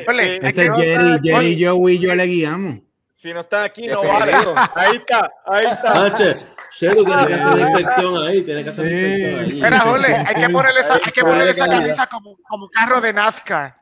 Ole, 0.08 0.36
Ese 0.48 0.62
Jerry, 0.74 1.20
Jerry, 1.22 1.64
Joey 1.64 1.94
y 1.96 1.98
yo 2.00 2.14
le 2.14 2.24
guiamos. 2.26 2.78
Si 3.12 3.32
no 3.32 3.40
están 3.40 3.64
aquí, 3.64 3.86
no 3.86 4.02
vale. 4.02 4.32
Ahí 4.74 4.96
está, 4.96 5.30
ahí 5.46 5.64
está. 5.66 6.04
H, 6.06 6.34
Sheldon 6.70 7.04
tiene 7.04 7.26
que 7.26 7.34
hacer 7.34 7.46
una 7.54 7.68
inspección 7.70 8.18
ahí, 8.26 8.42
tiene 8.42 8.64
que 8.64 8.70
hacer 8.70 8.84
una 8.84 8.92
inspección 9.08 9.40
ahí. 9.40 9.52
Mira, 9.52 9.80
Jorge, 9.80 10.14
hay 10.14 10.34
que 10.34 10.48
ponerle 10.50 10.80
esa, 10.80 10.94
hay 10.94 11.12
que 11.12 11.20
ponerle 11.22 11.50
esa 11.52 11.68
camisa 11.68 12.06
como, 12.06 12.36
como 12.48 12.68
carro 12.68 13.00
de 13.00 13.12
NASCAR. 13.12 13.76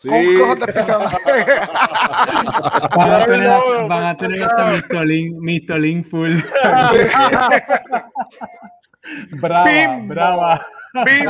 Sí. 0.00 0.08
Van 2.96 3.12
a 3.12 3.24
tener, 3.26 3.50
van 3.86 4.04
a 4.06 4.16
tener 4.16 4.42
hasta 4.44 4.64
Mistolín, 4.70 5.38
Mistolín 5.40 6.04
full. 6.06 6.38
brava, 9.32 9.64
Bimbo. 9.66 10.14
brava. 10.14 10.66
Bim. 11.04 11.26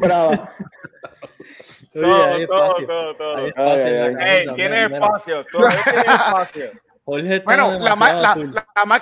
Bravo. 0.00 0.48
Todo, 1.92 2.34
hay 2.34 2.46
todo, 2.46 2.66
espacio. 2.66 2.86
todo, 2.86 3.16
todo. 3.16 3.36
Hay 3.36 3.46
espacio 3.48 3.84
Ay, 3.86 4.16
ay, 4.18 4.46
mira. 4.56 4.82
espacio. 4.82 5.44
Todavía 5.52 5.82
tiene 5.84 6.00
espacio. 6.00 6.70
Jorge 7.04 7.34
está 7.36 7.44
Bueno, 7.44 7.78
la 7.78 7.96
más, 7.96 8.14
la, 8.14 8.34
la- 8.36 8.66
la 8.74 8.84
más, 8.84 9.00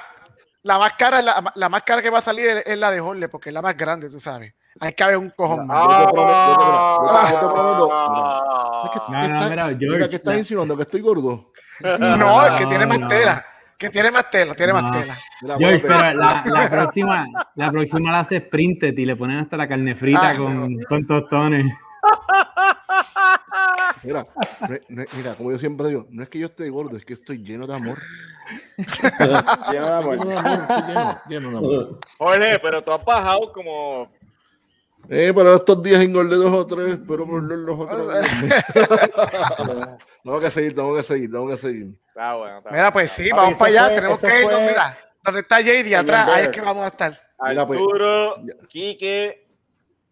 la 0.63 0.79
más 0.79 0.93
cara, 0.99 1.23
la, 1.23 1.53
la 1.55 1.69
más 1.71 1.83
cara 1.83 2.03
que 2.03 2.11
va 2.11 2.19
a 2.19 2.23
salir 2.23 2.47
es, 2.49 2.63
es 2.67 2.79
la 2.79 2.91
de 2.91 3.01
Horle, 3.01 3.29
porque 3.29 3.49
es 3.51 3.55
la 3.55 3.63
más 3.63 3.77
grande, 3.77 4.11
tú 4.11 4.21
sabes. 4.21 4.55
Hay 4.81 4.93
que 4.93 5.05
haber 5.05 5.17
un 5.19 5.31
cojón 5.31 5.67
más. 5.67 5.83
Yo 5.83 6.07
te 6.07 6.13
prometo, 6.13 6.61
yo 7.33 7.41
yo 7.41 7.55
prometo, 7.55 7.89
Ah. 7.93 8.83
Es 8.85 8.91
que- 8.93 8.99
No, 9.13 9.21
¿qué 9.21 9.29
no, 9.29 9.37
está- 9.37 9.49
mira, 9.51 9.67
mira, 9.69 10.09
¿qué 10.09 10.17
estás 10.17 10.37
insinuando? 10.39 10.77
¿Que 10.77 10.83
estoy 10.83 11.01
gordo? 11.01 11.53
No, 11.81 12.47
el 12.47 12.55
que 12.57 12.67
tiene 12.67 12.87
más 12.87 13.01
no. 13.01 13.07
tela. 13.07 13.45
Que 13.79 13.91
tiene 13.91 14.11
más 14.11 14.31
tela, 14.31 14.55
tiene 14.55 14.73
No. 14.73 14.81
más 14.83 14.91
tela. 14.97 15.19
Mira, 15.43 15.57
George, 15.59 15.77
acuérdate, 15.85 16.09
pero 16.45 16.55
la, 16.55 16.61
la 16.63 16.71
próxima, 16.71 17.27
la 17.57 17.71
próxima 17.71 18.11
la 18.13 18.19
hace 18.21 18.41
sprinted 18.41 18.97
y 18.97 19.05
le 19.05 19.17
ponen 19.17 19.39
hasta 19.39 19.57
la 19.59 19.69
carne 19.69 19.95
frita 19.95 20.29
Ay, 20.31 20.37
con, 20.39 20.79
con 20.89 21.07
tostones. 21.07 21.67
mira, 24.03 24.25
es- 24.71 24.81
es- 24.89 25.15
mira, 25.15 25.35
como 25.35 25.51
yo 25.53 25.59
siempre 25.59 25.89
digo, 25.89 26.07
no 26.11 26.23
es 26.23 26.29
que 26.31 26.39
yo 26.39 26.47
esté 26.47 26.69
gordo, 26.71 26.97
es 26.97 27.05
que 27.05 27.13
estoy 27.13 27.39
lleno 27.43 27.67
de 27.67 27.75
amor. 27.75 27.99
Lleno 29.73 29.87
de 29.87 29.93
amor. 29.93 30.19
Lleno 30.19 30.31
de 30.31 30.37
amor, 30.39 30.61
estoy 30.69 30.83
lleno, 30.87 31.19
lleno 31.29 31.51
de 31.51 31.57
amor. 31.59 31.99
Jorge, 32.17 32.59
pero 32.61 32.83
tú 32.83 32.93
has 32.93 33.05
bajado 33.05 33.53
como. 33.53 34.09
Eh, 35.09 35.33
pero 35.35 35.55
estos 35.55 35.83
días 35.83 36.01
engordé 36.01 36.37
dos 36.37 36.53
o 36.53 36.67
tres, 36.67 36.99
pero 37.07 37.27
por 37.27 37.43
los 37.43 37.79
otros. 37.81 38.13
tengo 40.25 40.41
que 40.41 40.51
seguir, 40.51 40.75
tengo 40.75 40.97
que 40.97 41.03
seguir, 41.03 41.31
tengo 41.31 41.49
que 41.49 41.57
seguir. 41.57 41.95
Ah, 42.17 42.35
bueno, 42.35 42.59
está 42.59 42.71
Mira, 42.71 42.93
pues 42.93 43.11
sí, 43.13 43.31
vamos 43.31 43.59
para 43.59 43.71
allá. 43.71 43.85
fue- 43.87 43.95
Tenemos 43.95 44.19
que 44.19 44.41
irnos, 44.41 44.61
mira. 44.63 44.99
Donde 45.23 45.41
está 45.41 45.61
JD 45.61 45.95
atrás, 45.95 46.29
ahí 46.29 46.45
es 46.45 46.49
que 46.51 46.61
vamos 46.61 46.85
a 46.85 46.89
estar. 46.89 47.13
Mira, 47.49 47.67
pues, 47.67 47.79
Arturo, 47.81 48.37
ya. 48.45 48.55
Quique, 48.69 49.45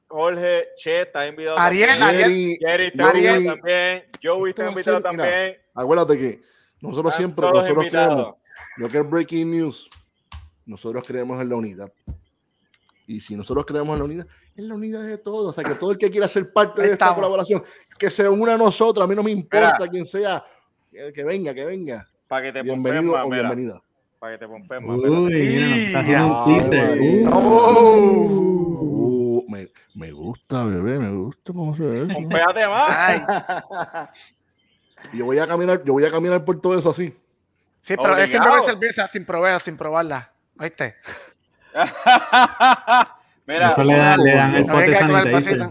Jorge, 0.08 0.68
Che, 0.76 1.02
está 1.02 1.26
invitado. 1.26 1.58
Ariel, 1.58 1.98
también. 1.98 2.04
Ariel. 2.24 2.28
Jerry, 2.30 2.58
Jerry 2.60 2.86
está 2.88 3.08
Ariel. 3.08 3.34
invitado 3.36 3.56
también. 3.56 4.04
Joey 4.22 4.50
está 4.50 4.68
invitado 4.68 5.00
también. 5.00 5.56
Acuérdate 5.74 6.18
que 6.18 6.42
nosotros 6.80 7.14
siempre, 7.16 7.46
nosotros 7.50 7.86
creemos, 7.90 8.34
lo 8.76 8.88
que 8.88 8.98
es 8.98 9.10
breaking 9.10 9.50
news, 9.50 9.88
nosotros 10.66 11.04
creemos 11.06 11.40
en 11.40 11.48
la 11.48 11.56
unidad. 11.56 11.92
Y 13.06 13.20
si 13.20 13.36
nosotros 13.36 13.64
creemos 13.66 13.94
en 13.94 13.98
la 13.98 14.04
unidad, 14.04 14.26
es 14.56 14.64
la 14.64 14.74
unidad 14.74 15.02
de 15.02 15.18
todos. 15.18 15.48
O 15.48 15.52
sea, 15.52 15.64
que 15.64 15.74
todo 15.74 15.92
el 15.92 15.98
que 15.98 16.10
quiera 16.10 16.28
ser 16.28 16.52
parte 16.52 16.82
de 16.82 16.92
esta 16.92 17.14
colaboración, 17.14 17.62
que 17.98 18.10
se 18.10 18.28
una 18.28 18.54
a 18.54 18.58
nosotros, 18.58 19.04
a 19.04 19.08
mí 19.08 19.14
no 19.14 19.22
me 19.22 19.30
importa 19.30 19.76
Mira. 19.78 19.90
quién 19.90 20.04
sea, 20.04 20.44
que, 20.90 21.12
que 21.12 21.24
venga, 21.24 21.54
que 21.54 21.64
venga. 21.64 22.08
Para 22.28 22.46
que 22.46 22.52
te 22.52 22.62
Bienvenido 22.62 23.12
pompen 23.12 23.22
o 23.22 23.28
mira. 23.30 23.48
bienvenida. 23.48 23.82
Para 24.18 24.32
que 24.32 24.38
te 24.38 24.48
pompen 24.48 24.86
más. 24.86 24.98
Uy, 24.98 25.86
está 25.86 26.00
haciendo 26.00 26.44
un. 26.44 27.28
Uh. 27.32 29.44
Me, 29.48 29.68
me 29.94 30.10
gusta, 30.12 30.64
bebé, 30.64 30.98
me 30.98 31.10
gusta 31.10 31.52
cómo 31.52 31.76
se 31.76 31.82
ve 31.82 32.04
eso. 32.04 32.14
Pompéate 32.14 32.66
más. 32.66 34.08
Yo 35.12 35.26
voy 35.26 35.38
a 35.38 35.46
caminar, 35.46 35.82
yo 35.84 35.92
voy 35.92 36.04
a 36.06 36.10
caminar 36.10 36.44
por 36.44 36.60
todo 36.60 36.78
eso 36.78 36.90
así. 36.90 37.14
sí, 37.82 37.94
pero 37.96 38.16
es 38.16 38.30
siempre 38.30 38.50
Obligado. 38.50 38.66
beber 38.66 38.78
cerveza 38.94 39.08
sin 39.08 39.24
probarla, 39.26 39.60
sin 39.60 39.76
probarla. 39.76 40.32
¿Oíste? 40.58 40.94
mira, 43.46 43.70
Eso 43.72 43.84
le, 43.84 43.96
dan- 43.96 44.20
le 44.22 44.34
dan 44.34 44.54
el 44.56 44.66
No 44.66 44.72
pote 44.74 44.94
sanitizer. 44.94 45.68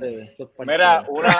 mira, 0.66 1.06
una. 1.08 1.38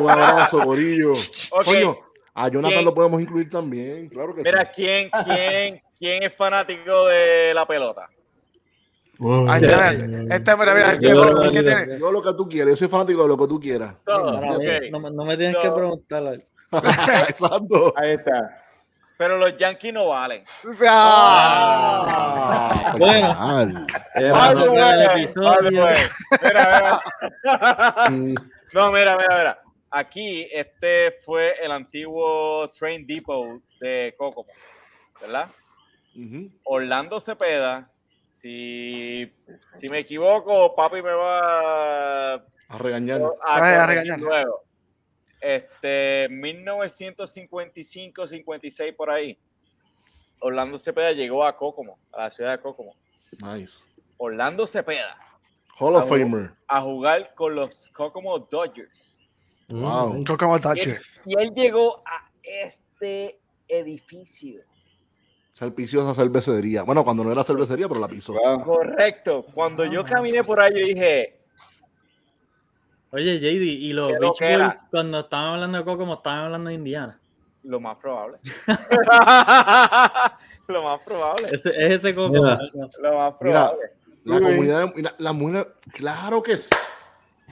Un 0.00 0.10
abrazo, 0.10 0.60
Corillo. 0.64 1.12
Ok. 1.12 1.64
Coño, 1.64 1.96
a 2.34 2.48
Jonathan 2.48 2.70
¿Quién? 2.76 2.84
lo 2.84 2.94
podemos 2.94 3.20
incluir 3.20 3.50
también, 3.50 4.08
claro 4.08 4.34
que 4.34 4.42
Mira, 4.42 4.62
sí. 4.62 4.68
¿quién, 4.74 5.10
quién, 5.24 5.82
quién 5.98 6.22
es 6.22 6.34
fanático 6.34 7.06
de 7.06 7.52
la 7.54 7.66
pelota? 7.66 8.08
Está, 9.18 9.88
este, 9.92 10.56
mira, 10.56 10.74
mira, 10.74 10.92
este, 10.94 11.08
Yo- 11.08 11.30
¿qué 11.40 11.52
yo- 11.52 11.62
tiene? 11.62 11.98
Yo 12.00 12.10
lo 12.10 12.22
que 12.22 12.32
tú 12.34 12.48
quieras, 12.48 12.70
yo 12.70 12.76
soy 12.76 12.88
fanático 12.88 13.22
de 13.22 13.28
lo 13.28 13.36
que 13.38 13.46
tú 13.46 13.60
quieras. 13.60 13.94
Todo. 14.04 14.34
Para 14.40 14.52
Ok. 14.52 14.58
mí, 14.60 14.90
no, 14.90 14.98
me- 15.00 15.10
no 15.10 15.24
me 15.24 15.36
tienes 15.36 15.54
No. 15.56 15.62
que 15.62 15.70
preguntar. 15.70 16.38
Exacto. 17.28 17.92
Ahí 17.96 18.12
está. 18.12 18.61
Pero 19.22 19.38
los 19.38 19.56
Yankees 19.56 19.94
no 19.94 20.08
valen. 20.08 20.42
Ah, 20.88 22.92
Bueno. 22.98 23.36
Vale. 23.38 23.86
By 24.32 24.54
the 24.56 24.68
way. 24.68 24.92
Mira, 26.42 27.00
mira. 27.44 27.44
No, 28.74 28.90
mira, 28.90 29.16
mira, 29.16 29.36
mira. 29.38 29.62
Aquí 29.92 30.48
este 30.50 31.12
fue 31.24 31.52
el 31.62 31.70
antiguo 31.70 32.68
Train 32.70 33.06
Depot 33.06 33.60
de 33.78 34.12
Kokomo, 34.18 34.48
¿verdad? 35.20 35.46
Orlando 36.64 37.20
Cepeda. 37.20 37.88
Si, 38.28 39.32
si 39.78 39.88
me 39.88 40.00
equivoco, 40.00 40.74
papi 40.74 41.00
me 41.00 41.12
va 41.12 42.32
a, 42.34 42.42
regañar. 42.76 43.20
a 43.46 43.84
a 43.84 43.86
regañar. 43.86 44.18
luego. 44.18 44.64
Este, 45.42 46.28
1955, 46.30 48.28
56 48.28 48.94
por 48.94 49.10
ahí. 49.10 49.36
Orlando 50.38 50.78
Cepeda 50.78 51.12
llegó 51.12 51.44
a 51.44 51.56
Kokomo, 51.56 51.98
a 52.12 52.22
la 52.22 52.30
ciudad 52.30 52.52
de 52.52 52.62
Kokomo. 52.62 52.94
Nice. 53.42 53.82
Orlando 54.18 54.66
Cepeda 54.66 55.16
Hall 55.78 55.96
of 55.96 56.08
Famer. 56.08 56.52
a 56.68 56.80
jugar 56.80 57.34
con 57.34 57.54
los 57.56 57.88
Kokomo 57.88 58.38
Dodgers. 58.38 59.20
Wow. 59.68 60.14
mm, 60.14 60.24
Kokomo 60.24 60.54
Y 60.54 60.56
él, 60.56 60.62
Dodgers. 60.62 61.20
y 61.26 61.38
él 61.40 61.50
llegó 61.54 61.98
a 62.06 62.30
este 62.42 63.40
edificio. 63.68 64.62
Esa 65.54 66.14
cervecería. 66.14 66.82
Bueno, 66.82 67.04
cuando 67.04 67.22
no 67.24 67.30
era 67.32 67.44
cervecería, 67.44 67.88
pero 67.88 68.00
la 68.00 68.08
pisó. 68.08 68.32
Wow. 68.32 68.64
Correcto. 68.64 69.46
Cuando 69.54 69.84
yo 69.84 70.04
caminé 70.04 70.42
por 70.42 70.62
ahí, 70.62 70.72
yo 70.72 70.86
dije, 70.86 71.41
Oye, 73.14 73.38
JD, 73.38 73.62
y 73.62 73.92
los 73.92 74.10
Beach. 74.18 74.40
Boys, 74.40 74.86
cuando 74.90 75.20
estaban 75.20 75.52
hablando 75.54 75.76
de 75.78 75.84
Kokomo, 75.84 76.14
estaban 76.14 76.44
hablando 76.46 76.70
de 76.70 76.74
Indiana. 76.76 77.20
lo 77.62 77.78
más 77.78 77.96
probable. 77.98 78.38
lo 80.66 80.82
más 80.82 81.00
probable. 81.04 81.46
Ese, 81.52 81.68
es 81.70 81.92
ese 81.92 82.14
Kokomo. 82.14 82.42
Mira. 82.42 82.58
Lo 83.00 83.18
más 83.18 83.34
Mira, 83.38 83.38
probable. 83.38 83.90
La 84.24 84.40
comunidad, 84.40 84.92
mira, 84.94 85.14
la 85.18 85.32
mujer, 85.34 85.74
claro 85.92 86.42
que 86.42 86.56
sí. 86.56 86.70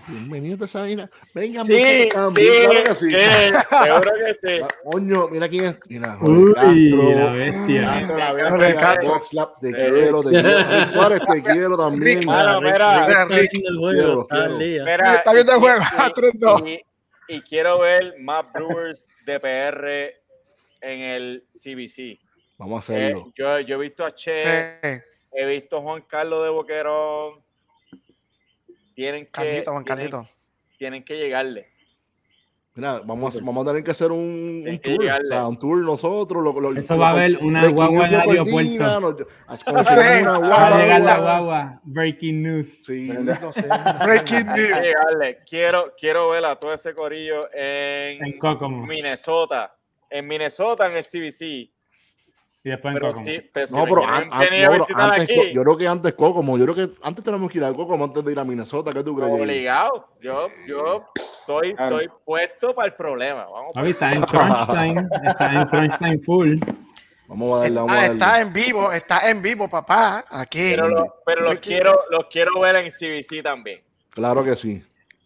Bienvenido 0.09 0.65
a 0.65 0.69
Sabina. 0.69 1.11
Venga, 1.35 1.65
Sí, 1.65 1.73
muchachos, 1.73 2.35
sí, 2.35 2.43
claro 2.43 2.85
que 2.85 2.95
sí. 2.95 3.11
sí, 3.11 3.17
seguro 3.85 4.11
que 4.15 4.35
sí. 4.35 4.61
Ah, 4.63 4.69
Coño, 4.85 5.29
mira 5.29 5.49
quién 5.49 5.65
es. 5.67 5.79
Mira, 5.89 6.17
Jorge 6.17 6.41
Uy, 6.43 6.55
Castro. 6.55 7.15
la 7.15 7.31
bestia. 7.33 7.83
Castro, 7.85 8.19
la 8.19 8.33
bestia, 8.33 9.49
te 9.61 9.73
quiero, 9.73 10.23
te 10.23 10.31
quiero. 10.31 10.93
Suárez, 10.93 11.21
te 11.33 11.43
quiero 11.43 11.77
también. 11.77 12.19
Mira, 12.21 12.61
mira. 12.61 13.03
Está 15.15 15.33
viendo 15.33 15.53
el 15.53 15.59
juego, 15.61 15.81
y- 15.81 15.85
juego, 15.85 16.09
y- 16.09 16.13
3-2. 16.39 16.69
Y, 17.29 17.35
y 17.37 17.43
quiero 17.43 17.79
ver 17.81 18.15
más 18.21 18.45
Brewers 18.53 19.07
de 19.27 19.39
PR 19.41 20.15
en 20.81 21.01
el 21.01 21.45
CBC. 21.49 22.19
Vamos 22.59 22.89
a 22.91 22.93
Eh, 22.95 23.05
hacerlo. 23.07 23.33
yo, 23.37 23.61
yo 23.61 23.77
he 23.77 23.79
visto 23.79 24.05
a 24.05 24.15
Che, 24.15 24.79
Sí. 24.83 25.11
he 25.33 25.47
visto 25.47 25.79
a 25.79 25.81
Juan 25.83 26.03
Carlos 26.09 26.43
de 26.45 26.51
Boquerón. 26.51 27.41
Tienen 28.95 29.25
que, 29.27 29.31
Carlito, 29.31 29.71
Juan 29.73 29.85
tienen, 29.85 30.11
Carlito. 30.11 30.29
tienen 30.79 31.05
que 31.05 31.17
llegarle. 31.17 31.67
Mira, 32.75 33.01
vamos 33.05 33.35
a, 33.37 33.41
vamos 33.45 33.65
a 33.67 33.71
tener 33.71 33.83
que 33.85 33.91
hacer 33.91 34.13
un, 34.13 34.65
un 34.67 34.79
tour. 34.79 35.05
O 35.05 35.25
sea, 35.25 35.47
un 35.49 35.59
tour 35.59 35.79
nosotros. 35.79 36.43
Lo, 36.43 36.59
lo- 36.61 36.73
Eso 36.79 36.95
lo- 36.95 37.01
va 37.01 37.09
a 37.09 37.13
haber 37.13 37.37
una 37.39 37.67
guagua 37.69 38.07
en 38.07 38.15
el 38.15 38.21
aeropuerto. 38.21 39.27
Va 39.49 40.67
a 40.69 40.79
llegar 40.83 41.01
la 41.01 41.19
guagua. 41.19 41.81
Breaking 41.83 42.43
news. 42.43 42.85
Sí, 42.85 43.09
no 43.43 43.53
sé. 43.53 43.67
Breaking 44.05 44.47
news. 44.47 44.81
llegarle. 44.83 45.39
Quiero, 45.49 45.95
quiero 45.99 46.31
ver 46.31 46.45
a 46.45 46.57
todo 46.57 46.73
ese 46.73 46.95
corillo 46.95 47.53
en, 47.53 48.25
En. 48.25 48.39
Minnesota. 48.87 49.75
En 50.09 50.27
Minnesota, 50.27 50.87
en 50.87 50.97
el 50.97 51.05
CBC. 51.05 51.71
Y 52.63 52.69
después 52.69 52.93
en 52.95 53.01
Pero 53.01 53.13
Kokomo. 53.15 53.27
sí, 53.27 53.51
pero 53.55 53.67
si 53.67 53.73
No, 53.75 53.79
me 53.81 53.89
pero 53.89 54.05
an- 54.05 54.13
an- 54.13 54.33
a 54.33 54.39
no, 54.41 54.47
pero 54.51 54.87
antes, 54.99 55.23
aquí, 55.23 55.53
yo 55.55 55.63
creo 55.63 55.77
que 55.79 55.89
antes 55.89 56.13
Kokomo, 56.13 56.59
yo 56.59 56.65
creo 56.67 56.75
que 56.75 56.95
antes 57.03 57.25
tenemos 57.25 57.51
que 57.51 57.57
ir 57.59 57.65
a 57.65 57.73
Kokomo 57.73 58.05
antes 58.05 58.23
de 58.23 58.33
ir 58.33 58.39
a 58.39 58.45
Minnesota, 58.45 58.93
¿qué 58.93 59.03
tú 59.03 59.17
crees? 59.17 59.33
Obligado. 59.33 60.09
Yo, 60.21 60.49
yo 60.67 61.07
estoy, 61.15 61.73
Claro. 61.75 62.01
estoy 62.01 62.17
puesto 62.25 62.75
para 62.75 62.89
el 62.89 62.95
problema. 62.95 63.47
Vamos 63.47 63.73
está 63.89 64.13
en 64.13 64.21
Crunch 64.23 64.67
Time. 64.67 65.09
Está 65.25 65.53
en 65.55 65.65
Crunch 65.69 65.99
Time 65.99 66.19
full. 66.19 66.57
Vamos 67.29 67.57
a 67.57 67.61
darle, 67.63 67.77
vamos 67.77 67.93
a 67.93 67.95
Ah, 67.95 68.01
darle. 68.03 68.13
está 68.13 68.41
en 68.43 68.53
vivo, 68.53 68.93
está 68.93 69.31
en 69.31 69.41
vivo, 69.43 69.69
papá. 69.69 70.25
Aquí. 70.29 70.71
pero 70.71 70.89
lo- 70.89 71.15
pero 71.25 71.43
los 71.45 71.61
quiero, 71.61 71.99
los 72.11 72.27
quiero 72.27 72.61
ver 72.61 72.77
en 72.77 72.91
CBC 72.91 73.43
también. 73.43 73.81
Claro 74.11 74.45
que 74.45 74.55
sí. 74.55 74.83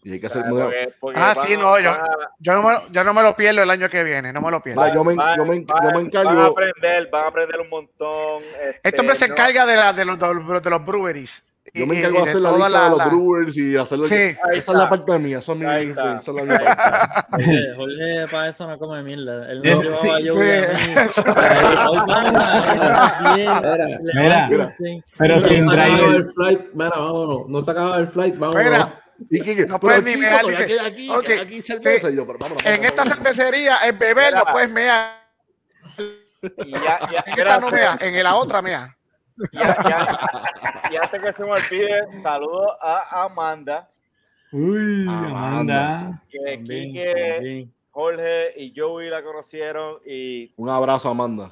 Y 0.06 0.12
hay 0.12 0.20
que 0.20 0.26
hacer 0.26 0.42
¿sabes? 0.42 0.54
Porque- 0.60 0.94
porque 1.00 1.18
Ah, 1.20 1.32
van 1.34 1.46
sí, 1.46 1.56
no, 1.56 1.78
yo, 1.80 1.90
van 1.90 2.00
a- 2.02 2.06
yo, 2.38 2.52
no 2.52 2.62
me, 2.62 2.74
yo 2.92 3.04
no 3.04 3.14
me 3.14 3.22
lo 3.22 3.34
pierdo 3.34 3.62
el 3.62 3.70
año 3.70 3.88
que 3.88 4.04
viene, 4.04 4.32
no 4.34 4.40
me 4.42 4.50
lo 4.50 4.60
pierdo. 4.62 4.82
Mira, 4.82 4.94
yo 4.94 5.02
me, 5.02 5.14
van- 5.14 5.36
yo 5.38 5.44
me, 5.46 5.60
yo 5.60 5.64
van- 5.66 5.82
me 5.82 5.92
Van 5.92 5.96
a 5.96 6.00
encargo. 6.06 6.42
aprender, 6.42 7.08
van 7.10 7.24
a 7.24 7.28
aprender 7.28 7.60
un 7.60 7.70
montón. 7.70 8.42
Este 8.82 9.00
hombre 9.00 9.16
se 9.16 9.26
no- 9.28 9.34
encarga 9.34 9.64
de, 9.64 9.76
la, 9.76 9.92
de, 9.94 10.04
los, 10.04 10.18
de, 10.18 10.34
los, 10.34 10.62
de 10.62 10.70
los 10.70 10.84
breweries. 10.84 11.42
Yo 11.72 11.86
me 11.86 11.98
encargo 11.98 12.18
de 12.18 12.30
hacer 12.30 12.40
la 12.42 12.50
lista 12.52 12.84
de 12.84 12.88
los 12.90 12.98
la- 12.98 13.06
Brewers 13.06 13.56
y 13.56 13.76
hacerlo. 13.76 14.04
Sí. 14.04 14.14
Esa 14.14 14.36
es 14.52 14.68
la 14.68 14.88
parte 14.88 15.18
mía. 15.18 15.38
Eso 15.38 15.52
es 15.54 15.58
mi, 15.58 15.64
esa 15.64 16.18
es 16.20 16.28
la 16.28 16.44
parte. 16.44 17.24
Jorge, 17.30 17.74
Jorge 17.74 18.26
para 18.30 18.48
eso 18.48 18.66
no 18.68 18.78
come 18.78 19.02
mierda. 19.02 19.50
Él 19.50 19.62
Eh, 19.64 19.70
no 19.74 19.82
llevaba 19.82 20.02
sí, 20.18 20.24
yo 20.24 20.34
Mira, 20.36 20.78
Mira. 24.14 24.48
Pero 24.48 25.40
sin 25.40 25.62
se 25.62 25.70
acaba 25.70 25.86
driver. 25.86 26.14
el 26.16 26.24
flight, 26.24 26.60
mira, 26.74 26.90
vámonos. 26.90 27.48
No 27.48 27.62
se 27.62 27.70
acaba 27.70 27.96
el 27.98 28.06
flight, 28.06 28.38
vámonos. 28.38 28.64
Mira, 28.64 29.03
Y 29.30 29.40
que, 29.40 29.66
No 29.66 29.78
puedes 29.80 30.02
ni 30.04 30.16
mear, 30.16 30.40
aquí, 30.84 31.08
ok, 31.10 31.24
queda 31.24 31.42
aquí 31.42 31.62
cerveza. 31.62 32.10
Y 32.10 32.16
yo, 32.16 32.26
pero 32.26 32.38
vámonos, 32.38 32.64
en 32.66 32.84
esta 32.84 33.04
vámonos. 33.04 33.24
cervecería, 33.24 33.76
el 33.78 33.92
beber 33.96 34.34
no 34.34 34.44
puedes 34.44 34.70
mear. 34.70 35.22
Y 35.98 36.70
ya, 36.72 36.98
ya, 37.10 37.24
En 37.26 37.38
esta 37.38 37.60
no 37.60 37.70
mea, 37.70 37.96
en 38.00 38.22
la 38.22 38.34
otra 38.34 38.60
mea. 38.60 38.96
ya, 39.52 39.76
ya- 39.88 40.18
y 40.90 40.96
antes 40.96 41.20
que 41.22 41.32
se 41.32 41.44
me 41.44 41.52
olvide, 41.52 42.22
saludo 42.22 42.82
a 42.82 43.24
Amanda, 43.24 43.88
Uy, 44.52 45.06
Amanda. 45.08 46.22
Que 46.30 46.38
También, 46.56 46.92
Quique, 46.92 47.32
también. 47.34 47.74
Jorge 47.90 48.52
y 48.60 48.72
Joey 48.76 49.08
la 49.10 49.22
conocieron 49.22 49.98
y 50.06 50.52
Un 50.56 50.68
abrazo, 50.68 51.08
Amanda. 51.08 51.50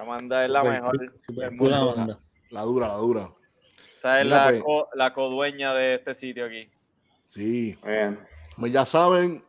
Amanda 0.00 0.44
es 0.44 0.50
la 0.50 0.60
Super 0.60 0.72
mejor. 0.72 1.12
super 1.26 1.52
la 1.70 1.84
banda. 1.84 2.18
La 2.50 2.62
dura, 2.62 2.88
la 2.88 2.94
dura. 2.94 3.28
Esta 4.00 4.20
es 4.20 4.24
Mira, 4.24 4.44
la, 4.46 4.50
pues. 4.50 4.62
co, 4.64 4.88
la 4.94 5.12
codueña 5.12 5.74
de 5.74 5.96
este 5.96 6.14
sitio 6.14 6.46
aquí. 6.46 6.70
Sí. 7.28 7.78
Bien. 7.84 8.18
Pues 8.58 8.72
ya 8.72 8.86
saben, 8.86 9.44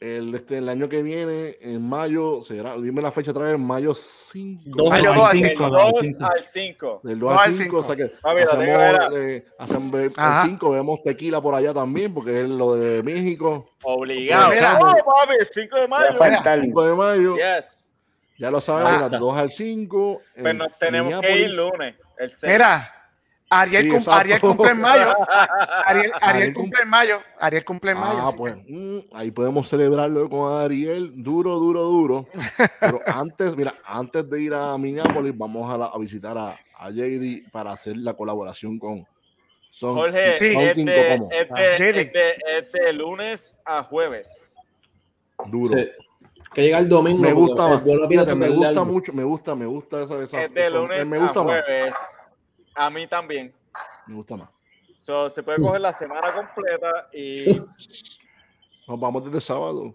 el, 0.00 0.34
este, 0.34 0.58
el 0.58 0.68
año 0.68 0.88
que 0.88 1.04
viene, 1.04 1.56
en 1.60 1.88
mayo, 1.88 2.42
será, 2.42 2.76
dime 2.78 3.00
la 3.00 3.12
fecha 3.12 3.30
otra 3.30 3.44
vez, 3.44 3.58
mayo 3.60 3.94
5. 3.94 4.60
Dos 4.64 4.90
Mayo 4.90 5.10
al 5.10 5.14
dos 5.16 5.24
al 5.28 5.32
cinco, 5.36 5.44
Del 5.44 5.54
cinco. 5.54 5.70
dos 5.70 5.82
al 5.84 5.92
2 5.92 6.00
cinco. 6.02 6.24
al 6.26 6.46
5. 6.48 7.00
Del 7.04 7.18
Dos 7.20 7.30
2 7.32 7.40
al 7.40 7.48
al 7.48 7.54
5, 7.58 7.76
o 7.76 7.82
sea 7.84 7.94
que 7.96 8.02
lo 8.02 8.10
tengo, 8.58 8.78
hacemos, 8.80 9.14
eh, 9.20 9.44
hacemos 9.58 10.00
el 10.00 10.12
Ajá. 10.16 10.46
5, 10.46 10.70
vemos 10.72 11.02
tequila 11.04 11.40
por 11.40 11.54
allá 11.54 11.72
también, 11.72 12.12
porque 12.12 12.40
es 12.42 12.48
lo 12.48 12.74
de 12.74 13.02
México. 13.04 13.70
Obligado. 13.84 14.50
Mira. 14.50 14.78
¡Oh, 14.80 14.86
papi! 14.96 15.34
El 15.38 15.46
5 15.46 15.76
de 15.78 15.86
mayo. 15.88 16.14
faltar. 16.14 16.60
5 16.60 16.84
de 16.86 16.94
mayo, 16.96 17.36
Yes. 17.36 17.88
ya 18.36 18.50
lo 18.50 18.60
saben, 18.60 18.86
Ah. 18.88 19.08
del 19.08 19.20
2 19.20 19.38
al 19.38 19.50
5. 19.52 20.20
en 20.34 20.42
Pues 20.42 20.54
nos 20.56 20.76
tenemos 20.78 21.20
que 21.20 21.38
ir 21.38 21.54
lunes. 21.54 21.94
El 22.18 22.30
6. 22.30 22.52
Mira, 22.52 23.01
Ariel, 23.60 23.82
Sí, 23.82 23.88
cum- 23.88 23.96
exacto. 23.98 24.20
Ariel 24.20 24.40
cumple 24.40 24.70
en 24.70 24.80
mayo. 24.80 25.02
Ariel, 25.86 25.86
Ariel 25.86 26.12
Ariel 26.22 26.54
cumple 26.54 26.82
en 26.82 26.88
mayo. 26.88 27.20
Ariel 27.38 27.64
cumple 27.64 27.90
en 27.92 27.98
mayo. 27.98 28.18
Ah, 28.20 28.32
pues 28.36 28.54
que- 28.56 28.72
mm, 28.72 29.00
ahí 29.12 29.30
podemos 29.30 29.68
celebrarlo 29.68 30.28
con 30.30 30.52
Ariel, 30.62 31.12
duro, 31.22 31.58
duro, 31.58 31.82
duro. 31.82 32.26
Pero 32.80 33.00
antes, 33.06 33.54
mira, 33.56 33.74
antes 33.84 34.28
de 34.28 34.42
ir 34.42 34.54
a 34.54 34.76
Minneapolis, 34.78 35.36
vamos 35.36 35.72
a, 35.72 35.76
la- 35.76 35.86
a 35.86 35.98
visitar 35.98 36.36
a, 36.38 36.54
a 36.78 36.90
JD 36.90 37.50
para 37.52 37.72
hacer 37.72 37.96
la 37.96 38.14
colaboración 38.14 38.78
con 38.78 39.06
Son 39.70 39.94
Jorge, 39.96 40.36
Sí. 40.38 40.46
es, 40.56 40.74
Son 40.74 40.84
de, 40.86 40.94
Kokomo. 41.08 41.28
es, 41.30 41.46
Ah, 41.50 41.60
de, 41.60 41.76
JD. 41.78 42.00
es, 42.00 42.12
de, 42.12 42.34
es 42.58 42.72
de 42.72 42.92
lunes 42.92 43.58
a 43.64 43.82
jueves. 43.84 44.54
Duro. 45.46 45.76
Sí. 45.76 45.88
Que 46.54 46.62
llega 46.62 46.78
el 46.78 46.88
domingo. 46.88 47.22
Me 47.22 47.32
gusta 47.32 47.68
más. 47.68 47.82
me 47.84 48.48
gusta 48.48 48.84
mucho, 48.84 49.12
me 49.12 49.24
gusta, 49.24 49.54
me 49.54 49.64
gusta 49.66 50.02
esa, 50.02 50.22
esa 50.22 50.42
Es 50.42 50.52
de 50.52 50.66
eso, 50.66 50.76
lunes 50.86 51.00
a 51.00 51.04
más. 51.44 51.62
A 52.74 52.90
mí 52.90 53.06
también. 53.06 53.52
Me 54.06 54.14
gusta 54.14 54.36
más. 54.36 54.48
So, 54.96 55.28
se 55.30 55.42
puede 55.42 55.60
coger 55.60 55.80
la 55.80 55.92
semana 55.92 56.32
completa 56.34 57.08
y. 57.12 57.56
Nos 58.88 58.98
vamos 59.00 59.24
desde 59.24 59.40
sábado. 59.40 59.94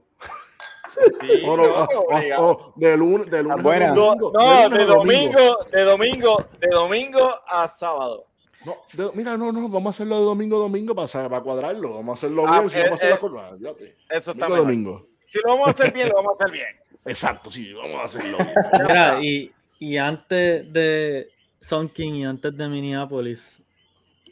Sí, 0.88 1.00
O 1.46 1.58
no, 1.58 1.68
no, 1.68 1.74
o- 1.74 1.84
o- 1.84 2.16
obligado. 2.16 2.48
o 2.50 2.74
de 2.76 2.98
lunes, 2.98 3.30
de 3.30 3.44
lunes 3.44 3.60
a 3.66 3.90
domingo. 3.94 4.32
no, 4.34 4.64
lunes 4.70 4.78
de 4.78 4.84
a 4.84 4.86
domingo, 4.88 5.58
de 5.72 5.82
domingo, 5.84 6.46
de 6.60 6.68
domingo 6.70 7.32
a 7.48 7.68
sábado. 7.70 8.26
No, 8.66 8.76
de- 8.94 9.12
mira, 9.14 9.38
no, 9.38 9.52
no, 9.52 9.68
vamos 9.70 9.88
a 9.88 9.90
hacerlo 9.96 10.18
de 10.20 10.26
domingo 10.26 10.56
a 10.58 10.60
domingo 10.60 10.96
para, 10.96 11.08
para 11.30 11.42
cuadrarlo. 11.42 11.96
Vamos 11.96 12.18
a 12.18 12.26
hacerlo 12.26 12.46
Ah, 12.48 12.60
bien. 12.62 12.70
Si 12.70 12.78
eh, 12.78 12.84
vamos 12.84 12.92
a 12.92 12.96
hacer 12.96 13.08
eh, 13.08 13.12
las 13.12 13.20
cosas, 13.20 13.60
fíjate. 13.60 13.96
Eso 14.10 14.32
está 14.32 14.48
domingo. 14.48 15.06
Si 15.30 15.40
lo 15.40 15.50
vamos 15.52 15.68
a 15.68 15.72
hacer 15.72 15.94
bien, 15.94 16.10
lo 16.10 16.16
vamos 16.16 16.32
a 16.32 16.44
hacer 16.44 16.52
bien. 16.52 16.68
Exacto, 17.06 17.52
sí, 17.52 17.74
vamos 17.74 18.00
a 18.02 18.04
hacerlo. 18.06 18.38
Mira, 18.88 19.20
y, 19.22 19.52
y 19.80 19.98
antes 19.98 20.72
de 20.74 21.30
Sun 21.68 21.90
King 21.90 22.14
y 22.14 22.26
antes 22.26 22.56
de 22.56 22.70
Minneapolis, 22.70 23.62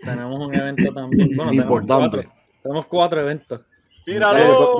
tenemos 0.03 0.39
un 0.39 0.55
evento 0.55 0.93
también. 0.93 1.35
Bueno, 1.35 1.51
tenemos 1.51 1.65
Importante. 1.65 2.17
cuatro, 2.23 2.33
tenemos 2.63 2.85
cuatro 2.85 3.21
eventos. 3.21 3.61
Mira, 4.07 4.31
¡Tíralo! 4.31 4.77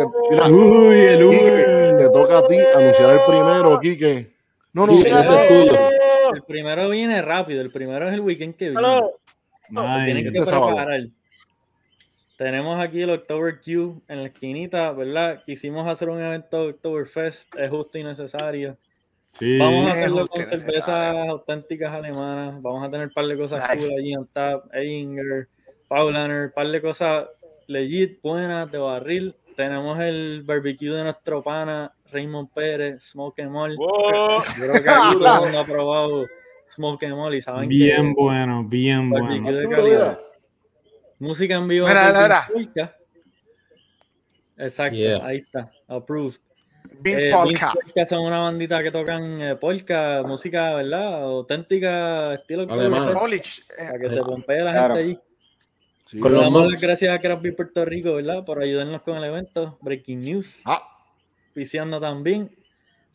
Uy, 0.51 0.95
el 0.99 1.29
Quique, 1.29 1.51
Uber. 1.51 1.95
te 1.97 2.09
toca 2.09 2.37
a 2.37 2.47
ti 2.47 2.57
anunciar 2.57 3.13
el 3.13 3.19
primero, 3.27 3.79
Quique. 3.81 4.35
No, 4.71 4.87
no, 4.87 4.93
ese 4.93 5.43
es 5.43 5.47
tuyo. 5.47 5.89
El 6.33 6.43
primero 6.43 6.89
viene 6.89 7.21
rápido, 7.21 7.61
el 7.61 7.71
primero 7.71 8.07
es 8.07 8.13
el 8.13 8.21
weekend 8.21 8.55
que 8.55 8.69
viene. 8.69 9.01
Tienen 10.05 10.31
que 10.31 10.39
Este 10.39 10.51
preparar. 10.51 11.01
Tenemos 12.37 12.81
aquí 12.81 13.01
el 13.01 13.09
October 13.09 13.59
Q 13.59 14.01
en 14.07 14.21
la 14.21 14.27
esquinita, 14.27 14.91
¿verdad? 14.93 15.43
Quisimos 15.45 15.87
hacer 15.87 16.09
un 16.09 16.21
evento 16.21 16.63
de 16.63 16.69
Oktoberfest, 16.71 17.53
es 17.55 17.69
justo 17.69 17.97
y 17.97 18.03
necesario. 18.03 18.77
Sí. 19.39 19.57
Vamos 19.57 19.89
a 19.89 19.93
hacerlo 19.93 20.27
con 20.27 20.45
cervezas 20.45 20.65
necesario. 20.97 21.31
auténticas 21.31 21.93
alemanas. 21.93 22.61
Vamos 22.61 22.87
a 22.87 22.89
tener 22.91 23.07
un 23.07 23.13
par 23.13 23.25
de 23.25 23.37
cosas 23.37 23.69
Nice. 23.69 23.85
cool 23.87 23.99
allí 23.99 24.13
en 24.13 24.27
tap, 24.27 24.73
Einger, 24.73 25.47
Paulaner, 25.89 26.45
un 26.45 26.51
par 26.51 26.67
de 26.67 26.81
cosas 26.81 27.27
legit, 27.67 28.21
buenas, 28.21 28.71
de 28.71 28.77
barril. 28.77 29.35
Tenemos 29.55 29.99
el 29.99 30.43
barbecue 30.45 30.89
de 30.89 31.03
nuestro 31.03 31.41
pana 31.43 31.91
Raymond 32.11 32.49
Pérez, 32.53 33.03
Smoke 33.11 33.41
and 33.41 33.51
Mall. 33.51 33.75
Wow. 33.75 34.41
Yo 34.57 34.67
creo 34.69 34.83
que 34.83 34.89
aquí 34.89 35.17
todo 35.17 35.35
el 35.35 35.41
mundo 35.41 35.59
ha 35.59 35.65
probado 35.65 36.25
Smoke 36.69 37.05
and 37.05 37.15
Mall 37.15 37.35
y 37.35 37.41
saben 37.41 37.67
Bien 37.69 38.13
que 38.15 38.21
bueno, 38.21 38.63
bien 38.63 39.09
barbecue 39.09 39.41
bueno. 39.41 39.57
de 39.57 39.69
calidad. 39.69 40.19
Música 41.19 41.55
en 41.55 41.67
vivo. 41.67 41.87
Mira, 41.87 42.11
mira. 42.13 42.47
Exacto, 44.57 44.95
Yeah. 44.97 45.25
ahí 45.25 45.37
está, 45.37 45.69
approved. 45.87 46.39
Vince 46.99 47.29
Eh, 47.29 47.31
Polka. 47.31 47.73
Son 48.05 48.19
una 48.25 48.39
bandita 48.39 48.81
que 48.83 48.91
tocan 48.91 49.41
eh, 49.41 49.55
polka, 49.55 50.23
música, 50.25 50.73
¿verdad? 50.75 51.23
Auténtica, 51.23 52.33
estilo 52.33 52.63
eh, 52.63 52.67
para 52.67 53.99
que 53.99 54.09
se 54.09 54.21
pompee 54.21 54.61
la 54.61 54.71
Claro. 54.71 54.95
gente 54.95 55.09
allí. 55.09 55.19
Sí. 56.05 56.19
Con 56.19 56.33
damos 56.33 56.67
las 56.71 56.81
gracias 56.81 57.13
a 57.15 57.19
Craft 57.19 57.41
Beer 57.41 57.55
Puerto 57.55 57.83
Rico, 57.85 58.13
¿verdad? 58.13 58.45
Por 58.45 58.61
ayudarnos 58.61 59.01
con 59.01 59.17
el 59.17 59.23
evento. 59.23 59.77
Breaking 59.81 60.19
News, 60.21 60.61
Ah, 60.65 60.81
viciando 61.55 61.99
también. 61.99 62.51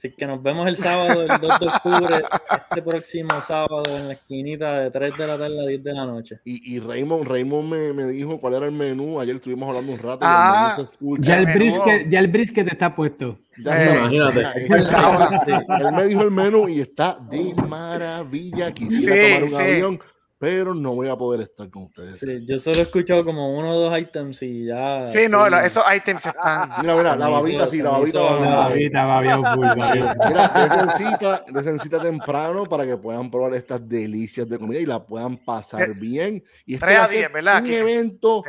Así 0.01 0.12
que 0.16 0.27
nos 0.27 0.43
vemos 0.43 0.66
el 0.66 0.77
sábado, 0.77 1.20
el 1.20 1.28
2 1.28 1.40
de 1.60 1.66
octubre, 1.66 2.22
este 2.70 2.81
próximo 2.81 3.28
sábado 3.47 3.82
en 3.98 4.09
la 4.09 4.14
esquinita 4.14 4.81
de 4.81 4.90
3 4.90 5.14
de 5.18 5.27
la 5.27 5.36
tarde 5.36 5.60
a 5.62 5.66
10 5.66 5.85
de 5.85 5.93
la 5.93 6.06
noche. 6.06 6.40
y, 6.43 6.74
y 6.77 6.81
Raymond, 6.81 7.28
Raymond 7.28 7.68
me, 7.70 7.93
me 7.93 8.06
dijo 8.09 8.39
cuál 8.40 8.55
era 8.55 8.64
el 8.64 8.72
menú. 8.72 9.20
Ayer 9.20 9.36
estuvimos 9.36 9.68
hablando 9.68 9.93
un 9.93 9.98
rato. 9.98 10.20
y 10.24 10.27
Ah. 10.27 10.70
el 10.70 10.70
menú 10.78 10.89
se 10.89 10.94
escucha. 10.94 11.22
Ya 11.32 11.39
el, 11.40 11.47
brisket, 11.52 12.09
ya 12.10 12.18
el 12.18 12.28
brisket 12.28 12.66
está 12.72 12.97
puesto. 12.97 13.39
Ya 13.62 13.82
Eh, 13.82 13.98
imagínate. 13.98 14.40
Él 15.81 15.93
me 15.94 16.05
dijo 16.06 16.22
el 16.22 16.31
menú 16.31 16.66
y 16.66 16.81
está 16.81 17.18
de 17.31 17.52
maravilla. 17.68 18.72
Quisiera 18.72 19.14
Sí, 19.14 19.20
tomar 19.35 19.43
un 19.44 19.51
sí. 19.51 19.56
avión, 19.56 20.01
pero 20.41 20.75
no 20.75 20.95
voy 20.95 21.07
a 21.09 21.17
poder 21.17 21.43
estar 21.43 21.69
con 21.69 21.83
ustedes. 21.83 22.19
Sí, 22.19 22.47
yo 22.47 22.59
solo 22.59 22.79
he 22.79 22.81
escuchado 22.81 23.27
como 23.27 23.59
uno 23.59 23.73
o 23.75 23.79
dos 23.79 23.99
items 23.99 24.43
y 24.43 24.65
ya. 24.65 25.07
Sí, 25.09 25.29
no, 25.29 25.47
la- 25.51 25.67
esos 25.67 25.85
items 25.95 26.25
están. 26.25 26.71
Mira, 26.81 26.97
mira, 26.97 27.15
la 27.15 27.29
babita 27.29 27.67
sí, 27.69 27.83
la 27.83 27.91
babita 27.91 28.21
va 28.23 28.41
la 28.41 28.57
babita, 28.57 29.55
full, 29.55 29.67
babiao. 29.67 30.15
Mira, 30.29 30.49
desencita, 30.55 31.45
desencita 31.53 32.01
temprano 32.01 32.65
para 32.65 32.87
que 32.87 32.97
puedan 32.97 33.31
probar 33.31 33.53
estas 33.53 33.87
delicias 33.87 34.49
de 34.49 34.59
comida 34.59 34.81
y 34.81 34.87
la 34.87 35.05
puedan 35.05 35.37
pasar 35.37 35.93
bien. 35.95 36.43
Y 36.65 36.73
este 36.75 36.87
Tres 36.87 36.99
va 36.99 37.03
a 37.03 37.05
a 37.05 37.09
ser 37.09 37.19
diez, 37.19 37.33
¿verdad? 37.35 37.62
un 37.62 37.71
evento. 37.71 38.43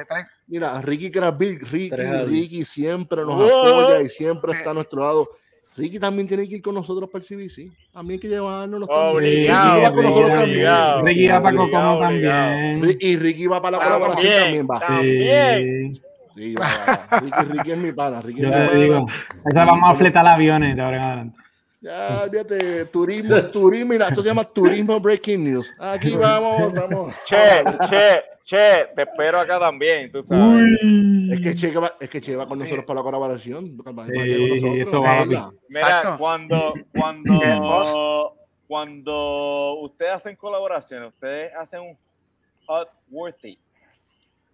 Mira, 0.47 0.81
Ricky 0.81 1.11
Krabby, 1.11 1.57
Ricky. 1.57 1.89
Ricky 2.25 2.63
siempre 2.63 3.21
nos 3.23 3.35
Wow. 3.35 3.65
apoya 3.81 4.01
y 4.01 4.07
siempre 4.07 4.53
Sí. 4.53 4.57
está 4.59 4.71
a 4.71 4.73
nuestro 4.75 5.01
lado. 5.01 5.27
Ricky 5.77 5.99
también 5.99 6.27
tiene 6.27 6.47
que 6.47 6.55
ir 6.55 6.61
con 6.61 6.75
nosotros 6.75 7.09
para 7.09 7.23
el 7.23 7.27
CBC. 7.27 7.71
También 7.93 8.17
hay 8.17 8.19
que 8.19 8.27
llevarnos. 8.27 8.83
Obligado, 8.89 9.81
también. 9.81 9.81
Ricky 9.81 9.81
va 9.83 9.91
con 9.93 10.03
nosotros 10.03 10.27
también. 10.29 10.49
obligado. 10.49 11.01
Ricky 11.03 11.27
va 11.27 11.41
para 11.41 11.61
Obligado, 11.61 11.71
Cocomo 11.71 12.07
obligado. 12.07 12.49
también. 12.49 12.97
Y 12.99 13.15
Ricky 13.17 13.47
va 13.47 13.61
para 13.61 13.77
la 13.77 13.83
colaboración 13.83 14.33
También, 14.33 14.67
también. 14.67 14.67
Va. 14.67 14.79
también. 14.79 16.01
Sí. 16.35 16.53
Va, 16.55 16.67
va, 16.67 17.07
va. 17.11 17.19
Ricky, 17.19 17.43
Ricky 17.57 17.71
es 17.71 17.77
mi 17.77 17.91
pana. 17.93 18.21
Ricky 18.21 18.41
Yo 18.41 18.49
te 18.51 18.75
digo, 18.77 19.05
esa 19.45 19.65
vamos 19.65 19.83
a 19.89 19.97
fletar 19.97 20.27
aviones 20.27 20.75
de 20.75 20.81
ahora 20.81 20.97
en 20.97 21.03
adelante. 21.05 21.40
Ya, 21.81 22.27
fíjate, 22.29 22.85
turismo, 22.85 23.35
turismo, 23.51 23.89
mira, 23.89 24.07
esto 24.07 24.21
se 24.21 24.29
llama 24.29 24.43
Turismo 24.43 24.99
Breaking 24.99 25.43
News. 25.43 25.75
Aquí 25.79 26.15
vamos, 26.15 26.71
vamos. 26.73 27.15
Che, 27.25 27.63
che, 27.89 28.23
che, 28.43 28.87
te 28.95 29.01
espero 29.01 29.39
acá 29.39 29.59
también, 29.59 30.11
tú 30.11 30.21
sabes. 30.21 30.63
Es 31.31 31.41
que 31.41 31.55
Che 31.55 31.71
va, 31.71 31.91
es 31.99 32.07
que 32.07 32.21
Che 32.21 32.35
va 32.35 32.47
con 32.47 32.59
nosotros 32.59 32.85
para 32.85 32.99
la 32.99 33.03
colaboración. 33.03 33.77
Sí, 33.79 34.79
eso 34.79 35.01
va. 35.01 35.25
Mira, 35.25 35.51
Exacto. 35.69 36.17
cuando, 36.19 36.73
cuando, 36.95 38.35
cuando 38.67 39.79
ustedes 39.81 40.11
hacen 40.11 40.35
colaboraciones, 40.35 41.09
ustedes 41.09 41.51
hacen 41.55 41.81
un 41.81 41.97
hot 42.67 42.89
worthy. 43.09 43.57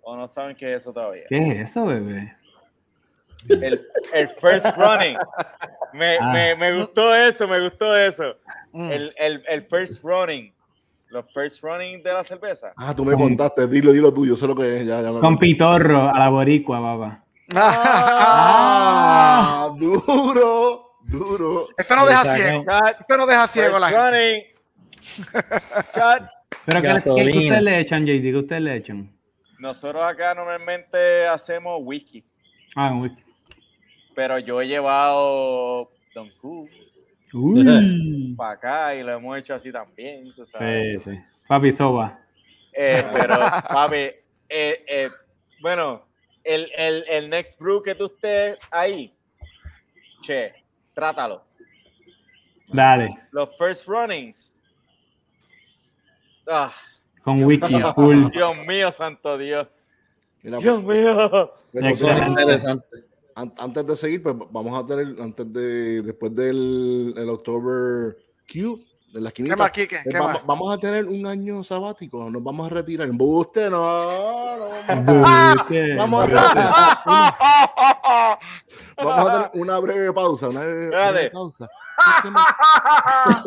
O 0.01 0.15
no 0.15 0.29
saben 0.29 0.55
qué 0.55 0.73
es 0.73 0.83
eso 0.83 0.93
todavía. 0.93 1.25
¿Qué 1.27 1.35
es 1.49 1.71
eso, 1.71 1.85
bebé? 1.85 2.36
El, 3.49 3.85
el 4.13 4.29
first 4.41 4.65
running. 4.77 5.17
Me, 5.93 6.17
Ah. 6.19 6.31
me, 6.33 6.55
me 6.55 6.77
gustó 6.79 7.13
eso, 7.15 7.47
me 7.47 7.59
gustó 7.61 7.95
eso. 7.95 8.35
Mm. 8.73 8.91
El, 8.91 9.13
el, 9.17 9.43
el 9.47 9.61
first 9.63 10.03
running. 10.03 10.53
Los 11.09 11.25
first 11.33 11.63
running 11.63 12.03
de 12.03 12.11
la 12.13 12.23
cerveza. 12.23 12.73
Ah, 12.75 12.93
tú 12.93 13.05
me 13.05 13.13
contaste, 13.15 13.65
dilo, 13.67 13.93
dilo 13.93 14.13
tuyo, 14.13 14.35
sé 14.35 14.45
lo 14.45 14.55
que 14.55 14.81
es. 14.81 14.85
Ya, 14.87 15.01
ya 15.01 15.11
me 15.11 15.19
Con 15.21 15.37
pitorro 15.37 16.09
a 16.13 16.19
la 16.19 16.27
boricua, 16.29 16.81
papá. 16.81 17.23
Ah, 18.29 19.69
duro, 19.77 20.97
duro. 21.03 21.67
Eso 21.77 21.95
no 21.95 22.05
deja 22.05 22.35
ciego. 22.35 22.65
Eso 23.07 23.17
no 23.17 23.25
deja 23.25 23.47
ciego 23.47 23.79
la 23.79 23.89
gente. 23.89 24.53
Pero 26.65 26.81
¿qué, 26.81 26.87
¿qué, 26.87 26.95
ustedes 26.95 27.61
le 27.61 27.79
echan, 27.79 28.05
JD? 28.05 28.21
¿Qué 28.21 28.35
ustedes 28.35 28.61
le 28.61 28.75
echan? 28.75 29.09
Nosotros 29.59 30.03
acá 30.03 30.33
normalmente 30.35 31.25
hacemos 31.27 31.79
whisky, 31.81 32.23
Ah, 32.75 32.91
un 32.91 33.01
whisky. 33.03 33.23
Pero 34.17 34.39
yo 34.39 34.59
he 34.59 34.65
llevado 34.67 35.91
Don 36.15 36.31
Q 36.41 36.67
para 38.35 38.51
acá 38.53 38.95
y 38.95 39.03
lo 39.03 39.13
hemos 39.13 39.37
hecho 39.37 39.53
así 39.53 39.71
también, 39.71 40.27
tú 40.35 40.41
sabes. 40.51 41.03
Sí, 41.03 41.11
sí. 41.11 41.19
Papi 41.47 41.71
soba. 41.71 42.19
Eh, 42.73 43.05
pero, 43.13 43.37
papi, 43.69 43.95
eh, 43.95 44.15
eh, 44.49 45.09
bueno, 45.61 46.03
el, 46.43 46.67
el, 46.75 47.05
el 47.07 47.29
next 47.29 47.59
brew 47.59 47.83
que 47.83 47.93
tú 47.93 48.07
estés 48.07 48.57
ahí, 48.71 49.13
che, 50.23 50.51
trátalo. 50.95 51.43
Dale. 52.69 53.09
Los 53.29 53.55
first 53.55 53.87
runnings. 53.87 54.59
Ah, 56.47 56.73
Con 57.21 57.43
a 57.43 57.93
full. 57.93 58.29
Dios 58.31 58.57
mío, 58.65 58.91
santo 58.91 59.37
Dios. 59.37 59.67
Dios 60.41 60.63
mío. 60.83 61.51
bueno, 61.71 61.89
Eso 61.89 62.09
es 62.09 62.15
mira, 62.15 62.29
interesante. 62.29 63.07
An- 63.37 63.53
antes 63.57 63.85
de 63.85 63.95
seguir, 63.95 64.21
pues 64.23 64.35
vamos 64.51 64.77
a 64.77 64.85
tener, 64.85 65.15
antes 65.21 65.51
de, 65.53 66.01
después 66.01 66.35
del 66.35 67.13
el 67.15 67.29
October 67.29 68.17
Q, 68.51 68.83
de 69.13 69.21
la 69.21 69.29
¿Qué 69.31 69.43
esquinita, 69.43 69.55
más, 69.55 69.71
Kike? 69.71 69.95
eh, 69.95 70.01
¿Qué 70.03 70.17
vamos, 70.17 70.33
más? 70.39 70.45
vamos 70.45 70.73
a 70.73 70.77
tener 70.79 71.05
un 71.05 71.25
año 71.25 71.63
sabático, 71.63 72.29
nos 72.29 72.43
vamos 72.43 72.65
a 72.67 72.69
retirar. 72.69 73.07
Embuste, 73.07 73.69
no, 73.69 74.57
no, 74.57 74.69
Vamos 74.97 75.17
a 75.17 75.53
embuste. 75.53 75.95
Vamos 78.97 79.29
a 79.29 79.31
tener 79.31 79.51
una 79.63 79.79
breve 79.79 80.11
pausa, 80.11 80.49
una 80.49 80.61
breve, 80.61 81.29
pausa. 81.29 81.69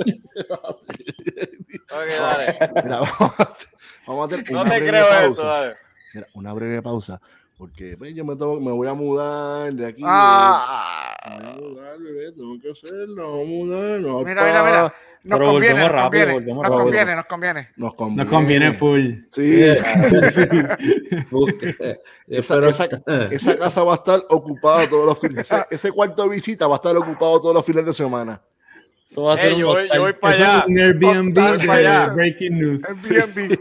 Ok, 1.93 2.09
dale. 2.21 2.59
Mira, 2.85 3.01
vamos, 3.01 3.41
a, 3.41 3.57
vamos 4.07 4.27
a 4.27 4.29
tener 4.31 4.51
No 4.53 4.61
una 4.63 4.71
te 4.71 4.77
breve 4.81 4.91
creo 4.91 5.09
pausa. 5.09 5.27
eso, 5.31 5.47
dale. 5.47 5.77
Mira, 6.15 6.27
una 6.35 6.53
breve 6.53 6.83
pausa, 6.83 7.21
porque 7.61 7.95
pues, 7.99 8.15
yo 8.15 8.25
me, 8.25 8.35
tengo- 8.37 8.59
me 8.59 8.73
voy 8.73 8.89
a 8.89 8.95
mudar 8.95 9.71
de 9.75 9.87
aquí. 9.87 10.01
de- 10.01 10.09
Ah, 10.09 11.15
me 11.29 11.37
voy 11.37 11.45
a 11.53 11.57
mudar, 11.61 11.99
bebé, 11.99 12.33
tengo 12.33 12.59
que 12.59 12.71
hacerlo, 12.71 13.33
vamos 13.33 13.45
a 13.45 13.49
mudar. 13.51 14.01
no, 14.01 14.19
Mira, 14.21 14.43
mira, 14.45 14.63
mira. 14.65 14.95
Nos 15.23 15.39
Pero 15.39 15.51
conviene, 15.53 15.75
volvemos 15.75 15.93
nos 15.93 16.03
rápido, 16.03 16.25
conviene, 16.33 16.55
nos 16.55 16.63
rápido. 16.63 16.81
conviene, 16.83 17.15
nos 17.17 17.27
conviene. 17.27 17.69
Nos 17.77 17.95
conviene. 17.95 18.23
Nos 18.25 18.33
conviene 18.33 18.73
full. 18.73 19.11
Sí, 19.31 19.61
esa, 22.27 22.59
esa- 22.69 22.89
esa 23.31 23.57
casa 23.59 23.85
va 23.85 23.93
a 23.93 23.97
estar 23.97 24.23
ocupada 24.31 24.89
todos 24.89 25.05
los 25.05 25.19
fines. 25.19 25.41
Ese, 25.41 25.67
ese 25.71 25.93
cuarto 25.93 26.23
de 26.27 26.37
visita 26.37 26.67
va 26.67 26.77
a 26.77 26.79
estar 26.79 26.97
ocupado 26.97 27.39
todos 27.39 27.55
los 27.55 27.67
fines 27.67 27.85
de 27.85 27.93
semana. 27.93 28.41
Eso 29.11 29.25
va 29.25 29.35
a 29.35 29.37
ser 29.37 29.53
un 29.53 29.59
yo, 29.61 29.67
voy, 29.67 29.89
yo 29.93 30.01
voy 30.01 30.13
hostal. 30.13 30.21
para 30.21 30.35
allá. 30.37 30.59
es 30.61 30.67
un 30.69 30.79
Airbnb 30.79 31.35
para 31.67 31.75
allá. 31.79 32.07
Breaking 32.15 32.59
News. 32.59 32.83
Airbnb. 32.85 33.59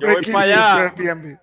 Yo 0.00 0.06
voy 0.08 0.26
para 0.26 0.44
allá. 0.44 0.76
Airbnb. 0.96 1.38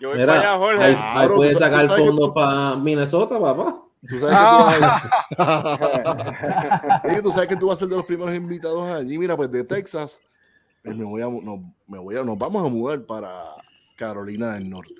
Yo 0.00 0.08
voy 0.08 0.18
Mira, 0.18 0.32
para 0.34 0.40
allá, 0.54 0.58
Jorge. 0.58 0.84
ahí, 0.84 0.96
ahí 0.98 1.28
puedes 1.28 1.58
sacar 1.58 1.86
fondos 1.88 2.28
tú- 2.28 2.34
para 2.34 2.76
Minnesota, 2.76 3.38
papá. 3.38 3.82
Tú 4.08 4.18
sabes, 4.18 4.38
que 4.38 4.44
tú, 5.36 5.36
vas- 5.36 7.02
Oye, 7.04 7.22
tú 7.22 7.32
sabes 7.32 7.48
que 7.48 7.56
tú 7.56 7.66
vas 7.66 7.76
a 7.76 7.78
ser 7.80 7.88
de 7.88 7.96
los 7.96 8.04
primeros 8.06 8.34
invitados 8.34 8.90
allí. 8.90 9.18
Mira, 9.18 9.36
pues 9.36 9.50
de 9.50 9.62
Texas, 9.62 10.20
pues 10.82 10.96
me 10.96 11.04
voy 11.04 11.20
a, 11.20 11.26
no, 11.26 11.74
me 11.86 11.98
voy 11.98 12.16
a, 12.16 12.22
nos 12.24 12.38
vamos 12.38 12.64
a 12.64 12.68
mudar 12.70 13.02
para 13.04 13.30
Carolina 13.96 14.54
del 14.54 14.70
Norte. 14.70 14.94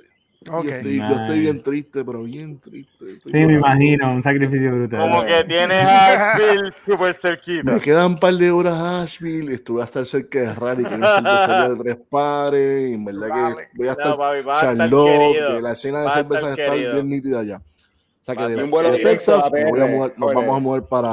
Ok. 0.49 0.65
Yo, 0.65 0.71
estoy, 0.75 0.97
yo 0.97 1.09
estoy 1.09 1.41
bien 1.41 1.63
triste, 1.63 2.03
pero 2.03 2.23
bien 2.23 2.59
triste. 2.59 3.13
Estoy 3.13 3.31
Sí, 3.31 3.39
me 3.39 3.55
imagino, 3.55 4.11
un 4.15 4.23
sacrificio 4.23 4.75
brutal. 4.75 5.01
Como 5.01 5.27
que 5.27 5.45
tienes 5.45 5.85
a 5.85 6.33
Asheville 6.33 6.73
súper 6.83 7.15
cerquita. 7.15 7.73
Me 7.73 7.81
quedan 7.81 8.13
un 8.13 8.19
par 8.19 8.33
de 8.33 8.51
horas 8.51 8.73
a 8.73 9.03
Asheville. 9.03 9.53
Estuve 9.53 9.83
a 9.83 9.85
estar 9.85 10.07
cerca 10.07 10.39
de 10.39 10.55
Rally, 10.55 10.85
que 10.85 10.95
es 10.95 11.01
cervecería 11.01 11.69
de 11.69 11.77
tres 11.77 11.99
pares. 12.09 12.91
Y 12.91 12.95
en 12.95 13.05
verdad 13.05 13.29
que 13.29 13.69
voy 13.75 13.89
a 13.89 13.91
estar 13.91 14.07
No, 14.07 14.17
papi, 14.17 14.41
va 14.41 14.55
a 14.55 14.61
estar 14.61 14.77
Charlotte, 14.79 15.07
querido. 15.07 15.57
que 15.57 15.63
la 15.63 15.73
escena 15.73 16.01
de 16.01 16.07
estar 16.07 16.23
cervezas 16.23 16.59
está 16.59 16.75
bien 16.75 17.11
nítida 17.11 17.41
allá. 17.41 17.57
O 17.57 18.25
sea 18.25 18.35
que 18.35 18.43
de, 18.45 18.49
estar 18.51 18.65
Un 18.65 18.71
vuelo 18.71 18.93
de 18.93 18.99
Texas 18.99 19.45
a 19.45 19.51
me 19.51 19.65
voy 19.67 19.81
a 19.81 19.87
mudar- 19.87 20.15
nos 20.17 20.35
vamos 20.35 20.57
a 20.57 20.61
mudar 20.61 20.89
para 20.89 21.13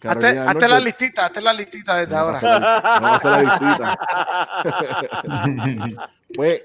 Carolina 0.00 0.42
Hazte 0.42 0.50
hazte 0.50 0.68
la 0.68 0.80
listita, 0.80 1.26
hazte 1.26 1.40
la 1.40 1.52
listita 1.52 1.96
desde 1.96 2.16
ahora. 2.16 2.40
Vamos 3.00 3.10
a 3.10 3.16
hacer 3.16 3.30
la 3.30 3.38
visita. 5.84 6.08
Pues, 6.34 6.60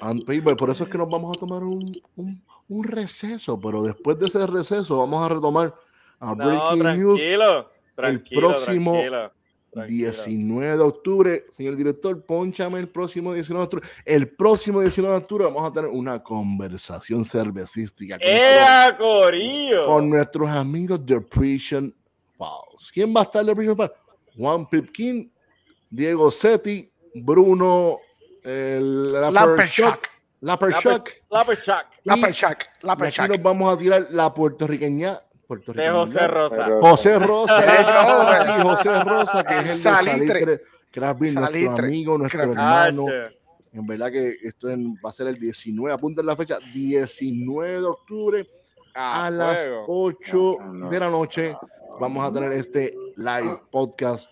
and- 0.00 0.24
people, 0.24 0.54
por 0.56 0.70
eso 0.70 0.84
es 0.84 0.90
que 0.90 0.98
nos 0.98 1.08
vamos 1.10 1.36
a 1.36 1.40
tomar 1.40 1.62
un, 1.64 1.84
un- 2.16 2.42
un 2.68 2.84
receso, 2.84 3.58
pero 3.58 3.82
después 3.82 4.18
de 4.18 4.26
ese 4.26 4.46
receso 4.46 4.96
vamos 4.98 5.24
a 5.24 5.28
retomar 5.34 5.74
a 6.20 6.34
No, 6.34 6.46
Breaking 6.46 7.00
News 7.00 7.20
tranquilo. 7.20 7.70
Tranquilo, 7.96 8.40
próximo 8.48 8.92
tranquilo, 8.92 9.32
tranquilo. 9.72 9.96
19 10.12 10.76
de 10.76 10.82
octubre. 10.82 11.44
Señor 11.56 11.76
director, 11.76 12.22
ponchame 12.24 12.78
el 12.78 12.88
próximo 12.88 13.32
19 13.34 13.58
de 13.60 13.64
octubre. 13.64 13.88
El 14.04 14.28
próximo 14.28 14.80
19 14.80 15.12
de 15.16 15.22
octubre 15.22 15.44
vamos 15.46 15.68
a 15.68 15.72
tener 15.72 15.90
una 15.90 16.22
conversación 16.22 17.24
cervecística 17.24 18.18
con 19.86 20.08
nuestros 20.10 20.48
amigos 20.48 21.04
de 21.04 21.20
Prison 21.20 21.92
Pals. 22.36 22.92
¿Quién 22.92 23.12
va 23.14 23.20
a 23.20 23.24
estar 23.24 23.44
de 23.44 23.56
Prison 23.56 23.76
Pals? 23.76 23.92
Juan 24.36 24.68
Pipkin, 24.68 25.32
Diego 25.90 26.30
Setti, 26.30 26.88
Bruno 27.14 27.98
el, 28.48 29.12
Lamperchak. 29.12 30.10
Lamperchak. 30.40 31.22
Lapperchak, 31.30 31.86
La 32.04 32.16
Y- 32.16 32.20
Perchak, 32.22 32.68
la 32.82 32.96
Y 33.00 33.04
aquí 33.06 33.20
nos 33.28 33.42
vamos 33.42 33.74
a 33.74 33.78
tirar 33.78 34.06
la 34.10 34.32
puertorriqueña. 34.32 35.18
de 35.48 35.90
José 35.90 36.28
Rosa. 36.28 36.68
José 36.80 37.18
Rosa, 37.18 37.62
Salitre. 37.62 38.54
sí, 38.54 38.62
José 38.62 39.04
Rosa, 39.04 39.44
que 39.44 39.54
es 39.58 39.60
el 39.60 39.66
de 39.68 39.82
Salitre. 39.82 40.26
Salitre 40.28 40.60
Craft 40.92 41.20
Beer, 41.20 41.34
nuestro 41.34 41.52
Salitre. 41.60 41.86
amigo, 41.86 42.18
nuestro 42.18 42.42
hermano. 42.42 43.06
Hache. 43.08 43.38
En 43.72 43.86
verdad 43.86 44.10
que 44.12 44.36
esto 44.42 44.68
en- 44.70 44.94
va 44.96 45.10
a 45.10 45.12
ser 45.12 45.26
el 45.28 45.38
19, 45.38 45.92
apunten 45.94 46.24
la 46.26 46.36
fecha, 46.36 46.58
19 46.74 47.80
de 47.80 47.84
octubre 47.86 48.46
Ah, 48.94 49.26
a 49.26 49.30
las 49.30 49.60
fuego. 49.62 49.84
8 49.88 50.56
No, 50.60 50.72
no. 50.72 50.88
de 50.90 51.00
la 51.00 51.08
noche. 51.10 51.54
Vamos 52.00 52.24
a 52.24 52.32
tener 52.32 52.52
este 52.52 52.94
live 53.16 53.60
podcast 53.70 54.28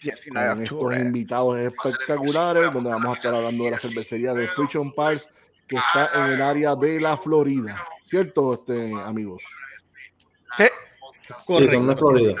19 0.00 0.48
con 0.54 0.62
estos 0.62 0.76
octubre. 0.78 0.98
invitados 1.00 1.58
espectaculares, 1.58 2.72
donde 2.72 2.90
vamos 2.90 3.12
a 3.12 3.14
estar 3.16 3.34
hablando 3.34 3.64
de 3.64 3.70
la 3.72 3.78
cervecería 3.78 4.32
de 4.34 4.48
Prison 4.56 4.92
Pals, 4.92 5.28
que 5.66 5.76
está 5.76 6.10
en 6.14 6.32
el 6.32 6.42
área 6.42 6.74
de 6.76 7.00
la 7.00 7.16
Florida. 7.16 7.84
¿Cierto, 8.04 8.54
este, 8.54 8.92
amigos? 9.02 9.42
Sí, 10.56 10.64
Sí, 11.48 11.66
son 11.66 11.86
de 11.88 11.96
Florida. 11.96 12.34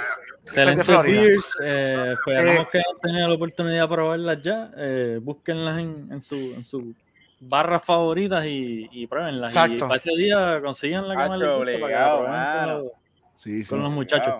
Excelentes 0.44 0.86
Florida. 0.86 1.20
beers. 1.22 1.58
eh, 1.60 2.14
esperamos 2.14 2.64
Sí. 2.66 2.68
que 2.70 2.78
hayan 2.78 3.00
tenido 3.02 3.28
la 3.28 3.34
oportunidad 3.34 3.82
de 3.82 3.88
probarlas 3.94 4.42
ya. 4.42 4.70
Eh, 4.76 5.18
búsquenlas 5.20 5.78
en, 5.80 6.12
en 6.12 6.22
su, 6.22 6.36
en 6.36 6.62
su 6.62 6.94
barras 7.40 7.84
favoritas 7.84 8.46
y, 8.46 8.88
y 8.92 9.06
pruébenlas. 9.08 9.52
Y 9.52 9.56
Exacto. 9.58 9.88
para 9.88 9.96
ese 9.96 10.12
día 10.16 10.60
consigan 10.62 11.08
la 11.08 11.14
que 11.14 11.18
para 11.18 11.34
que 11.34 11.44
la 11.44 11.52
con 11.56 12.68
los, 12.68 12.92
Sí, 13.34 13.64
sí. 13.64 13.68
con 13.68 13.82
los 13.82 13.90
muchachos. 13.90 14.34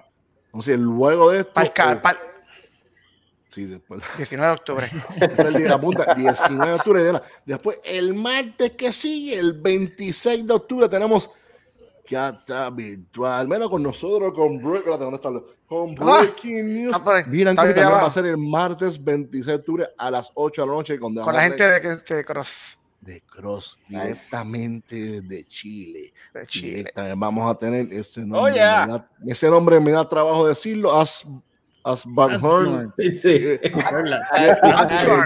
Entonces, 0.47 0.79
luego 0.79 1.31
de 1.33 1.41
esto. 1.41 1.61
eh, 1.61 1.73
sí, 3.57 3.65
después. 3.65 4.01
19 4.19 4.47
de 4.47 4.53
octubre. 4.55 4.91
Este 5.17 5.33
es 5.33 5.39
el 5.49 5.55
día, 5.55 5.75
apunta, 5.75 6.15
19 6.15 6.67
de 6.69 6.75
octubre. 6.77 7.03
de 7.03 7.13
la- 7.15 7.23
Después, 7.45 7.79
el 7.85 8.15
martes 8.15 8.71
que 8.73 8.93
sigue, 8.93 9.39
el 9.39 9.55
26 9.55 10.47
de 10.47 10.53
octubre, 10.55 10.89
tenemos 10.89 11.31
Cata 12.09 12.71
Virtual. 12.71 13.49
Menos 13.49 13.69
con 13.71 13.83
nosotros, 13.83 14.33
con. 14.33 14.61
Con 14.61 15.95
Ah, 15.99 16.21
Breaking 16.21 16.83
News. 16.85 16.95
ahí, 17.05 17.25
Miren 17.27 17.49
está 17.55 17.67
que 17.67 17.75
también 17.75 17.99
va 18.01 18.07
a 18.07 18.11
ser 18.11 18.27
el 18.27 18.37
martes 18.37 19.03
26 19.03 19.47
de 19.47 19.55
octubre 19.55 19.87
a 19.99 20.11
las 20.13 20.31
8 20.35 20.63
de 20.63 20.69
la 20.69 20.73
noche. 20.75 20.99
Con, 21.01 21.13
Con 21.17 21.35
la 21.35 21.43
gente 21.43 21.65
de, 21.69 21.97
de 21.97 22.25
Cross. 22.25 22.79
de 23.01 23.21
Cross, 23.23 23.77
directamente 23.89 24.95
desde 25.21 25.45
Chile. 25.49 26.13
De 26.33 26.47
Chile. 26.47 26.93
Vamos 27.17 27.51
a 27.51 27.59
tener 27.59 27.93
ese 27.93 28.21
nombre. 28.21 28.53
Oh, 28.53 28.55
yeah. 28.55 28.87
me 28.87 28.93
da- 28.93 29.09
ese 29.27 29.51
nombre 29.51 29.81
me 29.81 29.91
da 29.91 30.09
trabajo 30.09 30.47
decirlo. 30.47 30.97
As, 30.97 31.27
as 31.87 32.05
Buckhorn. 32.05 32.93
Sí. 33.15 33.59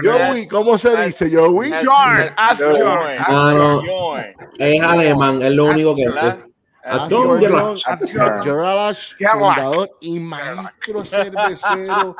Joey, 0.03 0.47
¿cómo 0.47 0.77
se 0.77 1.05
dice, 1.05 1.29
Joey? 1.33 1.71
Jorn, 1.85 2.29
ask 2.37 2.61
Join, 2.61 2.75
Jorn. 2.81 3.17
ask 3.19 3.29
Ah, 3.29 3.53
no. 3.55 3.81
Es 4.57 4.81
alemán, 4.81 5.41
es 5.41 5.51
lo 5.53 5.65
único 5.65 5.95
que 5.95 6.05
sé. 6.05 6.11
¿Verdad? 6.83 7.07
John 7.09 7.27
Jorn, 7.27 7.39
Gerlach. 7.41 7.83
John 7.85 7.99
Jorn. 8.17 8.43
Gerlach, 8.43 8.97
Yeah, 9.19 9.31
fundador 9.33 9.91
y 10.01 10.19
maestro 10.19 11.05
cervecero 11.05 12.15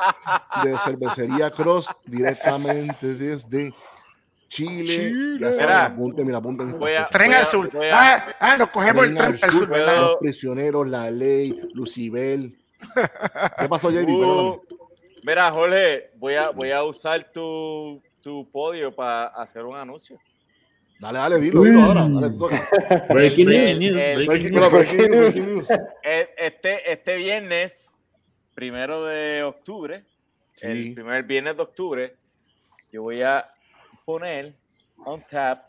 de 0.62 0.78
cervecería 0.78 1.50
Cross, 1.50 1.88
directamente 2.06 3.14
desde 3.14 3.74
Chile. 4.48 5.38
Saben, 5.40 5.56
Mira, 5.58 5.84
apunten, 5.86 6.26
mira, 6.26 7.02
a-. 7.02 7.06
Tren 7.06 7.34
al 7.34 7.46
sur. 7.46 7.70
a- 7.76 8.14
Ah, 8.14 8.26
ah, 8.38 8.56
nos 8.56 8.68
cogemos 8.70 9.04
el 9.04 9.14
Tren 9.16 9.38
al 9.42 9.50
sur. 9.50 9.68
Los 9.68 10.16
prisioneros, 10.20 10.86
la 10.88 11.10
ley, 11.10 11.58
Lucibel. 11.74 12.56
¿Qué 13.58 13.68
pasó, 13.68 13.90
JD? 13.90 14.08
Uh, 14.10 14.60
mira, 15.22 15.50
Jorge, 15.50 16.10
voy 16.16 16.34
a, 16.34 16.50
voy 16.50 16.70
a 16.70 16.82
usar 16.84 17.30
tu, 17.32 18.02
tu 18.20 18.48
podio 18.50 18.94
para 18.94 19.26
hacer 19.28 19.64
un 19.64 19.76
anuncio. 19.76 20.18
Dale, 21.00 21.18
dale, 21.18 21.40
dilo, 21.40 21.62
dilo 21.62 21.82
ahora. 21.82 22.06
Dale, 22.08 22.30
toca. 22.38 22.68
Breaking 23.08 23.46
Breaking 23.46 23.48
news. 23.48 23.78
news, 23.78 24.02
El- 24.02 24.26
breaking 24.26 24.26
Breaking 24.26 24.60
news. 24.60 24.62
news, 24.62 24.72
breaking 24.72 25.10
news, 25.10 25.34
breaking 25.34 25.54
news. 25.56 25.66
Este, 26.36 26.92
este 26.92 27.16
viernes, 27.16 27.96
primero 28.54 29.04
de 29.04 29.42
octubre, 29.42 30.04
Sí. 30.54 30.66
el 30.66 30.94
primer 30.94 31.22
viernes 31.24 31.56
de 31.56 31.62
octubre, 31.62 32.16
yo 32.92 33.02
voy 33.02 33.22
a 33.22 33.48
poner 34.04 34.54
on 35.04 35.24
tap 35.28 35.64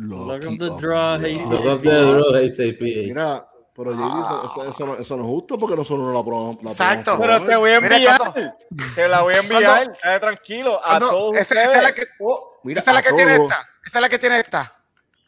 Look 0.00 0.26
Lucky 0.28 0.46
of 0.46 0.58
the 0.58 0.70
draw, 0.80 1.14
ASAP. 1.16 2.80
Mira, 2.80 3.46
pero 3.76 3.92
JD, 3.92 4.00
eso, 4.24 4.44
eso, 4.44 4.70
eso 4.70 4.86
no, 4.86 4.94
eso 4.96 5.16
no 5.16 5.22
es 5.24 5.28
justo 5.28 5.58
porque 5.58 5.76
nosotros 5.76 6.06
no 6.06 6.12
la 6.14 6.24
probamos. 6.24 6.62
la 6.62 6.70
Exacto. 6.70 7.16
probamos 7.16 7.40
Pero 7.40 7.46
te 7.50 7.56
voy 7.56 7.70
a 7.70 7.76
enviar, 7.76 8.54
te 8.94 9.08
la 9.08 9.20
voy 9.22 9.34
a 9.34 9.38
enviar, 9.40 9.62
¿Cuándo? 9.64 9.92
quédate 10.02 10.20
tranquilo, 10.20 10.80
a 10.84 10.96
Ah, 10.96 11.00
no, 11.00 11.10
todos 11.10 11.36
esa, 11.36 11.54
esa 11.54 11.76
es 11.76 11.82
la 11.82 11.88
ustedes. 11.90 12.06
que, 12.08 12.12
Oh, 12.24 12.60
mira, 12.64 12.80
esa 12.80 12.90
es 12.90 12.94
la 12.94 13.02
que 13.02 13.12
tiene 13.12 13.34
esta. 13.36 13.68
Esa 13.86 13.98
es 13.98 14.02
la 14.02 14.08
que 14.08 14.18
tiene 14.18 14.40
esta. 14.40 14.76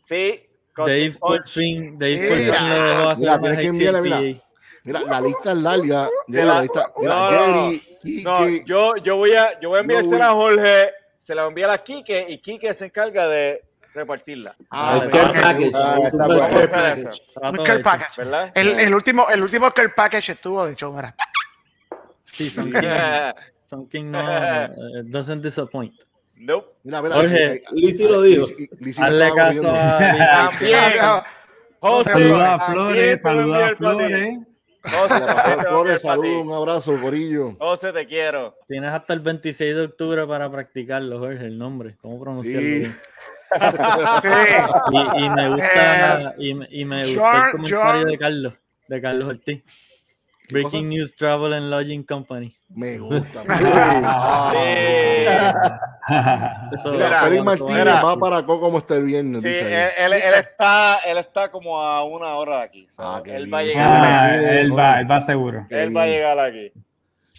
Sí, 0.08 0.46
Dave 0.76 1.14
por 1.20 1.46
fin, 1.48 1.98
Dave 1.98 2.28
por 2.28 2.36
fin 2.38 2.46
lo 2.46 2.52
Mira, 2.52 3.14
una 3.18 3.40
tienes 3.40 3.58
que 3.58 3.66
enviarle, 3.66 4.00
mira. 4.00 4.16
HCPA. 4.20 4.42
Mira, 4.84 5.00
la 5.02 5.20
lista 5.20 5.52
es 5.52 5.58
larga. 5.58 6.08
Mira, 6.26 6.44
la- 6.44 6.54
la 6.54 6.60
lista. 6.62 6.92
Mira, 6.98 7.14
No, 7.14 7.70
no, 8.24 8.48
yo, 8.64 8.96
yo 8.96 9.16
voy 9.16 9.32
a, 9.34 9.60
yo 9.60 9.68
voy 9.68 9.78
a 9.78 9.80
enviársela 9.82 10.28
a. 10.28 10.32
Jorge, 10.32 10.90
se 11.14 11.34
la 11.34 11.42
voy 11.42 11.48
a 11.48 11.50
enviar 11.50 11.70
a 11.70 11.78
Quique 11.84 12.26
y 12.28 12.38
Quique 12.40 12.72
se 12.74 12.86
encarga 12.86 13.28
de 13.28 13.62
repartirla. 13.94 14.56
Ah, 14.70 15.00
El 15.02 15.10
care 15.10 15.40
package. 15.40 15.72
Ah, 15.74 15.98
package. 16.70 17.22
Un 17.42 17.64
care 17.64 17.78
package. 17.80 18.16
¿Verdad? 18.18 18.52
El, 18.54 18.80
el 18.80 18.94
último, 18.94 19.28
el 19.28 19.42
último 19.42 19.70
care 19.70 19.88
package 19.90 20.32
estuvo 20.32 20.64
de 20.66 20.72
hecho, 20.72 20.92
mira. 20.92 21.14
Sí, 22.24 22.50
King, 22.50 22.72
Sun 23.66 23.88
King 23.88 24.10
no, 24.10 24.20
eh, 24.20 24.68
doesn't 25.04 25.42
disappoint. 25.42 25.94
nope. 26.36 26.74
Mira, 26.84 27.02
mira, 27.02 27.14
Jorge, 27.16 27.62
Lizzy 27.72 28.08
lo 28.08 28.22
dijo. 28.22 28.46
Hazle 28.98 29.32
caso 29.34 29.70
a 29.70 30.12
Lizzy. 30.12 30.72
También. 30.72 31.00
José, 31.80 32.10
Saluda 32.10 32.54
a 32.54 32.66
Flores, 32.72 33.22
saluda 33.22 33.66
a. 33.66 33.76
Flores. 33.76 34.38
Flores, 35.68 36.02
saludos, 36.02 36.46
un 36.46 36.52
abrazo, 36.52 37.00
Corillo. 37.00 37.56
José, 37.58 37.92
te 37.92 38.06
quiero. 38.06 38.56
Tienes 38.68 38.92
hasta 38.92 39.12
el 39.14 39.20
26 39.20 39.76
de 39.76 39.82
octubre 39.82 40.26
para 40.26 40.50
practicarlo, 40.50 41.18
Jorge, 41.18 41.44
el 41.46 41.58
nombre. 41.58 41.96
¿Cómo 42.00 42.20
pronunciarlo? 42.20 42.68
Sí. 42.68 42.92
Sí. 44.22 44.28
Y, 44.92 45.24
y 45.24 45.28
me 45.30 45.48
gusta, 45.50 46.34
y, 46.38 46.54
me- 46.54 46.68
y 46.70 46.84
me 46.84 47.04
gustó 47.04 47.20
John- 47.22 47.44
el 47.46 47.50
comentario 47.52 48.00
John- 48.02 48.10
de 48.10 48.18
Carlos, 48.18 48.54
de 48.88 49.00
Carlos 49.02 49.28
Ortiz. 49.28 49.62
Breaking 50.50 50.88
News 50.90 51.14
Travel 51.16 51.54
and 51.54 51.70
Lodging 51.70 52.02
Company. 52.02 52.54
Me 52.68 52.98
gusta. 52.98 53.42
Ah. 53.48 54.50
Sí. 54.52 55.24
Eso, 56.74 56.92
Mira, 56.92 57.14
Félix 57.22 57.44
Martínez 57.44 57.86
va 57.86 58.02
va 58.02 58.16
para 58.18 58.42
Coco 58.42 58.60
como 58.60 58.78
este 58.78 58.98
viernes. 59.00 59.42
Sí, 59.42 59.48
dice 59.48 59.84
él, 59.84 59.90
él- 59.98 60.12
él 60.14 60.34
está, 60.34 60.98
él 61.06 61.18
está 61.18 61.50
como 61.50 61.80
a 61.80 62.04
una 62.04 62.34
hora 62.34 62.58
de 62.58 62.62
aquí. 62.64 62.88
Ah, 62.98 63.20
qué 63.24 63.36
él 63.36 63.52
va 63.52 63.58
a 63.58 63.62
bien. 63.62 63.78
llegar 63.78 63.90
Ah, 64.04 64.24
aquí. 64.26 64.44
él 64.44 64.78
va, 64.78 65.00
él 65.00 65.10
va 65.10 65.20
seguro. 65.20 65.66
Qué 65.68 65.82
Él 65.84 65.96
va 65.96 66.02
a 66.02 66.06
llegar 66.06 66.38
aquí. 66.38 66.72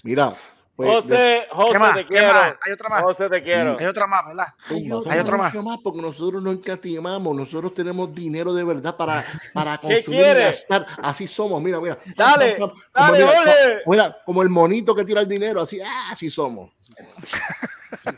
Mira, 0.03 0.34
pues, 0.75 0.89
José, 1.03 1.45
José, 1.51 1.77
te 1.93 1.99
¿Qué 2.01 2.07
quiero. 2.07 2.33
más? 2.33 2.55
Hay 2.65 2.71
otra 2.73 2.89
más. 2.89 3.01
José, 3.03 3.29
te 3.29 3.43
quiero. 3.43 3.77
Hay 3.79 3.85
otra 3.85 4.07
más, 4.07 4.25
¿verdad? 4.27 4.47
Hay 4.69 4.91
otro, 4.91 5.11
Hay 5.11 5.19
otro 5.19 5.37
más 5.63 5.77
porque 5.83 6.01
nosotros 6.01 6.41
no 6.41 6.51
encatimamos, 6.51 7.35
nosotros 7.35 7.73
tenemos 7.73 8.13
dinero 8.13 8.53
de 8.53 8.63
verdad 8.63 8.95
para, 8.97 9.23
para 9.53 9.77
¿Qué 9.77 9.87
consumir 9.95 10.21
y 10.21 10.33
gastar. 10.33 10.85
Así 11.01 11.27
somos, 11.27 11.61
mira, 11.61 11.79
mira. 11.79 11.97
Dale, 12.15 12.57
Como, 12.57 12.73
dale, 12.93 13.17
mira, 13.25 13.39
ole. 13.39 13.51
co- 13.85 13.91
mira, 13.91 14.17
como 14.25 14.41
el 14.41 14.49
monito 14.49 14.95
que 14.95 15.05
tira 15.05 15.21
el 15.21 15.27
dinero, 15.27 15.61
así, 15.61 15.79
ah, 15.79 16.09
así 16.11 16.29
somos. 16.29 16.71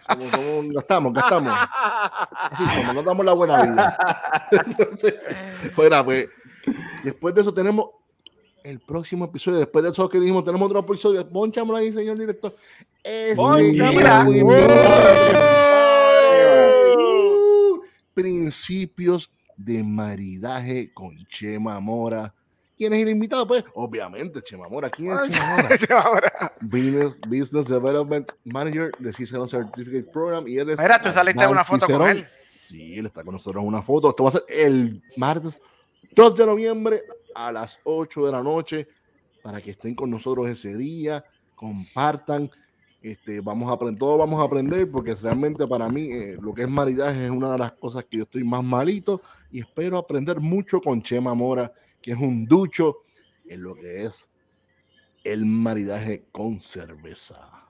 Somos, 0.07 0.32
somos- 0.32 0.73
gastamos, 0.73 1.14
gastamos. 1.14 1.53
Así 2.32 2.64
somos, 2.76 2.95
nos 2.95 3.03
damos 3.06 3.26
la 3.26 3.34
buena 3.34 3.61
vida. 3.64 3.98
Entonces, 4.52 5.15
fuera, 5.73 6.03
pues, 6.03 6.30
después 7.03 7.36
de 7.36 7.41
eso 7.41 7.53
tenemos 7.53 7.90
el 8.66 8.80
próximo 8.80 9.26
episodio. 9.26 9.60
Después 9.60 9.84
de 9.84 9.92
eso 9.92 10.10
que 10.10 10.20
dijimos, 10.20 10.44
tenemos 10.44 10.66
otro 10.68 10.80
episodio. 10.80 11.28
Ponchámoslo 11.28 11.78
ahí, 11.78 11.94
señor 11.94 12.18
director. 12.18 12.56
Este 13.04 13.42
principios 18.14 19.30
de 19.58 19.84
maridaje 19.84 20.92
con 20.94 21.16
Chema 21.28 21.80
Mora, 21.80 22.34
¿Quién 22.78 22.94
es 22.94 23.04
el 23.04 23.10
invitado? 23.10 23.48
Pues, 23.48 23.64
obviamente, 23.74 24.42
Chemamora. 24.42 24.90
¿Quién 24.90 25.14
es 25.14 25.80
Chemamora? 25.80 26.54
Business, 26.62 27.22
Business 27.22 27.68
Development 27.68 28.30
Manager 28.44 28.92
de 29.00 29.14
Cicerón 29.14 29.48
Certificate 29.48 30.12
Program. 30.12 30.46
Y 30.46 30.58
él 30.58 30.70
es 30.70 30.80
Mira, 30.80 31.02
tú 31.02 31.10
saliste 31.10 31.48
una 31.48 31.64
foto 31.64 31.86
con 31.86 31.88
Cicerón. 31.88 32.10
él. 32.10 32.28
Sí, 32.60 32.98
él 32.98 33.06
está 33.06 33.24
con 33.24 33.36
nosotros 33.36 33.62
en 33.62 33.68
una 33.68 33.82
foto. 33.82 34.10
Esto 34.10 34.24
va 34.24 34.30
a 34.30 34.34
ser 34.34 34.44
el 34.50 35.02
martes 35.16 35.62
2 36.16 36.36
de 36.36 36.46
noviembre 36.46 37.04
a 37.36 37.52
las 37.52 37.78
8 37.84 38.26
de 38.26 38.32
la 38.32 38.41
noche 38.41 38.88
para 39.44 39.62
que 39.62 39.72
estén 39.72 39.94
con 39.94 40.10
nosotros 40.10 40.49
ese 40.49 40.76
día, 40.76 41.24
compartan. 41.53 42.49
Este, 43.02 43.41
vamos 43.41 43.70
a 43.70 43.74
aprender, 43.74 43.99
todos 43.99 44.18
vamos 44.18 44.41
a 44.41 44.45
aprender 44.45 44.90
porque 44.90 45.14
realmente 45.14 45.68
para 45.68 45.88
mí 45.88 46.12
eh, 46.12 46.38
lo 46.41 46.56
que 46.56 46.64
es 46.64 46.70
maridaje 46.70 47.26
es 47.26 47.30
una 47.30 47.52
de 47.52 47.60
las 47.60 47.74
cosas 47.74 48.06
que 48.06 48.18
yo 48.18 48.24
estoy 48.24 48.44
más 48.44 48.64
malito 48.64 49.22
y 49.52 49.60
espero 49.60 49.99
aprender 49.99 50.40
mucho 50.40 50.82
con 50.82 51.03
Chema 51.03 51.36
Mora, 51.36 51.72
que 52.02 52.14
es 52.14 52.18
un 52.18 52.45
ducho 52.45 53.03
en 53.48 53.62
lo 53.62 53.76
que 53.76 54.06
es 54.06 54.32
el 55.24 55.45
maridaje 55.45 56.26
con 56.32 56.60
cerveza. 56.60 57.65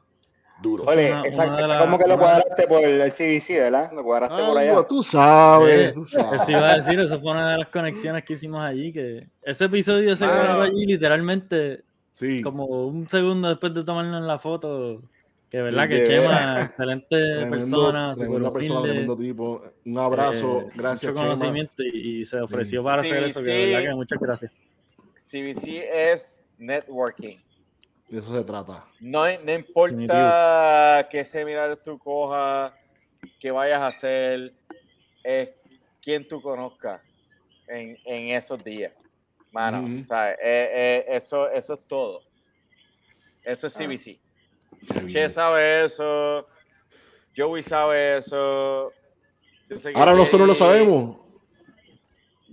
Duro. 0.61 0.83
Oye, 0.87 1.11
Una- 1.11 1.21
esa, 1.23 1.45
una 1.47 1.59
esa 1.59 1.67
las- 1.67 1.83
como 1.85 1.97
que 1.99 2.07
lo 2.07 2.17
cuadraste 2.17 2.67
por 2.67 2.81
el 2.83 3.11
CBC, 3.11 3.59
¿verdad? 3.59 3.91
Lo 3.93 4.03
cuadraste 4.03 4.41
por 4.43 4.57
allá. 4.57 4.83
Tú 4.87 5.03
sabes, 5.03 5.89
Eh, 5.89 5.91
tú 5.93 6.03
Eso 6.03 6.19
sabes. 6.19 6.49
iba 6.49 6.69
a 6.71 6.75
decir, 6.77 6.99
eso 6.99 7.19
fue 7.19 7.31
una 7.31 7.51
de 7.51 7.57
las 7.59 7.67
conexiones 7.67 8.23
que 8.23 8.33
hicimos 8.33 8.61
allí, 8.63 8.93
que 8.93 9.27
ese 9.43 9.65
episodio 9.65 10.15
se 10.15 10.25
grabó 10.25 10.61
allí 10.61 10.85
literalmente 10.85 11.83
Sí. 12.13 12.41
como 12.41 12.65
un 12.87 13.07
segundo 13.09 13.49
después 13.49 13.73
de 13.73 13.83
tomarnos 13.83 14.23
la 14.23 14.39
foto, 14.39 15.03
que 15.49 15.61
verdad 15.61 15.83
Sí, 15.83 15.89
que 15.89 16.03
Chema, 16.07 16.61
excelente 16.61 17.05
Tremendo- 17.17 17.49
persona, 17.51 18.13
tremenda 18.15 18.47
súper 18.47 18.53
persona, 18.61 18.79
humilde, 18.79 18.89
tremendo 19.05 19.17
tipo. 19.17 19.63
Un 19.85 19.97
abrazo, 19.99 20.61
eh, 20.61 20.67
gracias, 20.73 21.11
mucho 21.13 21.21
Chema. 21.23 21.35
conocimiento 21.35 21.83
y, 21.83 22.19
y 22.19 22.23
se 22.23 22.39
ofreció 22.39 22.79
Sí. 22.81 22.85
para 22.85 23.03
Sí, 23.03 23.11
hacer 23.11 23.23
eso, 23.25 23.39
que 23.39 23.45
sí. 23.45 23.51
de 23.51 23.65
verdad 23.73 23.89
que 23.89 23.95
muchas 23.95 24.19
gracias. 24.19 24.51
CBC 25.29 26.11
es 26.11 26.41
networking. 26.57 27.37
De 28.07 28.19
eso 28.19 28.33
se 28.33 28.43
trata. 28.43 28.85
No, 28.99 29.25
no 29.39 29.51
importa 29.51 31.07
qué 31.09 31.23
seminario 31.23 31.77
tú 31.77 31.97
cojas, 31.97 32.73
qué 33.39 33.51
vayas 33.51 33.81
a 33.81 33.87
hacer, 33.87 34.53
es 35.23 35.49
quién 36.01 36.27
tú 36.27 36.41
conozcas 36.41 37.01
en, 37.67 37.97
en 38.05 38.29
esos 38.35 38.63
días. 38.63 38.93
Mano, 39.51 39.81
Ujú. 39.81 40.05
¿sabes? 40.07 40.37
Eh, 40.41 40.69
eh, 40.73 41.05
eso, 41.15 41.49
eso 41.49 41.73
es 41.73 41.79
todo. 41.87 42.21
Eso 43.43 43.67
es 43.67 43.73
CBC. 43.73 44.19
Bien. 44.93 45.07
Che 45.07 45.29
sabe 45.29 45.85
eso. 45.85 46.47
Joey 47.35 47.61
sabe 47.61 48.17
eso. 48.17 48.91
yo 49.69 49.77
sé 49.77 49.93
que 49.93 49.99
Ahora 49.99 50.13
nosotros 50.13 50.47
lo 50.47 50.55
sabemos. 50.55 51.24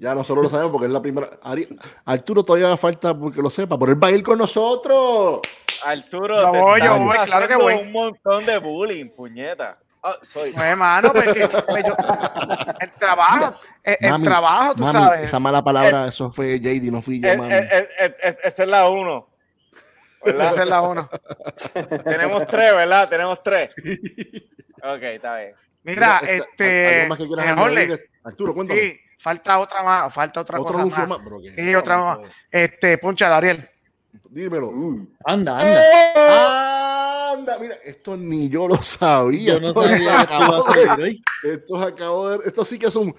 Ya 0.03 0.17
nosotros 0.17 0.43
lo 0.43 0.51
sabemos 0.51 0.73
porque 0.73 0.87
es 0.87 0.93
la 0.93 1.01
primera. 1.01 1.29
Ari- 1.45 1.69
Arturo 2.05 2.43
todavía 2.43 2.77
falta 2.77 3.17
porque 3.17 3.41
lo 3.41 3.49
sepa, 3.51 3.79
pero 3.79 3.93
él 3.93 4.03
va 4.03 4.09
a 4.09 4.11
ir 4.11 4.23
con 4.25 4.37
nosotros. 4.37 5.39
Arturo, 5.85 6.43
Yo 6.43 6.51
te 6.53 6.59
voy, 6.61 6.83
yo 6.83 6.99
voy, 6.99 7.17
claro 7.25 7.47
que 7.47 7.55
voy. 7.55 7.75
un 7.75 7.93
montón 7.93 8.45
de 8.45 8.59
bullying, 8.59 9.11
puñeta. 9.11 9.79
Soy. 10.33 10.51
Pues, 10.51 10.65
hermano, 10.65 11.13
pues, 11.13 11.25
pues, 11.69 11.85
yo- 11.87 11.95
el 12.81 12.91
trabajo, 12.99 13.55
el, 13.85 13.97
el 14.01 14.23
trabajo, 14.23 14.75
tú 14.75 14.83
Mami, 14.83 14.99
sabes. 14.99 15.21
esa 15.29 15.39
mala 15.39 15.63
palabra, 15.63 16.07
eso 16.09 16.33
fue 16.33 16.59
JD, 16.59 16.91
no 16.91 17.01
fui 17.01 17.21
yo, 17.21 17.29
Eh, 17.29 17.37
mami. 17.37 17.55
eh, 17.55 17.89
eh, 18.01 18.37
esa 18.43 18.63
es 18.65 18.69
la 18.69 18.89
uno. 18.89 19.29
¿verdad? 20.25 20.53
Esa 20.53 20.63
es 20.65 20.69
la 20.69 20.83
uno. 20.83 21.09
Tenemos 22.05 22.47
tres, 22.49 22.75
¿verdad? 22.75 23.09
Tenemos 23.09 23.41
tres. 23.45 23.73
Ok, 24.85 25.01
está 25.01 25.37
bien. 25.39 25.55
Mira, 25.85 26.17
esta- 26.23 26.33
este. 26.33 26.97
¿algo 26.97 27.09
más 27.11 27.19
que 27.19 27.27
quieras 27.29 27.47
eh, 27.47 28.09
Arturo, 28.25 28.53
cuéntame. 28.55 28.81
sí, 28.81 29.01
falta 29.23 29.59
otra 29.59 29.83
más, 29.83 30.13
falta 30.13 30.41
otra 30.41 30.59
Otro 30.61 30.73
cosa 30.73 30.81
anuncio 30.83 31.07
más. 31.07 31.09
más. 31.09 31.19
Pero 31.25 31.41
que- 31.41 31.55
Sí, 31.55 31.75
otra 31.75 31.99
más. 32.03 32.19
Este, 32.51 32.99
puncha, 32.99 33.35
Ariel. 33.37 33.69
Dímelo. 34.29 34.71
Mm. 34.73 35.09
Anda, 35.25 35.59
anda. 35.59 37.33
Anda, 37.33 37.59
mira, 37.59 37.75
esto 37.85 38.17
ni 38.17 38.49
yo 38.49 38.69
lo 38.69 38.77
sabía. 38.83 39.55
Yo 39.55 39.61
no 39.61 39.69
Esto 39.69 39.83
sabía 39.83 40.27
que 40.27 40.33
esto 40.35 40.57
a 40.57 40.63
salir 40.63 40.97
de- 40.97 41.03
hoy. 41.03 41.23
Esto 41.45 41.81
se 41.81 41.89
acabó 41.89 42.29
de. 42.29 42.47
Esto 42.49 42.65
sí 42.65 42.79
que 42.79 42.87
es 42.87 42.97
un 42.97 43.15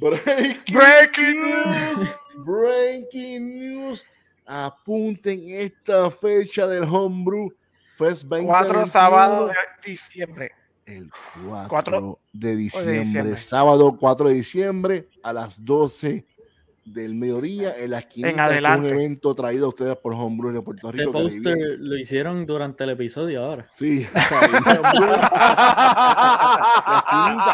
breaking, 0.00 0.62
Breaking 0.74 1.40
news. 1.40 2.08
breaking 2.46 3.58
news. 3.58 4.06
Apunten 4.46 5.40
esta 5.48 6.10
fecha 6.10 6.66
del 6.66 6.84
Homebrew 6.84 7.50
Fest 7.98 8.24
20. 8.26 8.46
Cuatro 8.48 8.86
sábados 8.86 9.50
de 9.52 9.90
diciembre. 9.90 10.52
El 10.88 11.10
4 11.46 11.68
Cuatro 11.68 12.18
de 12.32 12.56
diciembre, 12.56 13.00
diciembre. 13.00 13.36
sábado 13.36 13.96
4 14.00 14.28
de 14.30 14.34
diciembre 14.34 15.08
a 15.22 15.32
las 15.34 15.62
12 15.62 16.24
del 16.86 17.14
mediodía 17.14 17.76
en 17.76 17.90
la 17.90 17.98
esquina. 17.98 18.30
En 18.30 18.40
adelante. 18.40 18.88
Un 18.88 18.94
evento 18.94 19.34
traído 19.34 19.66
a 19.66 19.68
ustedes 19.68 19.94
por 19.98 20.14
Homebrew 20.14 20.50
de 20.52 20.62
Puerto 20.62 20.88
Este 20.88 21.00
Rico. 21.02 21.12
póster 21.12 21.54
divide- 21.54 21.76
lo 21.78 21.98
hicieron 21.98 22.46
durante 22.46 22.84
el 22.84 22.90
episodio 22.90 23.44
ahora. 23.44 23.66
Sí, 23.68 24.00
esquinita, 24.14 24.80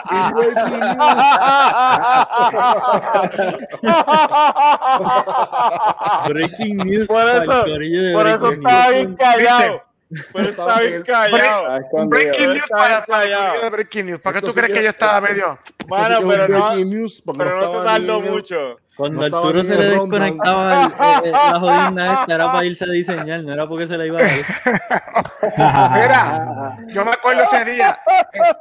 y 0.13 0.33
breaking 0.33 0.81
Breaking 6.29 6.77
news. 6.77 7.07
Por 7.09 7.23
eso- 7.23 7.65
de 7.65 8.13
Por 8.13 8.27
eso 8.29 8.39
Breaking 8.39 8.53
estaba 8.67 8.85
News. 8.85 8.95
bien 8.95 9.17
callado. 9.17 9.83
Estaba 10.35 10.79
bien 10.81 11.03
callado. 11.03 11.81
Breaking 12.09 12.49
news 12.51 12.63
Está 12.65 12.77
para, 12.77 13.05
para 13.07 13.71
Breaking 13.71 14.07
news. 14.07 14.21
¿Para 14.21 14.41
qué 14.41 14.47
tú 14.47 14.53
crees 14.55 14.73
que- 14.73 14.83
yo 14.83 14.89
estaba 14.89 15.21
medio? 15.21 15.59
Un 16.21 16.29
pero 16.29 16.49
no, 16.49 16.75
news 16.77 17.23
pero 17.37 17.61
no 17.61 17.71
te 17.81 17.85
tardó 17.85 18.21
mucho. 18.21 18.57
Cuando 18.97 19.29
No 19.29 19.37
Arturo 19.37 19.65
se 19.65 19.75
le 19.77 19.83
el 19.87 19.91
desconectaba 19.91 20.83
el- 20.85 21.27
eh, 21.29 21.33
la 21.33 21.59
jodienda 21.61 22.13
esta, 22.21 22.35
era 22.37 22.47
para 22.53 22.65
irse 22.65 22.85
a 22.85 22.89
diseñar, 22.89 23.43
no 23.43 23.53
era 23.53 23.67
porque 23.67 23.87
se 23.89 23.99
le 23.99 24.07
iba 24.07 24.21
a 24.21 24.37
ir. 24.37 24.47
Mira, 25.43 26.77
yo 26.89 27.05
me 27.05 27.11
acuerdo 27.11 27.43
ese 27.43 27.65
día, 27.65 27.99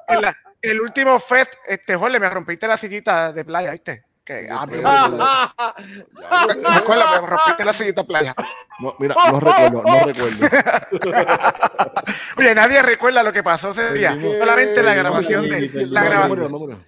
en 0.07 0.21
la- 0.21 0.35
el 0.61 0.81
último 0.81 1.19
fest, 1.19 1.53
este, 1.67 1.95
Jorge, 1.95 2.19
me 2.19 2.29
rompiste 2.29 2.67
la 2.67 2.77
sillita 2.77 3.31
de 3.31 3.45
playa, 3.45 3.71
¿viste? 3.71 4.03
Que, 4.25 4.47
ah, 4.49 4.65
me 4.65 4.77
rompiste 7.27 7.65
la 7.65 7.73
sillita 7.73 8.03
playa. 8.05 8.33
No, 8.79 8.95
mira, 8.99 9.15
no 9.31 9.39
recuerdo, 9.39 9.83
no 9.83 10.05
recuerdo. 10.05 10.47
Oye, 12.37 12.55
nadie 12.55 12.81
recuerda 12.81 13.21
lo 13.21 13.33
que 13.33 13.43
pasó 13.43 13.71
ese 13.71 13.93
día. 13.93 14.17
Solamente 14.39 14.81
la 14.81 14.93
grabación 14.93 15.49
de 15.49 15.87
la 15.87 16.03
grabación. 16.03 16.83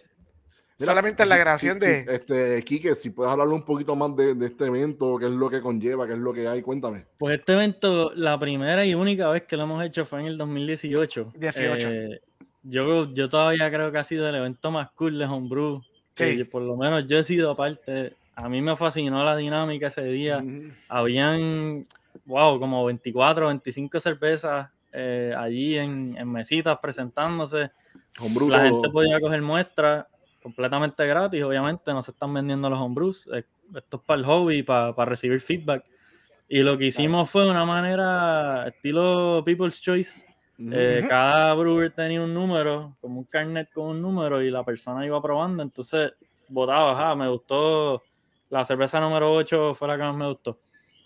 Mira, 0.78 0.92
Solamente 0.92 1.24
en 1.24 1.30
la 1.30 1.38
grabación 1.38 1.80
sí, 1.80 1.86
de- 1.86 2.00
sí, 2.02 2.06
este, 2.10 2.62
Quique, 2.66 2.96
si 2.96 3.10
puedes 3.10 3.32
hablarle 3.32 3.54
un 3.54 3.64
poquito 3.64 3.96
más 3.96 4.14
de, 4.16 4.36
de 4.36 4.46
este 4.46 4.66
evento, 4.66 5.18
qué 5.18 5.28
es 5.28 5.32
lo 5.32 5.50
que 5.50 5.62
conlleva, 5.62 6.06
qué 6.06 6.14
es 6.14 6.20
lo 6.20 6.34
que 6.34 6.48
hay, 6.50 6.62
cuéntame. 6.62 7.06
Pues 7.18 7.40
este 7.40 7.54
evento, 7.54 8.12
la 8.14 8.38
primera 8.38 8.86
y 8.86 8.94
única 8.94 9.30
vez 9.30 9.44
que 9.44 9.56
lo 9.56 9.64
hemos 9.64 9.82
hecho 9.86 10.06
fue 10.06 10.20
en 10.20 10.26
el 10.28 10.38
2018. 10.38 11.32
18. 11.34 11.88
Eh, 11.90 12.20
yo, 12.64 13.10
yo 13.14 13.30
todavía 13.30 13.72
creo 13.72 13.90
que 13.90 14.00
ha 14.00 14.04
sido 14.04 14.28
el 14.28 14.36
evento 14.36 14.70
más 14.70 14.92
cool 14.92 15.18
de 15.18 15.24
Homebrew. 15.26 15.82
Sí. 16.16 16.44
por 16.46 16.62
lo 16.62 16.76
menos 16.78 17.08
yo 17.08 17.18
he 17.20 17.24
sido 17.24 17.56
parte. 17.56 18.14
A 18.36 18.50
mí 18.50 18.62
me 18.62 18.76
fascinó 18.76 19.24
la 19.24 19.36
dinámica 19.36 19.88
ese 19.88 20.04
día. 20.04 20.44
Habían, 20.90 21.86
wow, 22.26 22.60
como 22.60 22.84
24, 22.86 23.48
25 23.48 24.00
cervezas 24.00 24.70
eh, 24.92 25.34
allí 25.38 25.78
en, 25.78 26.16
en 26.18 26.32
mesitas 26.32 26.78
presentándose. 26.80 27.72
Homebrew 28.20 28.50
La 28.50 28.62
gente 28.62 28.90
podía 28.90 29.20
coger 29.20 29.42
muestras 29.42 30.06
completamente 30.42 31.06
gratis, 31.06 31.44
obviamente, 31.44 31.92
no 31.92 32.02
se 32.02 32.12
están 32.12 32.34
vendiendo 32.34 32.70
los 32.70 32.80
homebrews. 32.80 33.28
eh, 33.34 33.44
Esto 33.76 33.98
es 33.98 34.04
para 34.04 34.20
el 34.20 34.26
hobby, 34.26 34.64
para, 34.64 34.94
para 34.94 35.10
recibir 35.10 35.42
feedback. 35.42 35.84
Y 36.48 36.62
lo 36.62 36.78
que 36.78 36.86
hicimos 36.86 37.30
fue 37.30 37.50
una 37.50 37.66
manera 37.66 38.68
estilo 38.68 39.42
People's 39.44 39.82
Choice. 39.82 40.26
Eh. 40.72 41.06
Cada 41.10 41.54
brewer 41.54 41.92
tenía 41.92 42.22
un 42.22 42.34
número, 42.34 42.96
como 43.02 43.20
un 43.20 43.26
carnet 43.26 43.70
con 43.74 43.88
un 43.88 44.02
número, 44.02 44.42
y 44.42 44.50
la 44.50 44.64
persona 44.64 45.06
iba 45.06 45.22
probando. 45.22 45.62
Entonces 45.64 46.14
votaba, 46.48 47.12
ah, 47.12 47.16
me 47.16 47.28
gustó 47.30 48.02
la 48.50 48.64
cerveza 48.64 49.00
número 49.02 49.34
8, 49.34 49.74
fue 49.76 49.88
la 49.88 49.98
que 49.98 50.04
más 50.04 50.16
me 50.16 50.28
gustó. 50.28 50.60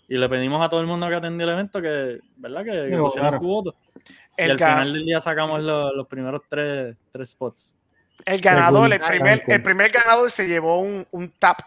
Y 0.08 0.16
le 0.16 0.28
pedimos 0.28 0.64
a 0.64 0.68
todo 0.68 0.80
el 0.80 0.86
mundo 0.86 1.08
que 1.08 1.14
atendió 1.14 1.46
el 1.46 1.52
evento 1.54 1.80
que, 1.80 2.20
¿verdad? 2.36 2.64
Que, 2.64 2.90
que 2.90 2.96
pusiera 2.96 3.28
bueno. 3.30 3.38
su 3.42 3.46
voto. 3.48 3.74
y 4.36 4.42
El, 4.42 4.50
al 4.52 4.56
ga- 4.58 4.72
final 4.72 4.92
del 4.92 5.04
día 5.04 5.20
sacamos 5.20 5.60
los, 5.62 5.94
los 5.94 6.06
primeros 6.06 6.42
tres, 6.48 6.96
tres 7.12 7.30
spots. 7.30 7.76
el 8.24 8.40
ganador, 8.40 8.92
el 8.92 9.00
primer, 9.00 9.42
el 9.46 9.62
primer 9.62 9.90
ganador 9.90 10.30
se 10.30 10.46
llevó 10.46 10.80
un, 10.80 11.06
un 11.12 11.30
tap. 11.38 11.60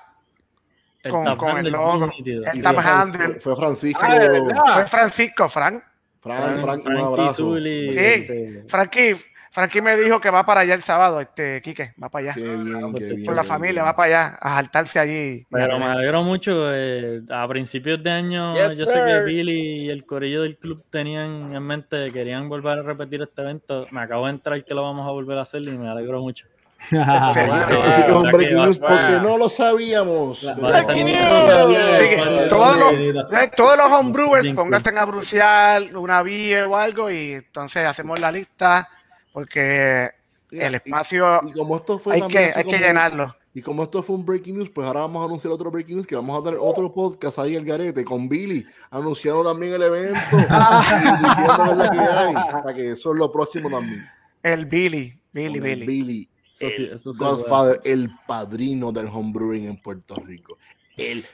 El 1.02 1.12
Con- 1.12 1.24
tap 1.26 1.38
con 1.38 1.50
el 1.52 1.56
handle 1.58 1.72
logo. 1.72 2.12
El 2.26 2.58
Y 2.58 2.62
tap 2.62 2.78
handle. 2.80 3.40
Fue 3.40 3.56
Francisco. 3.56 4.02
Ah. 4.04 4.74
Fue 4.76 4.88
Francisco, 4.88 5.50
Frank. 5.50 5.84
Fran, 6.24 6.42
Fran- 6.42 6.60
Fran, 6.62 6.78
un 6.80 6.84
Frankie 6.86 7.04
abrazo. 7.04 7.34
Zully, 7.36 7.92
Sí. 7.92 7.98
este, 8.00 8.64
Frankie, 8.68 9.14
Frankie 9.52 9.82
me 9.84 9.96
dijo 9.98 10.20
que 10.20 10.32
va 10.32 10.44
para 10.46 10.62
allá 10.62 10.74
el 10.74 10.82
sábado, 10.82 11.20
este, 11.22 11.62
Quique, 11.62 11.94
va 12.02 12.10
para 12.10 12.24
allá. 12.32 12.34
Qué 12.36 12.56
bien, 12.56 12.94
qué 12.96 13.06
bien. 13.06 13.24
Por 13.26 13.36
la 13.36 13.44
familia, 13.44 13.84
bien. 13.84 13.86
va 13.86 13.96
para 13.96 14.08
allá 14.28 14.38
a 14.42 14.56
saltarse 14.56 15.00
allí. 15.00 15.46
Pero 15.52 15.78
me 15.78 15.86
alegro 15.86 16.24
mucho. 16.24 16.74
eh, 16.74 17.22
a 17.30 17.48
principios 17.48 18.02
de 18.02 18.10
año, 18.10 18.56
Yes, 18.56 18.78
yo 18.80 18.86
sé 18.88 19.00
que. 19.06 19.20
Billy 19.20 19.86
y 19.86 19.90
el 19.90 20.06
corillo 20.06 20.42
del 20.42 20.58
club 20.58 20.84
tenían 20.90 21.54
en 21.56 21.62
mente, 21.64 22.06
querían 22.12 22.50
volver 22.50 22.80
a 22.80 22.82
repetir 22.84 23.22
este 23.22 23.42
evento. 23.44 23.86
Me 23.92 24.02
acabo 24.02 24.26
de 24.26 24.32
entrar 24.32 24.64
que 24.64 24.74
lo 24.74 24.82
vamos 24.82 25.08
a 25.08 25.12
volver 25.12 25.38
a 25.38 25.42
hacer 25.42 25.62
y 25.62 25.72
me 25.78 25.88
alegro 25.88 26.20
mucho. 26.22 26.48
Esto 26.92 27.92
sí 27.92 28.02
que 28.04 28.12
es 28.12 28.16
un 28.16 28.24
la 28.26 28.32
breaking 28.32 28.58
que 28.58 28.64
news 28.66 28.82
va- 28.84 28.88
porque 28.88 29.12
no 29.22 29.38
lo 29.38 29.50
sabíamos. 29.50 30.42
De 30.42 32.48
todos 32.50 32.78
los-. 32.78 32.94
Eh, 33.34 33.52
homebrewers 33.92 34.50
pónganse 34.52 34.98
a 34.98 35.06
bruciar 35.06 35.96
una 35.96 36.22
beer 36.24 36.66
o 36.66 36.78
algo 36.78 37.10
y 37.12 37.34
entonces 37.34 37.86
hacemos 37.86 38.20
la 38.20 38.32
lista 38.32 38.90
porque 39.32 40.10
el 40.52 40.76
espacio 40.76 41.42
Y 41.46 41.52
como 41.54 41.78
esto 41.78 41.98
fue 42.00 42.16
hay 42.16 42.22
que, 42.28 42.38
así 42.46 42.60
hay 42.60 42.64
que 42.66 42.72
como- 42.72 42.78
llenarlo. 42.86 43.36
Y 43.56 43.62
como 43.62 43.84
esto 43.84 44.02
fue 44.02 44.16
un 44.16 44.26
breaking 44.26 44.58
news, 44.58 44.72
pues 44.74 44.88
ahora 44.88 45.02
vamos 45.02 45.22
a 45.22 45.26
anunciar 45.26 45.54
otro 45.54 45.70
breaking 45.70 45.98
news, 45.98 46.08
que 46.08 46.16
vamos 46.16 46.42
a 46.42 46.44
tener 46.44 46.58
otro 46.60 46.92
podcast 46.92 47.38
ahí 47.38 47.56
el 47.56 47.64
garete 47.64 48.04
con 48.04 48.28
Billy, 48.28 48.66
anunciando 48.90 49.44
también 49.44 49.74
el 49.74 49.84
evento 49.84 50.20
diciendo 50.32 51.84
que 51.92 52.00
hay, 52.00 52.34
para 52.52 52.74
que 52.74 52.94
eso 52.94 53.14
es 53.14 53.20
lo 53.20 53.32
próximo 53.32 53.70
también. 53.70 54.10
El 54.42 54.66
Billy, 54.66 55.16
Billy, 55.32 55.60
Con 55.60 55.68
el 55.70 55.80
Billy. 55.82 55.86
Billy, 55.86 56.30
Eso 56.60 56.70
sí, 56.70 56.84
el 56.86 56.94
eso 56.94 57.12
puede 57.18 57.32
Godfather, 57.32 57.82
el 57.84 58.10
padrino 58.28 58.92
del 58.92 59.08
homebrewing 59.08 59.66
en 59.66 59.78
Puerto 59.82 60.16
Rico, 60.16 60.58
el 60.98 61.26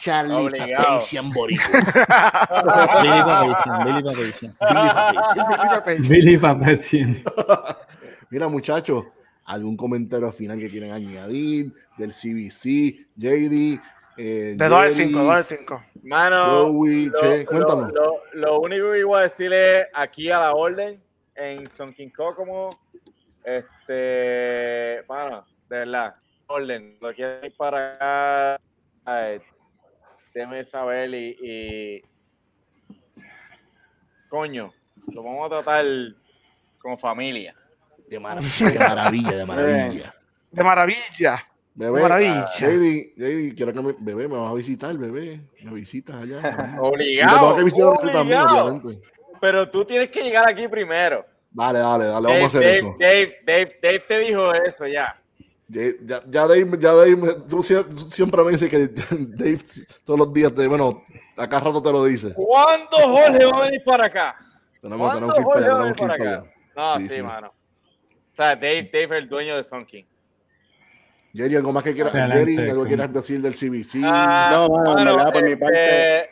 Charlie. 0.00 0.50
Papazian 0.76 1.30
Boricua. 1.30 1.66
Billy 3.02 3.22
Papazian, 3.22 3.84
Billy 3.84 4.02
Papazian. 4.02 4.56
Billy 6.08 6.38
Papazian. 6.38 7.12
Billy. 7.14 7.24
Mira, 8.30 8.48
muchachos, 8.48 9.04
algún 9.44 9.76
comentario 9.76 10.30
final 10.32 10.58
que 10.58 10.68
quieren 10.68 10.92
añadir 10.92 11.72
del 11.96 12.12
CBC, 12.12 13.06
JD, 13.16 13.80
eh, 14.20 14.54
De 14.56 14.68
2 14.68 14.72
al 14.72 14.94
Jerry, 14.94 15.08
5, 15.08 15.18
2 15.22 15.30
al 15.30 15.44
5. 15.44 15.84
Mano, 16.02 16.46
Joey, 16.72 17.06
lo, 17.06 17.20
Che, 17.20 17.38
lo- 17.38 17.46
cuéntanos. 17.46 17.92
Lo, 17.92 18.20
lo 18.34 18.60
único 18.60 18.92
que 18.92 18.98
iba 19.00 19.18
a 19.18 19.22
decirle 19.22 19.86
aquí 19.94 20.30
a 20.30 20.38
la 20.40 20.54
orden 20.54 21.00
en 21.34 21.68
Son 21.70 21.88
King 21.88 22.10
como 22.36 22.70
este, 23.56 25.04
mano, 25.08 25.46
de 25.68 25.76
verdad, 25.78 26.14
orden, 26.46 26.98
lo 27.00 27.14
quiero 27.14 27.46
ir 27.46 27.54
para 27.56 27.94
acá, 27.94 28.60
ay, 29.04 29.40
déjeme 30.34 30.64
saber 30.64 31.14
y, 31.14 31.36
y 31.40 32.02
coño, 34.28 34.72
lo 35.12 35.22
vamos 35.22 35.46
a 35.46 35.62
tratar 35.62 35.84
como 36.78 36.98
familia. 36.98 37.54
De, 38.08 38.20
mara- 38.20 38.40
de 38.40 38.78
maravilla, 38.78 39.36
de 39.36 39.46
maravilla. 39.46 40.14
De 40.50 40.64
maravilla. 40.64 41.44
Bebé, 41.74 42.00
Maravilla. 42.02 42.46
JD, 42.46 43.14
JD, 43.16 43.54
quiero 43.54 43.72
que 43.72 43.80
me, 43.80 43.94
bebé, 44.00 44.26
me 44.26 44.36
vas 44.36 44.50
a 44.50 44.54
visitar, 44.54 44.96
bebé. 44.96 45.42
Me 45.62 45.72
visitas 45.74 46.16
allá. 46.16 46.40
Te 46.76 46.80
Obligado, 46.80 47.54
que 47.54 47.70
también, 48.10 48.40
obligado. 48.40 48.64
obviamente. 48.64 49.08
Pero 49.40 49.70
tú 49.70 49.84
tienes 49.84 50.10
que 50.10 50.22
llegar 50.22 50.48
aquí 50.48 50.66
primero. 50.66 51.24
Dale, 51.50 51.78
dale, 51.78 52.04
dale, 52.06 52.28
Dave, 52.28 52.38
vamos 52.38 52.54
a 52.54 52.58
hacer 52.58 52.60
Dave, 52.62 52.78
eso. 52.78 52.96
Dave, 52.98 53.36
Dave, 53.44 53.78
Dave 53.82 54.00
te 54.06 54.18
dijo 54.20 54.54
eso 54.54 54.86
ya. 54.86 55.20
Ya, 55.68 55.82
ya, 56.28 56.46
Dave, 56.46 56.66
ya 56.78 56.92
Dave, 56.92 57.16
tú 57.48 57.62
sie- 57.62 57.84
tú 57.88 57.96
siempre 58.10 58.42
me 58.42 58.52
dices 58.52 58.68
que 58.70 58.88
Dave 59.18 59.58
todos 60.04 60.18
los 60.18 60.32
días, 60.32 60.52
te, 60.54 60.66
bueno, 60.66 61.02
acá 61.36 61.60
rato 61.60 61.82
te 61.82 61.92
lo 61.92 62.04
dice. 62.04 62.32
¿Cuándo 62.34 62.96
Jorge 62.96 63.44
va 63.46 63.58
a 63.58 63.64
venir 63.66 63.82
para 63.84 64.06
acá? 64.06 64.36
Tenemos, 64.80 65.10
¿Cuándo 65.10 65.32
tenemos 65.32 65.34
que 65.34 65.40
ir 65.40 65.46
para 65.46 65.66
allá, 65.66 65.74
tenemos 65.74 65.96
que 65.96 66.02
ir 66.02 66.08
para 66.08 66.14
acá? 66.14 66.38
allá. 66.42 66.52
No, 66.76 66.96
Sí, 67.00 67.08
sí, 67.08 67.14
sí. 67.14 67.22
mano. 67.22 67.48
O 67.48 68.36
sea, 68.36 68.54
Dave, 68.54 68.90
Dave 68.92 69.04
es 69.04 69.10
el 69.22 69.28
dueño 69.28 69.56
de 69.56 69.64
Sun 69.64 69.84
King. 69.84 70.04
Jerry, 71.34 71.56
algo 71.56 71.72
más 71.72 71.82
que 71.82 71.92
quieras, 71.94 72.12
Jerry, 72.12 72.56
algo 72.70 72.82
que 72.84 72.88
quieras 72.88 73.12
decir 73.12 73.40
del 73.42 73.54
CBC. 73.54 74.00
Ah, 74.04 74.50
No, 74.52 74.68
por 75.32 75.42
mi 75.42 75.50
este, 75.52 75.56
parte- 75.58 76.30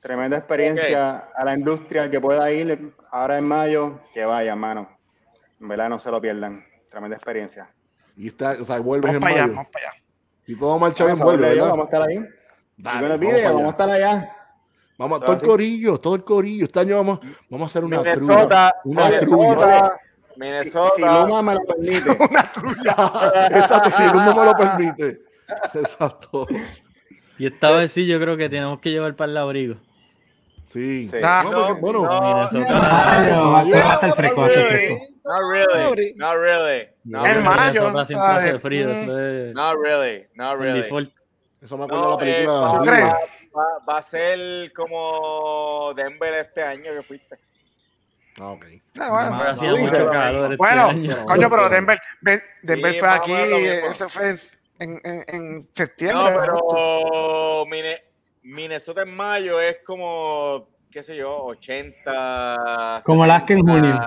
Tremenda 0.00 0.36
experiencia 0.36 1.28
a 1.34 1.44
la 1.44 1.54
industria, 1.54 2.10
que 2.10 2.20
pueda 2.20 2.50
ir 2.52 2.92
ahora 3.10 3.38
en 3.38 3.44
mayo, 3.46 4.00
que 4.12 4.24
vaya, 4.24 4.54
mano. 4.54 4.88
En 5.60 5.68
verdad, 5.68 5.88
no 5.88 5.98
se 5.98 6.10
lo 6.10 6.20
pierdan. 6.20 6.64
Tremenda 6.90 7.16
experiencia. 7.16 7.70
y 8.16 8.28
está, 8.28 8.52
o 8.60 8.64
sea, 8.64 8.78
vuelves 8.78 9.08
Vamos 9.12 9.16
en 9.16 9.20
para 9.20 9.32
allá, 9.34 9.42
mayo. 9.46 9.54
vamos 9.56 9.70
para 9.72 9.88
allá. 9.88 9.98
Si 10.46 10.56
todo 10.58 10.78
marcha 10.78 11.04
bien, 11.06 11.18
vuelve, 11.18 11.56
yo, 11.56 11.64
vamos 11.64 11.80
a 11.80 11.84
estar 11.84 12.08
ahí. 12.08 12.24
Dale, 12.76 12.98
Y 12.98 13.08
vamos 13.08 13.20
video, 13.20 13.54
vamos 13.54 13.60
a 13.60 13.64
allá. 13.64 13.70
estar 13.70 13.90
allá. 13.90 14.36
Vamos, 14.98 15.20
Todo 15.20 15.26
todo 15.26 15.40
el 15.40 15.48
corillo, 15.48 15.98
todo 16.00 16.14
el 16.14 16.24
corillo. 16.24 16.64
Este 16.66 16.80
año 16.80 16.96
vamos, 16.98 17.20
vamos 17.50 17.66
a 17.66 17.66
hacer 17.66 17.84
una 17.84 17.96
Minnesota, 18.02 18.74
trulla. 18.82 19.08
Una 19.08 19.18
trulla. 19.18 19.26
Minnesota, 19.26 20.00
Si, 20.34 20.40
Minnesota. 20.40 20.92
si 20.96 21.02
Luma 21.02 21.42
me 21.42 21.54
lo 21.54 21.60
permite. 21.64 22.10
Exacto, 23.58 23.90
si 23.90 24.02
el 24.02 24.14
humo 24.14 24.34
me 24.34 24.44
lo 24.44 24.56
permite. 24.56 25.20
Exacto. 25.74 26.46
Y 27.38 27.46
esta 27.46 27.70
vez 27.72 27.90
sí, 27.92 28.06
yo 28.06 28.20
creo 28.20 28.36
que 28.36 28.48
tenemos 28.48 28.78
que 28.80 28.90
llevar 28.90 29.14
para 29.16 29.30
el 29.30 29.36
abrigo. 29.36 29.76
Sí. 30.66 31.08
Sí. 31.08 31.16
Ah, 31.22 31.42
No, 31.44 31.50
porque, 31.68 31.80
bueno, 31.80 32.02
no, 32.04 32.20
Minnesota. 32.34 32.78
Mayo, 33.44 33.74
va 33.76 33.90
a 33.90 33.94
estar 33.94 34.16
fresco. 34.16 34.40
Not 34.40 35.40
really, 35.50 36.14
not 36.16 36.36
really, 36.36 36.88
not 37.04 37.26
En 37.26 37.32
really, 37.34 37.48
mayo, 37.48 38.04
siempre 38.04 38.28
hace 38.28 38.58
frío. 38.58 38.88
Mm. 38.88 39.52
Not 39.54 39.76
really, 39.82 40.26
not 40.34 40.52
el 40.54 40.58
really. 40.58 40.80
eso 41.62 41.78
me 41.78 41.84
acuerda 41.84 42.04
No, 42.04 42.16
de 42.18 42.24
la 42.26 42.30
eh, 42.30 42.34
película. 42.34 42.70
¿Tú 42.78 42.84
crees? 42.84 43.04
va- 43.06 43.18
va- 43.56 43.78
va 43.88 43.98
a 43.98 44.02
ser 44.02 44.72
como 44.74 45.94
Denver 45.94 46.34
este 46.34 46.62
año 46.62 46.92
que 46.94 47.02
fuiste. 47.02 47.38
Ah, 48.38 48.48
ok. 48.48 48.64
Ah, 48.98 49.10
bueno. 49.54 49.76
Mucho 49.80 50.10
calor 50.10 50.44
este 50.52 50.56
Bueno, 50.56 50.88
coño, 51.26 51.50
pero 51.50 51.68
Denver, 51.68 52.00
Denver 52.62 52.92
Sí, 52.94 52.98
fue 53.00 53.08
aquí, 53.08 53.32
eso 53.32 54.08
fue 54.08 54.36
en, 54.78 55.00
en, 55.04 55.24
en 55.28 55.58
No, 55.60 55.66
septiembre. 55.72 56.34
agosto. 56.34 56.66
pero 56.74 57.66
Mine- 57.66 58.02
Minnesota 58.42 59.02
en 59.02 59.14
mayo 59.14 59.60
es 59.60 59.78
como, 59.86 60.68
qué 60.90 61.02
sé 61.02 61.16
yo, 61.16 61.44
80. 61.44 63.02
Como 63.04 63.24
Alaska 63.24 63.54
en 63.54 63.64
70. 63.64 63.72
junio. 63.72 64.00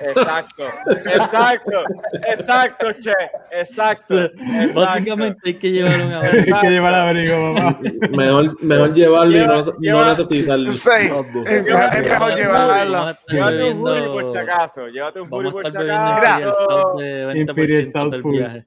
Exacto, 0.00 0.66
exacto, 1.04 1.84
exacto, 2.28 2.92
che, 2.92 3.10
exacto. 3.50 4.20
exacto. 4.20 4.30
Básicamente 4.72 5.40
hay 5.46 5.54
que 5.58 5.72
llevar 5.72 6.00
un 6.00 6.12
abrigo. 6.12 6.54
Hay 6.56 6.60
que 6.62 6.70
llevar 6.70 6.94
abrigo, 6.94 7.54
papá. 7.56 7.78
Mejor, 8.10 8.62
mejor 8.62 8.94
llevarlo 8.94 9.36
y 9.36 9.40
no, 9.46 9.64
Lleva- 9.80 10.00
no 10.02 10.10
necesitarlo. 10.10 10.72
Sí, 10.74 10.90
es, 10.90 11.64
mejor 11.64 11.80
Vamos 12.08 12.30
a 12.32 12.36
llevarlo. 12.36 13.12
Llévate 13.28 13.72
un 13.72 13.80
hoodie 13.80 14.08
por 14.08 14.32
si 14.32 14.38
acaso, 14.38 14.86
llévate 14.86 15.20
un 15.20 15.28
a 15.28 15.50
por 15.52 15.62
si 15.64 15.76
acaso. 15.76 16.12
Imperial 16.12 16.52
Stout 16.52 17.00
de 17.00 17.26
20% 17.26 17.48
Imperial 17.50 17.86
Stout 17.88 18.12
del 18.12 18.22
full. 18.22 18.36
viaje. 18.36 18.66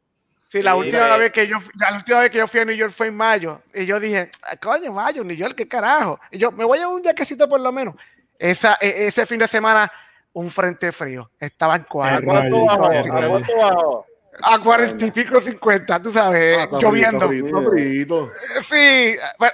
Sí, 0.49 0.61
la 0.61 0.72
Sí, 0.72 0.78
última 0.78 1.15
eh. 1.15 1.19
vez 1.19 1.32
que 1.32 1.45
yo 1.48 1.57
la 1.76 1.94
última 1.95 2.19
vez 2.22 2.32
que 2.32 2.38
yo 2.38 2.48
fui 2.48 2.60
a 2.61 2.65
New 2.65 2.76
York 2.76 2.91
fue 2.94 3.07
en 3.07 3.15
mayo 3.18 3.61
y 3.74 3.86
yo 3.86 3.99
dije, 3.99 4.32
"Ah, 4.44 4.56
coño, 4.56 4.91
mayo, 4.94 5.24
New 5.24 5.36
York, 5.36 5.56
qué 5.56 5.68
carajo. 5.68 6.19
Y 6.32 6.38
yo 6.38 6.52
me 6.52 6.64
voy 6.64 6.80
a 6.80 6.88
un 6.88 7.03
jaquecito 7.03 7.49
por 7.49 7.60
lo 7.60 7.72
menos. 7.72 7.95
Esa, 8.40 8.78
e- 8.80 9.07
ese 9.07 9.26
fin 9.26 9.40
de 9.40 9.48
semana 9.48 9.91
un 10.34 10.49
frente 10.49 10.91
frío. 10.91 11.32
Estaban. 11.40 11.84
Qué 11.84 11.88
¿A 14.44 14.60
cuarenta 14.61 15.06
y 15.06 15.11
pico, 15.11 15.41
cincuenta, 15.41 15.99
tú 16.02 16.11
sabes, 16.11 16.60
Ah, 16.60 16.78
lloviendo. 16.80 17.28
frito, 17.28 17.61
frito. 17.64 18.32
Sí, 18.61 19.15
bueno, 19.40 19.53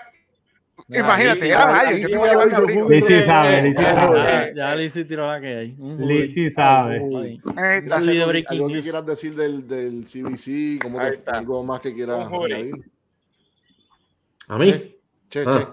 imagínate, 0.90 1.48
era 1.48 1.66
mayo. 1.68 1.90
yo 1.92 1.96
ahí 1.96 2.04
te 2.06 2.18
voy 2.18 2.28
a 2.28 2.32
llevar 2.32 2.46
mi 2.46 2.52
hizo 2.52 2.62
abrigo. 2.62 2.82
jugo. 2.84 2.94
Lizzy 2.94 3.22
sabe, 3.24 3.62
Lizzy 3.64 3.84
Ah, 3.86 3.94
sabe. 3.94 4.20
Ya, 4.24 4.54
ya 4.54 4.76
Lizzy 4.76 5.06
tiró 5.06 5.28
la 5.28 5.42
que 5.42 5.48
hay. 5.56 5.76
Lizzy 5.80 6.52
sabe. 6.52 6.98
Algo, 6.98 8.68
que 8.68 8.82
quieras 8.82 9.06
decir 9.06 9.34
del, 9.36 9.68
del 9.68 10.06
CBC, 10.06 10.80
te- 10.80 11.14
está. 11.14 11.38
algo 11.38 11.64
más 11.64 11.80
que 11.82 11.94
quieras 11.94 12.28
añadir. 12.32 12.74
A 14.50 14.58
mí. 14.58 14.96
Che, 15.30 15.44
Ah. 15.46 15.60
che. 15.60 15.68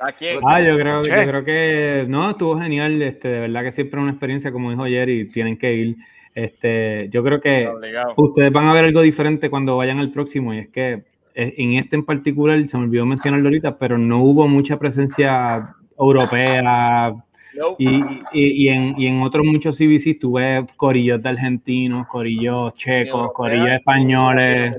¿A 0.00 0.12
quién? 0.12 0.38
Ah, 0.46 0.60
yo 0.60 0.76
creo, 0.76 1.02
yo 1.02 1.12
creo 1.12 1.44
que 1.44 2.04
no, 2.08 2.30
estuvo 2.30 2.58
genial, 2.60 3.00
este, 3.00 3.28
de 3.28 3.40
verdad 3.40 3.62
que 3.62 3.72
siempre 3.72 4.00
una 4.00 4.10
experiencia, 4.10 4.50
como 4.52 4.70
dijo 4.70 4.84
Jerry, 4.84 5.30
tienen 5.30 5.56
que 5.56 5.72
ir. 5.72 5.96
Este, 6.34 7.08
yo 7.10 7.22
creo 7.22 7.40
que 7.40 7.68
Obligado. 7.68 8.12
ustedes 8.16 8.50
van 8.52 8.66
a 8.66 8.74
ver 8.74 8.84
algo 8.86 9.00
diferente 9.02 9.48
cuando 9.48 9.76
vayan 9.76 10.00
al 10.00 10.10
próximo, 10.10 10.52
y 10.52 10.58
es 10.58 10.68
que 10.68 11.04
en 11.34 11.74
este 11.74 11.96
en 11.96 12.04
particular, 12.04 12.66
se 12.68 12.76
me 12.78 12.84
olvidó 12.84 13.04
mencionarlo 13.06 13.48
ahorita, 13.48 13.76
pero 13.78 13.98
no 13.98 14.22
hubo 14.22 14.46
mucha 14.48 14.78
presencia 14.78 15.74
europea, 15.98 17.14
Nope. 17.56 17.76
y, 17.78 17.88
y- 18.32 18.64
y 18.64 18.68
en, 18.68 18.94
y 18.98 19.06
en 19.06 19.22
otros 19.22 19.44
muchos 19.44 19.76
CBC 19.76 20.18
tuve 20.20 20.66
corillos 20.76 21.22
de 21.22 21.28
argentinos, 21.28 22.06
corillos 22.08 22.74
checos, 22.74 23.32
corillos 23.32 23.68
españoles. 23.70 24.76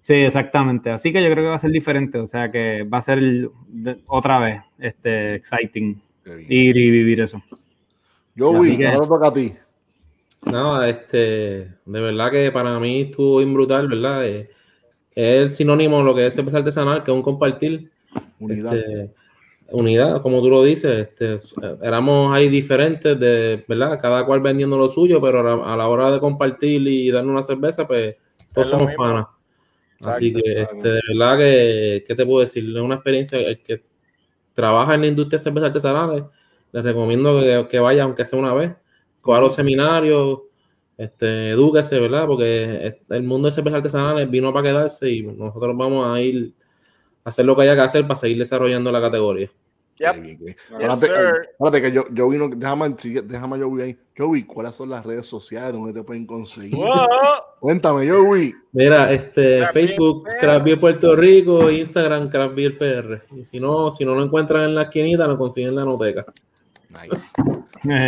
Sí, 0.00 0.14
exactamente. 0.14 0.90
Así 0.90 1.12
que 1.12 1.22
yo 1.22 1.30
creo 1.30 1.44
que 1.44 1.48
va 1.50 1.54
a 1.54 1.58
ser 1.58 1.70
diferente. 1.70 2.18
O 2.18 2.26
sea 2.26 2.50
que 2.50 2.82
va 2.82 2.98
a 2.98 3.02
ser 3.02 3.20
de- 3.68 3.98
otra 4.06 4.38
vez 4.40 4.60
este, 4.78 5.34
exciting 5.36 6.00
ir 6.48 6.76
y 6.76 6.90
vivir 6.90 7.20
eso. 7.20 7.40
Joey, 8.36 8.70
Así 8.70 8.78
que- 8.78 8.86
ahora 8.88 9.06
toca 9.06 9.28
a 9.28 9.32
ti. 9.32 9.52
No, 10.50 10.82
este, 10.82 11.16
de 11.16 12.00
verdad 12.00 12.30
que 12.32 12.50
para 12.50 12.80
mí 12.80 13.02
estuvo 13.02 13.38
bien 13.38 13.54
brutal, 13.54 13.86
¿verdad? 13.86 14.26
Eh, 14.26 14.50
es 15.14 15.42
el 15.42 15.50
sinónimo 15.50 15.98
de 15.98 16.04
lo 16.04 16.14
que 16.14 16.26
es 16.26 16.34
cerveza 16.34 16.58
artesanal, 16.58 17.02
que 17.04 17.10
es 17.10 17.16
un 17.16 17.22
compartir. 17.22 17.90
Unidad. 18.38 18.76
Este, 18.76 19.10
unidad, 19.72 20.20
como 20.20 20.40
tú 20.40 20.50
lo 20.50 20.62
dices, 20.62 21.08
este, 21.08 21.36
éramos 21.82 22.34
ahí 22.34 22.48
diferentes, 22.48 23.18
de, 23.18 23.64
¿verdad? 23.66 23.98
Cada 24.00 24.24
cual 24.26 24.40
vendiendo 24.40 24.76
lo 24.76 24.88
suyo, 24.88 25.20
pero 25.20 25.40
a 25.40 25.42
la, 25.42 25.72
a 25.72 25.76
la 25.76 25.88
hora 25.88 26.10
de 26.10 26.20
compartir 26.20 26.86
y 26.86 27.10
darnos 27.10 27.32
una 27.32 27.42
cerveza, 27.42 27.86
pues 27.86 28.16
todos 28.52 28.68
somos 28.68 28.88
mismo. 28.88 29.02
panas. 29.02 29.26
Así 30.00 30.32
que, 30.32 30.62
este, 30.62 30.88
de 30.88 31.00
verdad 31.08 31.38
que, 31.38 32.04
¿qué 32.06 32.14
te 32.14 32.26
puedo 32.26 32.40
decir? 32.40 32.64
Es 32.64 32.82
una 32.82 32.96
experiencia, 32.96 33.38
el 33.38 33.62
que 33.62 33.82
trabaja 34.52 34.94
en 34.94 35.02
la 35.02 35.06
industria 35.06 35.38
de 35.38 35.44
cervezas 35.44 35.68
artesanales, 35.68 36.24
les 36.72 36.84
recomiendo 36.84 37.40
que, 37.40 37.66
que 37.70 37.78
vaya, 37.78 38.02
aunque 38.02 38.24
sea 38.24 38.38
una 38.38 38.52
vez, 38.52 38.72
coja 39.20 39.40
los 39.40 39.54
seminarios, 39.54 40.40
este, 41.02 41.50
edúquese, 41.50 41.98
¿verdad? 41.98 42.26
Porque 42.26 43.00
el 43.08 43.22
mundo 43.24 43.48
de 43.48 43.52
cerveza 43.52 43.78
artesanal 43.78 44.26
vino 44.28 44.52
para 44.52 44.68
quedarse 44.68 45.10
y 45.10 45.22
nosotros 45.22 45.76
vamos 45.76 46.06
a 46.06 46.20
ir 46.20 46.54
a 47.24 47.28
hacer 47.28 47.44
lo 47.44 47.56
que 47.56 47.62
haya 47.62 47.74
que 47.74 47.80
hacer 47.80 48.02
para 48.06 48.16
seguir 48.16 48.38
desarrollando 48.38 48.92
la 48.92 49.00
categoría. 49.00 49.50
Yep. 49.98 50.20
Bien, 50.20 50.38
bien. 50.38 50.56
Yes, 50.56 50.80
Espérate, 50.80 51.06
sir. 51.06 51.48
espérate 51.50 51.82
que 51.82 51.92
yo, 51.92 52.04
yo 52.12 52.28
vino, 52.28 52.48
déjame, 52.48 52.94
déjame 53.24 53.56
a 53.56 53.64
Joey 53.64 53.82
ahí. 53.82 53.98
Joey, 54.16 54.44
¿cuáles 54.44 54.74
son 54.74 54.90
las 54.90 55.04
redes 55.04 55.26
sociales 55.26 55.72
donde 55.72 55.92
te 55.92 56.04
pueden 56.04 56.24
conseguir? 56.24 56.76
Wow. 56.76 57.08
Cuéntame, 57.60 58.08
Joey. 58.08 58.54
Mira, 58.72 59.12
este, 59.12 59.58
Craft 59.58 59.74
Facebook. 59.74 60.28
Craft 60.38 60.64
Beer 60.64 60.80
Puerto 60.80 61.16
Rico, 61.16 61.70
Instagram, 61.70 62.30
Craft 62.30 62.54
Beer 62.54 62.78
PR. 62.78 63.22
Y 63.36 63.44
si 63.44 63.60
no, 63.60 63.90
si 63.90 64.04
no 64.04 64.14
lo 64.14 64.24
encuentran 64.24 64.64
en 64.64 64.74
la 64.76 64.82
esquinita, 64.82 65.26
lo 65.26 65.36
consiguen 65.36 65.70
en 65.70 65.76
la 65.76 65.84
noteca. 65.84 66.24
Nice. 66.92 67.32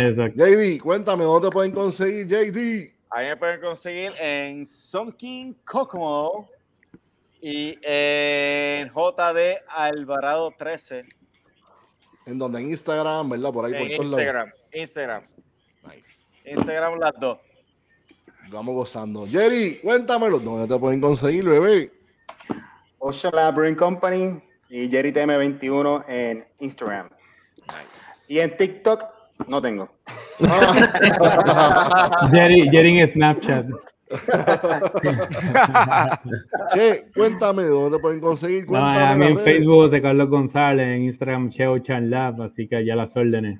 Exacto. 0.09 0.45
JD, 0.45 0.81
cuéntame, 0.81 1.23
¿dónde 1.23 1.47
te 1.47 1.51
pueden 1.51 1.71
conseguir, 1.71 2.27
JD? 2.27 2.93
Ahí 3.09 3.27
me 3.27 3.37
pueden 3.37 3.61
conseguir 3.61 4.11
en 4.19 4.65
Sonking 4.65 5.53
Kokomo 5.65 6.49
y 7.41 7.77
en 7.81 8.89
JD 8.89 9.63
Alvarado 9.69 10.53
13 10.57 11.05
En 12.25 12.39
donde, 12.39 12.59
en 12.59 12.69
Instagram, 12.69 13.29
¿verdad? 13.29 13.53
Por 13.53 13.65
ahí, 13.65 13.71
por 13.73 13.81
en 13.81 13.97
todos 13.97 14.09
lados. 14.09 14.19
Instagram. 14.19 14.51
Instagram. 14.73 15.23
Nice. 15.83 16.19
Instagram 16.45 16.99
las 16.99 17.13
dos. 17.19 17.37
Vamos 18.49 18.75
gozando. 18.75 19.25
Jerry, 19.27 19.79
cuéntamelo, 19.81 20.39
¿dónde 20.39 20.73
te 20.73 20.79
pueden 20.79 21.01
conseguir, 21.01 21.45
bebé? 21.45 21.91
Ocean 22.99 23.33
Lab 23.35 23.55
Brewing 23.55 23.75
Company 23.75 24.41
y 24.69 24.89
Jerry 24.89 25.11
TM21 25.11 26.05
en 26.07 26.45
Instagram. 26.59 27.09
Y 28.27 28.39
en 28.39 28.55
TikTok 28.57 29.03
no 29.47 29.61
tengo. 29.61 29.89
Jerry, 32.31 32.69
Jerry 32.69 32.99
en 32.99 33.07
Snapchat. 33.07 33.65
che, 36.73 37.07
cuéntame, 37.15 37.63
¿dónde 37.63 37.97
te 37.97 38.01
pueden 38.01 38.19
conseguir? 38.19 38.69
No, 38.69 38.77
a 38.77 39.15
mí 39.15 39.25
en 39.25 39.35
redes. 39.37 39.45
Facebook 39.45 39.75
José 39.85 40.01
Carlos 40.01 40.29
González, 40.29 40.87
en 40.87 41.03
Instagram 41.03 41.49
Cheo 41.49 41.79
Chan 41.79 42.09
Lab, 42.09 42.41
así 42.41 42.67
que 42.67 42.85
ya 42.85 42.95
las 42.95 43.15
órdenes. 43.15 43.59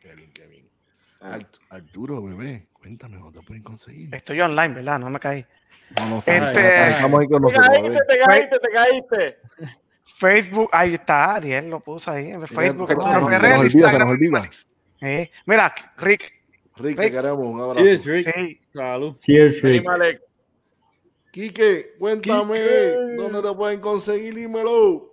Qué 0.00 0.14
bien, 0.14 0.30
qué 0.32 0.46
bien. 0.46 0.66
Art- 1.20 1.56
Arturo, 1.70 2.22
bebé, 2.22 2.66
cuéntame, 2.72 3.18
¿dónde 3.18 3.40
te 3.40 3.46
pueden 3.46 3.62
conseguir? 3.62 4.14
Estoy 4.14 4.40
online, 4.40 4.74
¿verdad? 4.74 4.98
No 4.98 5.10
me 5.10 5.20
caí. 5.20 5.44
No, 5.98 6.08
no, 6.08 6.18
Este- 6.18 6.40
estamos- 6.40 6.90
estamos 6.96 7.20
ahí 7.20 7.28
con 7.28 7.42
Te 7.42 7.52
nosotros, 7.52 7.68
caíste, 7.68 7.88
bebé. 7.90 8.00
te 8.08 8.18
caíste, 8.18 8.58
te 8.58 8.68
caíste. 8.70 9.36
Facebook, 10.14 10.68
ahí 10.72 10.94
está, 10.94 11.34
Ariel 11.34 11.68
lo 11.70 11.80
puso 11.80 12.10
ahí 12.10 12.30
en 12.30 12.46
Facebook. 12.46 12.86
Se 12.88 12.94
nos- 12.94 13.04
olvida, 13.10 13.40
se 13.40 13.50
nos 13.50 13.74
Instagram, 13.74 14.08
olvida. 14.08 14.50
Eh, 15.00 15.30
mira, 15.46 15.74
Rick, 15.98 16.32
Rick, 16.76 16.96
te 16.96 17.10
queremos, 17.10 17.38
un 17.38 17.60
abrazo. 17.60 17.80
Cheers, 17.80 18.04
Rick. 18.06 18.34
sí, 18.34 18.60
Salud. 18.72 19.16
Cheers, 19.18 19.62
Rick. 19.62 19.84
Quique, 21.32 21.94
cuéntame, 21.98 22.54
Quique. 22.60 22.96
¿dónde 23.16 23.42
te 23.42 23.54
pueden 23.56 23.80
conseguir? 23.80 24.34
Dímelo. 24.34 25.10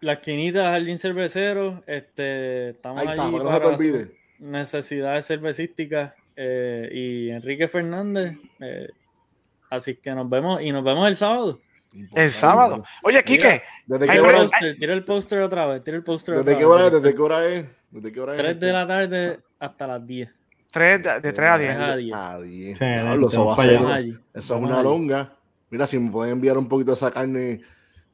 La 0.00 0.14
esquinita 0.14 0.70
Jardín 0.70 0.98
Cervecero, 0.98 1.84
este, 1.86 2.70
estamos 2.70 3.00
Ahí 3.00 3.08
está, 3.08 3.22
allí 3.26 3.32
para 3.38 3.44
no 3.70 3.76
se 3.78 3.92
te 3.92 4.22
necesidades 4.38 5.26
cervecísticas 5.26 6.14
eh, 6.34 6.88
y 6.92 7.30
Enrique 7.30 7.68
Fernández. 7.68 8.36
eh, 8.60 8.88
así 9.70 9.94
que 9.94 10.10
nos 10.12 10.28
vemos 10.28 10.60
y 10.60 10.72
nos 10.72 10.82
vemos 10.82 11.06
el 11.08 11.14
sábado. 11.16 11.60
El 12.14 12.30
sábado. 12.30 12.84
Oye, 13.02 13.22
Quique, 13.24 13.62
¿Desde 13.86 14.06
qué 14.06 14.12
Tira 14.12 14.28
el 14.30 14.36
hora 14.36 14.50
tira 14.78 14.92
el 14.94 15.04
póster 15.04 15.40
otra 15.42 15.66
vez, 15.66 15.82
tira 15.84 15.96
el 15.96 16.02
póster 16.04 16.36
¿Desde 16.36 16.56
qué 16.58 16.64
hora 16.64 16.86
es? 16.86 16.92
¿Desde 16.92 17.14
qué 17.14 17.20
hora 17.22 17.46
es? 17.46 17.66
¿Desde 17.90 18.12
qué 18.12 18.20
hora 18.20 18.32
es? 18.34 18.38
3 18.38 18.60
de 18.60 18.72
la 18.72 18.86
tarde 18.86 19.38
hasta 19.58 19.86
las 19.86 20.06
10. 20.06 20.30
3 20.70 21.02
de, 21.02 21.20
de 21.20 21.32
3 21.32 21.50
a 21.50 21.58
10. 21.58 21.76
a 21.78 21.96
10. 21.96 22.12
A 22.14 22.40
10. 22.40 22.78
Sí, 22.78 22.84
Diablo, 22.84 23.28
eso 23.28 23.44
va 23.46 23.52
a 23.54 23.56
ser- 23.56 23.86
allí. 23.86 24.18
Eso 24.32 24.56
es 24.56 24.62
una 24.62 24.74
allí. 24.76 24.84
longa. 24.84 25.32
Mira, 25.70 25.86
si 25.86 25.98
me 25.98 26.10
pueden 26.10 26.32
enviar 26.34 26.56
un 26.58 26.68
poquito 26.68 26.92
de 26.92 26.96
esa 26.96 27.10
carne. 27.10 27.60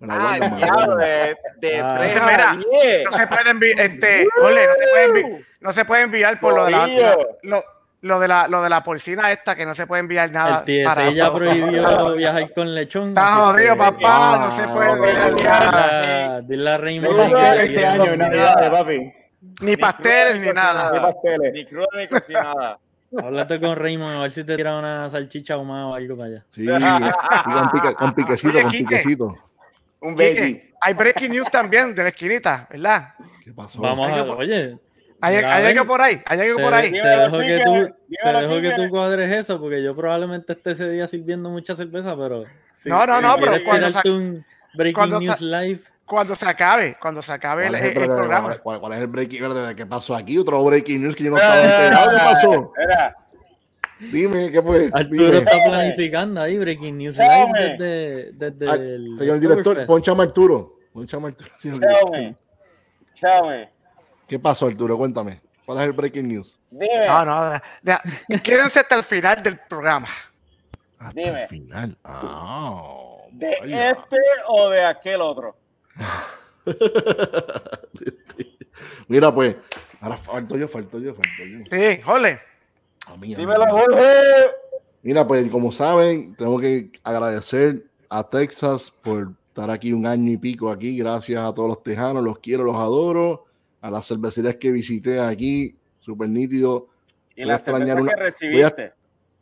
Me 0.01 0.13
Ah, 0.15 0.37
guardan. 0.39 0.99
de, 0.99 1.37
de 1.69 1.81
Ah. 1.81 1.97
tres 1.99 2.13
Entonces, 2.13 2.17
a 2.23 2.27
mira, 2.31 2.59
diez. 2.73 3.05
No 3.05 3.13
se 3.13 3.27
puede 3.27 3.51
enviar, 3.51 3.81
este, 3.81 4.29
ole, 4.41 4.67
no 4.67 4.73
se 4.73 4.87
puede 4.93 5.05
enviar, 5.05 5.41
no 5.61 5.73
se 5.73 5.85
puede 5.85 6.03
enviar 6.03 6.41
por 6.41 6.55
lo 6.55 6.65
de 6.67 6.71
la- 6.71 7.17
lo, 7.43 7.65
lo 8.03 8.21
de 8.21 8.29
la, 8.29 8.47
lo 8.49 8.63
de 8.63 8.71
la 8.71 8.83
porcina 8.85 9.31
esta, 9.33 9.55
que 9.57 9.67
no 9.67 9.75
se 9.75 9.87
puede 9.87 10.01
enviar 10.01 10.31
nada. 10.31 10.63
El 10.67 10.85
TSA 10.87 11.11
ya 11.11 11.33
prohibió 11.35 12.13
viajar 12.17 12.53
con 12.53 12.75
lechón. 12.75 13.09
Está 13.09 13.27
jodido, 13.37 13.73
que- 13.75 13.79
papá, 13.79 14.35
Ah, 14.35 14.39
no 14.41 14.51
se 14.53 14.63
puede 14.69 14.91
enviar 14.93 15.35
nada. 15.35 16.41
Dile 16.43 16.71
a 16.71 16.79
Raymond 16.79 17.21
Este 17.61 17.87
año, 17.87 18.05
en 18.05 18.19
Navidades, 18.19 18.71
papi. 18.71 19.13
Ni 19.61 19.77
pasteles 19.77 20.41
ni 20.41 20.53
nada. 20.53 20.93
Ni 20.93 21.01
pasteles. 21.01 21.53
Ni 21.53 21.65
cruda 21.67 21.87
ni 21.97 22.07
cocinada. 22.09 22.79
Háblate 23.23 23.59
con 23.59 23.75
Raymond 23.75 24.17
a 24.17 24.21
ver 24.21 24.31
si 24.31 24.45
te 24.45 24.55
tira 24.57 24.79
una 24.79 25.09
salchicha 25.09 25.55
ahumada 25.55 25.87
o 25.87 25.95
algo 25.95 26.17
para 26.17 26.29
allá. 26.29 26.45
Sí, 26.51 26.67
con, 26.67 27.71
pique- 27.71 27.95
con 27.95 28.15
piquecito, 28.15 28.51
Oye, 28.51 28.63
con 28.63 28.71
Quique. 28.71 28.85
piquecito. 28.85 29.37
Un 30.01 30.17
hay 30.81 30.95
breaking 30.95 31.33
news 31.33 31.51
también 31.51 31.93
de 31.95 32.03
la 32.05 32.09
esquinita, 32.11 32.69
¿verdad? 32.71 33.15
¿Qué 33.43 33.53
pasó? 33.53 33.81
Vamos 33.81 34.09
a, 34.11 34.15
que- 34.15 34.21
oye, 34.21 34.79
Hay, 35.21 35.37
hay 35.37 35.67
algo 35.73 35.87
por 35.87 36.01
ahí, 36.01 36.21
hay 36.27 36.41
algo 36.41 36.57
te, 36.59 36.63
por 36.63 36.75
ahí. 36.75 36.93
te 36.93 36.99
dejo 37.09 37.39
que 37.39 37.61
tú, 37.65 37.73
te 37.73 37.95
dímelo, 38.09 38.41
dejo 38.41 38.55
que 38.55 38.63
Quique. 38.71 38.75
tú 38.77 38.89
cuadres 38.91 39.33
eso, 39.33 39.59
porque 39.61 39.83
yo 39.83 39.97
probablemente 39.97 40.53
esté 40.53 40.71
ese 40.71 40.89
día 40.91 41.07
sirviendo 41.09 41.51
mucha 41.51 41.75
cerveza, 41.75 42.17
pero 42.17 42.45
si- 42.73 42.89
No, 42.89 43.05
no, 43.05 43.17
si 43.17 43.23
no, 43.25 43.37
pero 43.41 43.65
cuando 43.65 43.89
un 44.13 44.45
breaking 44.75 44.95
cuando 44.95 45.21
news 45.21 45.41
live, 45.41 45.81
Cuando 46.07 46.35
se 46.37 46.49
acabe, 46.49 46.97
cuando 47.01 47.21
se 47.21 47.33
acabe 47.33 47.65
el, 47.67 47.71
¿Cuál 47.73 47.75
es 47.75 47.83
el, 47.83 47.89
el 47.89 47.95
pero- 48.09 48.17
programa. 48.17 48.59
¿cuál, 48.59 48.81
cuál 48.81 48.93
es 48.93 49.01
el 49.01 49.07
breaking 49.09 49.43
news? 49.43 49.75
¿Qué 49.75 49.87
pasó 49.87 50.15
aquí? 50.15 50.39
Otro 50.39 50.63
breaking 50.65 51.03
news 51.03 51.17
que 51.17 51.25
yo 51.25 51.31
no 51.33 51.37
estaba 51.37 51.63
enterado. 51.63 52.11
¿Qué 52.11 52.17
pasó? 52.17 52.73
Dime, 54.13 54.53
¿qué 54.53 54.63
fue? 54.63 54.89
Arturo 54.93 55.25
Dime. 55.25 55.39
está 55.39 55.57
planificando 55.67 56.41
ahí 56.41 56.57
breaking 56.57 56.97
news 56.99 57.19
live 57.19 57.77
desde, 57.77 58.33
desde 58.33 58.95
el 58.95 59.19
Señor 59.19 59.41
director, 59.41 59.85
ponchame 59.87 60.23
Arturo. 60.23 60.77
Ponchame 60.93 61.27
Arturo. 61.29 61.51
señor 61.59 61.81
director. 61.81 62.11
me. 62.13 62.37
Tell 63.21 63.43
me. 63.49 63.69
¿Qué 64.29 64.39
pasó, 64.39 64.67
Arturo? 64.67 64.97
Cuéntame. 64.97 65.41
¿Cuál 65.65 65.79
es 65.79 65.85
el 65.85 65.93
breaking 65.93 66.29
news? 66.29 66.59
Dime. 66.71 67.07
No, 67.07 67.25
no, 67.25 67.51
de- 67.51 67.61
de- 68.29 68.41
quédense 68.43 68.81
hasta 68.81 68.95
el 68.95 69.03
final 69.03 69.43
del 69.43 69.59
programa. 69.59 70.09
Hasta 70.99 71.21
Dime. 71.21 71.43
el 71.43 71.49
final. 71.49 71.97
Ah, 72.05 72.83
¿De 73.33 73.57
vaya. 73.61 73.91
este 73.91 74.17
o 74.49 74.69
de 74.71 74.85
aquel 74.85 75.21
otro? 75.21 75.57
Mira, 79.09 79.35
pues, 79.35 79.57
ahora 80.01 80.17
falto 80.17 80.57
yo, 80.57 80.69
falto 80.69 80.99
yo, 80.99 81.15
falto 81.15 81.45
yo. 81.45 81.59
Sí, 81.71 82.01
jole. 82.03 82.39
A 83.07 83.17
mí, 83.17 83.35
a 83.35 83.39
Dímelo. 83.39 83.67
Jorge. 83.67 84.05
Mira, 85.03 85.27
pues, 85.27 85.49
como 85.51 85.73
saben, 85.73 86.35
tengo 86.37 86.59
que 86.61 86.91
agradecer 87.03 87.85
a 88.11 88.23
Texas 88.29 88.93
por 89.03 89.33
estar 89.47 89.71
aquí 89.71 89.93
un 89.93 90.07
año 90.07 90.31
y 90.33 90.37
pico 90.37 90.71
aquí. 90.71 90.99
Gracias 90.99 91.43
a 91.43 91.55
todos 91.55 91.69
los 91.69 91.83
tejanos, 91.83 92.23
los 92.23 92.39
quiero, 92.39 92.65
los 92.65 92.77
adoro. 92.77 93.47
A 93.81 93.91
las 93.91 94.07
cervecerías 94.07 94.57
que 94.57 94.71
visité 94.71 95.21
aquí, 95.21 95.77
súper 96.01 96.29
nítido. 96.29 96.89
Y 97.37 97.43
Voy 97.43 97.45
a 97.45 97.47
la 97.47 97.55
extrañar 97.57 97.87
cerveza 97.99 98.01
una- 98.03 98.11
que 98.11 98.17
voy 98.17 98.23
a- 98.23 98.69
recibiste. 98.71 98.93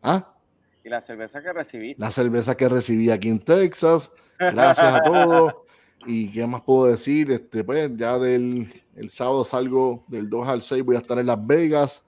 Ah, 0.03 0.33
Y 0.85 0.89
la 0.89 1.01
cerveza 1.03 1.43
que 1.43 1.53
recibiste. 1.53 2.01
la 2.03 2.11
cerveza 2.11 2.57
que 2.57 2.69
recibí 2.69 3.11
aquí 3.11 3.29
en 3.29 3.39
Texas. 3.41 4.13
Gracias 4.39 4.95
a 4.97 5.01
todos. 5.03 5.55
¿Y 6.07 6.31
qué 6.31 6.47
más 6.47 6.63
puedo 6.63 6.87
decir? 6.91 7.33
Este, 7.33 7.65
pues 7.65 7.97
ya 7.97 8.19
del 8.19 8.71
el 8.95 9.09
sábado 9.11 9.45
salgo 9.45 10.05
del 10.09 10.29
2 10.31 10.47
al 10.49 10.63
6, 10.63 10.83
voy 10.85 10.97
a 10.97 11.01
estar 11.01 11.19
en 11.19 11.27
Las 11.27 11.45
Vegas. 11.47 12.05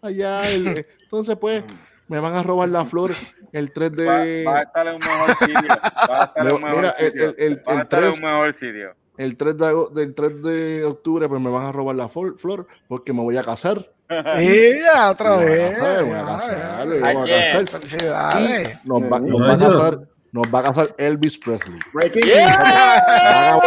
Allá, 0.00 0.48
el- 0.50 0.86
entonces 1.02 1.36
pues 1.38 1.64
me 2.08 2.20
van 2.20 2.34
a 2.34 2.42
robar 2.44 2.68
la 2.68 2.84
flor 2.86 3.10
el 3.52 3.72
3 3.72 3.90
Va, 3.98 4.04
va 4.04 4.12
a 4.14 4.24
de 4.24 4.42
estar 4.62 4.86
en 4.86 4.94
un 4.94 5.00
mejor 5.00 5.36
sitio. 5.38 5.68
Va 6.08 6.22
a 6.22 6.24
estar 6.26 6.46
en 6.46 6.54
un 6.54 6.62
mejor 6.62 6.84
el- 6.84 7.06
sitio. 7.06 7.28
el- 7.28 7.34
el- 7.38 7.56
Va 7.66 7.72
a 7.72 7.74
el 7.74 7.82
estar 7.82 8.04
en 8.04 8.10
tres- 8.10 8.20
un 8.20 8.24
mejor 8.26 8.54
sitio. 8.54 8.94
El 9.18 9.36
3 9.36 9.56
de, 9.58 9.66
ago- 9.66 9.88
del 9.90 10.14
3 10.14 10.42
de 10.42 10.84
octubre, 10.84 11.28
pues 11.28 11.40
me 11.40 11.50
van 11.50 11.66
a 11.66 11.72
robar 11.72 11.96
la 11.96 12.08
flor, 12.08 12.36
flor 12.38 12.66
porque 12.88 13.12
me 13.12 13.22
voy 13.22 13.36
a 13.36 13.42
casar. 13.44 13.90
Y 14.40 14.80
ya, 14.80 15.10
otra 15.10 15.36
Me 15.36 15.44
voy 15.46 15.58
a 15.60 15.68
vez. 15.68 15.74
casar, 15.78 15.96
me 15.96 16.10
voy 16.10 16.14
a 16.18 16.24
casar, 16.26 16.86
me 16.86 17.00
voy 17.12 17.30
a 17.30 17.34
casar. 17.50 18.80
Nos 18.84 19.02
va, 19.02 19.18
nos 19.20 19.42
va 19.42 19.52
a 19.52 19.58
casar, 19.58 19.98
nos 20.32 20.46
va 20.54 20.58
a 20.58 20.62
casar 20.62 20.94
Elvis 20.98 21.38
Presley. 21.38 21.78
Breaking 21.92 22.22
Yeah. 22.22 23.60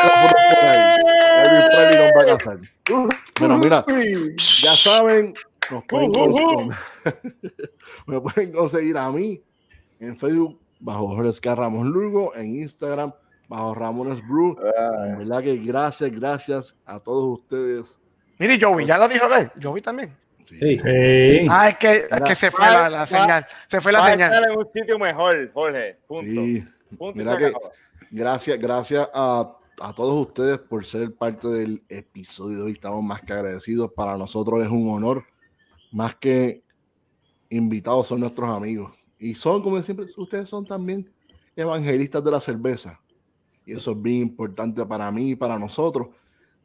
Elvis 1.44 1.76
Presley 1.76 1.98
nos 1.98 2.12
va 2.16 2.22
a 2.22 2.38
casar. 2.38 2.58
Bueno, 3.40 3.58
mira, 3.58 3.86
ya 4.64 4.76
saben, 4.76 5.34
nos 5.72 5.84
pueden, 5.86 6.12
cons- 6.14 6.78
me 8.08 8.22
pueden 8.22 8.52
conseguir 8.54 8.98
a 8.98 9.10
mí 9.12 9.42
en 10.00 10.18
Facebook 10.18 10.58
bajo 10.80 11.08
Jorge 11.16 11.56
Ramos 11.56 11.86
Lugo, 11.86 12.34
en 12.36 12.56
Instagram 12.56 13.12
bajo 13.50 13.76
Ramones 13.76 14.26
Brew. 14.26 14.56
En 15.10 15.18
verdad 15.20 15.44
que 15.44 15.58
gracias, 15.58 16.10
gracias 16.12 16.76
a 16.86 17.00
todos 17.00 17.40
ustedes. 17.42 18.00
Mire, 18.38 18.58
Joey, 18.62 18.86
ya 18.86 18.98
lo 18.98 19.10
dijo 19.10 19.26
él. 19.36 19.52
Joey 19.62 19.82
también. 19.82 20.16
Sí. 20.48 20.58
Sí. 20.80 21.48
Ah, 21.50 21.70
es 21.70 21.78
que, 21.78 22.08
es 22.10 22.22
que 22.26 22.36
se 22.36 22.50
fue 22.50 22.66
la, 22.66 22.90
la 22.90 23.06
señal. 23.06 23.46
Se 23.68 23.82
fue 23.82 23.92
la 23.92 24.00
Va 24.00 24.12
señal. 24.12 24.34
estar 24.34 24.50
en 24.52 24.58
un 24.58 24.66
sitio 24.74 24.98
mejor, 24.98 25.52
Jorge. 25.54 25.98
Punto. 26.08 26.24
Sí, 26.32 26.64
Punto 26.98 27.18
mira 27.20 27.38
que- 27.38 27.54
gracias, 28.10 28.58
gracias 28.58 29.10
a, 29.14 29.58
a 29.82 29.94
todos 29.94 30.28
ustedes 30.28 30.58
por 30.58 30.86
ser 30.86 31.14
parte 31.14 31.48
del 31.50 31.84
episodio 31.90 32.66
hoy. 32.66 32.72
Estamos 32.72 33.04
más 33.04 33.22
que 33.22 33.34
agradecidos. 33.34 33.92
Para 33.94 34.18
nosotros 34.18 34.64
es 34.64 34.70
un 34.70 34.90
honor, 34.90 35.24
más 35.92 36.16
que 36.16 36.64
invitados 37.50 38.08
son 38.08 38.22
nuestros 38.22 38.50
amigos. 38.56 38.92
Y 39.20 39.36
son, 39.36 39.62
como 39.62 39.82
siempre, 39.84 40.06
ustedes 40.18 40.48
son 40.50 40.66
también 40.66 41.12
evangelistas 41.56 42.24
de 42.24 42.32
la 42.32 42.40
cerveza. 42.40 43.00
Y 43.70 43.74
eso 43.74 43.92
es 43.92 44.02
bien 44.02 44.24
importante 44.24 44.84
para 44.84 45.12
mí 45.12 45.32
y 45.32 45.36
para 45.36 45.60
nosotros, 45.60 46.08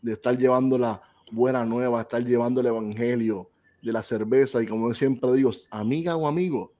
de 0.00 0.14
estar 0.14 0.38
llevando 0.38 0.78
la 0.78 1.02
buena 1.30 1.62
nueva, 1.62 2.00
estar 2.00 2.24
llevando 2.24 2.62
el 2.62 2.68
evangelio 2.68 3.50
de 3.82 3.92
la 3.92 4.02
cerveza. 4.02 4.62
Y 4.62 4.66
como 4.66 4.92
siempre 4.94 5.30
digo, 5.34 5.50
amiga 5.70 6.16
o 6.16 6.26
amigo, 6.26 6.72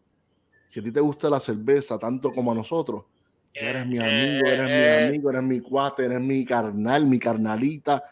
si 0.68 0.80
a 0.80 0.82
ti 0.82 0.90
te 0.90 1.00
gusta 1.00 1.28
la 1.28 1.40
cerveza 1.40 1.98
tanto 1.98 2.32
como 2.32 2.52
a 2.52 2.54
nosotros, 2.54 3.04
eres 3.52 3.86
mi 3.86 3.98
amigo, 3.98 4.46
eres 4.46 4.66
mi 4.66 5.08
amigo, 5.08 5.30
eres 5.30 5.42
mi 5.42 5.60
cuate, 5.60 6.06
eres 6.06 6.20
mi 6.22 6.42
carnal, 6.46 7.04
mi 7.04 7.18
carnalita, 7.18 8.02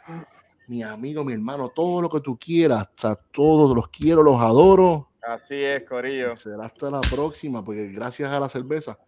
mi 0.68 0.82
amigo, 0.82 1.24
mi 1.24 1.32
hermano, 1.32 1.70
todo 1.70 2.02
lo 2.02 2.10
que 2.10 2.20
tú 2.20 2.38
quieras. 2.38 2.88
O 2.88 3.00
sea, 3.00 3.14
todos 3.14 3.74
los 3.74 3.88
quiero, 3.88 4.22
los 4.22 4.38
adoro. 4.38 5.08
Así 5.22 5.54
es, 5.54 5.88
Corillo. 5.88 6.36
Será 6.36 6.66
hasta 6.66 6.90
la 6.90 7.00
próxima, 7.00 7.64
porque 7.64 7.88
gracias 7.88 8.30
a 8.30 8.38
la 8.38 8.50
cerveza 8.50 8.98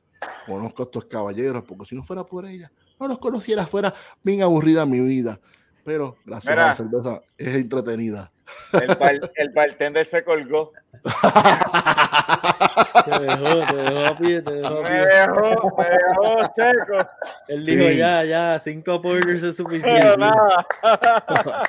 conozco 0.46 0.82
a 0.82 0.86
estos 0.86 1.04
caballeros, 1.06 1.62
porque 1.64 1.86
si 1.86 1.94
no 1.94 2.02
fuera 2.02 2.24
por 2.24 2.46
ella, 2.46 2.70
no 3.00 3.08
los 3.08 3.18
conociera, 3.18 3.66
fuera 3.66 3.92
bien 4.22 4.42
aburrida 4.42 4.84
mi 4.86 5.00
vida. 5.00 5.38
Pero 5.84 6.16
gracias 6.24 6.52
Mira. 6.54 6.64
a 6.64 6.68
la 6.68 6.74
cerveza 6.74 7.22
es 7.36 7.48
entretenida. 7.56 8.30
El, 8.72 8.94
bar- 8.96 9.32
el 9.36 9.48
bartender 9.50 10.06
se 10.06 10.22
colgó. 10.24 10.72
Te 13.04 13.10
dejó, 13.20 13.60
te 13.60 13.76
dejó 13.76 14.06
a 14.06 14.16
pie, 14.16 14.42
te 14.42 14.52
dejó 14.54 14.78
a 14.78 14.82
Me 14.82 14.88
pie. 14.88 14.98
dejó, 15.06 15.76
me 15.76 15.84
dejó 15.84 16.42
seco. 16.54 17.10
Él 17.48 17.64
dijo, 17.64 17.84
Sí. 17.88 17.96
ya, 17.96 18.24
ya, 18.24 18.58
cinco 18.58 19.00
porters 19.02 19.42
es 19.42 19.56
Pero 19.56 19.68
suficiente. 19.68 20.16
nada. 20.18 20.66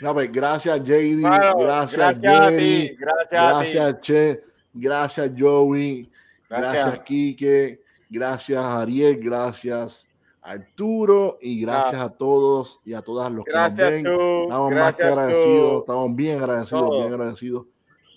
No, 0.00 0.14
pues, 0.14 0.32
gracias, 0.32 0.82
JD. 0.84 1.16
Mano, 1.20 1.58
gracias, 1.58 2.18
gracias 2.20 2.40
a 2.40 2.50
Jenny. 2.50 2.88
ti, 2.88 2.96
gracias 2.96 3.32
a 3.32 3.58
ti. 3.60 3.72
Gracias, 3.72 4.00
Che. 4.00 4.44
Gracias, 4.72 5.30
Joey. 5.38 6.10
Gracias, 6.48 6.72
Gracias. 6.74 7.00
Quique. 7.04 7.80
Gracias, 8.08 8.62
Ariel. 8.64 9.18
Gracias, 9.22 10.06
Arturo. 10.42 11.38
Y 11.40 11.60
gracias 11.60 12.00
a 12.00 12.08
todos 12.10 12.80
y 12.84 12.94
a 12.94 13.02
todas 13.02 13.30
los 13.32 13.44
que 13.44 13.50
nos 13.52 13.60
Gracias 13.76 13.90
ven. 13.90 14.04
tú. 14.04 14.42
Estamos 14.44 14.70
más 14.72 14.94
que 14.96 15.02
Gracias 15.02 15.08
agradecidos. 15.08 15.70
tú. 15.72 15.78
Estamos 15.80 16.16
bien 16.16 16.38
agradecidos, 16.38 16.80
Todo. 16.82 16.98
bien 17.00 17.12
agradecidos. 17.12 17.66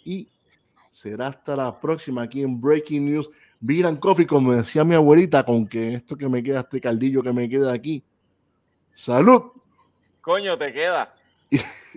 Y 0.06 0.28
será 0.90 1.28
hasta 1.28 1.56
la 1.56 1.80
próxima 1.80 2.24
aquí 2.24 2.41
en 2.41 2.60
Breaking 2.60 3.06
News. 3.06 3.30
And 3.86 3.99
Coffee, 3.99 4.26
como 4.26 4.53
decía 4.53 4.84
mi 4.86 4.95
abuelita, 4.95 5.44
con 5.44 5.68
que 5.68 5.95
esto 5.95 6.16
que 6.16 6.30
me 6.30 6.41
queda, 6.41 6.61
este 6.61 6.80
caldillo 6.80 7.22
que 7.22 7.34
me 7.34 7.49
queda 7.49 7.74
aquí. 7.74 8.03
Salud 8.94 9.52
Coño, 10.22 10.57
te 10.57 10.72
queda. 10.72 11.14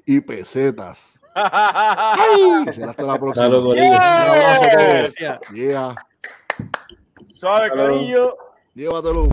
y 0.07 0.21
pesetas. 0.21 1.21
Ay, 1.35 2.67
será 2.73 2.91
hasta 2.91 3.03
la 3.05 3.19
próxima. 3.19 3.45
Salud, 3.45 3.65
Corillo. 3.65 3.87
Un 3.87 3.95
abrazo 3.95 4.63
a 4.63 4.69
todos. 4.71 5.15
Gracias. 5.15 5.41
Yeah. 5.55 5.95
Suave, 7.43 7.71
cariño. 7.71 8.35
Llévatelo. 8.73 9.27